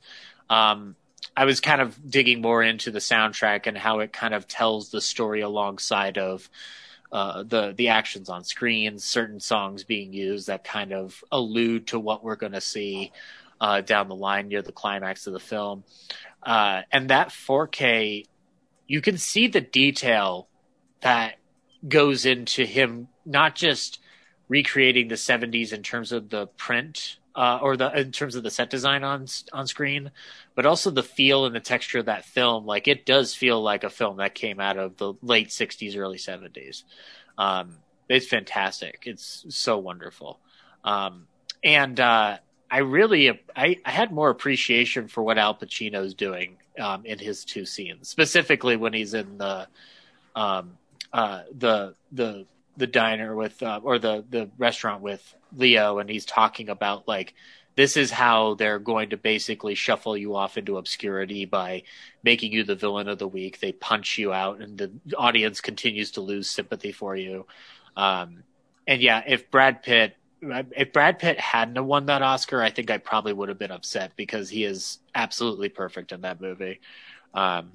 Um, 0.49 0.95
I 1.35 1.45
was 1.45 1.61
kind 1.61 1.81
of 1.81 1.97
digging 2.09 2.41
more 2.41 2.61
into 2.61 2.91
the 2.91 2.99
soundtrack 2.99 3.67
and 3.67 3.77
how 3.77 3.99
it 3.99 4.11
kind 4.11 4.33
of 4.33 4.47
tells 4.47 4.89
the 4.89 5.01
story 5.01 5.41
alongside 5.41 6.17
of 6.17 6.49
uh, 7.11 7.43
the 7.43 7.73
the 7.75 7.87
actions 7.89 8.29
on 8.29 8.43
screen, 8.43 8.99
certain 8.99 9.39
songs 9.39 9.83
being 9.83 10.13
used 10.13 10.47
that 10.47 10.63
kind 10.63 10.93
of 10.93 11.23
allude 11.31 11.87
to 11.87 11.99
what 11.99 12.23
we're 12.23 12.35
going 12.35 12.51
to 12.51 12.61
see 12.61 13.11
uh, 13.61 13.81
down 13.81 14.07
the 14.07 14.15
line 14.15 14.47
near 14.47 14.61
the 14.61 14.71
climax 14.71 15.27
of 15.27 15.33
the 15.33 15.39
film. 15.39 15.83
Uh, 16.41 16.81
and 16.91 17.09
that 17.09 17.29
4K, 17.29 18.25
you 18.87 19.01
can 19.01 19.17
see 19.17 19.47
the 19.47 19.61
detail 19.61 20.47
that 21.01 21.35
goes 21.87 22.25
into 22.25 22.65
him 22.65 23.07
not 23.25 23.55
just 23.55 23.99
recreating 24.47 25.07
the 25.07 25.15
70s 25.15 25.71
in 25.73 25.83
terms 25.83 26.11
of 26.11 26.29
the 26.29 26.47
print 26.47 27.17
uh, 27.35 27.59
or 27.61 27.77
the 27.77 27.97
in 27.97 28.11
terms 28.11 28.35
of 28.35 28.43
the 28.43 28.51
set 28.51 28.69
design 28.69 29.03
on 29.03 29.25
on 29.53 29.65
screen, 29.67 30.11
but 30.55 30.65
also 30.65 30.91
the 30.91 31.03
feel 31.03 31.45
and 31.45 31.55
the 31.55 31.61
texture 31.61 31.99
of 31.99 32.07
that 32.07 32.25
film. 32.25 32.65
Like 32.65 32.87
it 32.87 33.05
does 33.05 33.33
feel 33.33 33.61
like 33.61 33.85
a 33.85 33.89
film 33.89 34.17
that 34.17 34.35
came 34.35 34.59
out 34.59 34.77
of 34.77 34.97
the 34.97 35.13
late 35.21 35.47
'60s, 35.47 35.95
early 35.95 36.17
'70s. 36.17 36.83
Um, 37.37 37.77
it's 38.09 38.27
fantastic. 38.27 39.03
It's 39.05 39.45
so 39.47 39.77
wonderful, 39.77 40.39
um, 40.83 41.27
and 41.63 41.97
uh, 41.99 42.39
I 42.71 42.79
really 42.79 43.29
I, 43.55 43.77
I, 43.83 43.91
had 43.91 44.11
more 44.11 44.29
appreciation 44.29 45.07
for 45.07 45.23
what 45.23 45.37
Al 45.37 45.55
Pacino's 45.55 46.13
doing 46.13 46.57
um, 46.79 47.05
in 47.05 47.17
his 47.17 47.43
two 47.43 47.65
scenes, 47.65 48.09
specifically 48.09 48.75
when 48.75 48.93
he's 48.93 49.13
in 49.13 49.37
the 49.37 49.67
um, 50.35 50.77
uh, 51.11 51.41
the 51.57 51.95
the 52.11 52.45
the 52.77 52.87
diner 52.87 53.35
with 53.35 53.61
uh, 53.63 53.79
or 53.83 53.99
the 53.99 54.23
the 54.29 54.49
restaurant 54.57 55.01
with 55.01 55.35
Leo, 55.55 55.99
and 55.99 56.09
he's 56.09 56.25
talking 56.25 56.69
about 56.69 57.07
like 57.07 57.33
this 57.75 57.97
is 57.97 58.11
how 58.11 58.55
they're 58.55 58.79
going 58.79 59.09
to 59.11 59.17
basically 59.17 59.73
shuffle 59.73 60.17
you 60.17 60.35
off 60.35 60.57
into 60.57 60.77
obscurity 60.77 61.45
by 61.45 61.83
making 62.23 62.51
you 62.51 62.63
the 62.63 62.75
villain 62.75 63.07
of 63.07 63.17
the 63.19 63.27
week. 63.27 63.59
They 63.59 63.71
punch 63.71 64.17
you 64.17 64.33
out, 64.33 64.59
and 64.59 64.77
the 64.77 64.91
audience 65.17 65.61
continues 65.61 66.11
to 66.11 66.21
lose 66.21 66.49
sympathy 66.49 66.91
for 66.91 67.15
you. 67.15 67.45
Um, 67.95 68.43
and 68.85 69.01
yeah, 69.01 69.23
if 69.25 69.49
Brad 69.49 69.81
Pitt 69.81 70.15
if 70.41 70.93
Brad 70.93 71.19
Pitt 71.19 71.39
hadn't 71.39 71.83
won 71.85 72.05
that 72.07 72.21
Oscar, 72.21 72.61
I 72.61 72.69
think 72.69 72.89
I 72.91 72.97
probably 72.97 73.33
would 73.33 73.49
have 73.49 73.59
been 73.59 73.71
upset 73.71 74.13
because 74.15 74.49
he 74.49 74.63
is 74.63 74.99
absolutely 75.13 75.69
perfect 75.69 76.11
in 76.11 76.21
that 76.21 76.41
movie. 76.41 76.79
Um, 77.33 77.71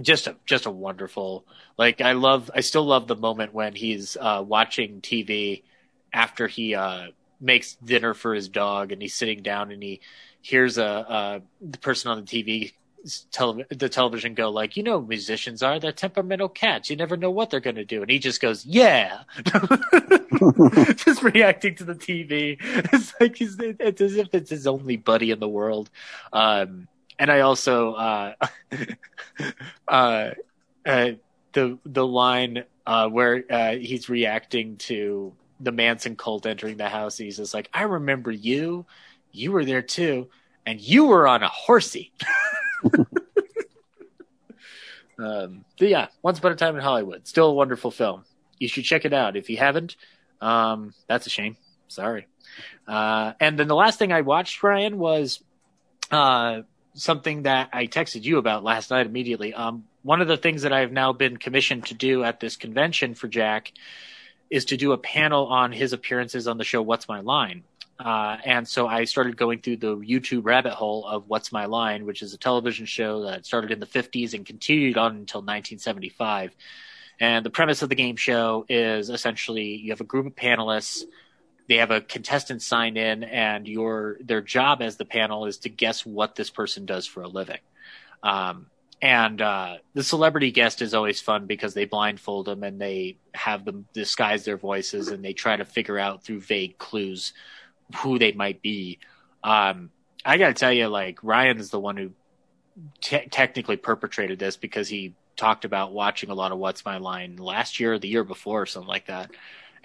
just 0.00 0.26
a 0.26 0.36
just 0.46 0.64
a 0.64 0.70
wonderful 0.70 1.44
like 1.76 2.00
I 2.00 2.12
love 2.12 2.50
I 2.54 2.60
still 2.60 2.84
love 2.84 3.06
the 3.06 3.16
moment 3.16 3.52
when 3.52 3.74
he's 3.74 4.16
uh, 4.18 4.42
watching 4.46 5.00
TV 5.02 5.62
after 6.12 6.46
he 6.46 6.74
uh, 6.74 7.08
makes 7.40 7.74
dinner 7.74 8.14
for 8.14 8.34
his 8.34 8.48
dog 8.48 8.92
and 8.92 9.02
he's 9.02 9.14
sitting 9.14 9.42
down 9.42 9.70
and 9.70 9.82
he 9.82 10.00
hears 10.40 10.78
a, 10.78 10.84
a 10.84 11.42
the 11.60 11.78
person 11.78 12.10
on 12.10 12.24
the 12.24 12.24
TV 12.24 12.72
the 13.04 13.88
television 13.90 14.34
go 14.34 14.48
like 14.48 14.76
you 14.76 14.82
know 14.82 15.00
musicians 15.00 15.62
are 15.62 15.80
they're 15.80 15.90
temperamental 15.90 16.48
cats 16.48 16.88
you 16.88 16.94
never 16.94 17.16
know 17.16 17.30
what 17.30 17.50
they're 17.50 17.58
going 17.58 17.74
to 17.74 17.84
do 17.84 18.00
and 18.00 18.10
he 18.10 18.18
just 18.20 18.40
goes 18.40 18.64
yeah 18.64 19.22
just 20.94 21.22
reacting 21.22 21.74
to 21.74 21.82
the 21.82 21.96
TV 21.96 22.56
it's 22.92 23.12
like 23.18 23.34
he's 23.36 23.56
it's 23.58 24.00
as 24.00 24.16
if 24.16 24.28
it's 24.32 24.50
his 24.50 24.68
only 24.68 24.96
buddy 24.96 25.32
in 25.32 25.40
the 25.40 25.48
world 25.48 25.90
um, 26.32 26.86
and 27.22 27.30
I 27.30 27.40
also 27.40 27.94
uh, 27.94 28.34
uh, 29.88 30.30
uh, 30.84 31.10
the 31.52 31.78
the 31.84 32.06
line 32.06 32.64
uh, 32.86 33.08
where 33.08 33.44
uh, 33.48 33.72
he's 33.76 34.08
reacting 34.08 34.76
to 34.78 35.32
the 35.60 35.72
Manson 35.72 36.16
cult 36.16 36.46
entering 36.46 36.76
the 36.76 36.88
house. 36.88 37.16
He's 37.16 37.36
just 37.36 37.54
like, 37.54 37.70
"I 37.72 37.82
remember 37.84 38.32
you. 38.32 38.86
You 39.30 39.52
were 39.52 39.64
there 39.64 39.82
too, 39.82 40.28
and 40.66 40.80
you 40.80 41.04
were 41.04 41.28
on 41.28 41.42
a 41.42 41.48
horsey." 41.48 42.12
um, 45.18 45.64
but 45.78 45.88
yeah, 45.88 46.08
Once 46.22 46.38
Upon 46.38 46.52
a 46.52 46.56
Time 46.56 46.76
in 46.76 46.82
Hollywood, 46.82 47.26
still 47.26 47.48
a 47.48 47.54
wonderful 47.54 47.90
film. 47.90 48.24
You 48.58 48.68
should 48.68 48.84
check 48.84 49.04
it 49.04 49.12
out 49.12 49.36
if 49.36 49.50
you 49.50 49.56
haven't. 49.56 49.96
Um, 50.40 50.94
that's 51.08 51.26
a 51.26 51.30
shame. 51.30 51.56
Sorry. 51.88 52.26
Uh, 52.86 53.32
and 53.40 53.58
then 53.58 53.68
the 53.68 53.74
last 53.74 53.98
thing 53.98 54.12
I 54.12 54.22
watched, 54.22 54.62
Ryan, 54.62 54.98
was 54.98 55.42
uh, 56.10 56.62
something 56.94 57.42
that 57.42 57.70
I 57.72 57.86
texted 57.86 58.24
you 58.24 58.38
about 58.38 58.64
last 58.64 58.90
night 58.90 59.06
immediately. 59.06 59.54
Um, 59.54 59.84
one 60.02 60.20
of 60.20 60.28
the 60.28 60.36
things 60.36 60.62
that 60.62 60.72
I 60.72 60.80
have 60.80 60.92
now 60.92 61.12
been 61.12 61.36
commissioned 61.36 61.86
to 61.86 61.94
do 61.94 62.24
at 62.24 62.40
this 62.40 62.56
convention 62.56 63.14
for 63.14 63.28
Jack 63.28 63.72
is 64.50 64.66
to 64.66 64.76
do 64.76 64.92
a 64.92 64.98
panel 64.98 65.46
on 65.46 65.72
his 65.72 65.92
appearances 65.92 66.46
on 66.46 66.58
the 66.58 66.64
show 66.64 66.82
What's 66.82 67.08
My 67.08 67.20
Line. 67.20 67.64
Uh, 68.04 68.36
and 68.44 68.66
so 68.66 68.88
I 68.88 69.04
started 69.04 69.36
going 69.36 69.60
through 69.60 69.76
the 69.76 69.96
YouTube 69.96 70.44
rabbit 70.44 70.72
hole 70.72 71.06
of 71.06 71.28
What's 71.28 71.52
My 71.52 71.66
Line, 71.66 72.04
which 72.04 72.22
is 72.22 72.34
a 72.34 72.38
television 72.38 72.86
show 72.86 73.22
that 73.22 73.46
started 73.46 73.70
in 73.70 73.80
the 73.80 73.86
50s 73.86 74.34
and 74.34 74.44
continued 74.44 74.98
on 74.98 75.12
until 75.12 75.40
1975. 75.40 76.54
And 77.20 77.46
the 77.46 77.50
premise 77.50 77.82
of 77.82 77.88
the 77.88 77.94
game 77.94 78.16
show 78.16 78.66
is 78.68 79.08
essentially 79.08 79.76
you 79.76 79.92
have 79.92 80.00
a 80.00 80.04
group 80.04 80.26
of 80.26 80.34
panelists 80.34 81.04
they 81.68 81.76
have 81.78 81.90
a 81.90 82.00
contestant 82.00 82.62
sign 82.62 82.96
in 82.96 83.24
and 83.24 83.66
your 83.66 84.18
their 84.20 84.40
job 84.40 84.82
as 84.82 84.96
the 84.96 85.04
panel 85.04 85.46
is 85.46 85.58
to 85.58 85.68
guess 85.68 86.04
what 86.04 86.34
this 86.34 86.50
person 86.50 86.86
does 86.86 87.06
for 87.06 87.22
a 87.22 87.28
living 87.28 87.60
um, 88.22 88.66
and 89.00 89.40
uh, 89.40 89.76
the 89.94 90.02
celebrity 90.02 90.52
guest 90.52 90.80
is 90.80 90.94
always 90.94 91.20
fun 91.20 91.46
because 91.46 91.74
they 91.74 91.86
blindfold 91.86 92.46
them 92.46 92.62
and 92.62 92.80
they 92.80 93.16
have 93.34 93.64
them 93.64 93.86
disguise 93.92 94.44
their 94.44 94.56
voices 94.56 95.08
and 95.08 95.24
they 95.24 95.32
try 95.32 95.56
to 95.56 95.64
figure 95.64 95.98
out 95.98 96.22
through 96.22 96.40
vague 96.40 96.78
clues 96.78 97.32
who 97.96 98.18
they 98.18 98.32
might 98.32 98.62
be 98.62 98.98
um, 99.44 99.90
i 100.24 100.38
gotta 100.38 100.54
tell 100.54 100.72
you 100.72 100.88
like 100.88 101.18
ryan 101.22 101.58
is 101.58 101.70
the 101.70 101.80
one 101.80 101.96
who 101.96 102.10
te- 103.00 103.26
technically 103.30 103.76
perpetrated 103.76 104.38
this 104.38 104.56
because 104.56 104.88
he 104.88 105.14
talked 105.36 105.64
about 105.64 105.92
watching 105.92 106.30
a 106.30 106.34
lot 106.34 106.52
of 106.52 106.58
what's 106.58 106.84
my 106.84 106.98
line 106.98 107.36
last 107.36 107.80
year 107.80 107.94
or 107.94 107.98
the 107.98 108.08
year 108.08 108.24
before 108.24 108.62
or 108.62 108.66
something 108.66 108.88
like 108.88 109.06
that 109.06 109.30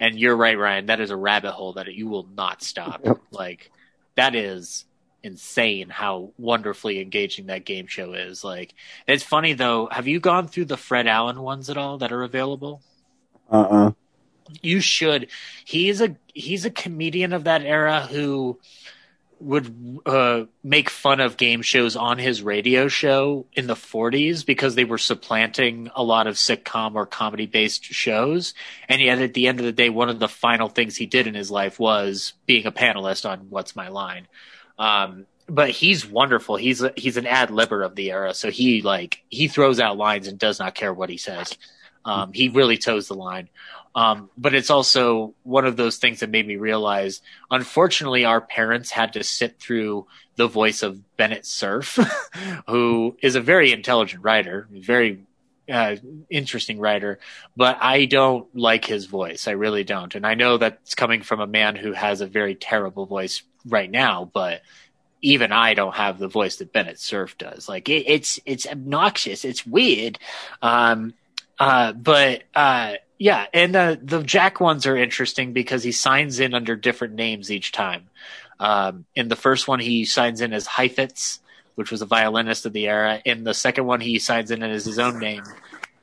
and 0.00 0.18
you're 0.18 0.36
right, 0.36 0.58
Ryan. 0.58 0.86
That 0.86 1.00
is 1.00 1.10
a 1.10 1.16
rabbit 1.16 1.52
hole 1.52 1.74
that 1.74 1.92
you 1.92 2.08
will 2.08 2.28
not 2.36 2.62
stop. 2.62 3.04
Yep. 3.04 3.18
Like 3.30 3.70
that 4.14 4.34
is 4.34 4.84
insane 5.22 5.88
how 5.88 6.32
wonderfully 6.38 7.00
engaging 7.00 7.46
that 7.46 7.64
game 7.64 7.86
show 7.86 8.12
is. 8.12 8.44
Like 8.44 8.74
it's 9.06 9.24
funny 9.24 9.54
though. 9.54 9.88
Have 9.90 10.06
you 10.06 10.20
gone 10.20 10.48
through 10.48 10.66
the 10.66 10.76
Fred 10.76 11.06
Allen 11.06 11.40
ones 11.40 11.68
at 11.70 11.76
all 11.76 11.98
that 11.98 12.12
are 12.12 12.22
available? 12.22 12.82
Uh 13.50 13.60
uh-uh. 13.60 13.88
uh 13.88 13.92
You 14.62 14.80
should. 14.80 15.28
He's 15.64 16.00
a 16.00 16.16
he's 16.32 16.64
a 16.64 16.70
comedian 16.70 17.32
of 17.32 17.44
that 17.44 17.62
era 17.62 18.02
who 18.02 18.58
would 19.40 20.00
uh, 20.04 20.44
make 20.64 20.90
fun 20.90 21.20
of 21.20 21.36
game 21.36 21.62
shows 21.62 21.94
on 21.96 22.18
his 22.18 22.42
radio 22.42 22.88
show 22.88 23.46
in 23.52 23.66
the 23.66 23.74
40s 23.74 24.44
because 24.44 24.74
they 24.74 24.84
were 24.84 24.98
supplanting 24.98 25.90
a 25.94 26.02
lot 26.02 26.26
of 26.26 26.34
sitcom 26.34 26.94
or 26.96 27.06
comedy 27.06 27.46
based 27.46 27.84
shows. 27.84 28.54
And 28.88 29.00
yet, 29.00 29.20
at 29.20 29.34
the 29.34 29.46
end 29.46 29.60
of 29.60 29.66
the 29.66 29.72
day, 29.72 29.90
one 29.90 30.08
of 30.08 30.18
the 30.18 30.28
final 30.28 30.68
things 30.68 30.96
he 30.96 31.06
did 31.06 31.26
in 31.26 31.34
his 31.34 31.50
life 31.50 31.78
was 31.78 32.32
being 32.46 32.66
a 32.66 32.72
panelist 32.72 33.28
on 33.28 33.46
What's 33.50 33.76
My 33.76 33.88
Line. 33.88 34.26
Um, 34.78 35.26
but 35.48 35.70
he's 35.70 36.06
wonderful. 36.06 36.56
He's 36.56 36.82
a, 36.82 36.92
he's 36.96 37.16
an 37.16 37.26
ad 37.26 37.48
libber 37.50 37.84
of 37.84 37.94
the 37.94 38.10
era, 38.10 38.34
so 38.34 38.50
he 38.50 38.82
like 38.82 39.22
he 39.30 39.48
throws 39.48 39.80
out 39.80 39.96
lines 39.96 40.28
and 40.28 40.38
does 40.38 40.58
not 40.58 40.74
care 40.74 40.92
what 40.92 41.10
he 41.10 41.16
says. 41.16 41.56
Um, 42.04 42.32
he 42.32 42.48
really 42.48 42.78
toes 42.78 43.08
the 43.08 43.14
line. 43.14 43.48
Um, 43.94 44.30
but 44.36 44.54
it's 44.54 44.70
also 44.70 45.34
one 45.42 45.64
of 45.64 45.76
those 45.76 45.96
things 45.96 46.20
that 46.20 46.30
made 46.30 46.46
me 46.46 46.56
realize, 46.56 47.20
unfortunately, 47.50 48.24
our 48.24 48.40
parents 48.40 48.90
had 48.90 49.14
to 49.14 49.24
sit 49.24 49.58
through 49.58 50.06
the 50.36 50.46
voice 50.46 50.82
of 50.82 51.16
Bennett 51.16 51.44
Cerf, 51.44 51.98
who 52.68 53.16
is 53.20 53.34
a 53.34 53.40
very 53.40 53.72
intelligent 53.72 54.22
writer, 54.22 54.68
very 54.70 55.26
uh, 55.68 55.96
interesting 56.30 56.78
writer, 56.78 57.18
but 57.56 57.76
I 57.80 58.06
don't 58.06 58.54
like 58.56 58.84
his 58.84 59.06
voice. 59.06 59.48
I 59.48 59.52
really 59.52 59.84
don't. 59.84 60.14
And 60.14 60.26
I 60.26 60.34
know 60.34 60.56
that's 60.56 60.94
coming 60.94 61.22
from 61.22 61.40
a 61.40 61.46
man 61.46 61.76
who 61.76 61.92
has 61.92 62.20
a 62.20 62.26
very 62.26 62.54
terrible 62.54 63.06
voice 63.06 63.42
right 63.66 63.90
now, 63.90 64.30
but 64.32 64.62
even 65.20 65.52
I 65.52 65.74
don't 65.74 65.94
have 65.94 66.18
the 66.18 66.28
voice 66.28 66.56
that 66.56 66.72
Bennett 66.72 66.98
Cerf 66.98 67.36
does. 67.36 67.68
Like 67.68 67.88
it, 67.88 68.04
it's, 68.06 68.40
it's 68.46 68.66
obnoxious. 68.66 69.44
It's 69.44 69.66
weird. 69.66 70.18
Um, 70.62 71.14
uh, 71.58 71.92
but, 71.92 72.44
uh, 72.54 72.94
yeah, 73.18 73.46
and 73.52 73.74
uh, 73.74 73.96
the 74.00 74.22
Jack 74.22 74.60
ones 74.60 74.86
are 74.86 74.96
interesting 74.96 75.52
because 75.52 75.82
he 75.82 75.90
signs 75.90 76.38
in 76.38 76.54
under 76.54 76.76
different 76.76 77.14
names 77.14 77.50
each 77.50 77.72
time. 77.72 78.08
Um, 78.60 79.06
in 79.16 79.28
the 79.28 79.36
first 79.36 79.66
one, 79.66 79.80
he 79.80 80.04
signs 80.04 80.40
in 80.40 80.52
as 80.52 80.66
Heifetz, 80.66 81.40
which 81.74 81.90
was 81.90 82.00
a 82.00 82.06
violinist 82.06 82.64
of 82.64 82.72
the 82.72 82.86
era. 82.86 83.20
In 83.24 83.42
the 83.42 83.54
second 83.54 83.86
one, 83.86 84.00
he 84.00 84.20
signs 84.20 84.52
in 84.52 84.62
as 84.62 84.84
his 84.84 85.00
own 85.00 85.18
name. 85.18 85.42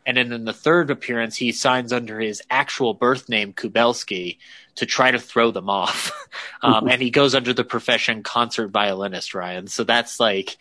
And 0.05 0.17
then 0.17 0.31
in 0.33 0.45
the 0.45 0.53
third 0.53 0.91
appearance, 0.91 1.37
he 1.37 1.51
signs 1.51 1.93
under 1.93 2.19
his 2.19 2.43
actual 2.49 2.93
birth 2.93 3.29
name, 3.29 3.53
Kubelsky, 3.53 4.37
to 4.75 4.85
try 4.85 5.09
to 5.09 5.19
throw 5.19 5.51
them 5.51 5.69
off. 5.69 6.11
um, 6.61 6.87
and 6.89 7.01
he 7.01 7.11
goes 7.11 7.33
under 7.33 7.53
the 7.53 7.63
profession 7.63 8.23
concert 8.23 8.69
violinist, 8.69 9.33
Ryan. 9.33 9.67
So 9.67 9.83
that's 9.85 10.19
like, 10.19 10.57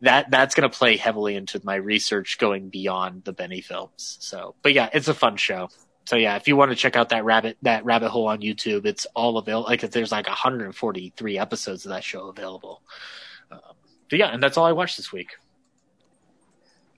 that 0.00 0.30
that's 0.30 0.54
going 0.54 0.68
to 0.68 0.76
play 0.76 0.96
heavily 0.96 1.34
into 1.34 1.60
my 1.64 1.76
research 1.76 2.36
going 2.36 2.68
beyond 2.68 3.24
the 3.24 3.32
Benny 3.32 3.62
films. 3.62 4.18
So, 4.20 4.54
but 4.60 4.74
yeah, 4.74 4.90
it's 4.92 5.08
a 5.08 5.14
fun 5.14 5.36
show 5.36 5.70
so 6.04 6.16
yeah, 6.16 6.36
if 6.36 6.46
you 6.46 6.56
want 6.56 6.70
to 6.70 6.76
check 6.76 6.96
out 6.96 7.08
that 7.10 7.24
rabbit 7.24 7.56
that 7.62 7.84
rabbit 7.84 8.10
hole 8.10 8.26
on 8.26 8.40
YouTube, 8.40 8.84
it's 8.84 9.06
all 9.14 9.38
available. 9.38 9.68
Like 9.68 9.80
there's 9.80 10.12
like 10.12 10.26
143 10.26 11.38
episodes 11.38 11.86
of 11.86 11.90
that 11.90 12.04
show 12.04 12.28
available. 12.28 12.82
Um, 13.50 13.60
but 14.10 14.18
yeah, 14.18 14.28
and 14.28 14.42
that's 14.42 14.56
all 14.58 14.66
I 14.66 14.72
watched 14.72 14.98
this 14.98 15.12
week. 15.12 15.30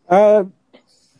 Uh, 0.08 0.44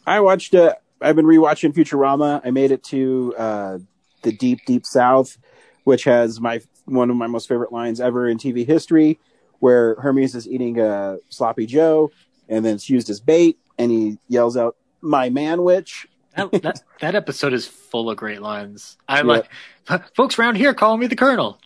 I 0.06 0.20
watched. 0.20 0.54
Uh, 0.54 0.74
I've 1.00 1.14
been 1.14 1.26
rewatching 1.26 1.72
Futurama. 1.72 2.40
I 2.44 2.50
made 2.50 2.72
it 2.72 2.82
to 2.84 3.34
uh, 3.38 3.78
the 4.22 4.32
deep, 4.32 4.60
deep 4.66 4.84
South, 4.84 5.36
which 5.84 6.04
has 6.04 6.40
my 6.40 6.60
one 6.86 7.10
of 7.10 7.16
my 7.16 7.26
most 7.28 7.48
favorite 7.48 7.72
lines 7.72 8.00
ever 8.00 8.28
in 8.28 8.38
TV 8.38 8.66
history, 8.66 9.20
where 9.60 9.94
Hermes 9.96 10.34
is 10.34 10.48
eating 10.48 10.80
a 10.80 11.18
sloppy 11.28 11.66
Joe, 11.66 12.10
and 12.48 12.64
then 12.64 12.74
it's 12.74 12.90
used 12.90 13.10
as 13.10 13.20
bait, 13.20 13.58
and 13.78 13.92
he 13.92 14.18
yells 14.28 14.56
out, 14.56 14.76
"My 15.00 15.30
manwich!" 15.30 16.06
That, 16.36 16.62
that, 16.62 16.82
that 17.00 17.14
episode 17.14 17.52
is 17.52 17.66
full 17.66 18.10
of 18.10 18.16
great 18.16 18.42
lines. 18.42 18.96
I'm 19.08 19.28
yeah. 19.28 19.42
like, 19.88 20.14
folks 20.14 20.38
around 20.38 20.56
here 20.56 20.74
call 20.74 20.96
me 20.96 21.06
the 21.06 21.16
Colonel. 21.16 21.58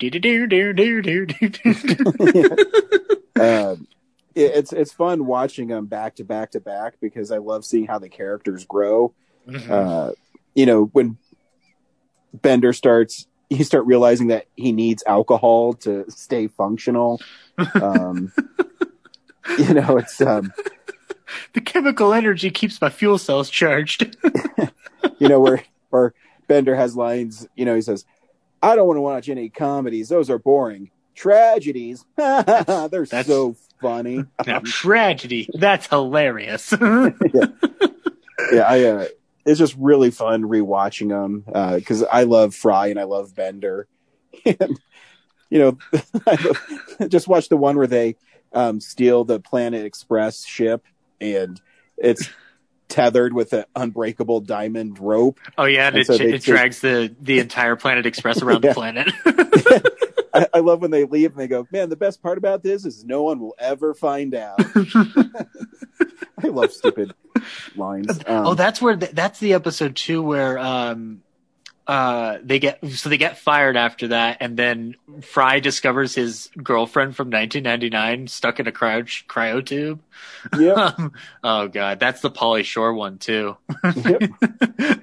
it's 4.35 4.73
it's 4.73 4.93
fun 4.93 5.27
watching 5.27 5.69
them 5.69 5.87
back 5.87 6.17
to 6.17 6.25
back 6.25 6.53
to 6.53 6.61
back 6.61 6.95
because 7.01 7.31
I 7.31 7.39
love 7.39 7.65
seeing 7.65 7.87
how 7.87 7.99
the 7.99 8.09
characters 8.09 8.65
grow. 8.65 9.13
Mm-hmm. 9.49 9.73
Uh, 9.73 10.11
you 10.55 10.67
know, 10.67 10.85
when 10.93 11.17
Bender 12.33 12.73
starts, 12.73 13.27
you 13.49 13.65
start 13.65 13.87
realizing 13.87 14.29
that 14.29 14.47
he 14.57 14.73
needs 14.73 15.03
alcohol 15.07 15.75
to 15.75 16.05
stay 16.09 16.49
functional. 16.49 17.21
Um, 17.75 18.33
you 19.59 19.75
know, 19.75 19.99
it's 19.99 20.19
um, 20.23 20.51
the 21.53 21.61
chemical 21.61 22.13
energy 22.13 22.51
keeps 22.51 22.81
my 22.81 22.91
fuel 22.91 23.19
cells 23.19 23.51
charged. 23.51 24.17
you 25.19 25.29
know, 25.29 25.41
where 25.41 25.63
where 25.91 26.15
Bender 26.47 26.75
has 26.75 26.97
lines. 26.97 27.47
You 27.57 27.65
know, 27.65 27.75
he 27.75 27.83
says, 27.83 28.05
"I 28.63 28.77
don't 28.77 28.87
want 28.87 28.97
to 28.99 29.03
watch 29.03 29.29
any 29.29 29.49
comedies; 29.49 30.09
those 30.09 30.31
are 30.31 30.39
boring." 30.39 30.91
Tragedies, 31.15 32.05
they're 32.17 32.45
That's... 32.45 33.27
so 33.27 33.57
funny. 33.81 34.25
Now, 34.47 34.61
tragedy. 34.61 35.51
That's 35.53 35.87
hilarious. 35.87 36.73
yeah. 36.73 37.47
yeah, 38.53 38.63
I. 38.63 38.85
Uh, 38.85 39.07
it's 39.47 39.59
just 39.59 39.75
really 39.79 40.11
fun 40.11 40.43
rewatching 40.43 41.09
them 41.09 41.45
because 41.77 42.03
uh, 42.03 42.09
I 42.13 42.25
love 42.25 42.55
Fry 42.55 42.89
and 42.89 43.01
I 43.01 43.05
love 43.05 43.35
Bender. 43.35 43.89
and 44.45 44.79
you 45.49 45.59
know, 45.59 45.79
I 46.27 47.09
just 47.09 47.27
watch 47.27 47.49
the 47.49 47.57
one 47.57 47.77
where 47.77 47.87
they 47.87 48.17
um, 48.53 48.81
steal 48.81 49.25
the 49.25 49.41
Planet 49.41 49.85
Express 49.85 50.45
ship 50.45 50.85
and 51.21 51.61
it's 51.97 52.29
tethered 52.91 53.33
with 53.33 53.53
an 53.53 53.65
unbreakable 53.75 54.41
diamond 54.41 54.99
rope. 54.99 55.41
Oh 55.57 55.65
yeah, 55.65 55.89
and 55.89 55.97
it, 55.97 56.07
so 56.07 56.15
it 56.15 56.43
drags 56.43 56.81
the 56.81 57.15
the 57.21 57.39
entire 57.39 57.77
Planet 57.77 58.05
Express 58.05 58.43
around 58.43 58.63
the 58.63 58.75
planet. 58.75 59.11
I, 60.35 60.47
I, 60.55 60.59
love 60.61 60.81
when 60.81 60.93
they 60.93 61.05
leave 61.05 61.33
and 61.33 61.41
they 61.41 61.49
go, 61.49 61.67
man, 61.73 61.89
the 61.89 61.97
best 61.97 62.23
part 62.23 62.39
about 62.39 62.63
this 62.63 62.85
is 62.85 63.05
no 63.05 63.25
one 63.25 63.41
will 63.41 63.57
ever 63.59 63.95
find 63.95 64.33
out. 64.33 64.61
I 66.43 66.47
love 66.47 66.73
stupid 66.73 67.15
lines. 67.75 68.17
Um, 68.27 68.47
oh, 68.47 68.55
that's 68.55 68.81
where 68.81 68.95
the, 68.95 69.07
that's 69.07 69.41
the 69.41 69.55
episode 69.55 69.97
too 69.97 70.23
where 70.23 70.57
um, 70.57 71.23
uh, 71.91 72.39
they 72.45 72.61
get 72.61 72.79
so 72.91 73.09
they 73.09 73.19
get 73.19 73.37
fired 73.37 73.77
after 73.77 74.07
that, 74.09 74.37
and 74.39 74.57
then 74.57 74.95
Fry 75.23 75.59
discovers 75.59 76.15
his 76.15 76.49
girlfriend 76.57 77.17
from 77.17 77.31
1999 77.31 78.29
stuck 78.29 78.61
in 78.61 78.69
a 78.69 78.71
cryo 78.71 79.03
cryo 79.27 79.67
tube. 79.67 80.01
Yeah. 80.57 80.95
oh 81.43 81.67
god, 81.67 81.99
that's 81.99 82.21
the 82.21 82.31
Pauly 82.31 82.63
Shore 82.63 82.95
one 82.95 83.19
too. 83.19 83.57
yep. 83.85 84.23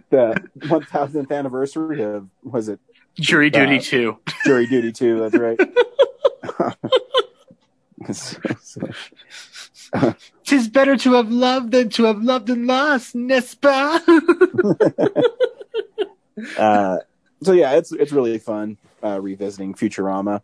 The 0.09 0.41
1000th 0.59 1.29
anniversary 1.29 2.03
of 2.03 2.29
was 2.41 2.69
it 2.69 2.79
Jury 3.19 3.53
uh, 3.53 3.65
Duty 3.65 3.79
Two? 3.79 4.19
Jury 4.45 4.67
Duty 4.67 4.93
Two. 4.93 5.19
That's 5.19 5.35
right. 9.91 10.15
Tis 10.45 10.69
better 10.69 10.95
to 10.95 11.15
have 11.15 11.29
loved 11.29 11.71
than 11.71 11.89
to 11.89 12.05
have 12.05 12.23
loved 12.23 12.49
and 12.49 12.65
lost, 12.65 13.13
n'est-ce 13.13 13.55
pas. 13.55 14.01
Uh, 16.57 16.97
so 17.43 17.51
yeah, 17.51 17.73
it's 17.73 17.91
it's 17.91 18.11
really 18.11 18.39
fun 18.39 18.77
uh, 19.03 19.19
revisiting 19.21 19.73
Futurama. 19.73 20.41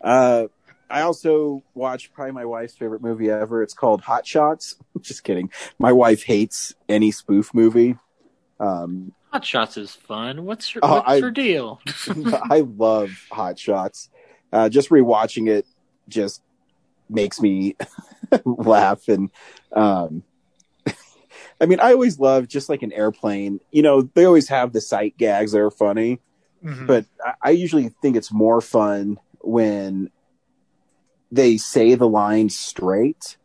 Uh, 0.00 0.46
I 0.88 1.02
also 1.02 1.62
watched 1.74 2.12
probably 2.12 2.32
my 2.32 2.44
wife's 2.44 2.74
favorite 2.74 3.02
movie 3.02 3.30
ever. 3.30 3.62
It's 3.62 3.74
called 3.74 4.02
Hot 4.02 4.26
Shots. 4.26 4.76
Just 5.00 5.24
kidding. 5.24 5.50
My 5.78 5.92
wife 5.92 6.22
hates 6.22 6.74
any 6.88 7.10
spoof 7.10 7.52
movie. 7.52 7.96
Um, 8.60 9.12
Hot 9.32 9.44
Shots 9.44 9.76
is 9.76 9.92
fun. 9.92 10.44
What's 10.44 10.74
your, 10.74 10.84
uh, 10.84 10.88
what's 10.88 11.08
I, 11.08 11.16
your 11.16 11.30
deal? 11.30 11.80
I 12.50 12.60
love 12.60 13.10
Hot 13.32 13.58
Shots. 13.58 14.08
Uh, 14.52 14.68
just 14.68 14.90
rewatching 14.90 15.48
it 15.50 15.66
just 16.08 16.40
makes 17.10 17.40
me 17.40 17.76
laugh 18.44 19.08
and 19.08 19.30
um, 19.72 20.22
I 21.60 21.66
mean, 21.66 21.80
I 21.80 21.92
always 21.92 22.18
love 22.18 22.48
just 22.48 22.68
like 22.68 22.82
an 22.82 22.92
airplane. 22.92 23.60
You 23.70 23.82
know, 23.82 24.02
they 24.02 24.24
always 24.24 24.48
have 24.48 24.72
the 24.72 24.80
sight 24.80 25.16
gags 25.16 25.52
that 25.52 25.60
are 25.60 25.70
funny, 25.70 26.20
mm-hmm. 26.64 26.86
but 26.86 27.06
I, 27.24 27.34
I 27.42 27.50
usually 27.50 27.88
think 28.02 28.16
it's 28.16 28.32
more 28.32 28.60
fun 28.60 29.18
when 29.40 30.10
they 31.32 31.56
say 31.56 31.94
the 31.94 32.08
line 32.08 32.48
straight 32.48 33.36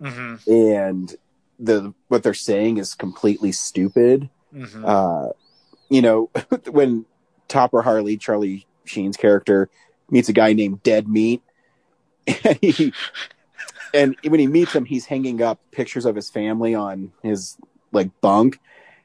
mm-hmm. 0.00 0.50
and 0.50 1.14
the 1.58 1.94
what 2.08 2.22
they're 2.22 2.34
saying 2.34 2.78
is 2.78 2.94
completely 2.94 3.52
stupid. 3.52 4.28
Mm-hmm. 4.54 4.84
Uh, 4.84 5.28
you 5.88 6.02
know, 6.02 6.30
when 6.70 7.04
Topper 7.48 7.82
Harley, 7.82 8.16
Charlie 8.16 8.66
Sheen's 8.84 9.16
character, 9.16 9.68
meets 10.10 10.28
a 10.28 10.32
guy 10.32 10.52
named 10.52 10.82
Dead 10.82 11.08
Meat, 11.08 11.42
and 12.44 12.58
he 12.60 12.92
and 13.96 14.16
when 14.28 14.40
he 14.40 14.46
meets 14.46 14.74
him, 14.74 14.84
he's 14.84 15.06
hanging 15.06 15.42
up 15.42 15.58
pictures 15.72 16.04
of 16.04 16.14
his 16.14 16.28
family 16.28 16.74
on 16.74 17.12
his 17.22 17.56
like 17.92 18.10
bunk, 18.20 18.60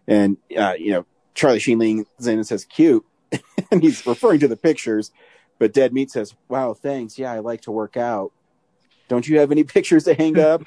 and 0.07 0.38
uh, 0.57 0.73
you 0.77 0.91
know 0.91 1.05
Charlie 1.34 1.59
Sheen 1.59 1.80
leans 1.80 2.05
in 2.19 2.34
and 2.34 2.45
says 2.45 2.65
"cute," 2.65 3.05
and 3.72 3.81
he's 3.81 4.05
referring 4.05 4.39
to 4.41 4.47
the 4.47 4.57
pictures, 4.57 5.11
but 5.59 5.73
Dead 5.73 5.93
Meat 5.93 6.11
says, 6.11 6.35
"Wow, 6.49 6.73
thanks. 6.73 7.18
Yeah, 7.18 7.31
I 7.31 7.39
like 7.39 7.61
to 7.61 7.72
work 7.72 7.95
out. 7.95 8.31
Don't 9.07 9.27
you 9.27 9.39
have 9.39 9.51
any 9.51 9.63
pictures 9.76 10.03
to 10.03 10.13
hang 10.13 10.38
up?" 10.38 10.63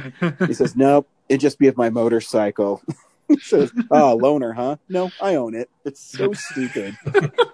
he 0.47 0.55
says, 0.55 0.75
"Nope. 0.77 1.09
It'd 1.29 1.41
just 1.41 1.59
be 1.59 1.69
of 1.69 1.77
my 1.77 1.91
motorcycle." 1.91 2.83
he 3.29 3.39
says, 3.39 3.73
"Oh, 3.91 4.17
loner, 4.17 4.53
huh? 4.53 4.77
No, 4.89 5.11
I 5.21 5.35
own 5.37 5.55
it. 5.55 5.69
It's 5.85 6.01
so 6.01 6.33
stupid." 6.33 6.97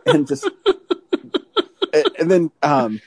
and 0.07 0.27
just 0.27 0.49
and 1.93 2.31
then 2.31 2.51
um, 2.63 3.01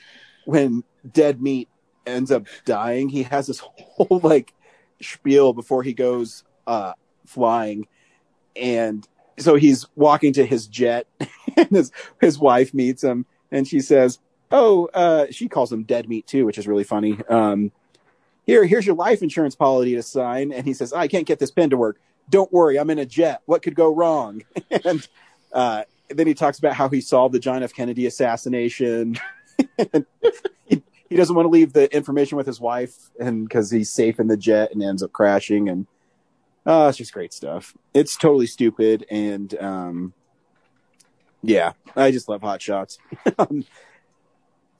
when 0.44 0.84
Dead 1.10 1.40
Meat 1.40 1.68
ends 2.06 2.30
up 2.30 2.46
dying, 2.64 3.08
he 3.08 3.22
has 3.24 3.46
this 3.46 3.58
whole 3.64 4.20
like 4.22 4.52
spiel 5.00 5.52
before 5.52 5.82
he 5.82 5.92
goes 5.92 6.44
uh, 6.66 6.92
flying, 7.26 7.86
and 8.56 9.06
so 9.38 9.56
he's 9.56 9.86
walking 9.96 10.32
to 10.34 10.46
his 10.46 10.66
jet, 10.66 11.06
and 11.56 11.68
his 11.70 11.92
his 12.20 12.38
wife 12.38 12.74
meets 12.74 13.02
him, 13.02 13.26
and 13.50 13.66
she 13.66 13.80
says, 13.80 14.18
"Oh, 14.50 14.88
uh, 14.94 15.26
she 15.30 15.48
calls 15.48 15.72
him 15.72 15.84
dead 15.84 16.08
meat 16.08 16.26
too, 16.26 16.44
which 16.46 16.58
is 16.58 16.66
really 16.66 16.84
funny." 16.84 17.18
Um, 17.28 17.72
here, 18.46 18.66
here's 18.66 18.86
your 18.86 18.96
life 18.96 19.22
insurance 19.22 19.54
policy 19.54 19.94
to 19.94 20.02
sign, 20.02 20.52
and 20.52 20.66
he 20.66 20.74
says, 20.74 20.92
"I 20.92 21.08
can't 21.08 21.26
get 21.26 21.38
this 21.38 21.50
pen 21.50 21.70
to 21.70 21.76
work." 21.76 21.98
Don't 22.30 22.52
worry, 22.52 22.78
I'm 22.78 22.88
in 22.90 22.98
a 22.98 23.06
jet. 23.06 23.42
What 23.44 23.62
could 23.62 23.74
go 23.74 23.94
wrong? 23.94 24.42
and 24.84 25.06
uh, 25.52 25.84
then 26.08 26.26
he 26.26 26.34
talks 26.34 26.58
about 26.58 26.74
how 26.74 26.88
he 26.88 27.00
solved 27.00 27.34
the 27.34 27.38
John 27.38 27.62
F. 27.62 27.74
Kennedy 27.74 28.06
assassination. 28.06 29.18
he, 30.66 30.82
he 31.14 31.18
doesn't 31.18 31.36
want 31.36 31.46
to 31.46 31.50
leave 31.50 31.72
the 31.72 31.94
information 31.94 32.36
with 32.36 32.44
his 32.44 32.60
wife, 32.60 32.92
and 33.20 33.48
because 33.48 33.70
he's 33.70 33.92
safe 33.92 34.18
in 34.18 34.26
the 34.26 34.36
jet 34.36 34.72
and 34.72 34.82
ends 34.82 35.00
up 35.00 35.12
crashing, 35.12 35.68
and 35.68 35.86
uh, 36.66 36.86
it's 36.88 36.98
just 36.98 37.12
great 37.12 37.32
stuff. 37.32 37.72
It's 37.94 38.16
totally 38.16 38.48
stupid, 38.48 39.06
and 39.08 39.56
um, 39.60 40.12
yeah, 41.40 41.74
I 41.94 42.10
just 42.10 42.28
love 42.28 42.42
Hot 42.42 42.60
Shots. 42.60 42.98
um, 43.38 43.64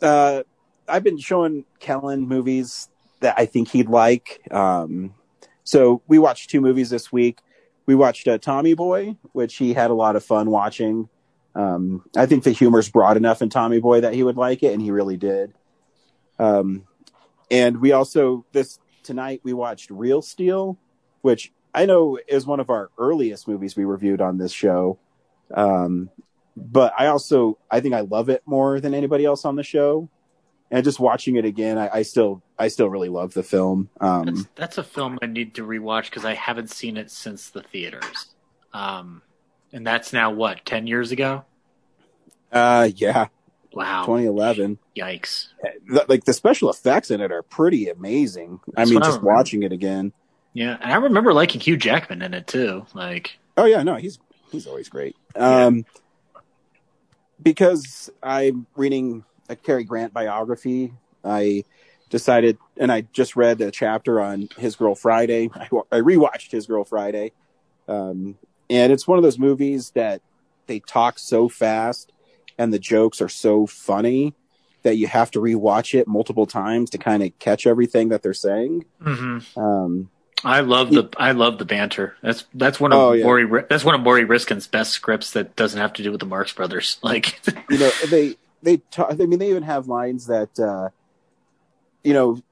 uh, 0.03 0.43
I've 0.89 1.05
been 1.05 1.19
showing 1.19 1.67
Kellen 1.79 2.27
movies 2.27 2.89
that 3.21 3.37
I 3.39 3.47
think 3.47 3.69
he'd 3.69 3.89
like. 3.89 4.41
Um, 4.51 5.15
so 5.63 6.03
we 6.09 6.19
watched 6.19 6.51
two 6.51 6.61
movies 6.61 6.91
this 6.91 7.13
week. 7.13 7.39
We 7.87 7.95
watched 7.95 8.27
uh, 8.27 8.39
Tommy 8.39 8.75
Boy, 8.75 9.15
which 9.31 9.55
he 9.55 9.73
had 9.73 9.93
a 9.93 9.95
lot 9.95 10.17
of 10.17 10.25
fun 10.25 10.51
watching. 10.51 11.09
Um, 11.55 12.05
I 12.17 12.27
think 12.27 12.43
the 12.43 12.51
humor's 12.51 12.91
broad 12.91 13.17
enough 13.17 13.41
in 13.41 13.51
Tommy 13.51 13.79
Boy 13.79 14.01
that 14.01 14.15
he 14.15 14.25
would 14.25 14.37
like 14.37 14.65
it, 14.65 14.73
and 14.73 14.83
he 14.83 14.91
really 14.91 15.17
did. 15.17 15.55
Um, 16.39 16.87
and 17.51 17.81
we 17.81 17.93
also 17.93 18.45
this 18.53 18.79
tonight 19.03 19.41
we 19.45 19.53
watched 19.53 19.91
Real 19.91 20.23
Steel, 20.23 20.79
which 21.23 21.53
I 21.75 21.87
know 21.87 22.19
is 22.27 22.47
one 22.47 22.61
of 22.61 22.71
our 22.71 22.91
earliest 22.99 23.49
movies 23.49 23.77
we 23.77 23.85
reviewed 23.85 24.21
on 24.21 24.39
this 24.39 24.53
show. 24.53 24.99
Um, 25.53 26.11
but 26.57 26.93
I 26.99 27.07
also 27.07 27.59
I 27.71 27.81
think 27.81 27.95
I 27.95 28.01
love 28.01 28.29
it 28.29 28.43
more 28.47 28.81
than 28.81 28.95
anybody 28.95 29.25
else 29.25 29.45
on 29.45 29.57
the 29.57 29.63
show. 29.63 30.09
And 30.71 30.83
just 30.83 30.99
watching 30.99 31.37
it 31.37 31.45
again, 31.45 31.79
I, 31.79 31.99
I 31.99 32.03
still 32.03 32.43
I 32.59 32.69
still 32.69 32.89
really 32.89 33.09
love 33.09 33.35
the 33.35 33.43
film. 33.43 33.91
Um, 34.01 34.25
that's, 34.27 34.49
that's, 34.55 34.79
a 34.79 34.83
film 34.83 35.19
I 35.23 35.27
need 35.27 35.55
to 35.55 35.67
rewatch 35.67 36.05
because 36.05 36.25
I 36.25 36.35
haven't 36.35 36.71
seen 36.71 36.97
it 36.97 37.11
since 37.11 37.51
the 37.51 37.63
theaters. 37.63 38.35
Um, 38.73 39.23
and 39.73 39.87
that's 39.87 40.13
now 40.13 40.33
what 40.33 40.65
ten 40.65 40.87
years 40.87 41.13
ago. 41.13 41.45
Uh, 42.51 42.89
yeah, 42.97 43.27
Wow. 43.75 44.05
2011. 44.05 44.79
Yikes. 44.97 45.49
like 46.09 46.25
the 46.25 46.33
special 46.33 46.71
effects 46.71 47.11
in 47.11 47.21
it 47.21 47.33
are 47.33 47.43
pretty 47.43 47.89
amazing. 47.89 48.61
That's 48.69 48.91
I 48.91 48.95
mean, 48.95 49.03
just 49.03 49.21
I 49.21 49.23
watching 49.23 49.63
it 49.63 49.73
again. 49.73 50.13
Yeah, 50.53 50.77
and 50.81 50.93
I 50.93 50.97
remember 50.97 51.33
liking 51.35 51.61
Hugh 51.61 51.77
Jackman 51.77 52.23
in 52.23 52.33
it 52.33 52.47
too. 52.47 52.87
Like, 52.95 53.39
Oh 53.57 53.67
yeah, 53.67 53.83
no, 53.83 53.97
he's 53.97 54.19
he's 54.51 54.67
always 54.67 54.89
great. 54.89 55.17
Um, 55.37 55.85
because 57.43 58.11
I'm 58.23 58.67
reading 58.77 59.25
a 59.49 59.57
Cary 59.57 59.85
Grant 59.85 60.13
biography, 60.13 60.93
I 61.25 61.65
decided, 62.09 62.59
and 62.77 62.91
I 62.91 63.03
just 63.13 63.37
read 63.37 63.61
a 63.61 63.71
chapter 63.71 64.21
on 64.21 64.49
His 64.57 64.77
Girl 64.77 64.95
Friday. 64.95 65.51
I, 65.55 65.69
I 65.93 66.01
rewatched 66.01 66.51
His 66.51 66.67
Girl 66.67 66.85
Friday, 66.85 67.33
um, 67.89 68.37
and 68.71 68.93
it's 68.93 69.07
one 69.07 69.19
of 69.19 69.25
those 69.25 69.39
movies 69.39 69.91
that 69.91 70.23
they 70.67 70.81
talk 70.81 71.19
so 71.19 71.49
fast 71.49 72.13
and 72.59 72.73
the 72.73 72.79
jokes 72.79 73.21
are 73.21 73.29
so 73.29 73.67
funny 73.67 74.35
that 74.83 74.97
you 74.97 75.07
have 75.07 75.31
to 75.33 75.41
rewatch 75.41 75.99
it 75.99 76.07
multiple 76.07 76.47
times 76.47 76.91
to 76.91 76.99
kind 76.99 77.23
of 77.23 77.37
catch 77.39 77.67
everything 77.67 78.11
that 78.11 78.23
they're 78.23 78.35
saying. 78.35 78.85
Mm-hmm. 79.03 79.59
Um, 79.59 80.11
I 80.45 80.61
love 80.61 80.91
the 80.91 81.09
I 81.17 81.33
love 81.33 81.59
the 81.59 81.65
banter. 81.65 82.17
That's 82.23 82.45
that's 82.53 82.79
one 82.79 82.93
of 82.93 82.99
Oh, 82.99 83.13
yeah. 83.13 83.25
Morrie 83.25 83.69
that's 83.69 83.85
one 83.85 83.95
of 83.95 84.03
Morrie 84.03 84.27
Ryskind's 84.27 84.67
best 84.67 84.93
scripts 84.93 85.31
that 85.33 85.57
doesn't 85.57 85.81
have 85.81 85.95
to 85.95 86.03
do 86.03 86.11
with 86.11 86.21
the 86.21 86.27
Marx 86.27 86.53
Brothers. 86.53 86.99
Like, 87.03 87.41
you 87.71 87.79
know 87.79 87.91
they 88.09 88.37
they 88.63 88.77
talk, 88.91 89.11
I 89.11 89.15
mean 89.15 89.39
they 89.39 89.51
even 89.51 89.63
have 89.63 89.89
lines 89.89 90.27
that 90.27 90.59
uh 90.59 90.91
you 92.03 92.13
know 92.13 92.43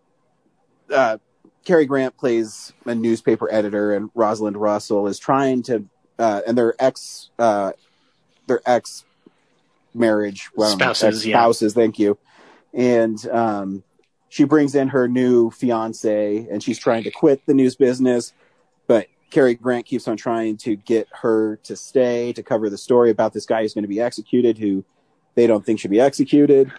uh 0.93 1.19
Cary 1.65 1.85
Grant 1.85 2.17
plays 2.17 2.73
a 2.87 2.95
newspaper 2.95 3.53
editor 3.53 3.95
and 3.95 4.11
Rosalind 4.15 4.57
Russell 4.57 5.07
is 5.07 5.19
trying 5.19 5.63
to 5.65 5.85
uh 6.19 6.41
and 6.47 6.57
their 6.57 6.75
ex 6.79 7.31
uh 7.39 7.73
their 8.47 8.63
ex 8.65 9.05
marriage 9.95 10.51
well, 10.55 10.77
know, 10.77 10.93
Spouses, 10.93 11.75
yeah. 11.75 11.83
thank 11.83 11.99
you 11.99 12.19
and 12.75 13.27
um 13.29 13.83
she 14.29 14.45
brings 14.45 14.75
in 14.75 14.89
her 14.89 15.09
new 15.09 15.51
fiance 15.51 16.47
and 16.51 16.63
she's 16.63 16.79
trying 16.79 17.05
to 17.05 17.11
quit 17.11 17.45
the 17.47 17.55
news 17.55 17.77
business 17.77 18.33
but 18.87 19.07
Cary 19.31 19.55
Grant 19.55 19.87
keeps 19.87 20.09
on 20.09 20.17
trying 20.17 20.57
to 20.59 20.77
get 20.77 21.09
her 21.13 21.57
to 21.65 21.77
stay 21.77 22.33
to 22.35 22.43
cover 22.43 22.69
the 22.69 22.79
story 22.79 23.11
about 23.11 23.33
this 23.33 23.47
guy 23.47 23.63
who's 23.63 23.75
going 23.75 23.83
to 23.83 23.89
be 23.89 24.01
executed 24.01 24.59
who 24.59 24.85
they 25.35 25.47
don't 25.47 25.65
think 25.65 25.81
should 25.81 25.91
be 25.91 26.01
executed. 26.01 26.71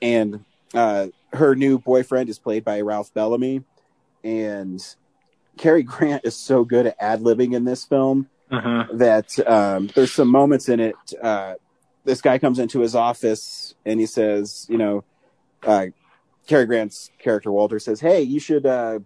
And 0.00 0.44
uh, 0.74 1.08
her 1.32 1.54
new 1.54 1.78
boyfriend 1.78 2.28
is 2.28 2.38
played 2.38 2.64
by 2.64 2.80
Ralph 2.80 3.12
Bellamy. 3.14 3.64
And 4.22 4.82
Cary 5.56 5.82
Grant 5.82 6.24
is 6.24 6.36
so 6.36 6.64
good 6.64 6.86
at 6.86 6.96
ad 7.00 7.20
libbing 7.20 7.54
in 7.54 7.64
this 7.64 7.84
film 7.84 8.28
uh-huh. 8.50 8.86
that 8.94 9.38
um, 9.48 9.90
there's 9.94 10.12
some 10.12 10.28
moments 10.28 10.68
in 10.68 10.80
it. 10.80 10.96
Uh, 11.20 11.54
this 12.04 12.20
guy 12.20 12.38
comes 12.38 12.58
into 12.58 12.80
his 12.80 12.94
office 12.94 13.74
and 13.84 14.00
he 14.00 14.06
says, 14.06 14.66
you 14.68 14.78
know, 14.78 15.04
uh, 15.66 15.86
Cary 16.46 16.66
Grant's 16.66 17.10
character 17.18 17.52
Walter 17.52 17.78
says, 17.78 18.00
"Hey, 18.00 18.22
you 18.22 18.40
should 18.40 18.66
uh, 18.66 19.00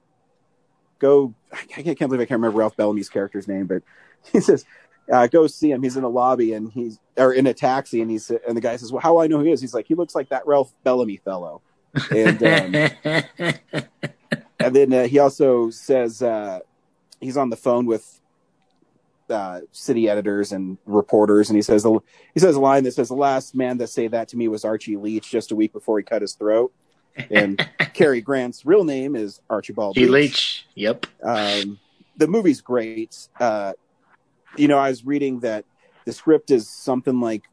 go." 0.99 1.35
I 1.53 1.83
can't 1.83 1.99
believe 1.99 2.21
I 2.21 2.25
can't 2.25 2.41
remember 2.41 2.59
Ralph 2.59 2.77
Bellamy's 2.77 3.09
character's 3.09 3.49
name, 3.49 3.67
but 3.67 3.83
he 4.33 4.41
says, 4.41 4.65
uh, 5.13 5.27
"Go 5.27 5.47
see 5.47 5.71
him. 5.71 5.83
He's 5.83 5.97
in 5.97 6.03
the 6.03 6.11
lobby 6.11 6.55
and 6.55 6.73
he's 6.73 6.99
or 7.17 7.33
in 7.33 7.47
a 7.47 7.55
taxi." 7.55 8.01
And 8.01 8.11
he's 8.11 8.31
and 8.31 8.57
the 8.57 8.61
guy 8.61 8.77
says, 8.77 8.93
"Well, 8.93 9.03
how 9.03 9.13
do 9.13 9.21
I 9.21 9.27
know 9.27 9.39
who 9.39 9.45
he 9.45 9.53
is?" 9.53 9.61
He's 9.61 9.75
like, 9.75 9.87
"He 9.87 9.95
looks 9.95 10.15
like 10.15 10.31
that 10.31 10.47
Ralph 10.47 10.73
Bellamy 10.85 11.19
fellow." 11.19 11.61
And 12.11 12.43
um, 12.43 12.75
and 14.59 14.75
then 14.75 14.93
uh, 14.93 15.07
he 15.07 15.19
also 15.19 15.71
says 15.71 16.23
uh, 16.23 16.61
he's 17.21 17.37
on 17.37 17.51
the 17.51 17.57
phone 17.57 17.87
with 17.87 18.21
uh, 19.31 19.61
city 19.73 20.09
editors 20.09 20.53
and 20.53 20.79
reporters, 20.87 21.51
and 21.51 21.57
he 21.57 21.63
says 21.63 21.87
he 22.35 22.41
says 22.41 22.57
a 22.57 22.61
line 22.61 22.85
that 22.85 22.93
says, 22.93 23.09
"The 23.09 23.15
last 23.15 23.55
man 23.55 23.79
that 23.79 23.89
say 23.89 24.09
that 24.09 24.29
to 24.29 24.37
me 24.37 24.49
was 24.49 24.65
Archie 24.65 24.97
Leach, 24.97 25.31
just 25.31 25.53
a 25.53 25.57
week 25.57 25.73
before 25.73 25.99
he 25.99 26.05
cut 26.05 26.23
his 26.23 26.35
throat." 26.35 26.73
And 27.31 27.67
Cary 27.95 28.21
Grant's 28.21 28.67
real 28.67 28.85
name 28.85 29.15
is 29.17 29.41
Archibald. 29.49 29.97
Leach. 29.97 30.11
Leach. 30.11 30.67
Yep. 30.75 31.07
Um, 31.23 31.79
the 32.17 32.27
movie's 32.27 32.61
great. 32.61 33.29
Uh, 33.39 33.73
you 34.57 34.69
know, 34.69 34.79
I 34.79 34.89
was 34.89 35.05
reading 35.05 35.41
that 35.41 35.65
the 36.05 36.13
script 36.13 36.51
is 36.51 36.69
something 36.69 37.21
like 37.21 37.45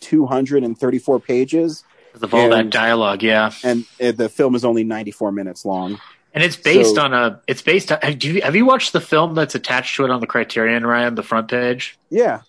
234 0.00 1.20
pages, 1.20 1.84
Of 2.20 2.34
all 2.34 2.50
that 2.50 2.70
dialogue, 2.70 3.22
yeah. 3.22 3.52
and 3.62 3.84
uh, 4.00 4.12
the 4.12 4.28
film 4.28 4.54
is 4.54 4.64
only 4.64 4.84
94 4.84 5.32
minutes 5.32 5.64
long. 5.64 5.98
And 6.34 6.42
it's 6.42 6.56
based 6.56 6.96
So- 6.96 7.02
on 7.02 7.14
a. 7.14 7.40
It's 7.46 7.62
based 7.62 7.92
on. 7.92 7.98
Have 8.02 8.22
you, 8.24 8.42
have 8.42 8.56
you 8.56 8.66
watched 8.66 8.92
the 8.92 9.00
film 9.00 9.34
that's 9.34 9.54
attached 9.54 9.94
to 9.96 10.04
it 10.04 10.10
on 10.10 10.20
the 10.20 10.26
Criterion, 10.26 10.84
Ryan? 10.84 11.14
The 11.14 11.22
front 11.22 11.48
page. 11.48 11.96
Yeah, 12.10 12.40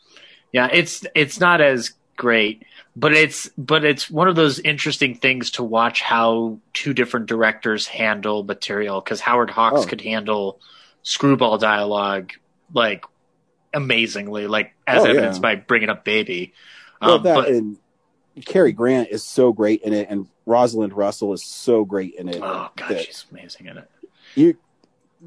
Yeah, 0.51 0.67
it's 0.71 1.05
it's 1.13 1.39
not 1.39 1.61
as 1.61 1.91
great, 2.17 2.63
but 2.95 3.13
it's 3.13 3.47
but 3.57 3.85
it's 3.85 4.09
one 4.09 4.27
of 4.27 4.35
those 4.35 4.57
interesting 4.59 5.15
things 5.15 5.51
to 5.51 5.63
watch 5.63 6.01
how 6.01 6.57
two 6.73 6.93
different 6.95 7.27
directors 7.27 7.85
handle 7.85 8.43
material 8.43 9.01
because 9.01 9.19
Howard 9.21 9.51
Hawks 9.51 9.81
Oh. 9.81 9.85
could 9.85 10.01
handle 10.01 10.59
screwball 11.03 11.57
dialogue 11.59 12.31
like 12.73 13.05
amazingly, 13.73 14.47
like 14.47 14.73
as 14.87 15.03
Oh, 15.03 15.11
yeah. 15.11 15.37
by 15.39 15.55
bringing 15.55 15.89
up 15.89 16.03
Baby. 16.03 16.53
well, 17.01 17.15
Um, 17.15 17.23
that 17.23 17.35
but 17.35 17.47
and 17.49 17.77
Cary 18.45 18.71
Grant 18.73 19.09
is 19.09 19.23
so 19.23 19.53
great 19.53 19.81
in 19.83 19.93
it, 19.93 20.07
and 20.09 20.27
Rosalind 20.45 20.93
Russell 20.93 21.31
is 21.33 21.43
so 21.43 21.85
great 21.85 22.15
in 22.15 22.27
it. 22.27 22.41
oh 22.41 22.69
god, 22.75 22.99
she's 22.99 23.25
amazing 23.31 23.67
in 23.67 23.77
it. 23.77 23.89
you 24.35 24.57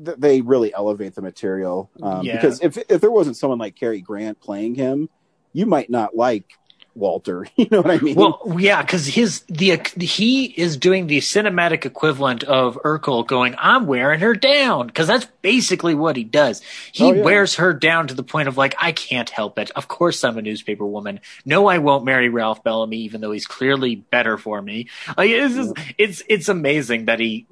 th- 0.04 0.18
they 0.18 0.40
really 0.42 0.74
elevate 0.74 1.14
the 1.14 1.22
material 1.22 1.90
um, 2.02 2.22
Yeah. 2.24 2.36
because 2.36 2.60
if 2.60 2.76
if 2.90 3.00
there 3.00 3.10
wasn't 3.10 3.36
someone 3.36 3.58
like 3.58 3.74
Cary 3.76 4.00
Grant 4.00 4.40
playing 4.40 4.74
him, 4.74 5.08
you 5.52 5.64
might 5.66 5.88
not 5.90 6.14
like 6.16 6.52
Walter. 6.98 7.46
You 7.56 7.66
know 7.70 7.80
what 7.82 7.90
I 7.90 7.98
mean? 7.98 8.14
Well, 8.14 8.40
yeah, 8.58 8.82
because 8.82 9.06
his 9.06 9.40
the 9.48 9.80
he 10.00 10.44
is 10.46 10.76
doing 10.76 11.06
the 11.06 11.18
cinematic 11.18 11.84
equivalent 11.84 12.44
of 12.44 12.76
Urkel 12.84 13.26
going, 13.26 13.54
"I'm 13.58 13.86
wearing 13.86 14.20
her 14.20 14.34
down," 14.34 14.86
because 14.88 15.06
that's 15.06 15.26
basically 15.42 15.94
what 15.94 16.16
he 16.16 16.24
does. 16.24 16.60
He 16.92 17.04
Oh, 17.04 17.12
yeah. 17.12 17.22
wears 17.22 17.54
her 17.56 17.72
down 17.74 18.08
to 18.08 18.14
the 18.14 18.22
point 18.22 18.48
of 18.48 18.56
like, 18.56 18.74
I 18.78 18.92
can't 18.92 19.28
help 19.30 19.58
it. 19.58 19.70
Of 19.76 19.88
course, 19.88 20.22
I'm 20.24 20.38
a 20.38 20.42
newspaper 20.42 20.86
woman. 20.86 21.20
No, 21.44 21.66
I 21.68 21.78
won't 21.78 22.04
marry 22.04 22.28
Ralph 22.28 22.62
Bellamy, 22.64 22.98
even 22.98 23.20
though 23.20 23.32
he's 23.32 23.46
clearly 23.46 23.96
better 23.96 24.36
for 24.38 24.60
me. 24.60 24.88
Like, 25.16 25.30
it's 25.30 25.54
just, 25.54 25.74
it's 25.96 26.22
it's 26.28 26.48
amazing 26.48 27.06
that 27.06 27.20
he 27.20 27.46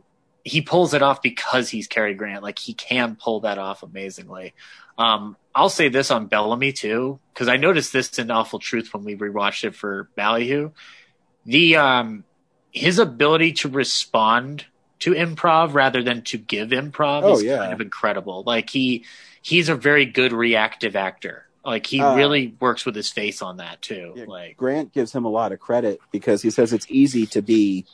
he 0.44 0.62
pulls 0.62 0.94
it 0.94 1.02
off 1.02 1.22
because 1.22 1.68
he's 1.68 1.88
Cary 1.88 2.14
Grant. 2.14 2.42
Like 2.42 2.58
he 2.58 2.72
can 2.74 3.16
pull 3.16 3.40
that 3.40 3.58
off 3.58 3.82
amazingly. 3.82 4.54
Um, 4.98 5.36
I'll 5.56 5.70
say 5.70 5.88
this 5.88 6.10
on 6.10 6.26
Bellamy 6.26 6.72
too, 6.72 7.18
because 7.32 7.48
I 7.48 7.56
noticed 7.56 7.90
this 7.92 8.18
in 8.18 8.30
Awful 8.30 8.58
Truth 8.58 8.92
when 8.92 9.04
we 9.04 9.16
rewatched 9.16 9.64
it 9.64 9.74
for 9.74 10.10
Ballyhoo. 10.14 10.70
The 11.46 11.76
um, 11.76 12.24
his 12.72 12.98
ability 12.98 13.52
to 13.54 13.70
respond 13.70 14.66
to 14.98 15.12
improv 15.12 15.72
rather 15.72 16.02
than 16.02 16.22
to 16.22 16.36
give 16.38 16.68
improv 16.70 17.22
Oh, 17.22 17.34
is 17.36 17.42
yeah. 17.42 17.56
kind 17.58 17.72
of 17.72 17.80
incredible. 17.80 18.42
Like 18.46 18.68
he 18.68 19.04
he's 19.40 19.68
a 19.70 19.74
very 19.74 20.04
good 20.04 20.32
reactive 20.32 20.94
actor. 20.94 21.46
Like 21.64 21.86
he 21.86 22.00
Uh, 22.02 22.14
really 22.16 22.54
works 22.60 22.84
with 22.84 22.94
his 22.94 23.10
face 23.10 23.40
on 23.40 23.56
that 23.56 23.80
too. 23.80 24.12
Yeah. 24.14 24.24
Like 24.26 24.56
Grant 24.58 24.92
gives 24.92 25.12
him 25.14 25.24
a 25.24 25.30
lot 25.30 25.52
of 25.52 25.58
credit 25.58 26.00
because 26.12 26.42
he 26.42 26.50
says 26.50 26.72
it's 26.74 26.86
easy 26.90 27.24
to 27.28 27.40
be 27.40 27.86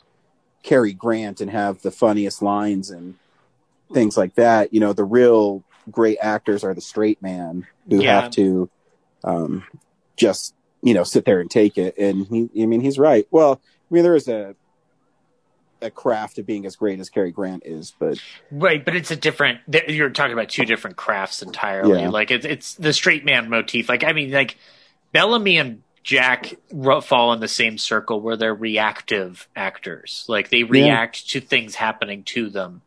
Cary 0.63 0.93
Grant 0.93 1.39
and 1.39 1.49
have 1.49 1.81
the 1.81 1.91
funniest 1.91 2.41
lines 2.41 2.89
and 2.89 3.15
things 3.93 4.17
like 4.17 4.35
that. 4.35 4.73
You 4.73 4.79
know, 4.81 4.91
the 4.93 5.03
real 5.05 5.63
great 5.91 6.17
actors 6.21 6.63
are 6.63 6.73
the 6.73 6.81
straight 6.81 7.21
man 7.21 7.67
who 7.89 8.01
Yeah. 8.01 8.21
have 8.21 8.31
to 8.31 8.69
um, 9.23 9.63
just 10.17 10.53
you 10.81 10.93
know 10.93 11.03
sit 11.03 11.25
there 11.25 11.39
and 11.39 11.49
take 11.49 11.77
it. 11.77 11.97
And 11.97 12.27
he, 12.27 12.63
I 12.63 12.65
mean, 12.65 12.81
he's 12.81 12.99
right. 12.99 13.27
Well, 13.31 13.61
I 13.89 13.93
mean, 13.93 14.03
there 14.03 14.15
is 14.15 14.27
a 14.27 14.55
a 15.81 15.91
craft 15.91 16.37
of 16.39 16.45
being 16.45 16.65
as 16.65 16.77
great 16.77 16.97
as 17.01 17.09
Cary 17.09 17.31
Grant 17.31 17.63
is, 17.65 17.93
but 17.99 18.17
Right, 18.51 18.83
but 18.83 18.95
it's 18.95 19.11
a 19.11 19.17
different. 19.17 19.59
You're 19.89 20.09
talking 20.11 20.31
about 20.33 20.47
two 20.49 20.63
different 20.65 20.95
crafts 20.95 21.41
entirely. 21.41 22.01
Yeah. 22.01 22.09
Like 22.09 22.31
it's 22.31 22.45
it's 22.45 22.73
the 22.75 22.93
straight 22.93 23.25
man 23.25 23.49
motif. 23.49 23.89
Like 23.89 24.03
I 24.03 24.13
mean, 24.13 24.31
like 24.31 24.57
Bellamy 25.11 25.57
and 25.57 25.83
Jack 26.01 26.53
fall 27.03 27.33
in 27.33 27.39
the 27.39 27.47
same 27.47 27.77
circle 27.77 28.19
where 28.21 28.35
they're 28.37 28.53
reactive 28.55 29.47
actors. 29.55 30.25
Like 30.27 30.49
they 30.49 30.63
react 30.63 31.29
to 31.31 31.39
things 31.41 31.75
happening 31.75 32.23
to 32.25 32.49
them. 32.49 32.81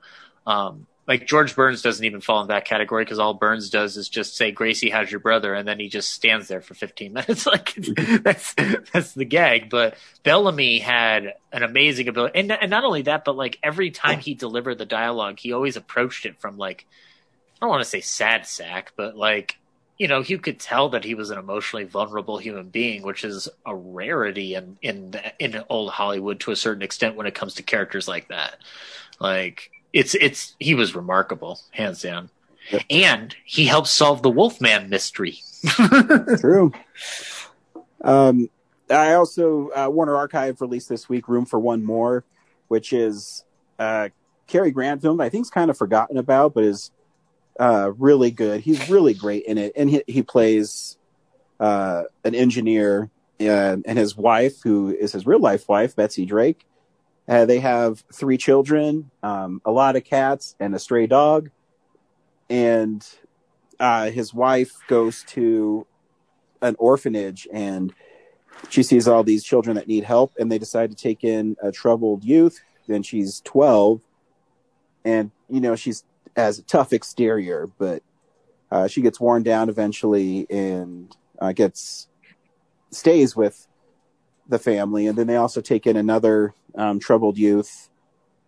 Um, 0.46 0.86
like 1.06 1.26
George 1.26 1.54
Burns 1.54 1.82
doesn't 1.82 2.04
even 2.04 2.20
fall 2.20 2.40
in 2.42 2.48
that 2.48 2.64
category 2.64 3.04
because 3.04 3.18
all 3.18 3.34
Burns 3.34 3.70
does 3.70 3.96
is 3.96 4.08
just 4.08 4.36
say, 4.36 4.50
"Gracie, 4.50 4.90
how's 4.90 5.10
your 5.10 5.20
brother?" 5.20 5.54
and 5.54 5.66
then 5.66 5.78
he 5.78 5.88
just 5.88 6.12
stands 6.12 6.48
there 6.48 6.60
for 6.60 6.74
15 6.74 7.12
minutes. 7.12 7.46
like 7.46 7.74
that's 8.22 8.54
that's 8.54 9.12
the 9.12 9.24
gag. 9.24 9.70
But 9.70 9.96
Bellamy 10.24 10.78
had 10.78 11.34
an 11.52 11.62
amazing 11.62 12.08
ability, 12.08 12.38
and 12.38 12.50
and 12.50 12.70
not 12.70 12.84
only 12.84 13.02
that, 13.02 13.24
but 13.24 13.36
like 13.36 13.58
every 13.62 13.90
time 13.90 14.18
he 14.18 14.34
delivered 14.34 14.78
the 14.78 14.86
dialogue, 14.86 15.38
he 15.38 15.52
always 15.52 15.76
approached 15.76 16.26
it 16.26 16.40
from 16.40 16.58
like 16.58 16.86
I 17.56 17.66
don't 17.66 17.70
want 17.70 17.82
to 17.82 17.88
say 17.88 18.00
sad 18.00 18.46
sack, 18.46 18.92
but 18.96 19.16
like 19.16 19.58
you 19.98 20.08
know, 20.08 20.20
you 20.20 20.38
could 20.38 20.60
tell 20.60 20.90
that 20.90 21.04
he 21.04 21.14
was 21.14 21.30
an 21.30 21.38
emotionally 21.38 21.84
vulnerable 21.84 22.36
human 22.36 22.68
being, 22.68 23.02
which 23.02 23.24
is 23.24 23.48
a 23.64 23.74
rarity 23.74 24.54
in 24.54 24.76
in 24.82 25.14
in 25.38 25.62
old 25.68 25.90
Hollywood 25.92 26.40
to 26.40 26.50
a 26.50 26.56
certain 26.56 26.82
extent 26.82 27.16
when 27.16 27.26
it 27.26 27.34
comes 27.34 27.54
to 27.54 27.62
characters 27.62 28.08
like 28.08 28.28
that. 28.28 28.56
Like 29.18 29.70
it's 29.96 30.14
it's 30.14 30.54
he 30.60 30.74
was 30.74 30.94
remarkable, 30.94 31.58
hands 31.70 32.02
down. 32.02 32.28
Yep. 32.70 32.82
And 32.90 33.36
he 33.44 33.64
helped 33.64 33.88
solve 33.88 34.22
the 34.22 34.30
Wolfman 34.30 34.90
mystery. 34.90 35.38
True. 36.38 36.72
Um, 38.04 38.50
I 38.90 39.14
also 39.14 39.70
uh, 39.70 39.88
Warner 39.88 40.14
Archive 40.14 40.60
released 40.60 40.90
this 40.90 41.08
week 41.08 41.28
"Room 41.28 41.46
for 41.46 41.58
One 41.58 41.82
More," 41.82 42.24
which 42.68 42.92
is 42.92 43.44
uh, 43.78 44.10
Cary 44.46 44.70
Grant 44.70 45.00
film. 45.00 45.18
I 45.20 45.30
think 45.30 45.42
it's 45.42 45.50
kind 45.50 45.70
of 45.70 45.78
forgotten 45.78 46.18
about, 46.18 46.52
but 46.52 46.64
is 46.64 46.90
uh, 47.58 47.92
really 47.96 48.30
good. 48.30 48.60
He's 48.60 48.90
really 48.90 49.14
great 49.14 49.44
in 49.44 49.56
it, 49.56 49.72
and 49.76 49.88
he 49.88 50.02
he 50.06 50.22
plays 50.22 50.98
uh, 51.58 52.02
an 52.22 52.34
engineer 52.34 53.10
uh, 53.40 53.78
and 53.86 53.98
his 53.98 54.14
wife, 54.14 54.62
who 54.62 54.90
is 54.90 55.12
his 55.12 55.26
real 55.26 55.40
life 55.40 55.66
wife, 55.70 55.96
Betsy 55.96 56.26
Drake. 56.26 56.66
Uh, 57.28 57.44
they 57.44 57.58
have 57.58 58.04
three 58.12 58.36
children, 58.36 59.10
um, 59.22 59.60
a 59.64 59.70
lot 59.70 59.96
of 59.96 60.04
cats, 60.04 60.54
and 60.60 60.74
a 60.74 60.78
stray 60.78 61.06
dog. 61.06 61.50
And 62.48 63.06
uh, 63.80 64.10
his 64.10 64.32
wife 64.32 64.72
goes 64.86 65.24
to 65.28 65.86
an 66.62 66.76
orphanage 66.78 67.48
and 67.52 67.92
she 68.68 68.82
sees 68.82 69.06
all 69.06 69.22
these 69.22 69.44
children 69.44 69.76
that 69.76 69.88
need 69.88 70.04
help, 70.04 70.32
and 70.38 70.50
they 70.50 70.58
decide 70.58 70.90
to 70.90 70.96
take 70.96 71.24
in 71.24 71.56
a 71.62 71.70
troubled 71.72 72.24
youth. 72.24 72.60
And 72.88 73.04
she's 73.04 73.40
12, 73.40 74.00
and 75.04 75.30
you 75.48 75.60
know, 75.60 75.76
she's 75.76 76.04
has 76.36 76.58
a 76.58 76.62
tough 76.62 76.92
exterior, 76.92 77.68
but 77.78 78.02
uh, 78.70 78.86
she 78.86 79.00
gets 79.00 79.18
worn 79.18 79.42
down 79.42 79.68
eventually 79.68 80.46
and 80.50 81.16
uh, 81.40 81.52
gets 81.52 82.08
stays 82.90 83.34
with 83.34 83.66
the 84.48 84.58
family, 84.58 85.06
and 85.06 85.18
then 85.18 85.26
they 85.26 85.36
also 85.36 85.60
take 85.60 85.86
in 85.86 85.96
another 85.96 86.54
um, 86.76 87.00
troubled 87.00 87.38
youth, 87.38 87.88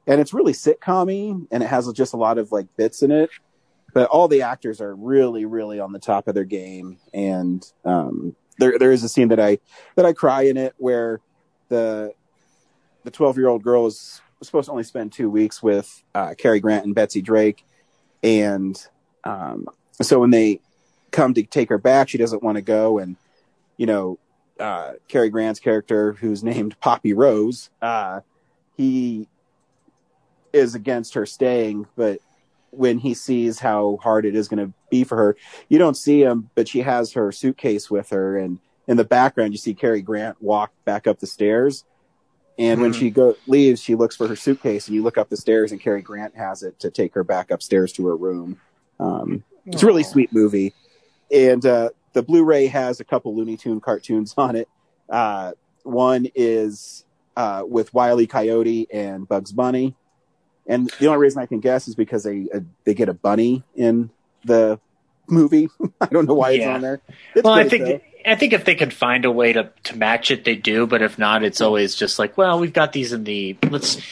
and 0.06 0.20
it's 0.20 0.34
really 0.34 0.52
sitcommy, 0.52 1.46
and 1.50 1.62
it 1.62 1.66
has 1.66 1.90
just 1.92 2.14
a 2.14 2.16
lot 2.16 2.38
of 2.38 2.52
like 2.52 2.66
bits 2.76 3.02
in 3.02 3.10
it. 3.10 3.30
But 3.94 4.09
all 4.10 4.28
the 4.28 4.42
actors 4.42 4.80
are 4.80 4.94
really, 4.94 5.44
really 5.46 5.80
on 5.80 5.92
the 5.92 5.98
top 5.98 6.28
of 6.28 6.34
their 6.34 6.44
game, 6.44 6.98
and 7.14 7.64
um, 7.84 8.36
there 8.59 8.78
there 8.78 8.92
is 8.92 9.02
a 9.02 9.09
scene 9.09 9.28
that 9.28 9.40
I 9.40 9.59
that 9.96 10.05
I 10.05 10.12
cry 10.12 10.42
in 10.42 10.56
it 10.56 10.74
where 10.78 11.20
the 11.68 12.12
the 13.05 13.10
twelve 13.10 13.36
year 13.36 13.48
old 13.48 13.62
girl 13.62 13.86
is 13.86 14.20
supposed 14.42 14.66
to 14.66 14.72
only 14.72 14.84
spend 14.84 15.12
two 15.12 15.30
weeks 15.30 15.62
with 15.62 16.02
uh, 16.14 16.34
Cary 16.36 16.60
Grant 16.60 16.84
and 16.84 16.94
Betsy 16.94 17.22
Drake, 17.22 17.64
and 18.22 18.76
um, 19.24 19.66
so 20.00 20.20
when 20.20 20.30
they 20.30 20.60
come 21.10 21.34
to 21.34 21.42
take 21.42 21.70
her 21.70 21.78
back, 21.78 22.09
she 22.09 22.18
doesn't 22.18 22.42
want 22.42 22.56
to 22.56 22.62
go, 22.62 22.98
and 22.98 23.16
you 23.76 23.86
know 23.86 24.18
uh, 24.59 24.93
Cary 25.09 25.30
Grant's 25.30 25.60
character, 25.60 26.12
who's 26.14 26.43
named 26.43 26.78
Poppy 26.80 27.12
Rose, 27.12 27.70
uh, 27.82 28.20
he 28.76 29.28
is 30.52 30.74
against 30.74 31.14
her 31.14 31.26
staying, 31.26 31.86
but 31.97 32.20
when 32.70 32.98
he 32.98 33.14
sees 33.14 33.59
how 33.59 33.98
hard 34.02 34.24
it 34.24 34.35
is 34.35 34.48
going 34.48 34.66
to 34.66 34.72
be 34.90 35.05
for 35.05 35.16
her, 35.16 35.36
you 35.68 35.78
don't 35.78 35.97
see 35.97 36.22
him, 36.22 36.51
but 36.55 36.68
she 36.68 36.80
has 36.80 37.12
her 37.12 37.32
suitcase 37.32 37.90
with 37.90 38.10
her, 38.10 38.39
and 38.39 38.59
in 38.86 38.97
the 38.97 39.05
background 39.05 39.52
you 39.52 39.59
see 39.59 39.74
Cary 39.74 40.02
Grant 40.02 40.40
walk 40.40 40.72
back 40.85 41.06
up 41.06 41.18
the 41.18 41.26
stairs. 41.26 41.85
And 42.59 42.76
mm-hmm. 42.76 42.82
when 42.82 42.93
she 42.93 43.10
go 43.10 43.36
leaves, 43.47 43.80
she 43.80 43.94
looks 43.94 44.16
for 44.16 44.26
her 44.26 44.36
suitcase, 44.36 44.86
and 44.86 44.94
you 44.94 45.02
look 45.02 45.18
up 45.18 45.28
the 45.28 45.36
stairs, 45.36 45.72
and 45.72 45.80
Cary 45.80 46.02
Grant 46.02 46.36
has 46.36 46.62
it 46.62 46.78
to 46.80 46.90
take 46.90 47.14
her 47.14 47.24
back 47.24 47.51
upstairs 47.51 47.93
to 47.94 48.06
her 48.09 48.16
room. 48.16 48.60
Um, 48.98 49.44
it's 49.66 49.82
a 49.82 49.86
really 49.86 50.02
sweet 50.02 50.32
movie, 50.32 50.74
and 51.30 51.64
uh, 51.64 51.90
the 52.19 52.23
Blu-ray 52.24 52.66
has 52.66 52.99
a 52.99 53.05
couple 53.05 53.36
Looney 53.36 53.57
Tune 53.57 53.81
cartoons 53.81 54.35
on 54.36 54.57
it. 54.57 54.69
Uh, 55.09 55.53
one 55.85 56.27
is 56.35 57.05
uh, 57.36 57.62
with 57.65 57.95
Wiley 57.95 58.24
e. 58.24 58.27
Coyote 58.27 58.89
and 58.93 59.28
Bugs 59.28 59.53
Bunny, 59.53 59.95
and 60.66 60.90
the 60.99 61.07
only 61.07 61.20
reason 61.20 61.40
I 61.40 61.47
can 61.47 61.61
guess 61.61 61.86
is 61.86 61.95
because 61.95 62.24
they 62.24 62.49
uh, 62.53 62.59
they 62.82 62.95
get 62.95 63.09
a 63.09 63.15
bunny 63.15 63.62
in 63.77 64.11
the 64.45 64.81
movie. 65.28 65.69
I 66.01 66.07
don't 66.07 66.27
know 66.27 66.35
why 66.35 66.51
yeah. 66.51 66.57
it's 66.57 66.66
on 66.66 66.81
there. 66.81 67.01
It's 67.36 67.45
well, 67.45 67.55
I 67.55 67.69
think 67.69 67.85
though. 67.85 68.01
I 68.27 68.35
think 68.35 68.53
if 68.53 68.65
they 68.65 68.74
could 68.74 68.93
find 68.93 69.24
a 69.24 69.31
way 69.31 69.53
to 69.53 69.70
to 69.85 69.97
match 69.97 70.32
it, 70.32 70.45
they 70.45 70.57
do. 70.57 70.89
But 70.89 71.01
if 71.01 71.20
not, 71.20 71.45
it's 71.45 71.61
always 71.61 71.95
just 71.95 72.19
like, 72.19 72.36
well, 72.36 72.59
we've 72.59 72.73
got 72.73 72.93
these 72.93 73.12
in 73.12 73.23
the 73.23 73.57
let's 73.70 74.03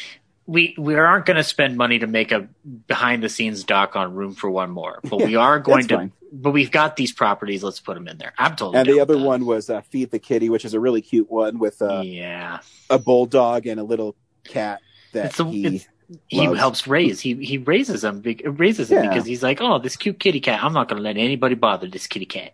we 0.47 0.75
we 0.79 0.95
aren't 0.95 1.27
going 1.27 1.37
to 1.37 1.45
spend 1.45 1.77
money 1.77 1.99
to 1.99 2.07
make 2.07 2.33
a 2.33 2.49
behind 2.87 3.23
the 3.23 3.29
scenes 3.29 3.65
doc 3.65 3.97
on 3.97 4.15
Room 4.15 4.35
for 4.35 4.49
One 4.49 4.71
More, 4.71 5.01
but 5.05 5.19
we 5.19 5.37
are 5.37 5.59
going 5.59 5.89
to. 5.89 5.97
Fine. 5.97 6.13
But 6.33 6.51
we've 6.51 6.71
got 6.71 6.97
these 6.97 7.13
properties. 7.13 7.63
Let's 7.63 7.81
put 7.81 7.95
them 7.95 8.09
in 8.09 8.19
there. 8.19 8.33
I'm 8.37 8.57
totally. 8.57 8.79
And 8.79 8.89
the 8.89 9.01
other 9.01 9.17
one 9.17 9.47
was 9.47 9.71
uh, 9.71 9.81
Feed 9.83 10.11
the 10.11 10.19
Kitty, 10.19 10.51
which 10.51 10.65
is 10.65 10.75
a 10.75 10.81
really 10.81 11.01
cute 11.01 11.31
one 11.31 11.59
with 11.59 11.81
uh, 11.83 12.03
yeah 12.05 12.61
a 12.91 12.99
bulldog 12.99 13.67
and 13.67 13.81
a 13.81 13.85
little 13.85 14.17
cat 14.45 14.81
that 15.13 15.39
a, 15.39 15.45
he 15.45 15.87
he 16.29 16.45
helps 16.45 16.87
raise. 16.87 17.21
He 17.21 17.35
he 17.35 17.59
raises 17.59 18.03
them 18.03 18.23
raises 18.23 18.91
yeah. 18.91 19.03
because 19.03 19.27
he's 19.27 19.43
like, 19.43 19.61
oh, 19.61 19.79
this 19.79 19.97
cute 19.97 20.19
kitty 20.19 20.41
cat. 20.41 20.63
I'm 20.63 20.73
not 20.73 20.89
going 20.89 20.99
to 20.99 21.03
let 21.03 21.17
anybody 21.17 21.55
bother 21.55 21.89
this 21.89 22.07
kitty 22.07 22.27
cat. 22.27 22.53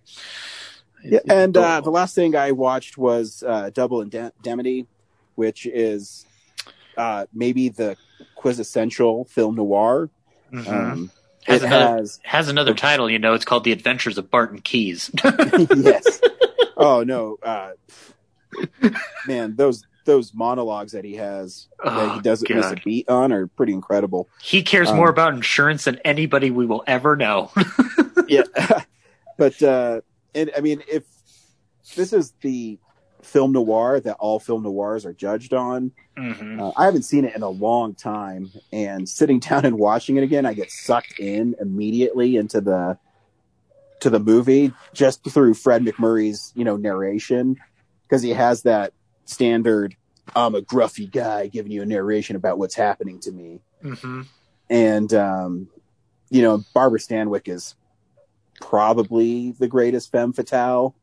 yeah, 1.04 1.20
and 1.28 1.56
uh, 1.56 1.80
the 1.80 1.90
last 1.90 2.14
thing 2.14 2.36
I 2.36 2.52
watched 2.52 2.96
was 2.96 3.42
uh, 3.46 3.70
Double 3.70 4.00
Indemnity, 4.00 4.86
which 5.34 5.66
is 5.66 6.26
uh, 6.96 7.26
maybe 7.32 7.68
the 7.68 7.96
quintessential 8.34 9.24
film 9.26 9.56
noir. 9.56 10.10
Mm-hmm. 10.52 10.70
Um, 10.70 11.10
has 11.44 11.62
another, 11.62 11.96
has, 11.96 12.20
has 12.22 12.48
another 12.48 12.74
title, 12.74 13.10
you 13.10 13.18
know. 13.18 13.34
It's 13.34 13.44
called 13.44 13.64
The 13.64 13.72
Adventures 13.72 14.16
of 14.16 14.30
Barton 14.30 14.60
Keyes. 14.60 15.10
yes. 15.24 16.20
Oh 16.76 17.02
no, 17.02 17.38
uh, 17.42 17.72
man, 19.26 19.56
those 19.56 19.84
those 20.04 20.34
monologues 20.34 20.92
that 20.92 21.04
he 21.04 21.14
has 21.14 21.68
oh, 21.82 21.94
that 21.94 22.14
he 22.14 22.20
doesn't 22.20 22.48
God. 22.48 22.56
miss 22.56 22.72
a 22.72 22.76
beat 22.84 23.08
on 23.08 23.32
are 23.32 23.46
pretty 23.46 23.72
incredible. 23.72 24.28
He 24.40 24.62
cares 24.62 24.88
um, 24.88 24.96
more 24.96 25.08
about 25.08 25.34
insurance 25.34 25.84
than 25.84 25.98
anybody 26.04 26.50
we 26.50 26.66
will 26.66 26.84
ever 26.86 27.16
know. 27.16 27.50
yeah, 28.28 28.42
but 29.36 29.60
uh, 29.62 30.00
and 30.34 30.50
I 30.56 30.60
mean, 30.60 30.82
if 30.88 31.04
this 31.94 32.12
is 32.12 32.32
the 32.40 32.78
film 33.22 33.52
noir 33.52 34.00
that 34.00 34.16
all 34.18 34.38
film 34.38 34.62
noirs 34.64 35.06
are 35.06 35.12
judged 35.12 35.54
on. 35.54 35.92
Mm-hmm. 36.18 36.60
Uh, 36.60 36.72
I 36.76 36.84
haven't 36.84 37.04
seen 37.04 37.24
it 37.24 37.34
in 37.34 37.42
a 37.42 37.48
long 37.48 37.94
time, 37.94 38.50
and 38.72 39.08
sitting 39.08 39.38
down 39.40 39.64
and 39.64 39.78
watching 39.78 40.16
it 40.16 40.22
again, 40.24 40.46
I 40.46 40.54
get 40.54 40.70
sucked 40.70 41.18
in 41.18 41.54
immediately 41.60 42.36
into 42.36 42.60
the 42.60 42.98
to 44.00 44.10
the 44.10 44.18
movie 44.18 44.72
just 44.92 45.22
through 45.30 45.54
Fred 45.54 45.84
MacMurray's 45.84 46.52
you 46.56 46.64
know 46.64 46.76
narration 46.76 47.56
because 48.02 48.20
he 48.20 48.30
has 48.30 48.62
that 48.62 48.92
standard 49.24 49.96
I'm 50.34 50.54
a 50.54 50.60
gruffy 50.60 51.10
guy 51.10 51.46
giving 51.46 51.72
you 51.72 51.82
a 51.82 51.86
narration 51.86 52.36
about 52.36 52.58
what's 52.58 52.74
happening 52.74 53.20
to 53.20 53.32
me, 53.32 53.60
mm-hmm. 53.82 54.22
and 54.70 55.14
um, 55.14 55.68
you 56.30 56.42
know 56.42 56.64
Barbara 56.74 56.98
Stanwyck 56.98 57.48
is 57.48 57.74
probably 58.60 59.52
the 59.52 59.68
greatest 59.68 60.12
femme 60.12 60.32
fatale 60.32 60.94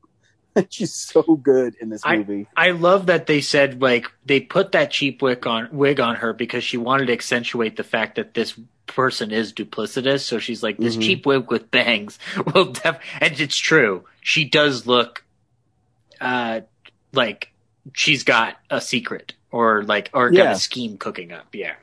She's 0.70 0.94
so 0.94 1.22
good 1.22 1.76
in 1.80 1.90
this 1.90 2.04
movie. 2.06 2.48
I, 2.56 2.70
I 2.70 2.72
love 2.72 3.08
that 3.08 3.28
they 3.28 3.42
said 3.42 3.82
like 3.82 4.12
they 4.26 4.40
put 4.40 4.74
that 4.74 4.92
cheap 4.92 5.22
wig 5.22 5.46
on 5.48 5.70
wig 5.72 6.00
on 6.00 6.16
her 6.16 6.34
because 6.34 6.64
she 6.64 6.78
wanted 6.78 7.08
to 7.08 7.14
accentuate 7.14 7.76
the 7.78 7.84
fact 7.84 8.16
that 8.16 8.34
this 8.34 8.60
person 8.88 9.32
is 9.32 9.54
duplicitous. 9.54 10.22
So 10.22 10.40
she's 10.40 10.64
like 10.64 10.78
this 10.78 10.94
mm-hmm. 10.94 11.02
cheap 11.02 11.26
wig 11.26 11.52
with 11.52 11.72
bangs 11.72 12.20
will 12.54 12.72
def 12.72 13.00
and 13.20 13.40
it's 13.40 13.58
true. 13.58 14.06
She 14.22 14.46
does 14.46 14.88
look 14.88 15.24
uh 16.20 16.62
like 17.14 17.52
she's 17.94 18.24
got 18.24 18.58
a 18.70 18.82
secret 18.82 19.34
or 19.52 19.84
like 19.84 20.10
or 20.14 20.32
yeah. 20.32 20.46
got 20.46 20.56
a 20.56 20.60
scheme 20.60 20.98
cooking 20.98 21.32
up. 21.32 21.48
Yeah. 21.54 21.76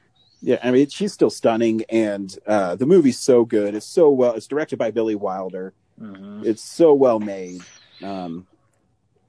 Yeah, 0.43 0.59
I 0.63 0.71
mean 0.71 0.89
she's 0.89 1.13
still 1.13 1.31
stunning, 1.31 1.83
and 1.89 2.37
uh, 2.47 2.77
the 2.77 2.87
movie's 2.87 3.19
so 3.19 3.45
good. 3.45 3.75
It's 3.75 3.87
so 3.87 4.11
well. 4.11 4.35
It's 4.35 4.47
directed 4.47 4.79
by 4.79 4.91
Billy 4.91 5.15
Wilder. 5.15 5.73
Mm-hmm. 6.01 6.43
It's 6.45 6.63
so 6.63 6.93
well 6.93 7.19
made. 7.19 7.63
Um, 8.03 8.47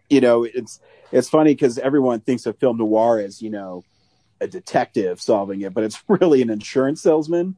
you 0.10 0.22
know, 0.22 0.44
it's 0.44 0.80
it's 1.12 1.30
funny 1.30 1.54
because 1.54 1.78
everyone 1.78 2.20
thinks 2.20 2.46
of 2.46 2.58
film 2.58 2.78
noir 2.78 3.20
as 3.20 3.42
you 3.42 3.50
know 3.50 3.84
a 4.40 4.48
detective 4.48 5.22
solving 5.22 5.62
it, 5.62 5.74
but 5.74 5.84
it's 5.84 6.02
really 6.08 6.42
an 6.42 6.50
insurance 6.50 7.02
salesman. 7.02 7.56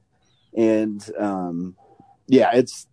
And 0.55 1.07
um, 1.17 1.75
yeah, 2.27 2.51
it's 2.53 2.87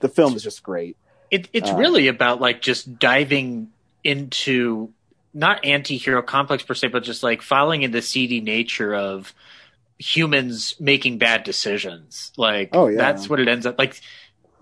the 0.00 0.08
film 0.08 0.34
is 0.34 0.42
just 0.42 0.62
great. 0.62 0.96
It, 1.30 1.48
it's 1.52 1.70
uh, 1.70 1.76
really 1.76 2.08
about 2.08 2.40
like 2.40 2.60
just 2.60 2.98
diving 2.98 3.70
into 4.02 4.92
not 5.32 5.64
anti-hero 5.64 6.22
complex 6.22 6.62
per 6.62 6.74
se, 6.74 6.88
but 6.88 7.04
just 7.04 7.22
like 7.22 7.40
following 7.42 7.82
in 7.82 7.92
the 7.92 8.02
seedy 8.02 8.40
nature 8.40 8.94
of 8.94 9.32
humans 9.98 10.74
making 10.80 11.18
bad 11.18 11.44
decisions. 11.44 12.32
Like, 12.36 12.70
oh, 12.72 12.88
yeah. 12.88 12.98
that's 12.98 13.28
what 13.28 13.38
it 13.40 13.48
ends 13.48 13.66
up 13.66 13.78
like. 13.78 14.00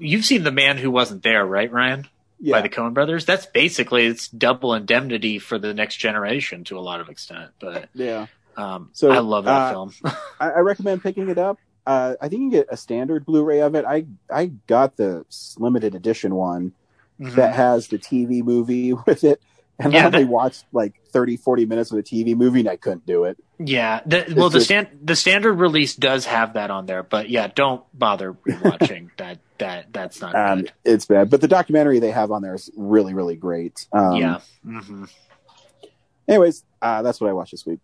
You've 0.01 0.25
seen 0.25 0.45
the 0.45 0.53
man 0.53 0.79
who 0.79 0.93
wasn't 0.93 1.25
there, 1.25 1.45
right, 1.45 1.73
Ryan? 1.73 2.07
Yeah. 2.41 2.57
by 2.57 2.63
the 2.63 2.69
Coen 2.69 2.95
brothers. 2.95 3.25
That's 3.25 3.47
basically 3.47 4.07
it's 4.07 4.29
double 4.29 4.75
indemnity 4.75 5.39
for 5.39 5.59
the 5.59 5.75
next 5.75 5.97
generation 5.97 6.65
to 6.65 6.79
a 6.79 6.81
lot 6.81 7.01
of 7.01 7.09
extent. 7.09 7.51
But 7.61 7.89
yeah, 7.95 8.27
um, 8.57 8.91
so 8.93 9.11
I 9.11 9.19
love 9.19 9.45
that 9.45 9.51
uh, 9.51 9.71
film. 9.73 9.95
I, 10.41 10.51
I, 10.51 10.59
recommend 10.61 11.03
picking 11.03 11.29
it 11.29 11.39
up. 11.39 11.59
Uh, 11.87 12.15
I 12.21 12.29
think 12.29 12.43
you 12.43 12.51
can 12.51 12.59
get 12.59 12.67
a 12.71 12.77
standard 12.77 13.25
Blu-ray 13.25 13.61
of 13.61 13.75
it. 13.75 13.85
I 13.85 14.07
I 14.31 14.47
got 14.67 14.97
the 14.97 15.25
limited 15.59 15.95
edition 15.95 16.35
one 16.35 16.73
mm-hmm. 17.21 17.35
that 17.37 17.55
has 17.55 17.89
the 17.89 17.99
TV 17.99 18.43
movie 18.43 18.93
with 19.07 19.25
it. 19.25 19.41
And 19.79 19.93
yeah, 19.93 20.03
I 20.03 20.07
only 20.07 20.25
that, 20.25 20.31
watched 20.31 20.65
like 20.73 20.95
30, 21.11 21.37
40 21.37 21.67
minutes 21.67 21.93
of 21.93 21.97
the 21.97 22.03
TV 22.03 22.37
movie 22.37 22.61
and 22.61 22.69
I 22.69 22.77
couldn't 22.77 23.07
do 23.07 23.25
it. 23.25 23.39
Yeah. 23.59 24.01
The, 24.07 24.35
well, 24.37 24.51
the, 24.51 24.61
stand, 24.61 24.89
the 25.03 25.17
standard 25.17 25.55
release 25.55 25.95
does 25.95 26.27
have 26.27 26.55
that 26.55 26.71
on 26.71 26.87
there, 26.87 27.03
but 27.03 27.29
yeah, 27.29 27.49
don't 27.49 27.83
bother 27.97 28.33
rewatching 28.33 29.11
that 29.17 29.39
that 29.59 29.93
that's 29.93 30.21
not 30.21 30.35
um, 30.35 30.61
good. 30.61 30.73
It's 30.85 31.07
bad, 31.07 31.31
but 31.31 31.41
the 31.41 31.49
documentary 31.49 31.99
they 31.99 32.13
have 32.13 32.31
on 32.31 32.43
there 32.43 32.55
is 32.55 32.71
really 32.77 33.13
really 33.15 33.35
great. 33.37 33.87
Um, 33.93 34.15
yeah. 34.15 34.41
Mm-hmm. 34.65 35.05
Anyways, 36.29 36.63
uh, 36.81 37.03
that's 37.03 37.21
what 37.21 37.29
I 37.29 37.33
watched 37.33 37.53
this 37.53 37.67
week. 37.67 37.81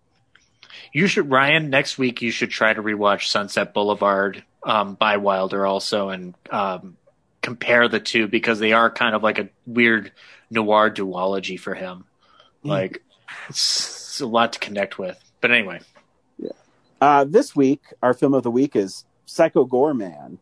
You 0.93 1.07
should 1.07 1.31
Ryan 1.31 1.71
next 1.71 1.99
week. 1.99 2.23
You 2.23 2.31
should 2.31 2.51
try 2.51 2.73
to 2.73 2.83
rewatch 2.83 3.29
Sunset 3.29 3.75
Boulevard 3.75 4.45
um, 4.63 4.95
by 4.95 5.17
Wilder 5.17 5.67
also 5.67 6.11
and 6.11 6.35
um, 6.51 6.97
compare 7.43 7.89
the 7.89 8.01
two 8.01 8.29
because 8.29 8.59
they 8.59 8.73
are 8.73 8.91
kind 8.91 9.15
of 9.15 9.23
like 9.23 9.39
a 9.39 9.49
weird 9.67 10.13
noir 10.51 10.91
duology 10.91 11.59
for 11.59 11.75
him. 11.75 12.05
Mm. 12.65 12.69
Like 12.69 13.03
it's, 13.49 13.87
it's, 13.87 14.21
a 14.21 14.27
lot 14.27 14.53
to 14.55 14.59
connect 14.59 14.99
with. 14.99 15.19
But 15.45 15.51
anyway, 15.51 15.81
yeah. 16.39 16.53
Uh, 17.03 17.25
this 17.25 17.55
week, 17.55 17.83
our 18.03 18.15
film 18.15 18.33
of 18.33 18.45
the 18.45 18.51
week 18.51 18.75
is 18.75 19.05
Psycho 19.27 19.67
Goreman. 19.67 20.39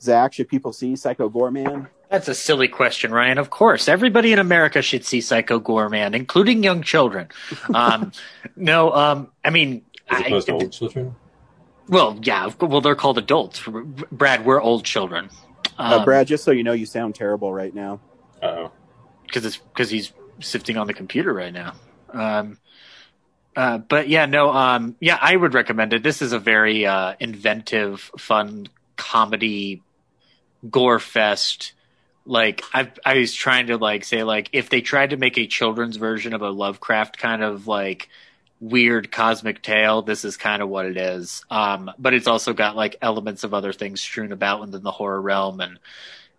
Zach, 0.00 0.34
should 0.34 0.48
people 0.48 0.72
see 0.72 0.94
Psycho 0.94 1.28
Goreman? 1.28 1.88
That's 2.10 2.28
a 2.28 2.34
silly 2.36 2.68
question, 2.68 3.10
Ryan. 3.10 3.38
Of 3.38 3.50
course, 3.50 3.88
everybody 3.88 4.32
in 4.32 4.38
America 4.38 4.82
should 4.82 5.04
see 5.04 5.20
Psycho 5.20 5.58
Goreman, 5.58 6.14
including 6.14 6.62
young 6.62 6.82
children. 6.82 7.26
Um, 7.74 8.12
no, 8.56 8.92
um, 8.92 9.32
I 9.44 9.50
mean, 9.50 9.84
as 10.08 10.20
opposed 10.20 10.48
I, 10.48 10.58
to 10.58 10.64
old 10.64 10.72
children. 10.72 11.16
Well, 11.88 12.16
yeah, 12.22 12.52
well, 12.60 12.80
they're 12.80 12.94
called 12.94 13.18
adults. 13.18 13.64
Brad, 14.12 14.46
we're 14.46 14.62
old 14.62 14.84
children. 14.84 15.28
Um, 15.76 15.92
uh, 15.92 16.04
Brad, 16.04 16.28
just 16.28 16.44
so 16.44 16.52
you 16.52 16.62
know, 16.62 16.72
you 16.72 16.86
sound 16.86 17.16
terrible 17.16 17.52
right 17.52 17.74
now. 17.74 17.98
Oh, 18.40 18.70
because 19.26 19.44
it's 19.44 19.56
because 19.56 19.90
he's 19.90 20.12
sifting 20.38 20.76
on 20.76 20.86
the 20.86 20.94
computer 20.94 21.34
right 21.34 21.52
now. 21.52 21.74
Um, 22.12 22.58
uh, 23.56 23.78
but 23.78 24.08
yeah, 24.08 24.26
no, 24.26 24.50
um, 24.50 24.96
yeah, 25.00 25.18
I 25.20 25.34
would 25.34 25.54
recommend 25.54 25.92
it. 25.92 26.02
This 26.02 26.22
is 26.22 26.32
a 26.32 26.38
very 26.38 26.86
uh, 26.86 27.14
inventive, 27.20 28.10
fun 28.18 28.68
comedy 28.96 29.82
gore 30.68 30.98
fest. 30.98 31.72
Like 32.26 32.62
I, 32.72 32.90
I 33.04 33.18
was 33.18 33.34
trying 33.34 33.68
to 33.68 33.76
like 33.76 34.04
say 34.04 34.22
like 34.22 34.48
if 34.52 34.70
they 34.70 34.80
tried 34.80 35.10
to 35.10 35.16
make 35.16 35.38
a 35.38 35.46
children's 35.46 35.96
version 35.96 36.32
of 36.32 36.42
a 36.42 36.50
Lovecraft 36.50 37.18
kind 37.18 37.42
of 37.42 37.66
like 37.66 38.08
weird 38.60 39.12
cosmic 39.12 39.62
tale, 39.62 40.02
this 40.02 40.24
is 40.24 40.36
kind 40.36 40.62
of 40.62 40.68
what 40.68 40.86
it 40.86 40.96
is. 40.96 41.44
Um, 41.50 41.90
but 41.98 42.14
it's 42.14 42.26
also 42.26 42.54
got 42.54 42.76
like 42.76 42.96
elements 43.02 43.44
of 43.44 43.52
other 43.52 43.72
things 43.72 44.00
strewn 44.00 44.32
about 44.32 44.60
within 44.60 44.82
the 44.82 44.90
horror 44.90 45.20
realm, 45.20 45.60
and 45.60 45.78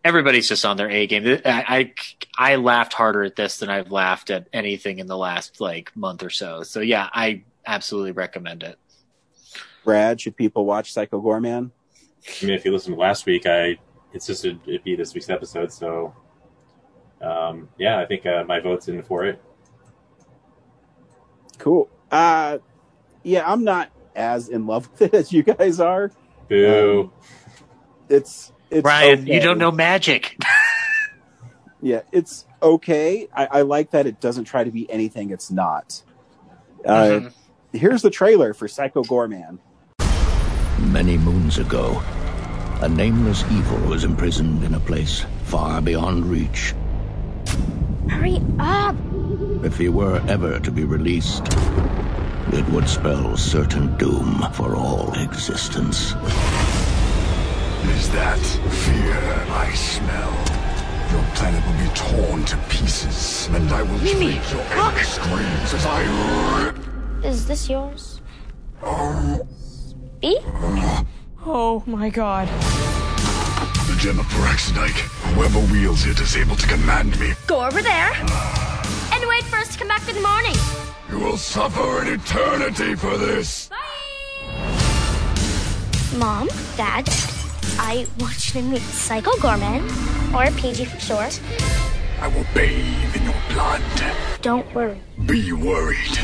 everybody's 0.05 0.47
just 0.47 0.63
on 0.63 0.77
their 0.77 0.89
A 0.89 1.07
game. 1.07 1.41
I, 1.43 1.93
I, 2.37 2.53
I 2.53 2.55
laughed 2.57 2.93
harder 2.93 3.23
at 3.23 3.35
this 3.35 3.57
than 3.57 3.69
I've 3.69 3.91
laughed 3.91 4.29
at 4.29 4.47
anything 4.53 4.99
in 4.99 5.07
the 5.07 5.17
last 5.17 5.59
like 5.59 5.91
month 5.95 6.23
or 6.23 6.29
so. 6.29 6.61
So 6.61 6.79
yeah, 6.79 7.09
I 7.11 7.43
absolutely 7.65 8.11
recommend 8.11 8.61
it. 8.61 8.77
Brad, 9.83 10.21
should 10.21 10.37
people 10.37 10.65
watch 10.65 10.93
Psycho 10.93 11.19
Goreman? 11.19 11.71
I 12.41 12.45
mean, 12.45 12.53
if 12.53 12.63
you 12.63 12.71
listened 12.71 12.95
to 12.95 13.01
last 13.01 13.25
week, 13.25 13.47
I 13.47 13.77
insisted 14.13 14.59
it 14.67 14.83
be 14.83 14.95
this 14.95 15.13
week's 15.13 15.29
episode. 15.29 15.73
So, 15.73 16.15
um, 17.21 17.67
yeah, 17.77 17.99
I 17.99 18.05
think 18.05 18.25
uh, 18.25 18.43
my 18.47 18.59
vote's 18.59 18.87
in 18.87 19.01
for 19.03 19.25
it. 19.25 19.41
Cool. 21.57 21.89
Uh, 22.11 22.59
yeah, 23.23 23.51
I'm 23.51 23.63
not 23.63 23.91
as 24.15 24.49
in 24.49 24.67
love 24.67 24.89
with 24.99 25.01
it 25.01 25.13
as 25.15 25.33
you 25.33 25.41
guys 25.41 25.79
are. 25.79 26.11
Boo. 26.47 27.01
Um, 27.01 27.11
it's 28.07 28.51
it's 28.69 28.83
Ryan. 28.83 29.21
Okay. 29.21 29.35
You 29.35 29.41
don't 29.41 29.57
know 29.57 29.71
magic. 29.71 30.37
yeah, 31.81 32.01
it's 32.11 32.45
okay. 32.61 33.27
I, 33.33 33.45
I, 33.45 33.61
like 33.61 33.91
that 33.91 34.07
it 34.07 34.19
doesn't 34.19 34.45
try 34.45 34.63
to 34.63 34.71
be 34.71 34.89
anything 34.89 35.31
it's 35.31 35.51
not. 35.51 36.01
Uh, 36.85 36.93
mm-hmm. 36.93 37.77
Here's 37.77 38.01
the 38.01 38.09
trailer 38.09 38.53
for 38.53 38.67
Psycho 38.67 39.03
Goreman. 39.03 39.59
Many 40.79 41.17
moons 41.17 41.57
ago, 41.57 42.01
a 42.81 42.89
nameless 42.89 43.43
evil 43.51 43.79
was 43.89 44.03
imprisoned 44.03 44.63
in 44.63 44.75
a 44.75 44.79
place 44.79 45.25
far 45.43 45.81
beyond 45.81 46.25
reach. 46.25 46.73
Hurry 48.09 48.41
up! 48.59 48.95
If 49.63 49.77
he 49.77 49.89
were 49.89 50.21
ever 50.27 50.59
to 50.59 50.71
be 50.71 50.83
released, 50.83 51.43
it 52.53 52.67
would 52.69 52.87
spell 52.87 53.35
certain 53.35 53.97
doom 53.97 54.45
for 54.53 54.75
all 54.75 55.11
existence. 55.13 56.13
Is 57.89 58.09
that 58.11 58.39
fear 58.39 59.45
I 59.51 59.71
smell? 59.73 60.33
Your 61.11 61.23
planet 61.35 61.63
will 61.65 61.77
be 61.77 61.89
torn 61.95 62.45
to 62.45 62.57
pieces, 62.69 63.47
and 63.53 63.69
I 63.71 63.81
will 63.83 63.97
Mimi, 63.99 64.33
take 64.33 64.51
your 64.51 64.83
look. 64.83 64.97
screams 64.99 65.73
as 65.73 65.85
I 65.85 66.63
rip. 66.65 66.77
Is 67.25 67.45
this 67.47 67.69
yours? 67.69 68.21
Oh. 68.83 69.47
Speak? 70.19 70.41
Oh 71.45 71.83
my 71.85 72.09
god. 72.09 72.47
The 73.87 73.95
gem 73.99 74.19
of 74.19 74.25
Paraxidike. 74.27 74.99
Whoever 75.35 75.59
wields 75.71 76.05
it 76.05 76.19
is 76.19 76.35
able 76.35 76.55
to 76.55 76.67
command 76.67 77.19
me. 77.19 77.33
Go 77.47 77.63
over 77.65 77.81
there 77.81 78.11
and 79.11 79.27
wait 79.29 79.43
for 79.43 79.57
us 79.57 79.71
to 79.73 79.77
come 79.79 79.87
back 79.87 80.07
in 80.09 80.15
the 80.15 80.21
morning. 80.21 80.55
You 81.09 81.19
will 81.19 81.37
suffer 81.37 82.01
an 82.01 82.07
eternity 82.19 82.95
for 82.95 83.17
this. 83.17 83.69
Bye. 83.69 83.77
Mom, 86.17 86.47
Dad, 86.77 87.07
I 87.77 88.07
want 88.19 88.53
you 88.53 88.61
to 88.61 88.67
meet 88.67 88.81
Psycho 88.81 89.31
Goreman, 89.31 89.83
or 90.33 90.49
PG 90.57 90.85
for 90.85 90.99
short. 90.99 91.41
I 92.21 92.27
will 92.29 92.45
bathe 92.53 93.15
in 93.15 93.23
your 93.23 93.35
blood. 93.49 93.81
Don't 94.41 94.73
worry. 94.73 95.01
Be 95.25 95.51
worried. 95.51 96.15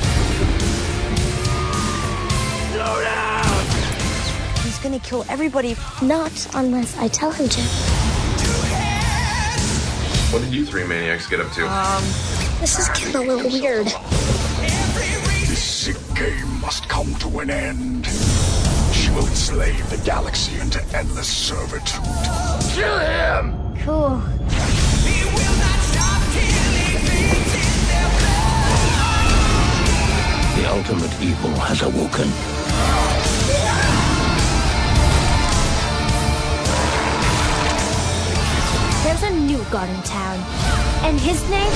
Slow 2.72 3.02
down! 3.04 3.66
He's 4.64 4.80
gonna 4.80 5.00
kill 5.00 5.26
everybody. 5.30 5.76
Not 6.02 6.32
unless 6.56 6.98
I 6.98 7.10
tell 7.10 7.32
him 7.32 7.50
to. 7.50 7.62
What 10.32 10.42
did 10.42 10.54
you 10.54 10.66
three 10.66 10.86
maniacs 10.86 11.28
get 11.28 11.42
up 11.42 11.52
to? 11.52 11.68
Um, 11.68 12.04
this 12.62 12.80
is 12.80 12.88
getting 12.90 13.16
a 13.16 13.20
little 13.20 13.52
weird. 13.52 13.88
This 15.48 15.62
sick 15.62 15.98
game 16.16 16.62
must 16.62 16.88
come 16.88 17.14
to 17.16 17.40
an 17.40 17.50
end. 17.50 18.08
She 19.12 19.18
will 19.18 19.28
enslave 19.28 19.90
the 19.90 19.98
galaxy 20.06 20.58
into 20.62 20.82
endless 20.96 21.28
servitude. 21.28 22.02
Kill 22.74 23.00
him! 23.00 23.54
Cool. 23.84 24.20
He 25.04 25.26
will 25.26 25.56
not 25.60 25.80
stop 25.92 26.22
killing 26.32 26.96
things 27.04 27.52
in 27.60 27.76
their 27.92 28.08
place! 28.22 28.96
The 30.56 30.64
ultimate 30.72 31.14
evil 31.22 31.52
has 31.60 31.82
awoken. 31.82 32.30
There's 39.04 39.24
a 39.24 39.32
new 39.42 39.62
god 39.70 39.90
in 39.90 40.02
town, 40.04 40.40
and 41.04 41.20
his 41.20 41.44
name? 41.50 41.74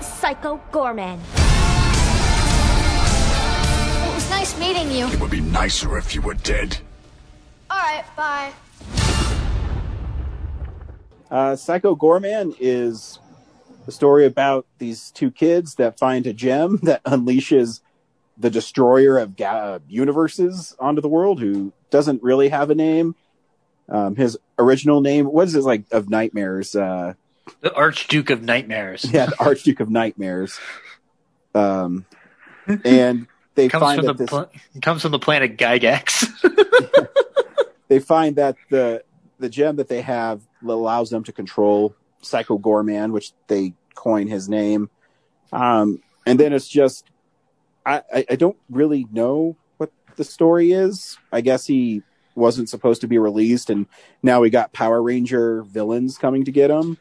Psycho 0.00 0.60
Goreman. 0.72 1.20
Nice 4.52 4.60
meeting 4.60 4.90
you. 4.90 5.06
It 5.08 5.20
would 5.20 5.30
be 5.30 5.40
nicer 5.40 5.96
if 5.98 6.14
you 6.14 6.22
were 6.22 6.34
dead. 6.34 6.78
Alright, 7.70 8.04
bye. 8.16 8.52
Uh, 11.30 11.56
Psycho 11.56 11.96
Goreman 11.96 12.54
is 12.60 13.18
a 13.86 13.92
story 13.92 14.26
about 14.26 14.66
these 14.78 15.10
two 15.10 15.30
kids 15.30 15.76
that 15.76 15.98
find 15.98 16.26
a 16.26 16.32
gem 16.32 16.78
that 16.82 17.02
unleashes 17.04 17.80
the 18.36 18.50
destroyer 18.50 19.18
of 19.18 19.36
ga- 19.36 19.78
universes 19.88 20.74
onto 20.78 21.00
the 21.00 21.08
world 21.08 21.40
who 21.40 21.72
doesn't 21.90 22.22
really 22.22 22.48
have 22.48 22.70
a 22.70 22.74
name. 22.74 23.14
Um, 23.88 24.16
his 24.16 24.38
original 24.58 25.00
name, 25.00 25.26
what 25.26 25.48
is 25.48 25.54
it 25.54 25.62
like 25.62 25.84
of 25.90 26.08
nightmares? 26.08 26.74
Uh, 26.74 27.14
the 27.60 27.74
Archduke 27.74 28.30
of 28.30 28.42
Nightmares. 28.42 29.04
Yeah, 29.12 29.26
the 29.26 29.36
Archduke 29.40 29.80
of 29.80 29.90
Nightmares. 29.90 30.58
Um, 31.54 32.06
and 32.84 33.26
they 33.54 33.68
comes 33.68 33.82
find 33.82 33.98
from 33.98 34.06
that 34.06 34.16
the 34.18 34.48
this, 34.72 34.82
comes 34.82 35.02
from 35.02 35.12
the 35.12 35.18
planet 35.18 35.56
Gygax. 35.56 36.26
they 37.88 37.98
find 37.98 38.36
that 38.36 38.56
the 38.70 39.04
the 39.38 39.48
gem 39.48 39.76
that 39.76 39.88
they 39.88 40.00
have 40.00 40.40
allows 40.66 41.10
them 41.10 41.24
to 41.24 41.32
control 41.32 41.94
Psycho 42.22 42.58
Goreman, 42.58 43.12
which 43.12 43.32
they 43.48 43.74
coin 43.94 44.28
his 44.28 44.48
name. 44.48 44.88
Um, 45.52 46.02
and 46.24 46.38
then 46.38 46.52
it's 46.52 46.68
just, 46.68 47.04
I, 47.84 48.02
I, 48.12 48.26
I 48.30 48.36
don't 48.36 48.56
really 48.70 49.06
know 49.12 49.56
what 49.76 49.90
the 50.16 50.24
story 50.24 50.72
is. 50.72 51.18
I 51.32 51.40
guess 51.40 51.66
he 51.66 52.02
wasn't 52.34 52.68
supposed 52.68 53.02
to 53.02 53.08
be 53.08 53.18
released, 53.18 53.68
and 53.68 53.86
now 54.22 54.40
we 54.40 54.48
got 54.48 54.72
Power 54.72 55.02
Ranger 55.02 55.62
villains 55.62 56.16
coming 56.16 56.44
to 56.44 56.52
get 56.52 56.70
him. 56.70 56.96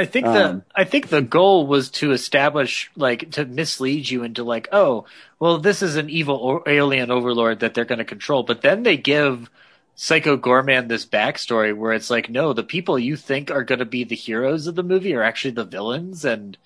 I 0.00 0.06
think 0.06 0.24
the 0.24 0.48
um, 0.48 0.62
I 0.74 0.84
think 0.84 1.08
the 1.08 1.20
goal 1.20 1.66
was 1.66 1.90
to 1.90 2.12
establish 2.12 2.90
like 2.96 3.32
to 3.32 3.44
mislead 3.44 4.08
you 4.08 4.22
into 4.22 4.42
like 4.44 4.66
oh 4.72 5.04
well 5.38 5.58
this 5.58 5.82
is 5.82 5.96
an 5.96 6.08
evil 6.08 6.62
alien 6.66 7.10
overlord 7.10 7.60
that 7.60 7.74
they're 7.74 7.84
going 7.84 7.98
to 7.98 8.04
control. 8.06 8.42
But 8.42 8.62
then 8.62 8.82
they 8.82 8.96
give 8.96 9.50
Psycho 9.96 10.38
Goreman 10.38 10.88
this 10.88 11.04
backstory 11.04 11.76
where 11.76 11.92
it's 11.92 12.08
like 12.08 12.30
no 12.30 12.54
the 12.54 12.62
people 12.62 12.98
you 12.98 13.14
think 13.14 13.50
are 13.50 13.62
going 13.62 13.80
to 13.80 13.84
be 13.84 14.04
the 14.04 14.16
heroes 14.16 14.66
of 14.66 14.74
the 14.74 14.82
movie 14.82 15.14
are 15.14 15.22
actually 15.22 15.50
the 15.50 15.64
villains. 15.66 16.24
And 16.24 16.56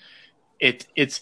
it 0.60 0.86
it's 0.94 1.20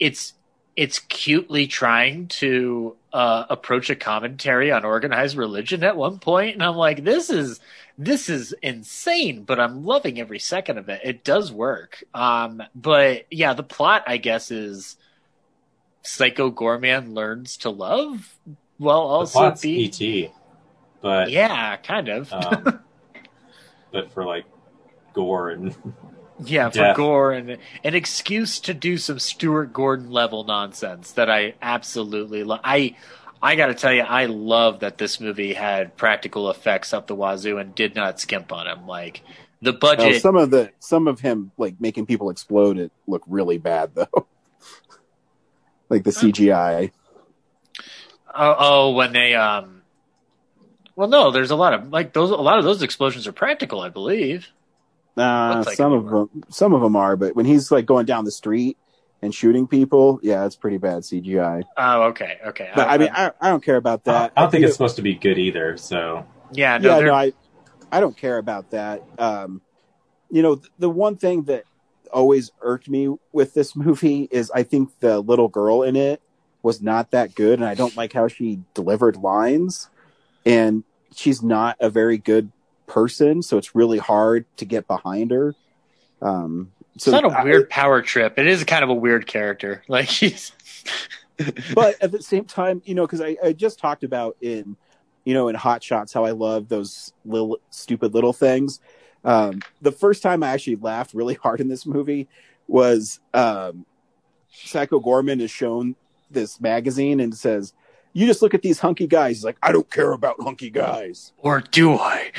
it's 0.00 0.32
it's 0.76 1.00
cutely 1.00 1.66
trying 1.66 2.28
to 2.28 2.96
uh, 3.12 3.44
approach 3.50 3.90
a 3.90 3.96
commentary 3.96 4.72
on 4.72 4.84
organized 4.84 5.36
religion 5.36 5.84
at 5.84 5.96
one 5.96 6.18
point 6.18 6.54
and 6.54 6.62
I'm 6.62 6.76
like 6.76 7.04
this 7.04 7.30
is 7.30 7.60
this 7.98 8.28
is 8.28 8.54
insane, 8.62 9.44
but 9.44 9.60
I'm 9.60 9.84
loving 9.84 10.18
every 10.18 10.38
second 10.38 10.78
of 10.78 10.88
it. 10.88 11.00
It 11.04 11.24
does 11.24 11.52
work. 11.52 12.02
Um, 12.14 12.62
but 12.74 13.26
yeah, 13.30 13.54
the 13.54 13.62
plot, 13.62 14.04
I 14.06 14.16
guess, 14.16 14.50
is 14.50 14.96
Psycho 16.02 16.50
Goreman 16.50 17.14
learns 17.14 17.58
to 17.58 17.70
love 17.70 18.34
well, 18.78 19.02
the 19.02 19.14
also 19.14 19.38
plot's 19.38 19.62
be 19.62 19.84
ET, 19.86 20.32
but 21.00 21.30
yeah, 21.30 21.76
kind 21.76 22.08
of. 22.08 22.32
um, 22.32 22.80
but 23.92 24.10
for 24.12 24.24
like 24.24 24.44
gore 25.12 25.50
and 25.50 25.76
Yeah, 26.44 26.70
for 26.70 26.78
Death. 26.78 26.96
gore 26.96 27.32
and 27.32 27.58
an 27.84 27.94
excuse 27.94 28.60
to 28.60 28.74
do 28.74 28.98
some 28.98 29.18
Stuart 29.18 29.72
Gordon 29.72 30.10
level 30.10 30.44
nonsense 30.44 31.12
that 31.12 31.30
I 31.30 31.54
absolutely 31.60 32.44
love. 32.44 32.60
I 32.64 32.96
I 33.42 33.56
got 33.56 33.66
to 33.66 33.74
tell 33.74 33.92
you, 33.92 34.02
I 34.02 34.26
love 34.26 34.80
that 34.80 34.98
this 34.98 35.18
movie 35.18 35.52
had 35.52 35.96
practical 35.96 36.48
effects 36.50 36.92
up 36.92 37.08
the 37.08 37.14
wazoo 37.14 37.58
and 37.58 37.74
did 37.74 37.96
not 37.96 38.20
skimp 38.20 38.52
on 38.52 38.66
them. 38.66 38.86
Like 38.86 39.22
the 39.60 39.72
budget, 39.72 40.22
some 40.22 40.36
of 40.36 40.50
the 40.50 40.70
some 40.78 41.08
of 41.08 41.20
him 41.20 41.50
like 41.58 41.80
making 41.80 42.06
people 42.06 42.30
explode 42.30 42.78
it 42.78 42.92
look 43.06 43.22
really 43.26 43.58
bad 43.58 43.94
though. 43.94 44.26
like 45.88 46.04
the 46.04 46.10
CGI. 46.10 46.92
oh, 48.34 48.56
oh, 48.58 48.90
when 48.92 49.12
they 49.12 49.34
um, 49.34 49.82
well, 50.94 51.08
no, 51.08 51.30
there's 51.30 51.50
a 51.50 51.56
lot 51.56 51.74
of 51.74 51.88
like 51.88 52.12
those. 52.12 52.30
A 52.30 52.36
lot 52.36 52.58
of 52.58 52.64
those 52.64 52.82
explosions 52.82 53.26
are 53.26 53.32
practical, 53.32 53.80
I 53.80 53.88
believe. 53.88 54.48
Uh, 55.16 55.62
like 55.66 55.76
some 55.76 55.92
of 55.92 56.08
them, 56.08 56.44
some 56.48 56.72
of 56.72 56.80
them 56.80 56.96
are, 56.96 57.16
but 57.16 57.36
when 57.36 57.44
he's 57.44 57.70
like 57.70 57.84
going 57.86 58.06
down 58.06 58.24
the 58.24 58.30
street 58.30 58.78
and 59.20 59.34
shooting 59.34 59.66
people, 59.66 60.18
yeah, 60.22 60.46
it's 60.46 60.56
pretty 60.56 60.78
bad 60.78 61.02
CGI. 61.02 61.62
Oh, 61.76 62.02
okay, 62.04 62.38
okay. 62.46 62.70
But 62.74 62.88
I, 62.88 62.98
mean, 62.98 63.10
I, 63.12 63.32
I 63.40 63.50
don't 63.50 63.62
care 63.62 63.76
about 63.76 64.04
that. 64.04 64.32
I 64.36 64.42
don't 64.42 64.50
think 64.50 64.62
You 64.62 64.68
it's 64.68 64.76
supposed 64.76 64.96
to 64.96 65.02
be 65.02 65.14
good 65.14 65.38
either. 65.38 65.76
So 65.76 66.26
yeah, 66.52 66.78
no, 66.78 66.98
yeah, 66.98 67.04
no, 67.04 67.14
I, 67.14 67.32
I 67.90 68.00
don't 68.00 68.16
care 68.16 68.38
about 68.38 68.70
that. 68.70 69.02
Um, 69.18 69.60
you 70.30 70.42
know, 70.42 70.56
th- 70.56 70.72
the 70.78 70.88
one 70.88 71.16
thing 71.16 71.44
that 71.44 71.64
always 72.12 72.50
irked 72.62 72.88
me 72.88 73.14
with 73.32 73.54
this 73.54 73.76
movie 73.76 74.28
is 74.30 74.50
I 74.50 74.62
think 74.62 74.98
the 75.00 75.20
little 75.20 75.48
girl 75.48 75.82
in 75.82 75.94
it 75.94 76.22
was 76.62 76.80
not 76.80 77.10
that 77.10 77.34
good, 77.34 77.58
and 77.58 77.68
I 77.68 77.74
don't 77.74 77.96
like 77.96 78.12
how 78.12 78.28
she 78.28 78.60
delivered 78.72 79.16
lines, 79.16 79.90
and 80.46 80.84
she's 81.14 81.42
not 81.42 81.76
a 81.80 81.90
very 81.90 82.18
good 82.18 82.50
person, 82.92 83.42
so 83.42 83.56
it's 83.56 83.74
really 83.74 83.96
hard 83.96 84.44
to 84.58 84.66
get 84.66 84.86
behind 84.86 85.30
her. 85.30 85.54
Um, 86.20 86.72
it's 86.94 87.06
not 87.06 87.24
a 87.24 87.28
I- 87.28 87.42
weird 87.42 87.70
power 87.70 88.02
trip. 88.02 88.38
It 88.38 88.46
is 88.46 88.62
kind 88.64 88.84
of 88.84 88.90
a 88.90 88.94
weird 88.94 89.26
character. 89.26 89.82
Like 89.88 90.08
she's. 90.08 90.52
but 91.74 92.00
at 92.02 92.12
the 92.12 92.22
same 92.22 92.44
time, 92.44 92.82
you 92.84 92.94
know, 92.94 93.06
because 93.06 93.22
I, 93.22 93.36
I 93.42 93.52
just 93.54 93.78
talked 93.78 94.04
about 94.04 94.36
in, 94.42 94.76
you 95.24 95.32
know, 95.32 95.48
in 95.48 95.54
Hot 95.54 95.82
Shots 95.82 96.12
how 96.12 96.24
I 96.24 96.32
love 96.32 96.68
those 96.68 97.14
little 97.24 97.58
stupid 97.70 98.12
little 98.12 98.34
things. 98.34 98.78
Um, 99.24 99.62
the 99.80 99.92
first 99.92 100.22
time 100.22 100.42
I 100.42 100.48
actually 100.50 100.76
laughed 100.76 101.14
really 101.14 101.34
hard 101.34 101.60
in 101.60 101.68
this 101.68 101.86
movie 101.86 102.28
was 102.68 103.20
um, 103.32 103.86
Psycho 104.52 105.00
Goreman 105.00 105.40
is 105.40 105.50
shown 105.50 105.96
this 106.30 106.60
magazine 106.60 107.20
and 107.20 107.34
says, 107.34 107.72
"You 108.12 108.26
just 108.26 108.42
look 108.42 108.54
at 108.54 108.62
these 108.62 108.78
hunky 108.78 109.06
guys." 109.06 109.36
He's 109.36 109.44
like, 109.44 109.58
"I 109.62 109.72
don't 109.72 109.90
care 109.90 110.12
about 110.12 110.40
hunky 110.40 110.70
guys." 110.70 111.32
Or 111.38 111.60
do 111.60 111.94
I? 111.94 112.30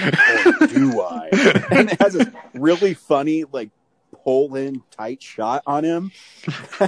Or 0.61 0.67
do 0.67 1.01
I? 1.01 1.29
and 1.71 1.91
it 1.91 2.01
has 2.01 2.13
this 2.13 2.27
really 2.53 2.93
funny, 2.93 3.45
like, 3.51 3.69
pull 4.23 4.55
in 4.55 4.81
tight 4.91 5.21
shot 5.21 5.63
on 5.67 5.83
him. 5.83 6.11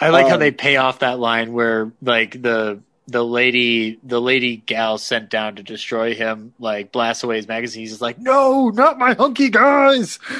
I 0.00 0.08
like 0.08 0.26
how 0.26 0.34
Um, 0.34 0.40
they 0.40 0.50
pay 0.50 0.76
off 0.76 1.00
that 1.00 1.18
line 1.18 1.52
where 1.52 1.92
like 2.02 2.40
the 2.40 2.80
the 3.08 3.24
lady 3.24 3.98
the 4.02 4.20
lady 4.20 4.56
gal 4.56 4.96
sent 4.98 5.28
down 5.28 5.56
to 5.56 5.62
destroy 5.62 6.14
him 6.14 6.54
like 6.58 6.92
blasts 6.92 7.22
away 7.24 7.36
his 7.36 7.48
magazine. 7.48 7.82
He's 7.82 8.00
like, 8.00 8.18
no, 8.18 8.70
not 8.70 8.98
my 8.98 9.14
hunky 9.14 9.50
guys. 9.50 10.18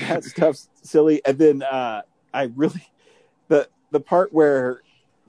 that 0.00 0.24
stuff's 0.24 0.68
silly. 0.82 1.22
And 1.24 1.38
then 1.38 1.62
uh, 1.62 2.02
I 2.32 2.44
really 2.54 2.86
the 3.90 4.00
part 4.00 4.32
where 4.32 4.82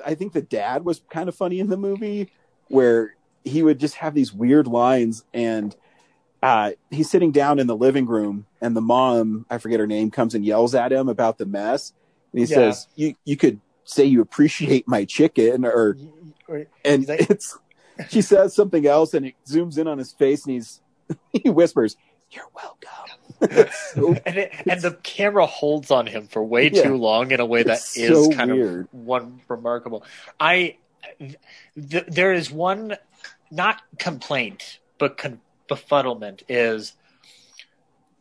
I 0.06 0.16
think 0.16 0.34
the 0.34 0.42
dad 0.42 0.86
was 0.86 1.02
kind 1.10 1.30
of 1.30 1.36
funny 1.36 1.60
in 1.60 1.70
the 1.70 1.78
movie, 1.78 2.32
where 2.68 3.16
he 3.44 3.64
would 3.64 3.80
just 3.80 3.96
have 3.96 4.14
these 4.14 4.34
weird 4.34 4.68
lines, 4.68 5.24
and 5.34 5.76
uh, 6.42 6.72
he's 6.90 7.10
sitting 7.10 7.32
down 7.32 7.60
in 7.60 7.68
the 7.68 7.76
living 7.76 8.06
room, 8.06 8.46
and 8.62 8.76
the 8.76 8.82
mom, 8.82 9.46
I 9.50 9.58
forget 9.58 9.80
her 9.80 9.88
name, 9.88 10.12
comes 10.12 10.36
and 10.36 10.46
yells 10.46 10.76
at 10.76 10.92
him 10.92 11.10
about 11.10 11.38
the 11.38 11.46
mess, 11.46 11.94
and 12.32 12.40
he 12.40 12.46
Yeah. 12.46 12.72
says, 12.72 12.88
"You 12.96 13.16
you 13.26 13.38
could 13.38 13.60
say 13.84 14.06
you 14.06 14.22
appreciate 14.22 14.88
my 14.88 15.06
chicken," 15.06 15.66
or 15.66 15.98
and 16.86 17.06
it's 17.10 17.58
she 18.10 18.22
says 18.22 18.56
something 18.56 18.86
else, 18.86 19.14
and 19.14 19.26
it 19.26 19.36
zooms 19.48 19.78
in 19.78 19.88
on 19.88 19.98
his 19.98 20.14
face, 20.14 20.46
and 20.46 20.54
he's 20.54 20.82
he 21.32 21.50
whispers, 21.50 21.98
"You're 22.32 22.50
welcome." 22.56 22.99
and 24.26 24.38
it, 24.38 24.54
and 24.68 24.82
the 24.82 24.98
camera 25.04 25.46
holds 25.46 25.92
on 25.92 26.08
him 26.08 26.28
for 26.28 26.44
way 26.44 26.70
Yeah. 26.70 26.84
too 26.84 26.96
long 26.96 27.32
in 27.32 27.40
a 27.40 27.46
way 27.46 27.64
that 27.64 27.78
It's 27.78 27.98
is 27.98 28.26
so 28.26 28.32
kind 28.36 28.52
weird. 28.52 28.82
of 28.82 28.94
one 28.94 29.42
remarkable. 29.48 30.04
I 30.40 30.78
th- 31.20 32.06
there 32.08 32.34
is 32.34 32.52
one 32.52 32.98
not 33.52 33.82
complaint 33.98 34.80
but 34.98 35.18
con- 35.18 35.42
befuddlement 35.70 36.44
is 36.50 36.94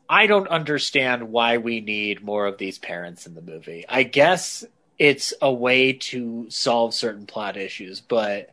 I 0.09 0.27
don't 0.27 0.49
understand 0.49 1.31
why 1.31 1.59
we 1.59 1.81
need 1.81 2.23
more 2.25 2.47
of 2.47 2.57
these 2.57 2.79
parents 2.79 3.27
in 3.27 3.35
the 3.35 3.43
movie. 3.43 3.85
I 3.89 4.05
guess 4.05 4.65
it's 4.99 5.35
a 5.43 5.53
way 5.53 5.93
to 5.93 6.47
solve 6.49 6.95
certain 6.95 7.27
plot 7.27 7.57
issues, 7.59 8.01
but 8.01 8.51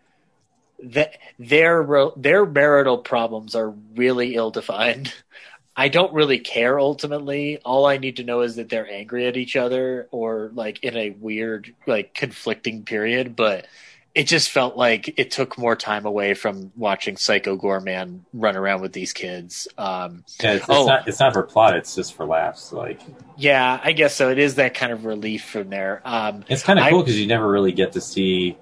their 1.39 1.87
their 2.17 2.45
marital 2.45 2.97
problems 2.97 3.55
are 3.55 3.69
really 3.95 4.35
ill 4.35 4.51
defined. 4.51 5.13
I 5.77 5.89
don't 5.89 6.13
really 6.13 6.39
care 6.39 6.79
ultimately. 6.79 7.57
All 7.65 7.85
I 7.85 7.97
need 7.97 8.17
to 8.17 8.23
know 8.23 8.41
is 8.41 8.55
that 8.55 8.69
they're 8.69 8.89
angry 8.89 9.27
at 9.27 9.35
each 9.37 9.55
other 9.55 10.07
or 10.11 10.51
like 10.53 10.83
in 10.83 10.95
a 10.95 11.09
weird 11.09 11.73
like 11.85 12.13
conflicting 12.13 12.83
period, 12.83 13.35
but 13.35 13.67
it 14.13 14.27
just 14.27 14.49
felt 14.49 14.77
like 14.77 15.13
it 15.19 15.29
took 15.31 15.57
more 15.57 15.75
time 15.75 16.05
away 16.05 16.33
from 16.33 16.71
watching 16.77 17.17
Psycho 17.17 17.57
Goreman 17.57 18.21
run 18.33 18.55
around 18.55 18.81
with 18.81 18.93
these 18.93 19.11
kids. 19.11 19.67
Um, 19.77 20.23
yeah, 20.41 20.53
it's, 20.53 20.61
it's 20.63 20.69
Oh. 20.69 20.85
not 20.85 21.07
it's 21.09 21.19
not 21.19 21.33
for 21.33 21.43
plot. 21.43 21.75
It's 21.75 21.93
just 21.95 22.13
for 22.13 22.25
laughs. 22.25 22.71
Like 22.71 23.01
yeah, 23.35 23.77
I 23.83 23.91
guess 23.91 24.15
so. 24.15 24.29
It 24.29 24.39
is 24.39 24.55
that 24.55 24.73
kind 24.75 24.93
of 24.93 25.03
relief 25.03 25.43
from 25.43 25.69
there. 25.69 26.01
Um, 26.05 26.45
it's 26.47 26.63
kind 26.63 26.79
of 26.79 26.87
cool 26.89 27.01
because 27.03 27.19
you 27.19 27.27
never 27.27 27.45
really 27.51 27.73
get 27.73 27.91
to 27.91 28.01
see 28.01 28.57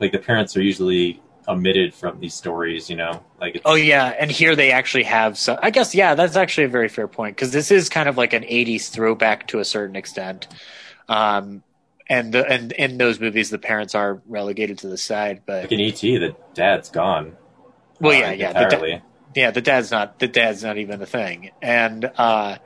like 0.00 0.12
the 0.12 0.18
parents 0.18 0.56
are 0.56 0.62
usually 0.62 1.20
omitted 1.48 1.94
from 1.94 2.20
these 2.20 2.34
stories. 2.34 2.88
You 2.90 2.96
know, 2.96 3.22
like 3.40 3.56
it's, 3.56 3.62
Oh 3.64 3.74
yeah, 3.74 4.06
and 4.06 4.30
here 4.30 4.56
they 4.56 4.72
actually 4.72 5.04
have 5.04 5.38
some. 5.38 5.58
I 5.62 5.70
guess 5.70 5.94
yeah, 5.94 6.14
that's 6.14 6.36
actually 6.36 6.64
a 6.64 6.68
very 6.68 6.88
fair 6.88 7.08
point 7.08 7.36
because 7.36 7.52
this 7.52 7.70
is 7.70 7.88
kind 7.88 8.08
of 8.08 8.16
like 8.16 8.32
an 8.32 8.42
'80s 8.42 8.90
throwback 8.90 9.46
to 9.48 9.58
a 9.58 9.64
certain 9.64 9.96
extent. 9.96 10.48
Um, 11.08 11.62
and 12.08 12.32
the 12.32 12.46
and 12.46 12.72
in 12.72 12.98
those 12.98 13.18
movies, 13.20 13.50
the 13.50 13.58
parents 13.58 13.94
are 13.94 14.20
relegated 14.26 14.78
to 14.78 14.88
the 14.88 14.98
side, 14.98 15.42
but 15.46 15.62
like 15.62 15.72
in 15.72 15.80
ET, 15.80 16.00
the 16.00 16.34
dad's 16.54 16.90
gone. 16.90 17.36
well, 18.00 18.12
uh, 18.12 18.30
yeah, 18.30 18.32
yeah, 18.32 18.52
the, 18.52 18.76
da- 18.76 19.00
yeah, 19.34 19.50
the 19.50 19.62
dad's 19.62 19.90
not 19.90 20.18
the 20.18 20.28
dad's 20.28 20.62
not 20.62 20.76
even 20.78 21.00
a 21.00 21.06
thing, 21.06 21.50
and 21.62 22.04
uh, 22.16 22.58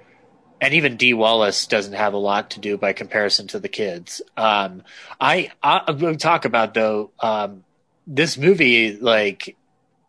and 0.60 0.74
even 0.74 0.96
Dee 0.96 1.14
Wallace 1.14 1.66
doesn't 1.66 1.92
have 1.92 2.14
a 2.14 2.18
lot 2.18 2.50
to 2.50 2.60
do 2.60 2.76
by 2.76 2.92
comparison 2.92 3.46
to 3.48 3.60
the 3.60 3.68
kids. 3.68 4.20
Um, 4.36 4.82
I 5.20 5.50
I 5.62 5.92
will 5.92 6.16
talk 6.16 6.44
about 6.44 6.74
though. 6.74 7.12
Um, 7.20 7.64
this 8.08 8.36
movie 8.38 8.96
like 8.96 9.54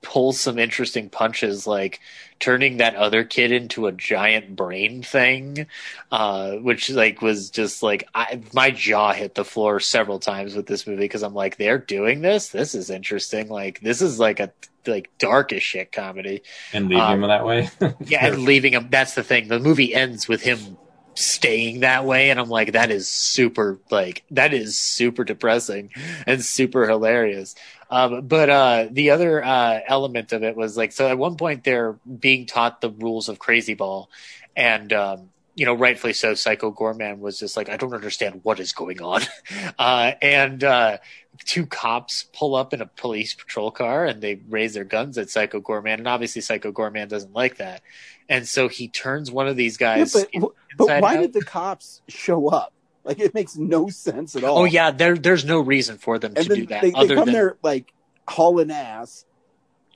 pulls 0.02 0.40
some 0.40 0.58
interesting 0.58 1.10
punches, 1.10 1.68
like 1.68 2.00
turning 2.40 2.78
that 2.78 2.96
other 2.96 3.26
kid 3.26 3.52
into 3.52 3.86
a 3.86 3.92
giant 3.92 4.56
brain 4.56 5.04
thing, 5.04 5.68
uh, 6.10 6.54
which 6.54 6.90
like 6.90 7.22
was 7.22 7.50
just 7.50 7.84
like 7.84 8.08
I, 8.16 8.40
my 8.54 8.72
jaw 8.72 9.12
hit 9.12 9.36
the 9.36 9.44
floor 9.44 9.82
several 9.82 10.18
times 10.20 10.56
with 10.56 10.66
this 10.66 10.88
movie 10.88 11.02
because 11.02 11.22
I'm 11.22 11.34
like, 11.34 11.58
they're 11.58 11.78
doing 11.78 12.22
this. 12.22 12.48
This 12.50 12.74
is 12.74 12.90
interesting. 12.90 13.50
Like 13.50 13.82
this 13.82 14.02
is 14.02 14.20
like 14.20 14.40
a 14.40 14.52
like 14.88 15.10
dark 15.18 15.52
as 15.52 15.62
shit 15.62 15.92
comedy. 15.92 16.42
and 16.72 16.86
leaving 16.88 17.02
Um, 17.04 17.24
him 17.24 17.28
that 17.28 17.46
way. 17.46 17.70
Yeah, 18.06 18.26
and 18.28 18.44
leaving 18.46 18.74
him. 18.74 18.88
That's 18.90 19.16
the 19.16 19.24
thing. 19.24 19.50
The 19.50 19.60
movie 19.60 19.94
ends 19.94 20.30
with 20.30 20.42
him 20.42 20.78
staying 21.16 21.82
that 21.82 22.06
way, 22.06 22.30
and 22.30 22.40
I'm 22.40 22.48
like, 22.50 22.72
that 22.72 22.90
is 22.90 23.10
super. 23.10 23.78
Like 23.92 24.24
that 24.32 24.54
is 24.54 24.78
super 24.78 25.26
depressing 25.26 25.90
and 26.26 26.42
super 26.44 26.88
hilarious. 26.88 27.56
Um, 27.90 28.28
but 28.28 28.50
uh, 28.50 28.88
the 28.92 29.10
other 29.12 29.44
uh, 29.44 29.80
element 29.88 30.32
of 30.32 30.44
it 30.44 30.56
was 30.56 30.78
like, 30.78 30.92
so 30.92 31.08
at 31.08 31.18
one 31.18 31.38
point 31.38 31.64
they're 31.64 31.94
being 32.20 32.46
taught 32.46 32.82
the 32.82 32.90
rules 32.92 33.30
of 33.30 33.40
Crazy 33.40 33.74
Ball, 33.74 34.10
and 34.56 34.94
um, 34.94 35.30
you 35.56 35.66
know, 35.66 35.74
rightfully 35.74 36.14
so. 36.14 36.36
Psycho 36.36 36.72
Goreman 36.72 37.20
was 37.20 37.40
just 37.40 37.58
like, 37.58 37.68
I 37.68 37.78
don't 37.78 37.94
understand 37.94 38.42
what 38.44 38.60
is 38.60 38.74
going 38.74 39.02
on, 39.02 39.24
uh, 39.80 40.12
and 40.22 40.64
uh, 40.64 40.98
two 41.46 41.66
cops 41.66 42.26
pull 42.32 42.54
up 42.56 42.74
in 42.74 42.82
a 42.82 42.86
police 42.86 43.34
patrol 43.34 43.72
car 43.72 44.06
and 44.06 44.22
they 44.22 44.40
raise 44.50 44.74
their 44.74 44.84
guns 44.84 45.18
at 45.18 45.30
Psycho 45.32 45.60
Goreman, 45.60 45.96
and 45.96 46.08
obviously 46.08 46.42
Psycho 46.42 46.72
Goreman 46.72 47.08
doesn't 47.10 47.34
like 47.34 47.58
that, 47.58 47.82
and 48.30 48.48
so 48.48 48.68
he 48.68 48.88
turns 48.88 49.32
one 49.32 49.48
of 49.48 49.56
these 49.58 49.80
Yeah, 49.82 49.98
guys. 49.98 50.14
but, 50.14 50.30
in- 50.32 50.42
but 50.78 51.02
why 51.02 51.16
out. 51.16 51.22
did 51.22 51.34
the 51.34 51.44
cops 51.44 52.02
show 52.08 52.50
up? 52.50 52.72
Like 53.10 53.20
it 53.20 53.34
makes 53.34 53.58
no 53.58 53.90
sense 53.90 54.36
at 54.36 54.44
oh, 54.44 54.48
all. 54.48 54.58
Oh 54.60 54.64
yeah, 54.66 54.92
there 54.92 55.18
there's 55.18 55.44
no 55.44 55.62
reason 55.62 55.98
for 55.98 56.20
them 56.20 56.34
and 56.36 56.48
to 56.48 56.56
do 56.56 56.68
that 56.68 56.84
they, 56.84 56.92
they 56.92 57.16
come 57.16 57.26
than 57.26 57.34
there 57.34 57.58
like 57.64 57.92
hauling 58.28 58.70
ass. 58.70 59.26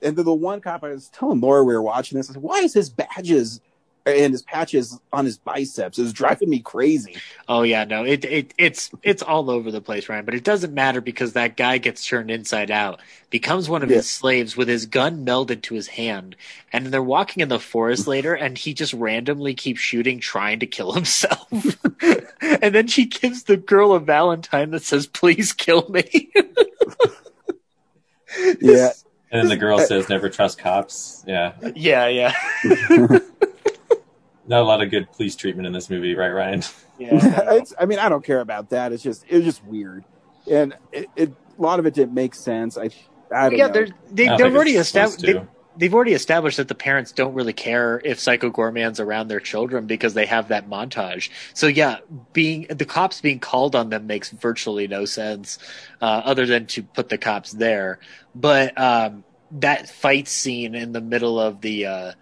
And 0.02 0.16
then 0.16 0.24
the 0.24 0.34
one 0.34 0.60
cop 0.60 0.82
I 0.82 0.88
was 0.88 1.10
telling 1.10 1.40
Laura 1.40 1.62
we 1.62 1.74
were 1.74 1.80
watching 1.80 2.18
this, 2.18 2.28
I 2.28 2.32
said, 2.32 2.42
why 2.42 2.58
is 2.58 2.74
his 2.74 2.90
badges 2.90 3.60
and 4.06 4.32
his 4.32 4.42
patches 4.42 5.00
on 5.12 5.24
his 5.24 5.38
biceps. 5.38 5.98
is 5.98 6.12
driving 6.12 6.50
me 6.50 6.60
crazy. 6.60 7.16
Oh 7.48 7.62
yeah, 7.62 7.84
no, 7.84 8.04
it 8.04 8.24
it 8.24 8.52
it's 8.58 8.90
it's 9.02 9.22
all 9.22 9.50
over 9.50 9.70
the 9.70 9.80
place, 9.80 10.08
Ryan. 10.08 10.24
But 10.24 10.34
it 10.34 10.44
doesn't 10.44 10.74
matter 10.74 11.00
because 11.00 11.32
that 11.32 11.56
guy 11.56 11.78
gets 11.78 12.04
turned 12.06 12.30
inside 12.30 12.70
out, 12.70 13.00
becomes 13.30 13.68
one 13.68 13.82
of 13.82 13.90
Yeah. 13.90 13.96
his 13.98 14.10
slaves 14.10 14.56
with 14.56 14.68
his 14.68 14.86
gun 14.86 15.24
melded 15.24 15.62
to 15.62 15.74
his 15.74 15.88
hand, 15.88 16.36
and 16.72 16.86
they're 16.88 17.02
walking 17.02 17.40
in 17.42 17.48
the 17.48 17.58
forest 17.58 18.06
later, 18.06 18.34
and 18.34 18.58
he 18.58 18.74
just 18.74 18.92
randomly 18.92 19.54
keeps 19.54 19.80
shooting, 19.80 20.20
trying 20.20 20.60
to 20.60 20.66
kill 20.66 20.92
himself. 20.92 21.48
and 22.42 22.74
then 22.74 22.86
she 22.86 23.06
gives 23.06 23.44
the 23.44 23.56
girl 23.56 23.92
a 23.92 24.00
Valentine 24.00 24.70
that 24.72 24.82
says, 24.82 25.06
"Please 25.06 25.52
kill 25.52 25.88
me." 25.88 26.30
Yeah, 28.60 28.90
And 29.30 29.42
then 29.42 29.48
the 29.48 29.56
girl 29.56 29.78
says, 29.78 30.08
"Never 30.08 30.28
trust 30.28 30.58
cops." 30.58 31.22
Yeah, 31.26 31.52
yeah, 31.76 32.08
yeah, 32.08 32.32
not 34.46 34.60
a 34.60 34.64
lot 34.64 34.82
of 34.82 34.90
good 34.90 35.10
police 35.12 35.36
treatment 35.36 35.66
in 35.66 35.72
this 35.72 35.90
movie, 35.90 36.14
right, 36.14 36.30
Ryan? 36.30 36.62
yeah. 36.98 37.10
it's, 37.52 37.74
I 37.78 37.86
mean, 37.86 37.98
I 37.98 38.08
don't 38.08 38.24
care 38.24 38.40
about 38.40 38.70
that. 38.70 38.92
It's 38.92 39.02
just 39.02 39.24
it 39.28 39.36
was 39.36 39.44
just 39.44 39.64
weird, 39.64 40.04
and 40.50 40.74
it, 40.92 41.08
it 41.16 41.32
a 41.58 41.62
lot 41.62 41.78
of 41.78 41.86
it 41.86 41.94
didn't 41.94 42.14
make 42.14 42.34
sense. 42.34 42.76
I 42.76 42.90
I 43.34 43.48
don't 43.48 43.58
yeah, 43.58 43.66
know. 43.66 43.72
they're, 43.72 43.88
they, 44.10 44.26
I 44.26 44.28
don't 44.28 44.38
they've 44.38 44.46
think 44.46 44.56
already 44.56 44.76
established. 44.76 45.20
to. 45.20 45.48
They've 45.76 45.92
already 45.92 46.12
established 46.12 46.58
that 46.58 46.68
the 46.68 46.76
parents 46.76 47.10
don't 47.10 47.34
really 47.34 47.52
care 47.52 48.00
if 48.04 48.20
Psycho 48.20 48.48
Goreman's 48.48 49.00
around 49.00 49.26
their 49.26 49.40
children 49.40 49.86
because 49.86 50.14
they 50.14 50.24
have 50.26 50.48
that 50.48 50.70
montage. 50.70 51.30
So 51.52 51.66
yeah, 51.66 51.98
being 52.32 52.68
the 52.70 52.84
cops 52.84 53.20
being 53.20 53.40
called 53.40 53.74
on 53.74 53.88
them 53.88 54.06
makes 54.06 54.30
virtually 54.30 54.86
no 54.86 55.04
sense, 55.04 55.58
uh, 56.00 56.22
other 56.24 56.46
than 56.46 56.66
to 56.66 56.84
put 56.84 57.08
the 57.08 57.18
cops 57.18 57.50
there. 57.50 57.98
But 58.36 58.78
um, 58.80 59.24
that 59.50 59.88
fight 59.88 60.28
scene 60.28 60.76
in 60.76 60.92
the 60.92 61.00
middle 61.00 61.40
of 61.40 61.60
the 61.60 61.86
uh, 61.86 62.12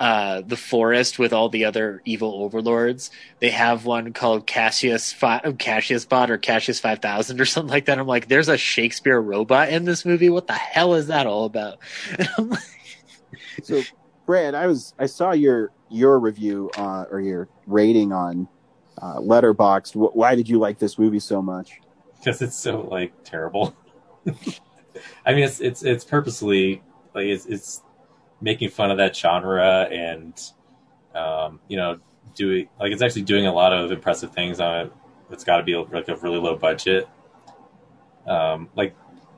uh, 0.00 0.40
the 0.40 0.56
forest 0.56 1.18
with 1.18 1.32
all 1.32 1.50
the 1.50 1.66
other 1.66 2.00
evil 2.06 2.42
overlords, 2.42 3.10
they 3.38 3.50
have 3.50 3.84
one 3.84 4.12
called 4.14 4.46
Cassius 4.46 5.12
Fi- 5.12 5.52
Cassius 5.58 6.06
Bot 6.06 6.30
or 6.30 6.38
Cassius 6.38 6.80
Five 6.80 7.00
Thousand 7.00 7.40
or 7.40 7.44
something 7.44 7.70
like 7.70 7.84
that. 7.84 7.98
I'm 7.98 8.06
like, 8.06 8.26
there's 8.26 8.48
a 8.48 8.56
Shakespeare 8.56 9.20
robot 9.20 9.68
in 9.68 9.84
this 9.84 10.04
movie. 10.06 10.30
What 10.30 10.46
the 10.46 10.54
hell 10.54 10.94
is 10.94 11.08
that 11.08 11.26
all 11.26 11.44
about? 11.44 11.78
Like, 12.38 12.60
So, 13.62 13.82
Brad, 14.26 14.54
I 14.54 14.66
was 14.66 14.94
I 14.98 15.06
saw 15.06 15.32
your 15.32 15.70
your 15.90 16.18
review 16.18 16.70
uh, 16.78 17.04
or 17.10 17.20
your 17.20 17.48
rating 17.66 18.12
on 18.12 18.48
uh, 19.00 19.16
Letterboxd. 19.18 19.92
Wh- 19.94 20.16
Why 20.16 20.34
did 20.34 20.48
you 20.48 20.58
like 20.58 20.78
this 20.78 20.98
movie 20.98 21.20
so 21.20 21.42
much? 21.42 21.80
because 22.18 22.42
it's 22.42 22.56
so 22.56 22.82
like 22.82 23.12
terrible. 23.24 23.74
I 25.26 25.34
mean, 25.34 25.44
it's 25.44 25.60
it's 25.60 25.82
it's 25.82 26.04
purposely 26.04 26.82
like 27.14 27.26
it's 27.26 27.46
it's 27.46 27.82
making 28.40 28.70
fun 28.70 28.90
of 28.90 28.98
that 28.98 29.14
genre 29.16 29.88
and 29.90 30.40
um, 31.14 31.60
you 31.68 31.76
know 31.76 31.98
doing 32.34 32.68
like 32.78 32.92
it's 32.92 33.02
actually 33.02 33.22
doing 33.22 33.46
a 33.46 33.52
lot 33.52 33.72
of 33.72 33.90
impressive 33.92 34.32
things 34.32 34.60
on 34.60 34.86
it. 34.86 34.92
It's 35.30 35.44
got 35.44 35.58
to 35.58 35.62
be 35.62 35.76
like 35.76 36.08
a 36.08 36.16
really 36.16 36.38
low 36.38 36.56
budget. 36.56 37.08
Um, 38.26 38.68
like 38.76 38.94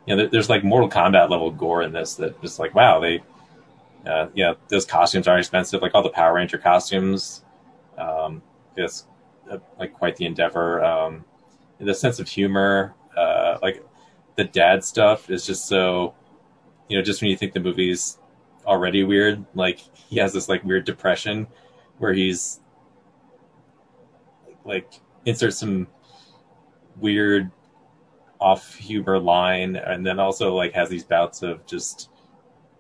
you 0.06 0.14
know, 0.14 0.22
there, 0.22 0.30
there's 0.30 0.48
like 0.48 0.64
Mortal 0.64 0.88
Kombat 0.88 1.30
level 1.30 1.50
gore 1.50 1.82
in 1.82 1.92
this 1.92 2.14
that 2.16 2.40
just 2.42 2.58
like 2.58 2.74
wow 2.74 3.00
they 3.00 3.22
uh, 4.06 4.28
you 4.34 4.44
know 4.44 4.56
those 4.68 4.84
costumes 4.84 5.28
aren't 5.28 5.40
expensive 5.40 5.82
like 5.82 5.94
all 5.94 6.02
the 6.02 6.10
Power 6.10 6.34
Ranger 6.34 6.58
costumes. 6.58 7.44
Um, 7.96 8.42
it's 8.76 9.06
uh, 9.50 9.58
like 9.78 9.92
quite 9.92 10.16
the 10.16 10.26
endeavor. 10.26 10.82
Um, 10.84 11.24
the 11.78 11.94
sense 11.94 12.18
of 12.20 12.28
humor, 12.28 12.94
uh, 13.16 13.58
like 13.60 13.84
the 14.36 14.44
dad 14.44 14.84
stuff 14.84 15.30
is 15.30 15.44
just 15.46 15.66
so, 15.66 16.14
you 16.88 16.96
know, 16.96 17.02
just 17.02 17.20
when 17.20 17.30
you 17.30 17.36
think 17.36 17.52
the 17.52 17.60
movie's 17.60 18.18
already 18.66 19.04
weird, 19.04 19.44
like 19.54 19.78
he 19.78 20.18
has 20.18 20.32
this 20.32 20.48
like 20.48 20.64
weird 20.64 20.84
depression 20.84 21.46
where 21.98 22.12
he's 22.12 22.60
like 24.64 24.92
insert 25.24 25.54
some 25.54 25.86
weird 26.96 27.50
off 28.40 28.74
humor 28.74 29.18
line 29.18 29.76
and 29.76 30.04
then 30.04 30.18
also 30.18 30.54
like 30.54 30.72
has 30.72 30.88
these 30.88 31.04
bouts 31.04 31.42
of 31.42 31.64
just 31.66 32.10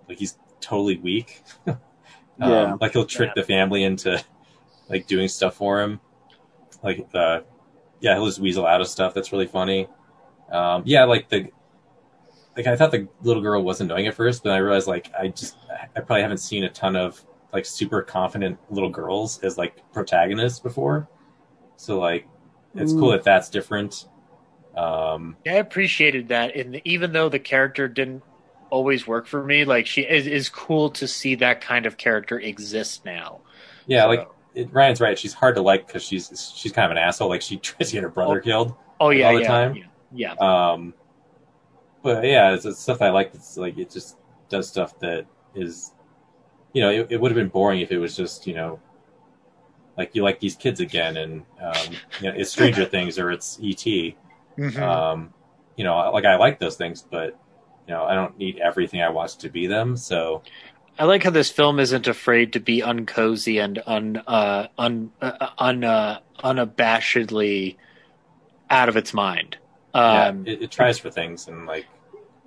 like 0.08 0.18
he's 0.18 0.38
totally 0.60 0.98
weak. 0.98 1.42
Yeah. 2.40 2.72
Um, 2.72 2.78
like 2.80 2.94
he'll 2.94 3.04
trick 3.04 3.30
the 3.36 3.42
family 3.42 3.84
into 3.84 4.20
like 4.88 5.06
doing 5.06 5.28
stuff 5.28 5.54
for 5.54 5.82
him. 5.82 6.00
Like 6.82 7.06
uh 7.14 7.40
yeah, 8.00 8.14
he'll 8.14 8.26
just 8.26 8.40
weasel 8.40 8.66
out 8.66 8.80
of 8.80 8.88
stuff 8.88 9.12
that's 9.12 9.32
really 9.32 9.46
funny. 9.46 9.86
Um 10.50 10.82
yeah, 10.86 11.04
like 11.04 11.28
the 11.28 11.50
like 12.56 12.66
I 12.66 12.76
thought 12.76 12.90
the 12.90 13.08
little 13.22 13.42
girl 13.42 13.62
was 13.62 13.80
annoying 13.80 14.06
at 14.06 14.14
first, 14.14 14.42
but 14.42 14.52
I 14.52 14.58
realized 14.58 14.86
like 14.88 15.10
I 15.18 15.28
just 15.28 15.56
I 15.96 16.00
probably 16.00 16.22
haven't 16.22 16.38
seen 16.38 16.64
a 16.64 16.68
ton 16.68 16.96
of 16.96 17.24
like 17.52 17.64
super 17.66 18.02
confident 18.02 18.58
little 18.70 18.90
girls 18.90 19.38
as 19.42 19.56
like 19.58 19.76
protagonists 19.92 20.58
before. 20.60 21.08
So 21.76 21.98
like 21.98 22.26
it's 22.74 22.92
cool 22.92 23.08
Mm. 23.10 23.12
that 23.16 23.24
that's 23.24 23.48
different. 23.50 24.06
Um 24.76 25.36
I 25.46 25.52
appreciated 25.54 26.28
that, 26.28 26.56
and 26.56 26.80
even 26.84 27.12
though 27.12 27.28
the 27.28 27.38
character 27.38 27.88
didn't 27.88 28.22
always 28.70 29.06
work 29.06 29.26
for 29.26 29.42
me, 29.44 29.64
like 29.66 29.86
she 29.86 30.00
is, 30.02 30.26
is 30.26 30.48
cool 30.48 30.88
to 30.90 31.06
see 31.06 31.34
that 31.36 31.60
kind 31.60 31.84
of 31.84 31.98
character 31.98 32.38
exist 32.40 33.04
now. 33.04 33.40
yeah, 33.86 34.02
So- 34.02 34.08
like 34.08 34.28
it, 34.54 34.72
Ryan's 34.72 35.00
right. 35.00 35.18
She's 35.18 35.32
hard 35.34 35.54
to 35.56 35.62
like 35.62 35.86
because 35.86 36.02
she's 36.02 36.52
she's 36.56 36.72
kind 36.72 36.84
of 36.86 36.90
an 36.90 36.98
asshole. 36.98 37.28
Like 37.30 37.40
she 37.42 37.56
tries 37.58 37.88
to 37.88 37.94
get 37.94 38.02
her 38.02 38.08
brother 38.10 38.40
killed. 38.40 38.74
Oh 39.00 39.10
yeah, 39.10 39.28
all 39.28 39.34
the 39.34 39.40
yeah, 39.42 39.48
time. 39.48 39.74
yeah, 39.76 39.84
yeah. 40.14 40.32
Um, 40.72 40.94
but 42.02 42.24
yeah, 42.24 42.52
it's, 42.52 42.64
it's 42.64 42.80
stuff 42.80 43.02
I 43.02 43.10
like. 43.10 43.32
It's 43.34 43.56
like 43.56 43.78
it 43.78 43.90
just 43.90 44.16
does 44.48 44.68
stuff 44.68 44.98
that 45.00 45.26
is, 45.54 45.92
you 46.72 46.82
know, 46.82 46.90
it, 46.90 47.06
it 47.10 47.20
would 47.20 47.30
have 47.30 47.36
been 47.36 47.48
boring 47.48 47.80
if 47.80 47.90
it 47.90 47.98
was 47.98 48.16
just 48.16 48.46
you 48.46 48.54
know, 48.54 48.80
like 49.96 50.14
you 50.14 50.22
like 50.22 50.40
these 50.40 50.56
kids 50.56 50.80
again, 50.80 51.16
and 51.16 51.42
um, 51.62 51.92
you 52.20 52.28
know, 52.28 52.34
it's 52.36 52.50
Stranger 52.50 52.84
Things 52.96 53.18
or 53.18 53.30
it's 53.30 53.58
ET. 53.62 54.14
Mhm. 54.58 54.78
Um, 54.78 55.32
you 55.76 55.84
know, 55.84 56.10
like 56.12 56.24
I 56.24 56.36
like 56.36 56.58
those 56.58 56.76
things, 56.76 57.02
but 57.02 57.38
you 57.86 57.94
know, 57.94 58.04
I 58.04 58.14
don't 58.14 58.36
need 58.38 58.58
everything 58.58 59.02
I 59.02 59.08
watch 59.08 59.36
to 59.38 59.48
be 59.48 59.66
them. 59.66 59.96
So 59.96 60.42
I 60.98 61.04
like 61.04 61.22
how 61.22 61.30
this 61.30 61.50
film 61.50 61.80
isn't 61.80 62.06
afraid 62.06 62.52
to 62.52 62.60
be 62.60 62.80
uncozy 62.80 63.62
and 63.62 63.82
un 63.86 64.22
uh, 64.26 64.68
un 64.78 65.10
uh, 65.20 65.48
un 65.58 65.84
uh, 65.84 66.20
unabashedly 66.44 67.76
out 68.70 68.88
of 68.88 68.96
its 68.96 69.14
mind. 69.14 69.56
Um, 69.94 70.46
yeah, 70.46 70.52
it, 70.52 70.62
it 70.62 70.70
tries 70.70 70.98
for 70.98 71.10
things 71.10 71.48
and 71.48 71.66
like 71.66 71.86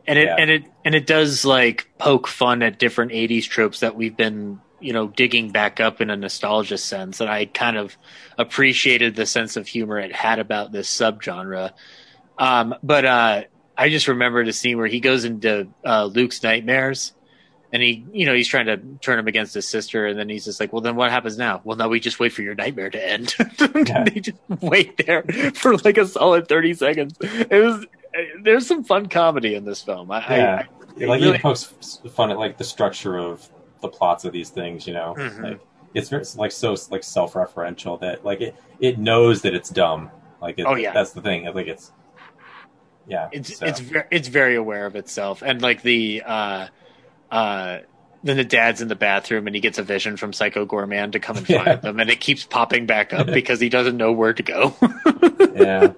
and 0.07 0.19
it 0.19 0.25
yeah. 0.25 0.35
and 0.37 0.49
it 0.49 0.63
and 0.83 0.95
it 0.95 1.07
does 1.07 1.45
like 1.45 1.89
poke 1.97 2.27
fun 2.27 2.61
at 2.61 2.79
different 2.79 3.11
80s 3.11 3.47
tropes 3.47 3.79
that 3.79 3.95
we've 3.95 4.15
been 4.15 4.61
you 4.79 4.93
know 4.93 5.07
digging 5.07 5.51
back 5.51 5.79
up 5.79 6.01
in 6.01 6.09
a 6.09 6.15
nostalgia 6.15 6.77
sense 6.77 7.21
and 7.21 7.29
i 7.29 7.45
kind 7.45 7.77
of 7.77 7.95
appreciated 8.37 9.15
the 9.15 9.25
sense 9.25 9.55
of 9.55 9.67
humor 9.67 9.99
it 9.99 10.13
had 10.13 10.39
about 10.39 10.71
this 10.71 10.89
subgenre 10.89 11.71
um 12.37 12.75
but 12.83 13.05
uh 13.05 13.43
i 13.77 13.89
just 13.89 14.07
remembered 14.07 14.47
a 14.47 14.53
scene 14.53 14.77
where 14.77 14.87
he 14.87 14.99
goes 14.99 15.25
into 15.25 15.67
uh 15.83 16.05
luke's 16.05 16.43
nightmares 16.43 17.13
and 17.75 17.83
he 17.83 18.05
you 18.13 18.25
know 18.25 18.33
he's 18.33 18.47
trying 18.47 18.65
to 18.67 18.77
turn 19.01 19.19
him 19.19 19.27
against 19.27 19.53
his 19.53 19.67
sister 19.67 20.07
and 20.07 20.17
then 20.17 20.29
he's 20.29 20.45
just 20.45 20.59
like 20.59 20.71
well 20.73 20.81
then 20.81 20.95
what 20.95 21.11
happens 21.11 21.37
now 21.37 21.59
well 21.65 21.75
now 21.77 21.89
we 21.89 21.99
just 21.99 22.19
wait 22.19 22.31
for 22.31 22.41
your 22.41 22.55
nightmare 22.55 22.89
to 22.89 23.05
end 23.07 23.35
they 24.13 24.19
just 24.21 24.37
wait 24.61 24.95
there 25.05 25.23
for 25.53 25.75
like 25.79 25.97
a 25.97 26.07
solid 26.07 26.47
30 26.47 26.73
seconds 26.75 27.17
it 27.21 27.61
was 27.63 27.85
there's 28.43 28.65
some 28.65 28.83
fun 28.83 29.07
comedy 29.07 29.53
in 29.55 29.65
this 29.65 29.81
film 29.81 30.09
I, 30.09 30.19
I- 30.25 30.37
yeah, 30.37 30.63
I, 31.01 31.05
like 31.05 31.21
really- 31.21 31.33
he 31.37 31.41
pokes 31.43 31.99
fun 32.11 32.31
at 32.31 32.39
like 32.39 32.57
the 32.57 32.63
structure 32.63 33.17
of 33.17 33.47
the 33.81 33.89
plots 33.89 34.23
of 34.25 34.31
these 34.31 34.49
things. 34.49 34.87
You 34.87 34.93
know, 34.93 35.13
Mhm. 35.17 35.43
like 35.43 35.59
it's 35.93 36.35
like 36.37 36.51
so 36.53 36.75
like 36.89 37.03
self-referential 37.03 37.99
that 37.99 38.23
like 38.25 38.39
it 38.41 38.55
it 38.79 38.97
knows 38.97 39.41
that 39.43 39.53
it's 39.53 39.69
dumb. 39.69 40.09
Like 40.41 40.57
it, 40.59 40.63
Oh, 40.65 40.75
yeah. 40.75 40.93
that's 40.93 41.11
the 41.11 41.21
thing. 41.21 41.47
I 41.47 41.51
think 41.53 41.67
it's 41.67 41.91
yeah. 43.07 43.29
it's 43.31 43.57
so. 43.57 43.65
it's 43.65 43.79
very 43.79 44.05
it's 44.11 44.27
very 44.27 44.55
aware 44.55 44.85
of 44.85 44.95
itself 44.95 45.43
and 45.45 45.61
like 45.61 45.81
the 45.83 46.23
uh 46.25 46.67
uh 47.31 47.79
then 48.23 48.37
the 48.37 48.43
dad's 48.43 48.81
in 48.81 48.87
the 48.87 48.95
bathroom 48.95 49.45
and 49.45 49.55
he 49.55 49.61
gets 49.61 49.77
a 49.77 49.83
vision 49.83 50.17
from 50.17 50.33
Psycho 50.33 50.65
Goreman 50.65 51.11
to 51.11 51.19
come 51.19 51.37
and 51.37 51.45
find 51.45 51.67
Yeah. 51.67 51.75
them 51.75 51.99
and 51.99 52.09
it 52.09 52.19
keeps 52.19 52.43
popping 52.43 52.85
back 52.87 53.13
up 53.13 53.27
because 53.33 53.59
he 53.59 53.69
doesn't 53.69 53.97
know 53.97 54.11
where 54.11 54.33
to 54.33 54.43
go. 54.43 54.75
yeah. 55.55 55.93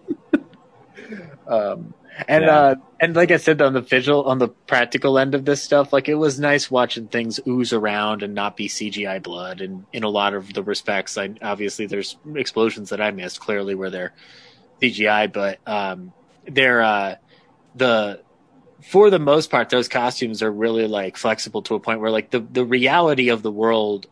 um 1.47 1.93
and 2.27 2.43
Yeah. 2.45 2.55
uh 2.57 2.75
and 2.99 3.15
like 3.15 3.29
I 3.31 3.37
said 3.37 3.61
on 3.61 3.73
the 3.73 3.81
visual 3.81 4.23
on 4.23 4.39
the 4.39 4.47
practical 4.49 5.19
end 5.19 5.35
of 5.35 5.45
this 5.45 5.61
stuff, 5.63 5.93
like 5.93 6.09
it 6.09 6.15
was 6.15 6.39
nice 6.39 6.69
watching 6.71 7.07
things 7.07 7.39
ooze 7.47 7.71
around 7.73 8.23
and 8.23 8.33
not 8.33 8.57
be 8.57 8.67
CGI 8.67 9.21
blood 9.21 9.61
and 9.61 9.85
in 9.93 10.03
a 10.03 10.09
lot 10.09 10.33
of 10.33 10.51
the 10.53 10.63
respects 10.63 11.17
I 11.17 11.29
obviously 11.41 11.85
there's 11.85 12.17
explosions 12.35 12.89
that 12.89 12.99
I 13.01 13.11
missed 13.11 13.39
clearly 13.39 13.75
where 13.75 13.89
they're 13.89 14.13
CGI, 14.81 15.31
but 15.31 15.59
um 15.67 16.11
they're 16.47 16.81
uh 16.81 17.15
the 17.75 18.21
for 18.89 19.09
the 19.09 19.19
most 19.19 19.49
part 19.49 19.69
those 19.69 19.87
costumes 19.87 20.41
are 20.41 20.51
really 20.51 20.87
like 20.87 21.17
flexible 21.17 21.61
to 21.61 21.75
a 21.75 21.79
point 21.79 21.99
where 21.99 22.11
like 22.11 22.29
the 22.31 22.39
the 22.39 22.65
reality 22.65 23.29
of 23.29 23.41
the 23.43 23.51
world 23.51 24.07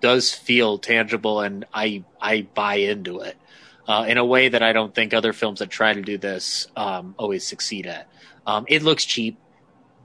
does 0.00 0.32
feel 0.32 0.78
tangible 0.78 1.40
and 1.40 1.64
I 1.72 2.04
I 2.20 2.42
buy 2.54 2.76
into 2.76 3.20
it 3.20 3.36
uh, 3.88 4.04
in 4.08 4.18
a 4.18 4.24
way 4.24 4.48
that 4.48 4.62
I 4.62 4.72
don't 4.72 4.94
think 4.94 5.14
other 5.14 5.32
films 5.32 5.58
that 5.60 5.70
try 5.70 5.92
to 5.92 6.02
do 6.02 6.18
this 6.18 6.68
um, 6.76 7.14
always 7.18 7.46
succeed 7.46 7.86
at. 7.86 8.08
Um, 8.46 8.64
it 8.68 8.82
looks 8.82 9.04
cheap. 9.04 9.38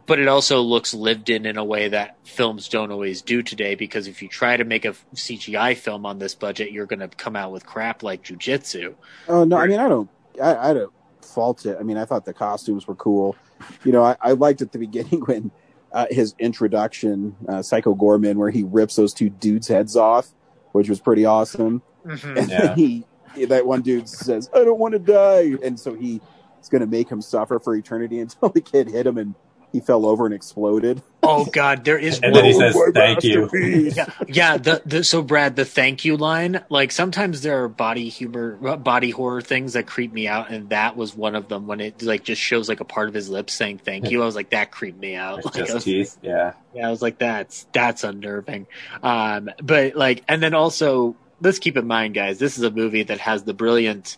but 0.06 0.19
it 0.19 0.27
also 0.27 0.61
looks 0.61 0.94
lived 0.94 1.30
in 1.30 1.45
in 1.45 1.57
a 1.57 1.64
way 1.65 1.89
that 1.89 2.18
films 2.23 2.69
don't 2.69 2.91
always 2.91 3.22
do 3.22 3.44
today. 3.44 3.76
Because 3.76 4.07
if 4.07 4.22
you 4.22 4.30
try 4.30 4.57
to 4.57 4.64
make 4.64 4.85
a 4.85 4.94
CGI 5.15 5.76
film 5.77 6.06
on 6.06 6.19
this 6.19 6.34
budget, 6.35 6.72
you're 6.72 6.85
going 6.85 7.02
to 7.02 7.10
come 7.10 7.35
out 7.35 7.52
with 7.52 7.65
crap 7.65 8.03
like 8.03 8.23
Jiu 8.23 8.38
Jitsu. 8.38 8.95
Oh 9.27 9.44
no, 9.44 9.57
I 9.57 9.68
mean 9.68 9.80
I 9.80 9.89
don't, 9.89 10.10
I, 10.41 10.72
I 10.72 10.73
don't 10.73 10.94
fault 11.22 11.65
it. 11.65 11.77
I 11.80 11.84
mean 11.84 11.98
I 11.98 12.06
thought 12.06 12.26
the 12.26 12.34
costumes 12.34 12.88
were 12.88 12.95
cool. 12.95 13.35
You 13.84 13.91
know, 13.91 14.03
I, 14.03 14.15
I 14.21 14.31
liked 14.31 14.61
at 14.61 14.71
the 14.71 14.79
beginning 14.79 15.21
when 15.25 15.51
uh, 15.91 16.07
his 16.09 16.35
introduction, 16.39 17.35
uh, 17.47 17.61
Psycho 17.61 17.95
Goreman, 17.95 18.35
where 18.35 18.49
he 18.49 18.63
rips 18.63 18.95
those 18.95 19.13
two 19.13 19.29
dudes' 19.29 19.67
heads 19.67 19.95
off, 19.95 20.34
which 20.73 20.89
was 20.89 20.99
pretty 20.99 21.25
awesome. 21.25 21.81
Mm-hmm. 22.05 22.38
And 22.38 22.49
Yeah. 22.49 22.59
then 22.59 22.77
he, 22.77 23.05
that 23.45 23.65
one 23.65 23.81
dude 23.81 24.09
says, 24.09 24.49
"I 24.53 24.63
don't 24.63 24.79
want 24.79 24.93
to 24.93 24.99
die," 24.99 25.55
and 25.63 25.79
so 25.79 25.93
he 25.93 26.21
is 26.61 26.69
going 26.69 26.81
to 26.81 26.88
make 26.88 27.09
him 27.09 27.21
suffer 27.21 27.59
for 27.59 27.75
eternity 27.75 28.19
until 28.21 28.49
the 28.49 28.61
kid 28.61 28.89
hit 28.89 29.07
him 29.07 29.17
and 29.17 29.35
he 29.72 29.80
fell 29.80 30.06
over 30.06 30.26
and 30.26 30.34
exploded. 30.34 31.02
Oh 31.22 31.45
God, 31.45 31.84
there 31.84 31.98
is 31.98 32.19
And 32.23 32.34
then 32.34 32.45
he 32.45 32.53
says, 32.53 32.76
"Thank 32.94 33.23
you." 33.23 33.49
yeah, 33.53 34.10
yeah. 34.27 34.57
The, 34.57 34.81
the 34.85 35.03
so 35.03 35.22
Brad, 35.22 35.56
the 35.56 35.65
thank 35.65 36.06
you 36.06 36.15
line. 36.15 36.64
Like 36.69 36.91
sometimes 36.91 37.41
there 37.41 37.64
are 37.64 37.68
body 37.68 38.10
humor, 38.10 38.57
uh, 38.65 38.77
body 38.77 39.10
horror 39.10 39.41
things 39.41 39.73
that 39.73 39.88
creep 39.88 40.14
me 40.14 40.27
out, 40.27 40.49
and 40.49 40.69
that 40.69 40.95
was 40.95 41.15
one 41.15 41.35
of 41.35 41.49
them. 41.49 41.68
When 41.68 41.81
it 41.81 42.02
like 42.02 42.23
just 42.23 42.41
shows 42.41 42.69
like 42.69 42.80
a 42.80 42.85
part 42.85 43.10
of 43.10 43.14
his 43.14 43.30
lips 43.30 43.53
saying 43.53 43.80
thank 43.80 44.10
you, 44.10 44.22
I 44.22 44.26
was 44.26 44.35
like, 44.35 44.52
that 44.52 44.72
creeped 44.72 44.99
me 44.99 45.15
out. 45.15 45.44
Like, 45.44 45.53
just 45.56 45.73
was- 45.73 45.84
teeth. 45.84 46.18
Yeah. 46.22 46.53
yeah, 46.73 46.88
I 46.88 46.91
was 46.91 47.02
like, 47.02 47.18
that's 47.18 47.65
that's 47.73 48.03
unnerving. 48.03 48.68
Um, 49.03 49.49
but 49.61 49.95
like, 49.95 50.23
and 50.27 50.41
then 50.41 50.53
also, 50.53 51.15
let's 51.41 51.60
keep 51.60 51.77
in 51.77 51.88
mind, 51.88 52.14
guys, 52.14 52.39
this 52.39 52.57
is 52.57 52.64
a 52.64 52.72
movie 52.72 53.03
that 53.03 53.19
has 53.19 53.44
the 53.44 53.53
brilliant 53.53 54.18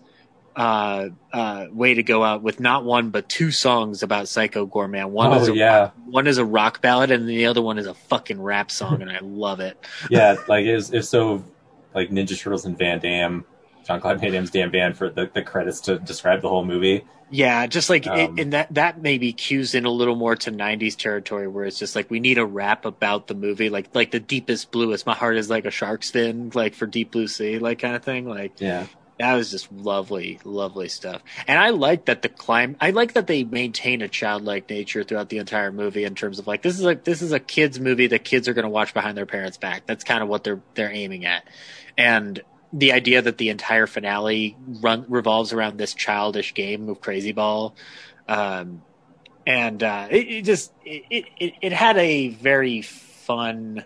uh, 0.56 1.10
uh, 1.32 1.68
way 1.72 1.94
to 1.94 2.04
go 2.04 2.24
out 2.24 2.42
with 2.42 2.60
not 2.60 2.84
one 2.86 3.10
but 3.10 3.30
two 3.30 3.52
songs 3.52 4.04
about 4.04 4.28
Psycho 4.28 4.66
Goreman. 4.68 5.10
One 5.10 5.32
Oh, 5.32 5.40
is 5.42 5.48
a 5.50 5.56
yeah. 5.56 5.92
one 6.06 6.28
is 6.28 6.38
a 6.38 6.46
rock 6.46 6.82
ballad, 6.82 7.12
and 7.12 7.28
the 7.28 7.46
other 7.46 7.62
one 7.62 7.78
is 7.78 7.88
a 7.88 7.94
fucking 7.94 8.42
rap 8.42 8.72
song, 8.72 9.02
and 9.02 9.12
I 9.12 9.20
love 9.22 9.60
it. 9.60 9.78
yeah, 10.10 10.36
like 10.48 10.66
it's 10.66 10.90
it's 10.92 11.10
so 11.10 11.44
like 11.94 12.10
Ninja 12.10 12.38
Turtles 12.40 12.66
and 12.66 12.78
Van 12.78 13.00
Damme, 13.00 13.46
John 13.86 14.00
Claude 14.02 14.20
Van 14.20 14.32
Damme's 14.32 14.52
damn 14.52 14.72
band 14.72 14.98
for 14.98 15.10
the, 15.10 15.30
the 15.34 15.42
credits 15.42 15.82
to 15.82 16.00
describe 16.00 16.42
the 16.42 16.50
whole 16.50 16.66
movie. 16.66 17.06
Yeah, 17.32 17.68
just 17.68 17.92
like 17.92 18.08
it, 18.08 18.30
Um, 18.30 18.40
and 18.40 18.54
that 18.54 18.74
that 18.74 19.02
maybe 19.04 19.32
cues 19.34 19.76
in 19.76 19.86
a 19.86 19.90
little 19.92 20.16
more 20.16 20.36
to 20.38 20.52
'90s 20.52 20.96
territory, 20.98 21.48
where 21.48 21.64
it's 21.66 21.78
just 21.78 21.96
like 21.96 22.10
we 22.10 22.20
need 22.20 22.40
a 22.40 22.46
rap 22.46 22.86
about 22.86 23.28
the 23.28 23.36
movie, 23.36 23.70
like 23.70 23.94
like 23.94 24.10
the 24.10 24.20
deepest 24.20 24.72
bluest. 24.72 25.06
My 25.06 25.14
heart 25.14 25.38
is 25.38 25.48
like 25.48 25.66
a 25.66 25.72
shark's 25.72 26.10
fin, 26.10 26.52
like 26.56 26.74
for 26.74 26.88
Deep 26.88 27.12
Blue 27.12 27.28
Sea, 27.28 27.60
like 27.60 27.78
kind 27.78 27.96
of 27.96 28.04
thing. 28.04 28.28
Like 28.28 28.60
Yeah, 28.60 28.88
that 29.20 29.34
was 29.34 29.52
just 29.52 29.70
lovely, 29.72 30.40
lovely 30.46 30.88
stuff. 30.88 31.22
And 31.46 31.60
I 31.60 31.72
like 31.72 32.06
that 32.06 32.22
the 32.22 32.30
climb. 32.30 32.78
I 32.80 32.92
like 32.92 33.14
that 33.14 33.28
they 33.28 33.44
maintain 33.44 34.02
a 34.02 34.08
childlike 34.08 34.70
nature 34.70 35.04
throughout 35.04 35.28
the 35.28 35.40
entire 35.40 35.74
movie 35.74 36.06
in 36.06 36.16
terms 36.16 36.40
of 36.40 36.48
like 36.48 36.62
this 36.62 36.76
is 36.76 36.84
like 36.86 37.04
this 37.04 37.22
is 37.22 37.34
a 37.34 37.40
kids 37.40 37.82
movie 37.82 38.08
that 38.08 38.24
kids 38.24 38.48
are 38.48 38.54
going 38.54 38.64
to 38.64 38.70
watch 38.70 38.94
behind 38.94 39.18
their 39.18 39.26
parents' 39.26 39.58
back. 39.58 39.86
That's 39.86 40.06
kind 40.06 40.24
of 40.24 40.30
what 40.30 40.46
they're 40.46 40.62
they're 40.74 40.92
aiming 40.92 41.26
at, 41.26 41.44
and 41.98 42.42
the 42.72 42.94
idea 42.94 43.22
that 43.22 43.38
the 43.38 43.50
entire 43.50 43.88
finale 43.88 44.56
run 44.82 45.06
revolves 45.10 45.52
around 45.52 45.78
this 45.78 45.94
childish 45.94 46.54
game 46.54 46.88
of 46.88 47.02
Crazy 47.02 47.34
Ball, 47.34 47.76
um, 48.30 48.84
and 49.46 49.84
uh, 49.84 50.08
it, 50.10 50.28
it 50.30 50.42
just 50.46 50.72
it, 50.86 51.26
it 51.38 51.54
it 51.62 51.74
had 51.74 51.98
a 51.98 52.30
very 52.30 52.84
fun 52.84 53.84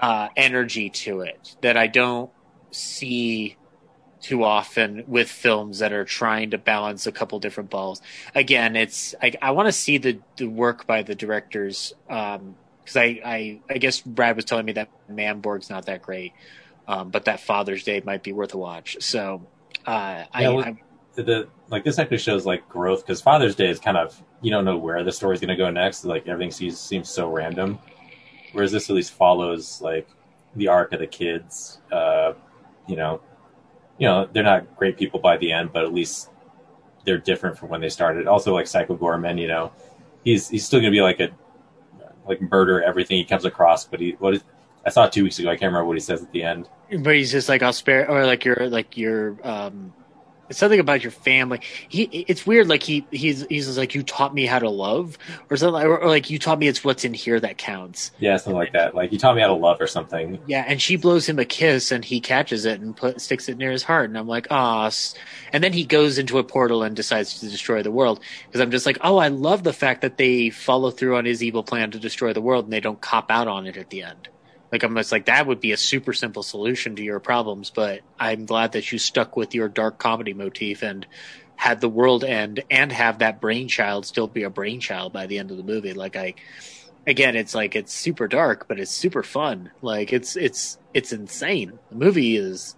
uh, 0.00 0.30
energy 0.36 0.90
to 0.90 1.20
it 1.20 1.54
that 1.60 1.76
I 1.76 1.86
don't 1.86 2.32
see 2.72 3.56
too 4.26 4.42
often 4.42 5.04
with 5.06 5.30
films 5.30 5.78
that 5.78 5.92
are 5.92 6.04
trying 6.04 6.50
to 6.50 6.58
balance 6.58 7.06
a 7.06 7.12
couple 7.12 7.38
different 7.38 7.70
balls. 7.70 8.02
Again, 8.34 8.74
it's 8.74 9.14
I, 9.22 9.32
I 9.40 9.52
want 9.52 9.68
to 9.68 9.72
see 9.72 9.98
the, 9.98 10.18
the 10.36 10.46
work 10.46 10.84
by 10.84 11.02
the 11.02 11.14
directors 11.14 11.94
because 12.08 12.96
I, 12.96 13.20
I 13.24 13.60
I 13.70 13.78
guess 13.78 14.00
Brad 14.00 14.34
was 14.34 14.44
telling 14.44 14.66
me 14.66 14.72
that 14.72 14.88
Manborg's 15.08 15.70
not 15.70 15.86
that 15.86 16.02
great, 16.02 16.32
um, 16.88 17.10
but 17.10 17.26
that 17.26 17.38
Father's 17.38 17.84
Day 17.84 18.02
might 18.04 18.24
be 18.24 18.32
worth 18.32 18.52
a 18.54 18.58
watch. 18.58 18.96
So 18.98 19.46
uh, 19.86 20.24
I, 20.34 20.42
Yeah, 20.42 20.48
well- 20.48 20.64
I 20.64 20.76
the, 21.14 21.22
the 21.22 21.48
like 21.68 21.84
this 21.84 22.00
actually 22.00 22.18
shows 22.18 22.44
like 22.44 22.68
growth 22.68 23.06
because 23.06 23.22
Father's 23.22 23.54
Day 23.54 23.70
is 23.70 23.78
kind 23.78 23.96
of 23.96 24.20
you 24.40 24.50
don't 24.50 24.64
know 24.64 24.76
where 24.76 25.04
the 25.04 25.12
story's 25.12 25.38
going 25.38 25.50
to 25.50 25.56
go 25.56 25.70
next. 25.70 26.04
Like 26.04 26.26
everything 26.26 26.50
seems 26.50 26.80
seems 26.80 27.08
so 27.08 27.30
random, 27.30 27.78
whereas 28.52 28.72
this 28.72 28.90
at 28.90 28.96
least 28.96 29.12
follows 29.12 29.80
like 29.80 30.08
the 30.56 30.66
arc 30.66 30.92
of 30.92 30.98
the 30.98 31.06
kids. 31.06 31.78
Uh, 31.92 32.32
you 32.88 32.96
know, 32.96 33.20
you 33.98 34.06
know 34.06 34.28
they're 34.32 34.42
not 34.42 34.76
great 34.76 34.96
people 34.96 35.20
by 35.20 35.36
the 35.36 35.52
end, 35.52 35.72
but 35.72 35.84
at 35.84 35.92
least 35.92 36.30
they're 37.04 37.18
different 37.18 37.56
from 37.58 37.68
when 37.68 37.80
they 37.80 37.88
started. 37.88 38.26
Also, 38.26 38.52
like 38.52 38.66
Psycho 38.66 38.96
Goreman, 38.96 39.40
you 39.40 39.48
know, 39.48 39.72
he's 40.24 40.48
he's 40.48 40.64
still 40.64 40.80
to 40.80 40.90
be 40.90 41.00
like 41.00 41.20
a 41.20 41.30
like 42.28 42.40
murder 42.40 42.82
everything 42.82 43.16
he 43.16 43.24
comes 43.24 43.44
across. 43.44 43.84
But 43.86 44.00
he 44.00 44.16
what 44.18 44.34
is, 44.34 44.44
I 44.84 44.90
saw 44.90 45.04
it 45.06 45.12
two 45.12 45.22
weeks 45.22 45.38
ago. 45.38 45.48
I 45.48 45.54
can't 45.54 45.70
remember 45.72 45.86
what 45.86 45.96
he 45.96 46.00
says 46.00 46.22
at 46.22 46.32
the 46.32 46.42
end. 46.42 46.68
but 47.00 47.14
he's 47.14 47.32
just 47.32 47.48
like 47.48 47.62
I'll 47.62 47.72
spare 47.72 48.10
or 48.10 48.26
like 48.26 48.44
your 48.44 48.68
like 48.68 48.96
your 48.96 49.36
um 49.42 49.92
it's 50.48 50.58
something 50.58 50.80
about 50.80 51.02
your 51.02 51.10
family. 51.10 51.60
He 51.88 52.02
it's 52.02 52.46
weird 52.46 52.68
like 52.68 52.82
he 52.82 53.06
he's 53.10 53.46
he's 53.48 53.76
like 53.76 53.94
you 53.94 54.02
taught 54.02 54.34
me 54.34 54.46
how 54.46 54.58
to 54.58 54.70
love 54.70 55.18
or 55.50 55.56
something 55.56 55.82
or, 55.82 55.98
or 55.98 56.08
like 56.08 56.30
you 56.30 56.38
taught 56.38 56.58
me 56.58 56.68
it's 56.68 56.84
what's 56.84 57.04
in 57.04 57.14
here 57.14 57.40
that 57.40 57.58
counts. 57.58 58.12
Yeah, 58.18 58.36
something 58.36 58.56
like 58.56 58.72
that. 58.72 58.94
Like 58.94 59.12
you 59.12 59.18
taught 59.18 59.34
me 59.34 59.42
how 59.42 59.48
to 59.48 59.54
love 59.54 59.80
or 59.80 59.86
something. 59.86 60.38
Yeah, 60.46 60.64
and 60.66 60.80
she 60.80 60.96
blows 60.96 61.28
him 61.28 61.38
a 61.38 61.44
kiss 61.44 61.90
and 61.90 62.04
he 62.04 62.20
catches 62.20 62.64
it 62.64 62.80
and 62.80 62.96
put 62.96 63.20
sticks 63.20 63.48
it 63.48 63.58
near 63.58 63.70
his 63.70 63.82
heart 63.82 64.08
and 64.08 64.18
I'm 64.18 64.28
like, 64.28 64.46
"Ah." 64.50 64.90
and 65.52 65.64
then 65.64 65.72
he 65.72 65.84
goes 65.84 66.18
into 66.18 66.38
a 66.38 66.44
portal 66.44 66.82
and 66.82 66.94
decides 66.94 67.40
to 67.40 67.48
destroy 67.48 67.82
the 67.82 67.90
world 67.90 68.20
because 68.46 68.60
I'm 68.60 68.70
just 68.70 68.86
like, 68.86 68.98
"Oh, 69.00 69.16
I 69.16 69.28
love 69.28 69.62
the 69.62 69.72
fact 69.72 70.02
that 70.02 70.16
they 70.16 70.50
follow 70.50 70.90
through 70.90 71.16
on 71.16 71.24
his 71.24 71.42
evil 71.42 71.62
plan 71.62 71.90
to 71.92 71.98
destroy 71.98 72.32
the 72.32 72.40
world 72.40 72.64
and 72.64 72.72
they 72.72 72.80
don't 72.80 73.00
cop 73.00 73.30
out 73.30 73.48
on 73.48 73.66
it 73.66 73.76
at 73.76 73.90
the 73.90 74.02
end." 74.02 74.28
Like 74.72 74.82
I'm 74.82 74.96
just 74.96 75.12
like 75.12 75.26
that 75.26 75.46
would 75.46 75.60
be 75.60 75.72
a 75.72 75.76
super 75.76 76.12
simple 76.12 76.42
solution 76.42 76.96
to 76.96 77.02
your 77.02 77.20
problems, 77.20 77.70
but 77.70 78.00
I'm 78.18 78.46
glad 78.46 78.72
that 78.72 78.90
you 78.90 78.98
stuck 78.98 79.36
with 79.36 79.54
your 79.54 79.68
dark 79.68 79.98
comedy 79.98 80.34
motif 80.34 80.82
and 80.82 81.06
had 81.56 81.80
the 81.80 81.88
world 81.88 82.22
end 82.24 82.62
and 82.70 82.92
have 82.92 83.20
that 83.20 83.40
brainchild 83.40 84.06
still 84.06 84.26
be 84.26 84.42
a 84.42 84.50
brainchild 84.50 85.12
by 85.12 85.26
the 85.26 85.38
end 85.38 85.50
of 85.50 85.56
the 85.56 85.62
movie. 85.62 85.94
Like 85.94 86.16
I, 86.16 86.34
again, 87.06 87.36
it's 87.36 87.54
like 87.54 87.74
it's 87.74 87.92
super 87.92 88.28
dark, 88.28 88.68
but 88.68 88.78
it's 88.78 88.90
super 88.90 89.22
fun. 89.22 89.70
Like 89.82 90.12
it's 90.12 90.36
it's 90.36 90.78
it's 90.92 91.12
insane. 91.12 91.78
The 91.90 91.96
movie 91.96 92.36
is 92.36 92.76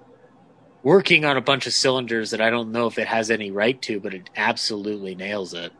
working 0.82 1.24
on 1.24 1.36
a 1.36 1.42
bunch 1.42 1.66
of 1.66 1.72
cylinders 1.72 2.30
that 2.30 2.40
I 2.40 2.50
don't 2.50 2.70
know 2.70 2.86
if 2.86 2.98
it 2.98 3.08
has 3.08 3.30
any 3.30 3.50
right 3.50 3.80
to, 3.82 3.98
but 3.98 4.14
it 4.14 4.30
absolutely 4.36 5.14
nails 5.14 5.54
it. 5.54 5.72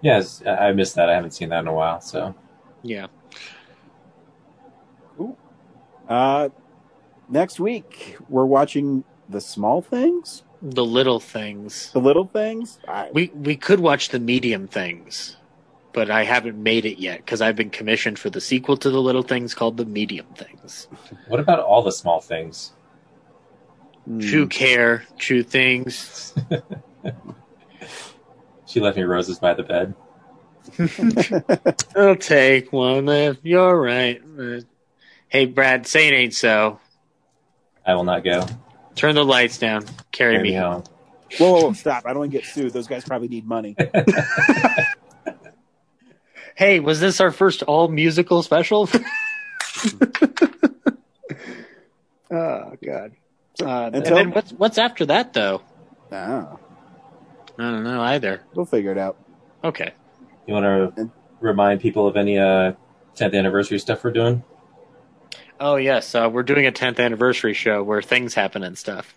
Yes, 0.00 0.42
I 0.46 0.68
I 0.68 0.72
missed 0.72 0.94
that. 0.96 1.08
I 1.08 1.14
haven't 1.14 1.32
seen 1.32 1.48
that 1.48 1.60
in 1.60 1.68
a 1.68 1.74
while. 1.74 2.00
So 2.00 2.34
Yeah. 2.82 3.06
Uh, 6.12 6.50
next 7.30 7.58
week 7.58 8.18
we're 8.28 8.44
watching 8.44 9.02
the 9.30 9.40
small 9.40 9.80
things, 9.80 10.42
The 10.60 10.84
little 10.84 11.20
things. 11.20 11.90
the 11.92 12.00
little 12.00 12.26
things. 12.26 12.78
I, 12.86 13.08
We 13.14 13.30
we 13.34 13.56
could 13.56 13.80
watch 13.80 14.10
the 14.10 14.18
medium 14.20 14.68
things, 14.68 15.36
but 15.94 16.10
I 16.10 16.24
haven't 16.24 16.62
made 16.62 16.84
it 16.84 16.98
yet 16.98 17.18
because 17.24 17.40
I've 17.40 17.56
been 17.56 17.70
commissioned 17.70 18.18
for 18.18 18.28
the 18.28 18.42
sequel 18.42 18.76
to 18.76 18.90
the 18.90 19.00
little 19.00 19.22
things 19.22 19.54
called 19.54 19.78
the 19.78 19.86
medium 19.86 20.26
things. 20.36 20.86
what 21.28 21.40
about 21.40 21.60
all 21.60 21.82
the 21.82 21.92
small 21.92 22.20
things? 22.20 22.72
Hmm. 24.04 24.20
True 24.20 24.46
care, 24.48 25.04
true 25.16 25.42
things. 25.42 26.34
She 28.66 28.80
left 28.80 28.96
me 28.96 29.02
roses 29.02 29.38
by 29.38 29.52
the 29.52 29.62
bed. 29.64 29.94
I'll 31.96 32.16
take 32.16 32.72
one 32.72 33.06
if 33.10 33.36
you're 33.42 33.78
right. 33.78 34.22
Hey 35.32 35.46
Brad, 35.46 35.86
say 35.86 36.08
it 36.08 36.12
ain't 36.12 36.34
so. 36.34 36.78
I 37.86 37.94
will 37.94 38.04
not 38.04 38.22
go. 38.22 38.44
Turn 38.96 39.14
the 39.14 39.24
lights 39.24 39.56
down. 39.56 39.86
Carry, 40.10 40.34
Carry 40.34 40.42
me 40.42 40.50
me 40.50 40.56
home. 40.56 40.72
home. 40.72 40.84
Whoa, 41.38 41.52
whoa, 41.52 41.62
whoa, 41.68 41.72
stop! 41.72 42.04
I 42.04 42.10
don't 42.10 42.18
want 42.18 42.32
to 42.32 42.36
get 42.38 42.46
sued. 42.46 42.74
Those 42.74 42.86
guys 42.86 43.02
probably 43.04 43.28
need 43.28 43.46
money. 43.46 43.74
Hey, 46.54 46.80
was 46.80 47.00
this 47.00 47.18
our 47.22 47.30
first 47.30 47.62
all 47.62 47.88
musical 47.88 48.42
special? 48.42 48.86
oh 52.30 52.72
God. 52.84 53.12
Uh, 53.58 53.90
and 53.92 54.04
then 54.04 54.32
what's 54.32 54.52
what's 54.52 54.76
after 54.76 55.06
that 55.06 55.32
though? 55.32 55.62
Ah, 56.12 56.56
I 57.58 57.62
don't 57.62 57.84
know 57.84 58.02
either. 58.02 58.42
we'll 58.54 58.66
figure 58.66 58.92
it 58.92 58.98
out. 58.98 59.16
Okay. 59.64 59.92
You 60.46 60.52
want 60.52 60.94
to 60.96 61.10
remind 61.40 61.80
people 61.80 62.06
of 62.06 62.18
any 62.18 62.38
uh, 62.38 62.74
10th 63.16 63.34
anniversary 63.34 63.78
stuff 63.78 64.04
we're 64.04 64.10
doing? 64.10 64.44
Oh 65.64 65.76
yes, 65.76 66.12
uh, 66.16 66.28
we're 66.30 66.42
doing 66.42 66.66
a 66.66 66.72
10th 66.72 66.98
anniversary 66.98 67.54
show 67.54 67.84
where 67.84 68.02
things 68.02 68.34
happen 68.34 68.64
and 68.64 68.76
stuff. 68.76 69.14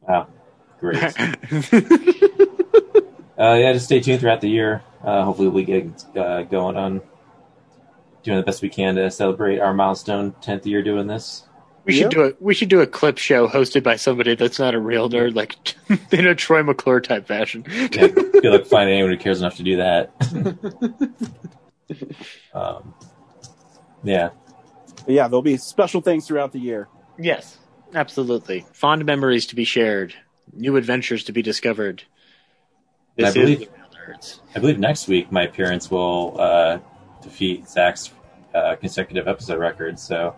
Wow, 0.00 0.28
great. 0.80 0.96
uh, 1.02 1.12
yeah, 3.36 3.74
just 3.74 3.84
stay 3.84 4.00
tuned 4.00 4.20
throughout 4.20 4.40
the 4.40 4.48
year. 4.48 4.82
Uh, 5.04 5.24
hopefully, 5.24 5.48
we 5.48 5.64
get 5.64 6.04
uh, 6.16 6.44
going 6.44 6.78
on 6.78 7.02
doing 8.22 8.38
the 8.38 8.42
best 8.42 8.62
we 8.62 8.70
can 8.70 8.94
to 8.94 9.10
celebrate 9.10 9.58
our 9.58 9.74
milestone 9.74 10.32
10th 10.40 10.64
year 10.64 10.82
doing 10.82 11.06
this. 11.06 11.46
We 11.84 11.92
should 11.92 12.10
do 12.10 12.22
a 12.22 12.32
we 12.40 12.54
should 12.54 12.70
do 12.70 12.80
a 12.80 12.86
clip 12.86 13.18
show 13.18 13.46
hosted 13.46 13.82
by 13.82 13.96
somebody 13.96 14.36
that's 14.36 14.58
not 14.58 14.74
a 14.74 14.80
real 14.80 15.10
nerd, 15.10 15.34
like 15.34 15.74
in 16.12 16.26
a 16.26 16.34
Troy 16.34 16.62
McClure 16.62 17.02
type 17.02 17.26
fashion. 17.26 17.66
Yeah, 17.68 18.08
good 18.08 18.44
luck 18.44 18.64
finding 18.64 18.94
anyone 18.94 19.12
who 19.12 19.18
cares 19.18 19.42
enough 19.42 19.56
to 19.56 19.62
do 19.62 19.76
that. 19.76 20.12
um, 22.54 22.94
yeah. 24.02 24.30
But 25.04 25.14
yeah, 25.14 25.28
there'll 25.28 25.42
be 25.42 25.56
special 25.56 26.00
things 26.00 26.26
throughout 26.26 26.52
the 26.52 26.58
year. 26.60 26.88
Yes, 27.18 27.58
absolutely. 27.94 28.64
Fond 28.72 29.04
memories 29.04 29.46
to 29.46 29.54
be 29.56 29.64
shared, 29.64 30.14
new 30.52 30.76
adventures 30.76 31.24
to 31.24 31.32
be 31.32 31.42
discovered. 31.42 32.04
And 33.18 33.26
I 33.26 33.30
This 33.30 33.36
is 33.36 33.42
believe 33.42 33.58
the 33.60 33.66
Real 33.76 34.16
Nerds. 34.16 34.40
I 34.54 34.58
believe 34.58 34.78
next 34.78 35.08
week 35.08 35.30
my 35.32 35.42
appearance 35.42 35.90
will 35.90 36.36
uh, 36.40 36.78
defeat 37.22 37.68
Zach's 37.68 38.10
uh, 38.54 38.76
consecutive 38.76 39.28
episode 39.28 39.58
record. 39.58 39.98
So 39.98 40.34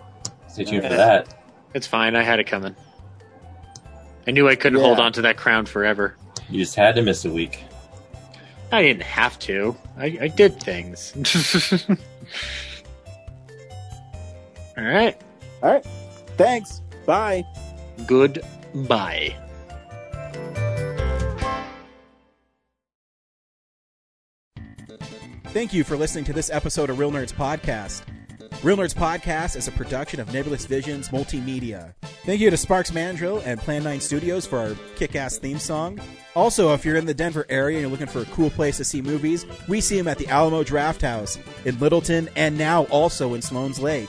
stay 0.49 0.65
tuned 0.65 0.83
for 0.85 0.95
that. 0.95 1.35
It's 1.75 1.87
fine. 1.87 2.17
I 2.17 2.23
had 2.23 2.39
it 2.41 2.45
coming. 2.47 2.75
I 4.27 4.31
knew 4.31 4.49
I 4.49 4.55
couldn't 4.57 4.81
hold 4.81 5.01
on 5.01 5.13
to 5.15 5.23
that 5.23 5.37
crown 5.37 5.67
forever. 5.67 6.17
You 6.49 6.61
just 6.61 6.75
had 6.77 6.95
to 6.95 7.03
miss 7.03 7.25
a 7.25 7.31
week. 7.31 7.63
I 8.73 8.83
didn't 8.83 9.03
have 9.03 9.39
to. 9.41 9.77
I, 9.97 10.19
I 10.23 10.29
did 10.29 10.61
things. 10.61 11.13
All 14.77 14.85
right. 14.85 15.21
All 15.63 15.73
right. 15.73 15.87
Thanks. 16.37 16.83
Bye. 17.07 17.45
Goodbye. 18.07 19.37
Thank 25.47 25.73
you 25.73 25.85
for 25.85 25.97
listening 25.97 26.25
to 26.25 26.33
this 26.33 26.51
episode 26.51 26.91
of 26.91 26.99
Real 26.99 27.13
Nerds 27.13 27.33
Podcast. 27.33 28.03
Real 28.65 28.77
Nerds 28.77 28.95
Podcast 28.95 29.57
is 29.57 29.69
a 29.69 29.73
production 29.73 30.19
of 30.19 30.33
Nebulous 30.33 30.67
Visions 30.67 31.11
Multimedia. 31.11 31.95
Thank 32.25 32.41
you 32.41 32.51
to 32.51 32.57
Sparks 32.57 32.93
Mandrill 32.93 33.41
and 33.45 33.61
Plan 33.61 33.85
9 33.85 34.01
Studios 34.01 34.47
for 34.47 34.59
our 34.59 34.75
kick 34.97 35.15
ass 35.15 35.39
theme 35.39 35.59
song. 35.59 36.01
Also, 36.35 36.73
if 36.73 36.85
you're 36.85 36.97
in 36.97 37.07
the 37.07 37.15
Denver 37.15 37.47
area 37.49 37.77
and 37.77 37.83
you're 37.83 37.91
looking 37.91 38.07
for 38.07 38.23
a 38.23 38.35
cool 38.35 38.51
place 38.51 38.79
to 38.79 38.85
see 38.85 39.01
movies, 39.01 39.47
we 39.69 39.81
see 39.81 39.97
them 39.97 40.09
at 40.09 40.19
the 40.19 40.27
Alamo 40.27 40.65
Drafthouse 40.65 41.39
in 41.65 41.79
Littleton 41.79 42.29
and 42.35 42.59
now 42.59 42.85
also 42.85 43.35
in 43.35 43.43
Sloan's 43.43 43.79
Lake. 43.79 44.09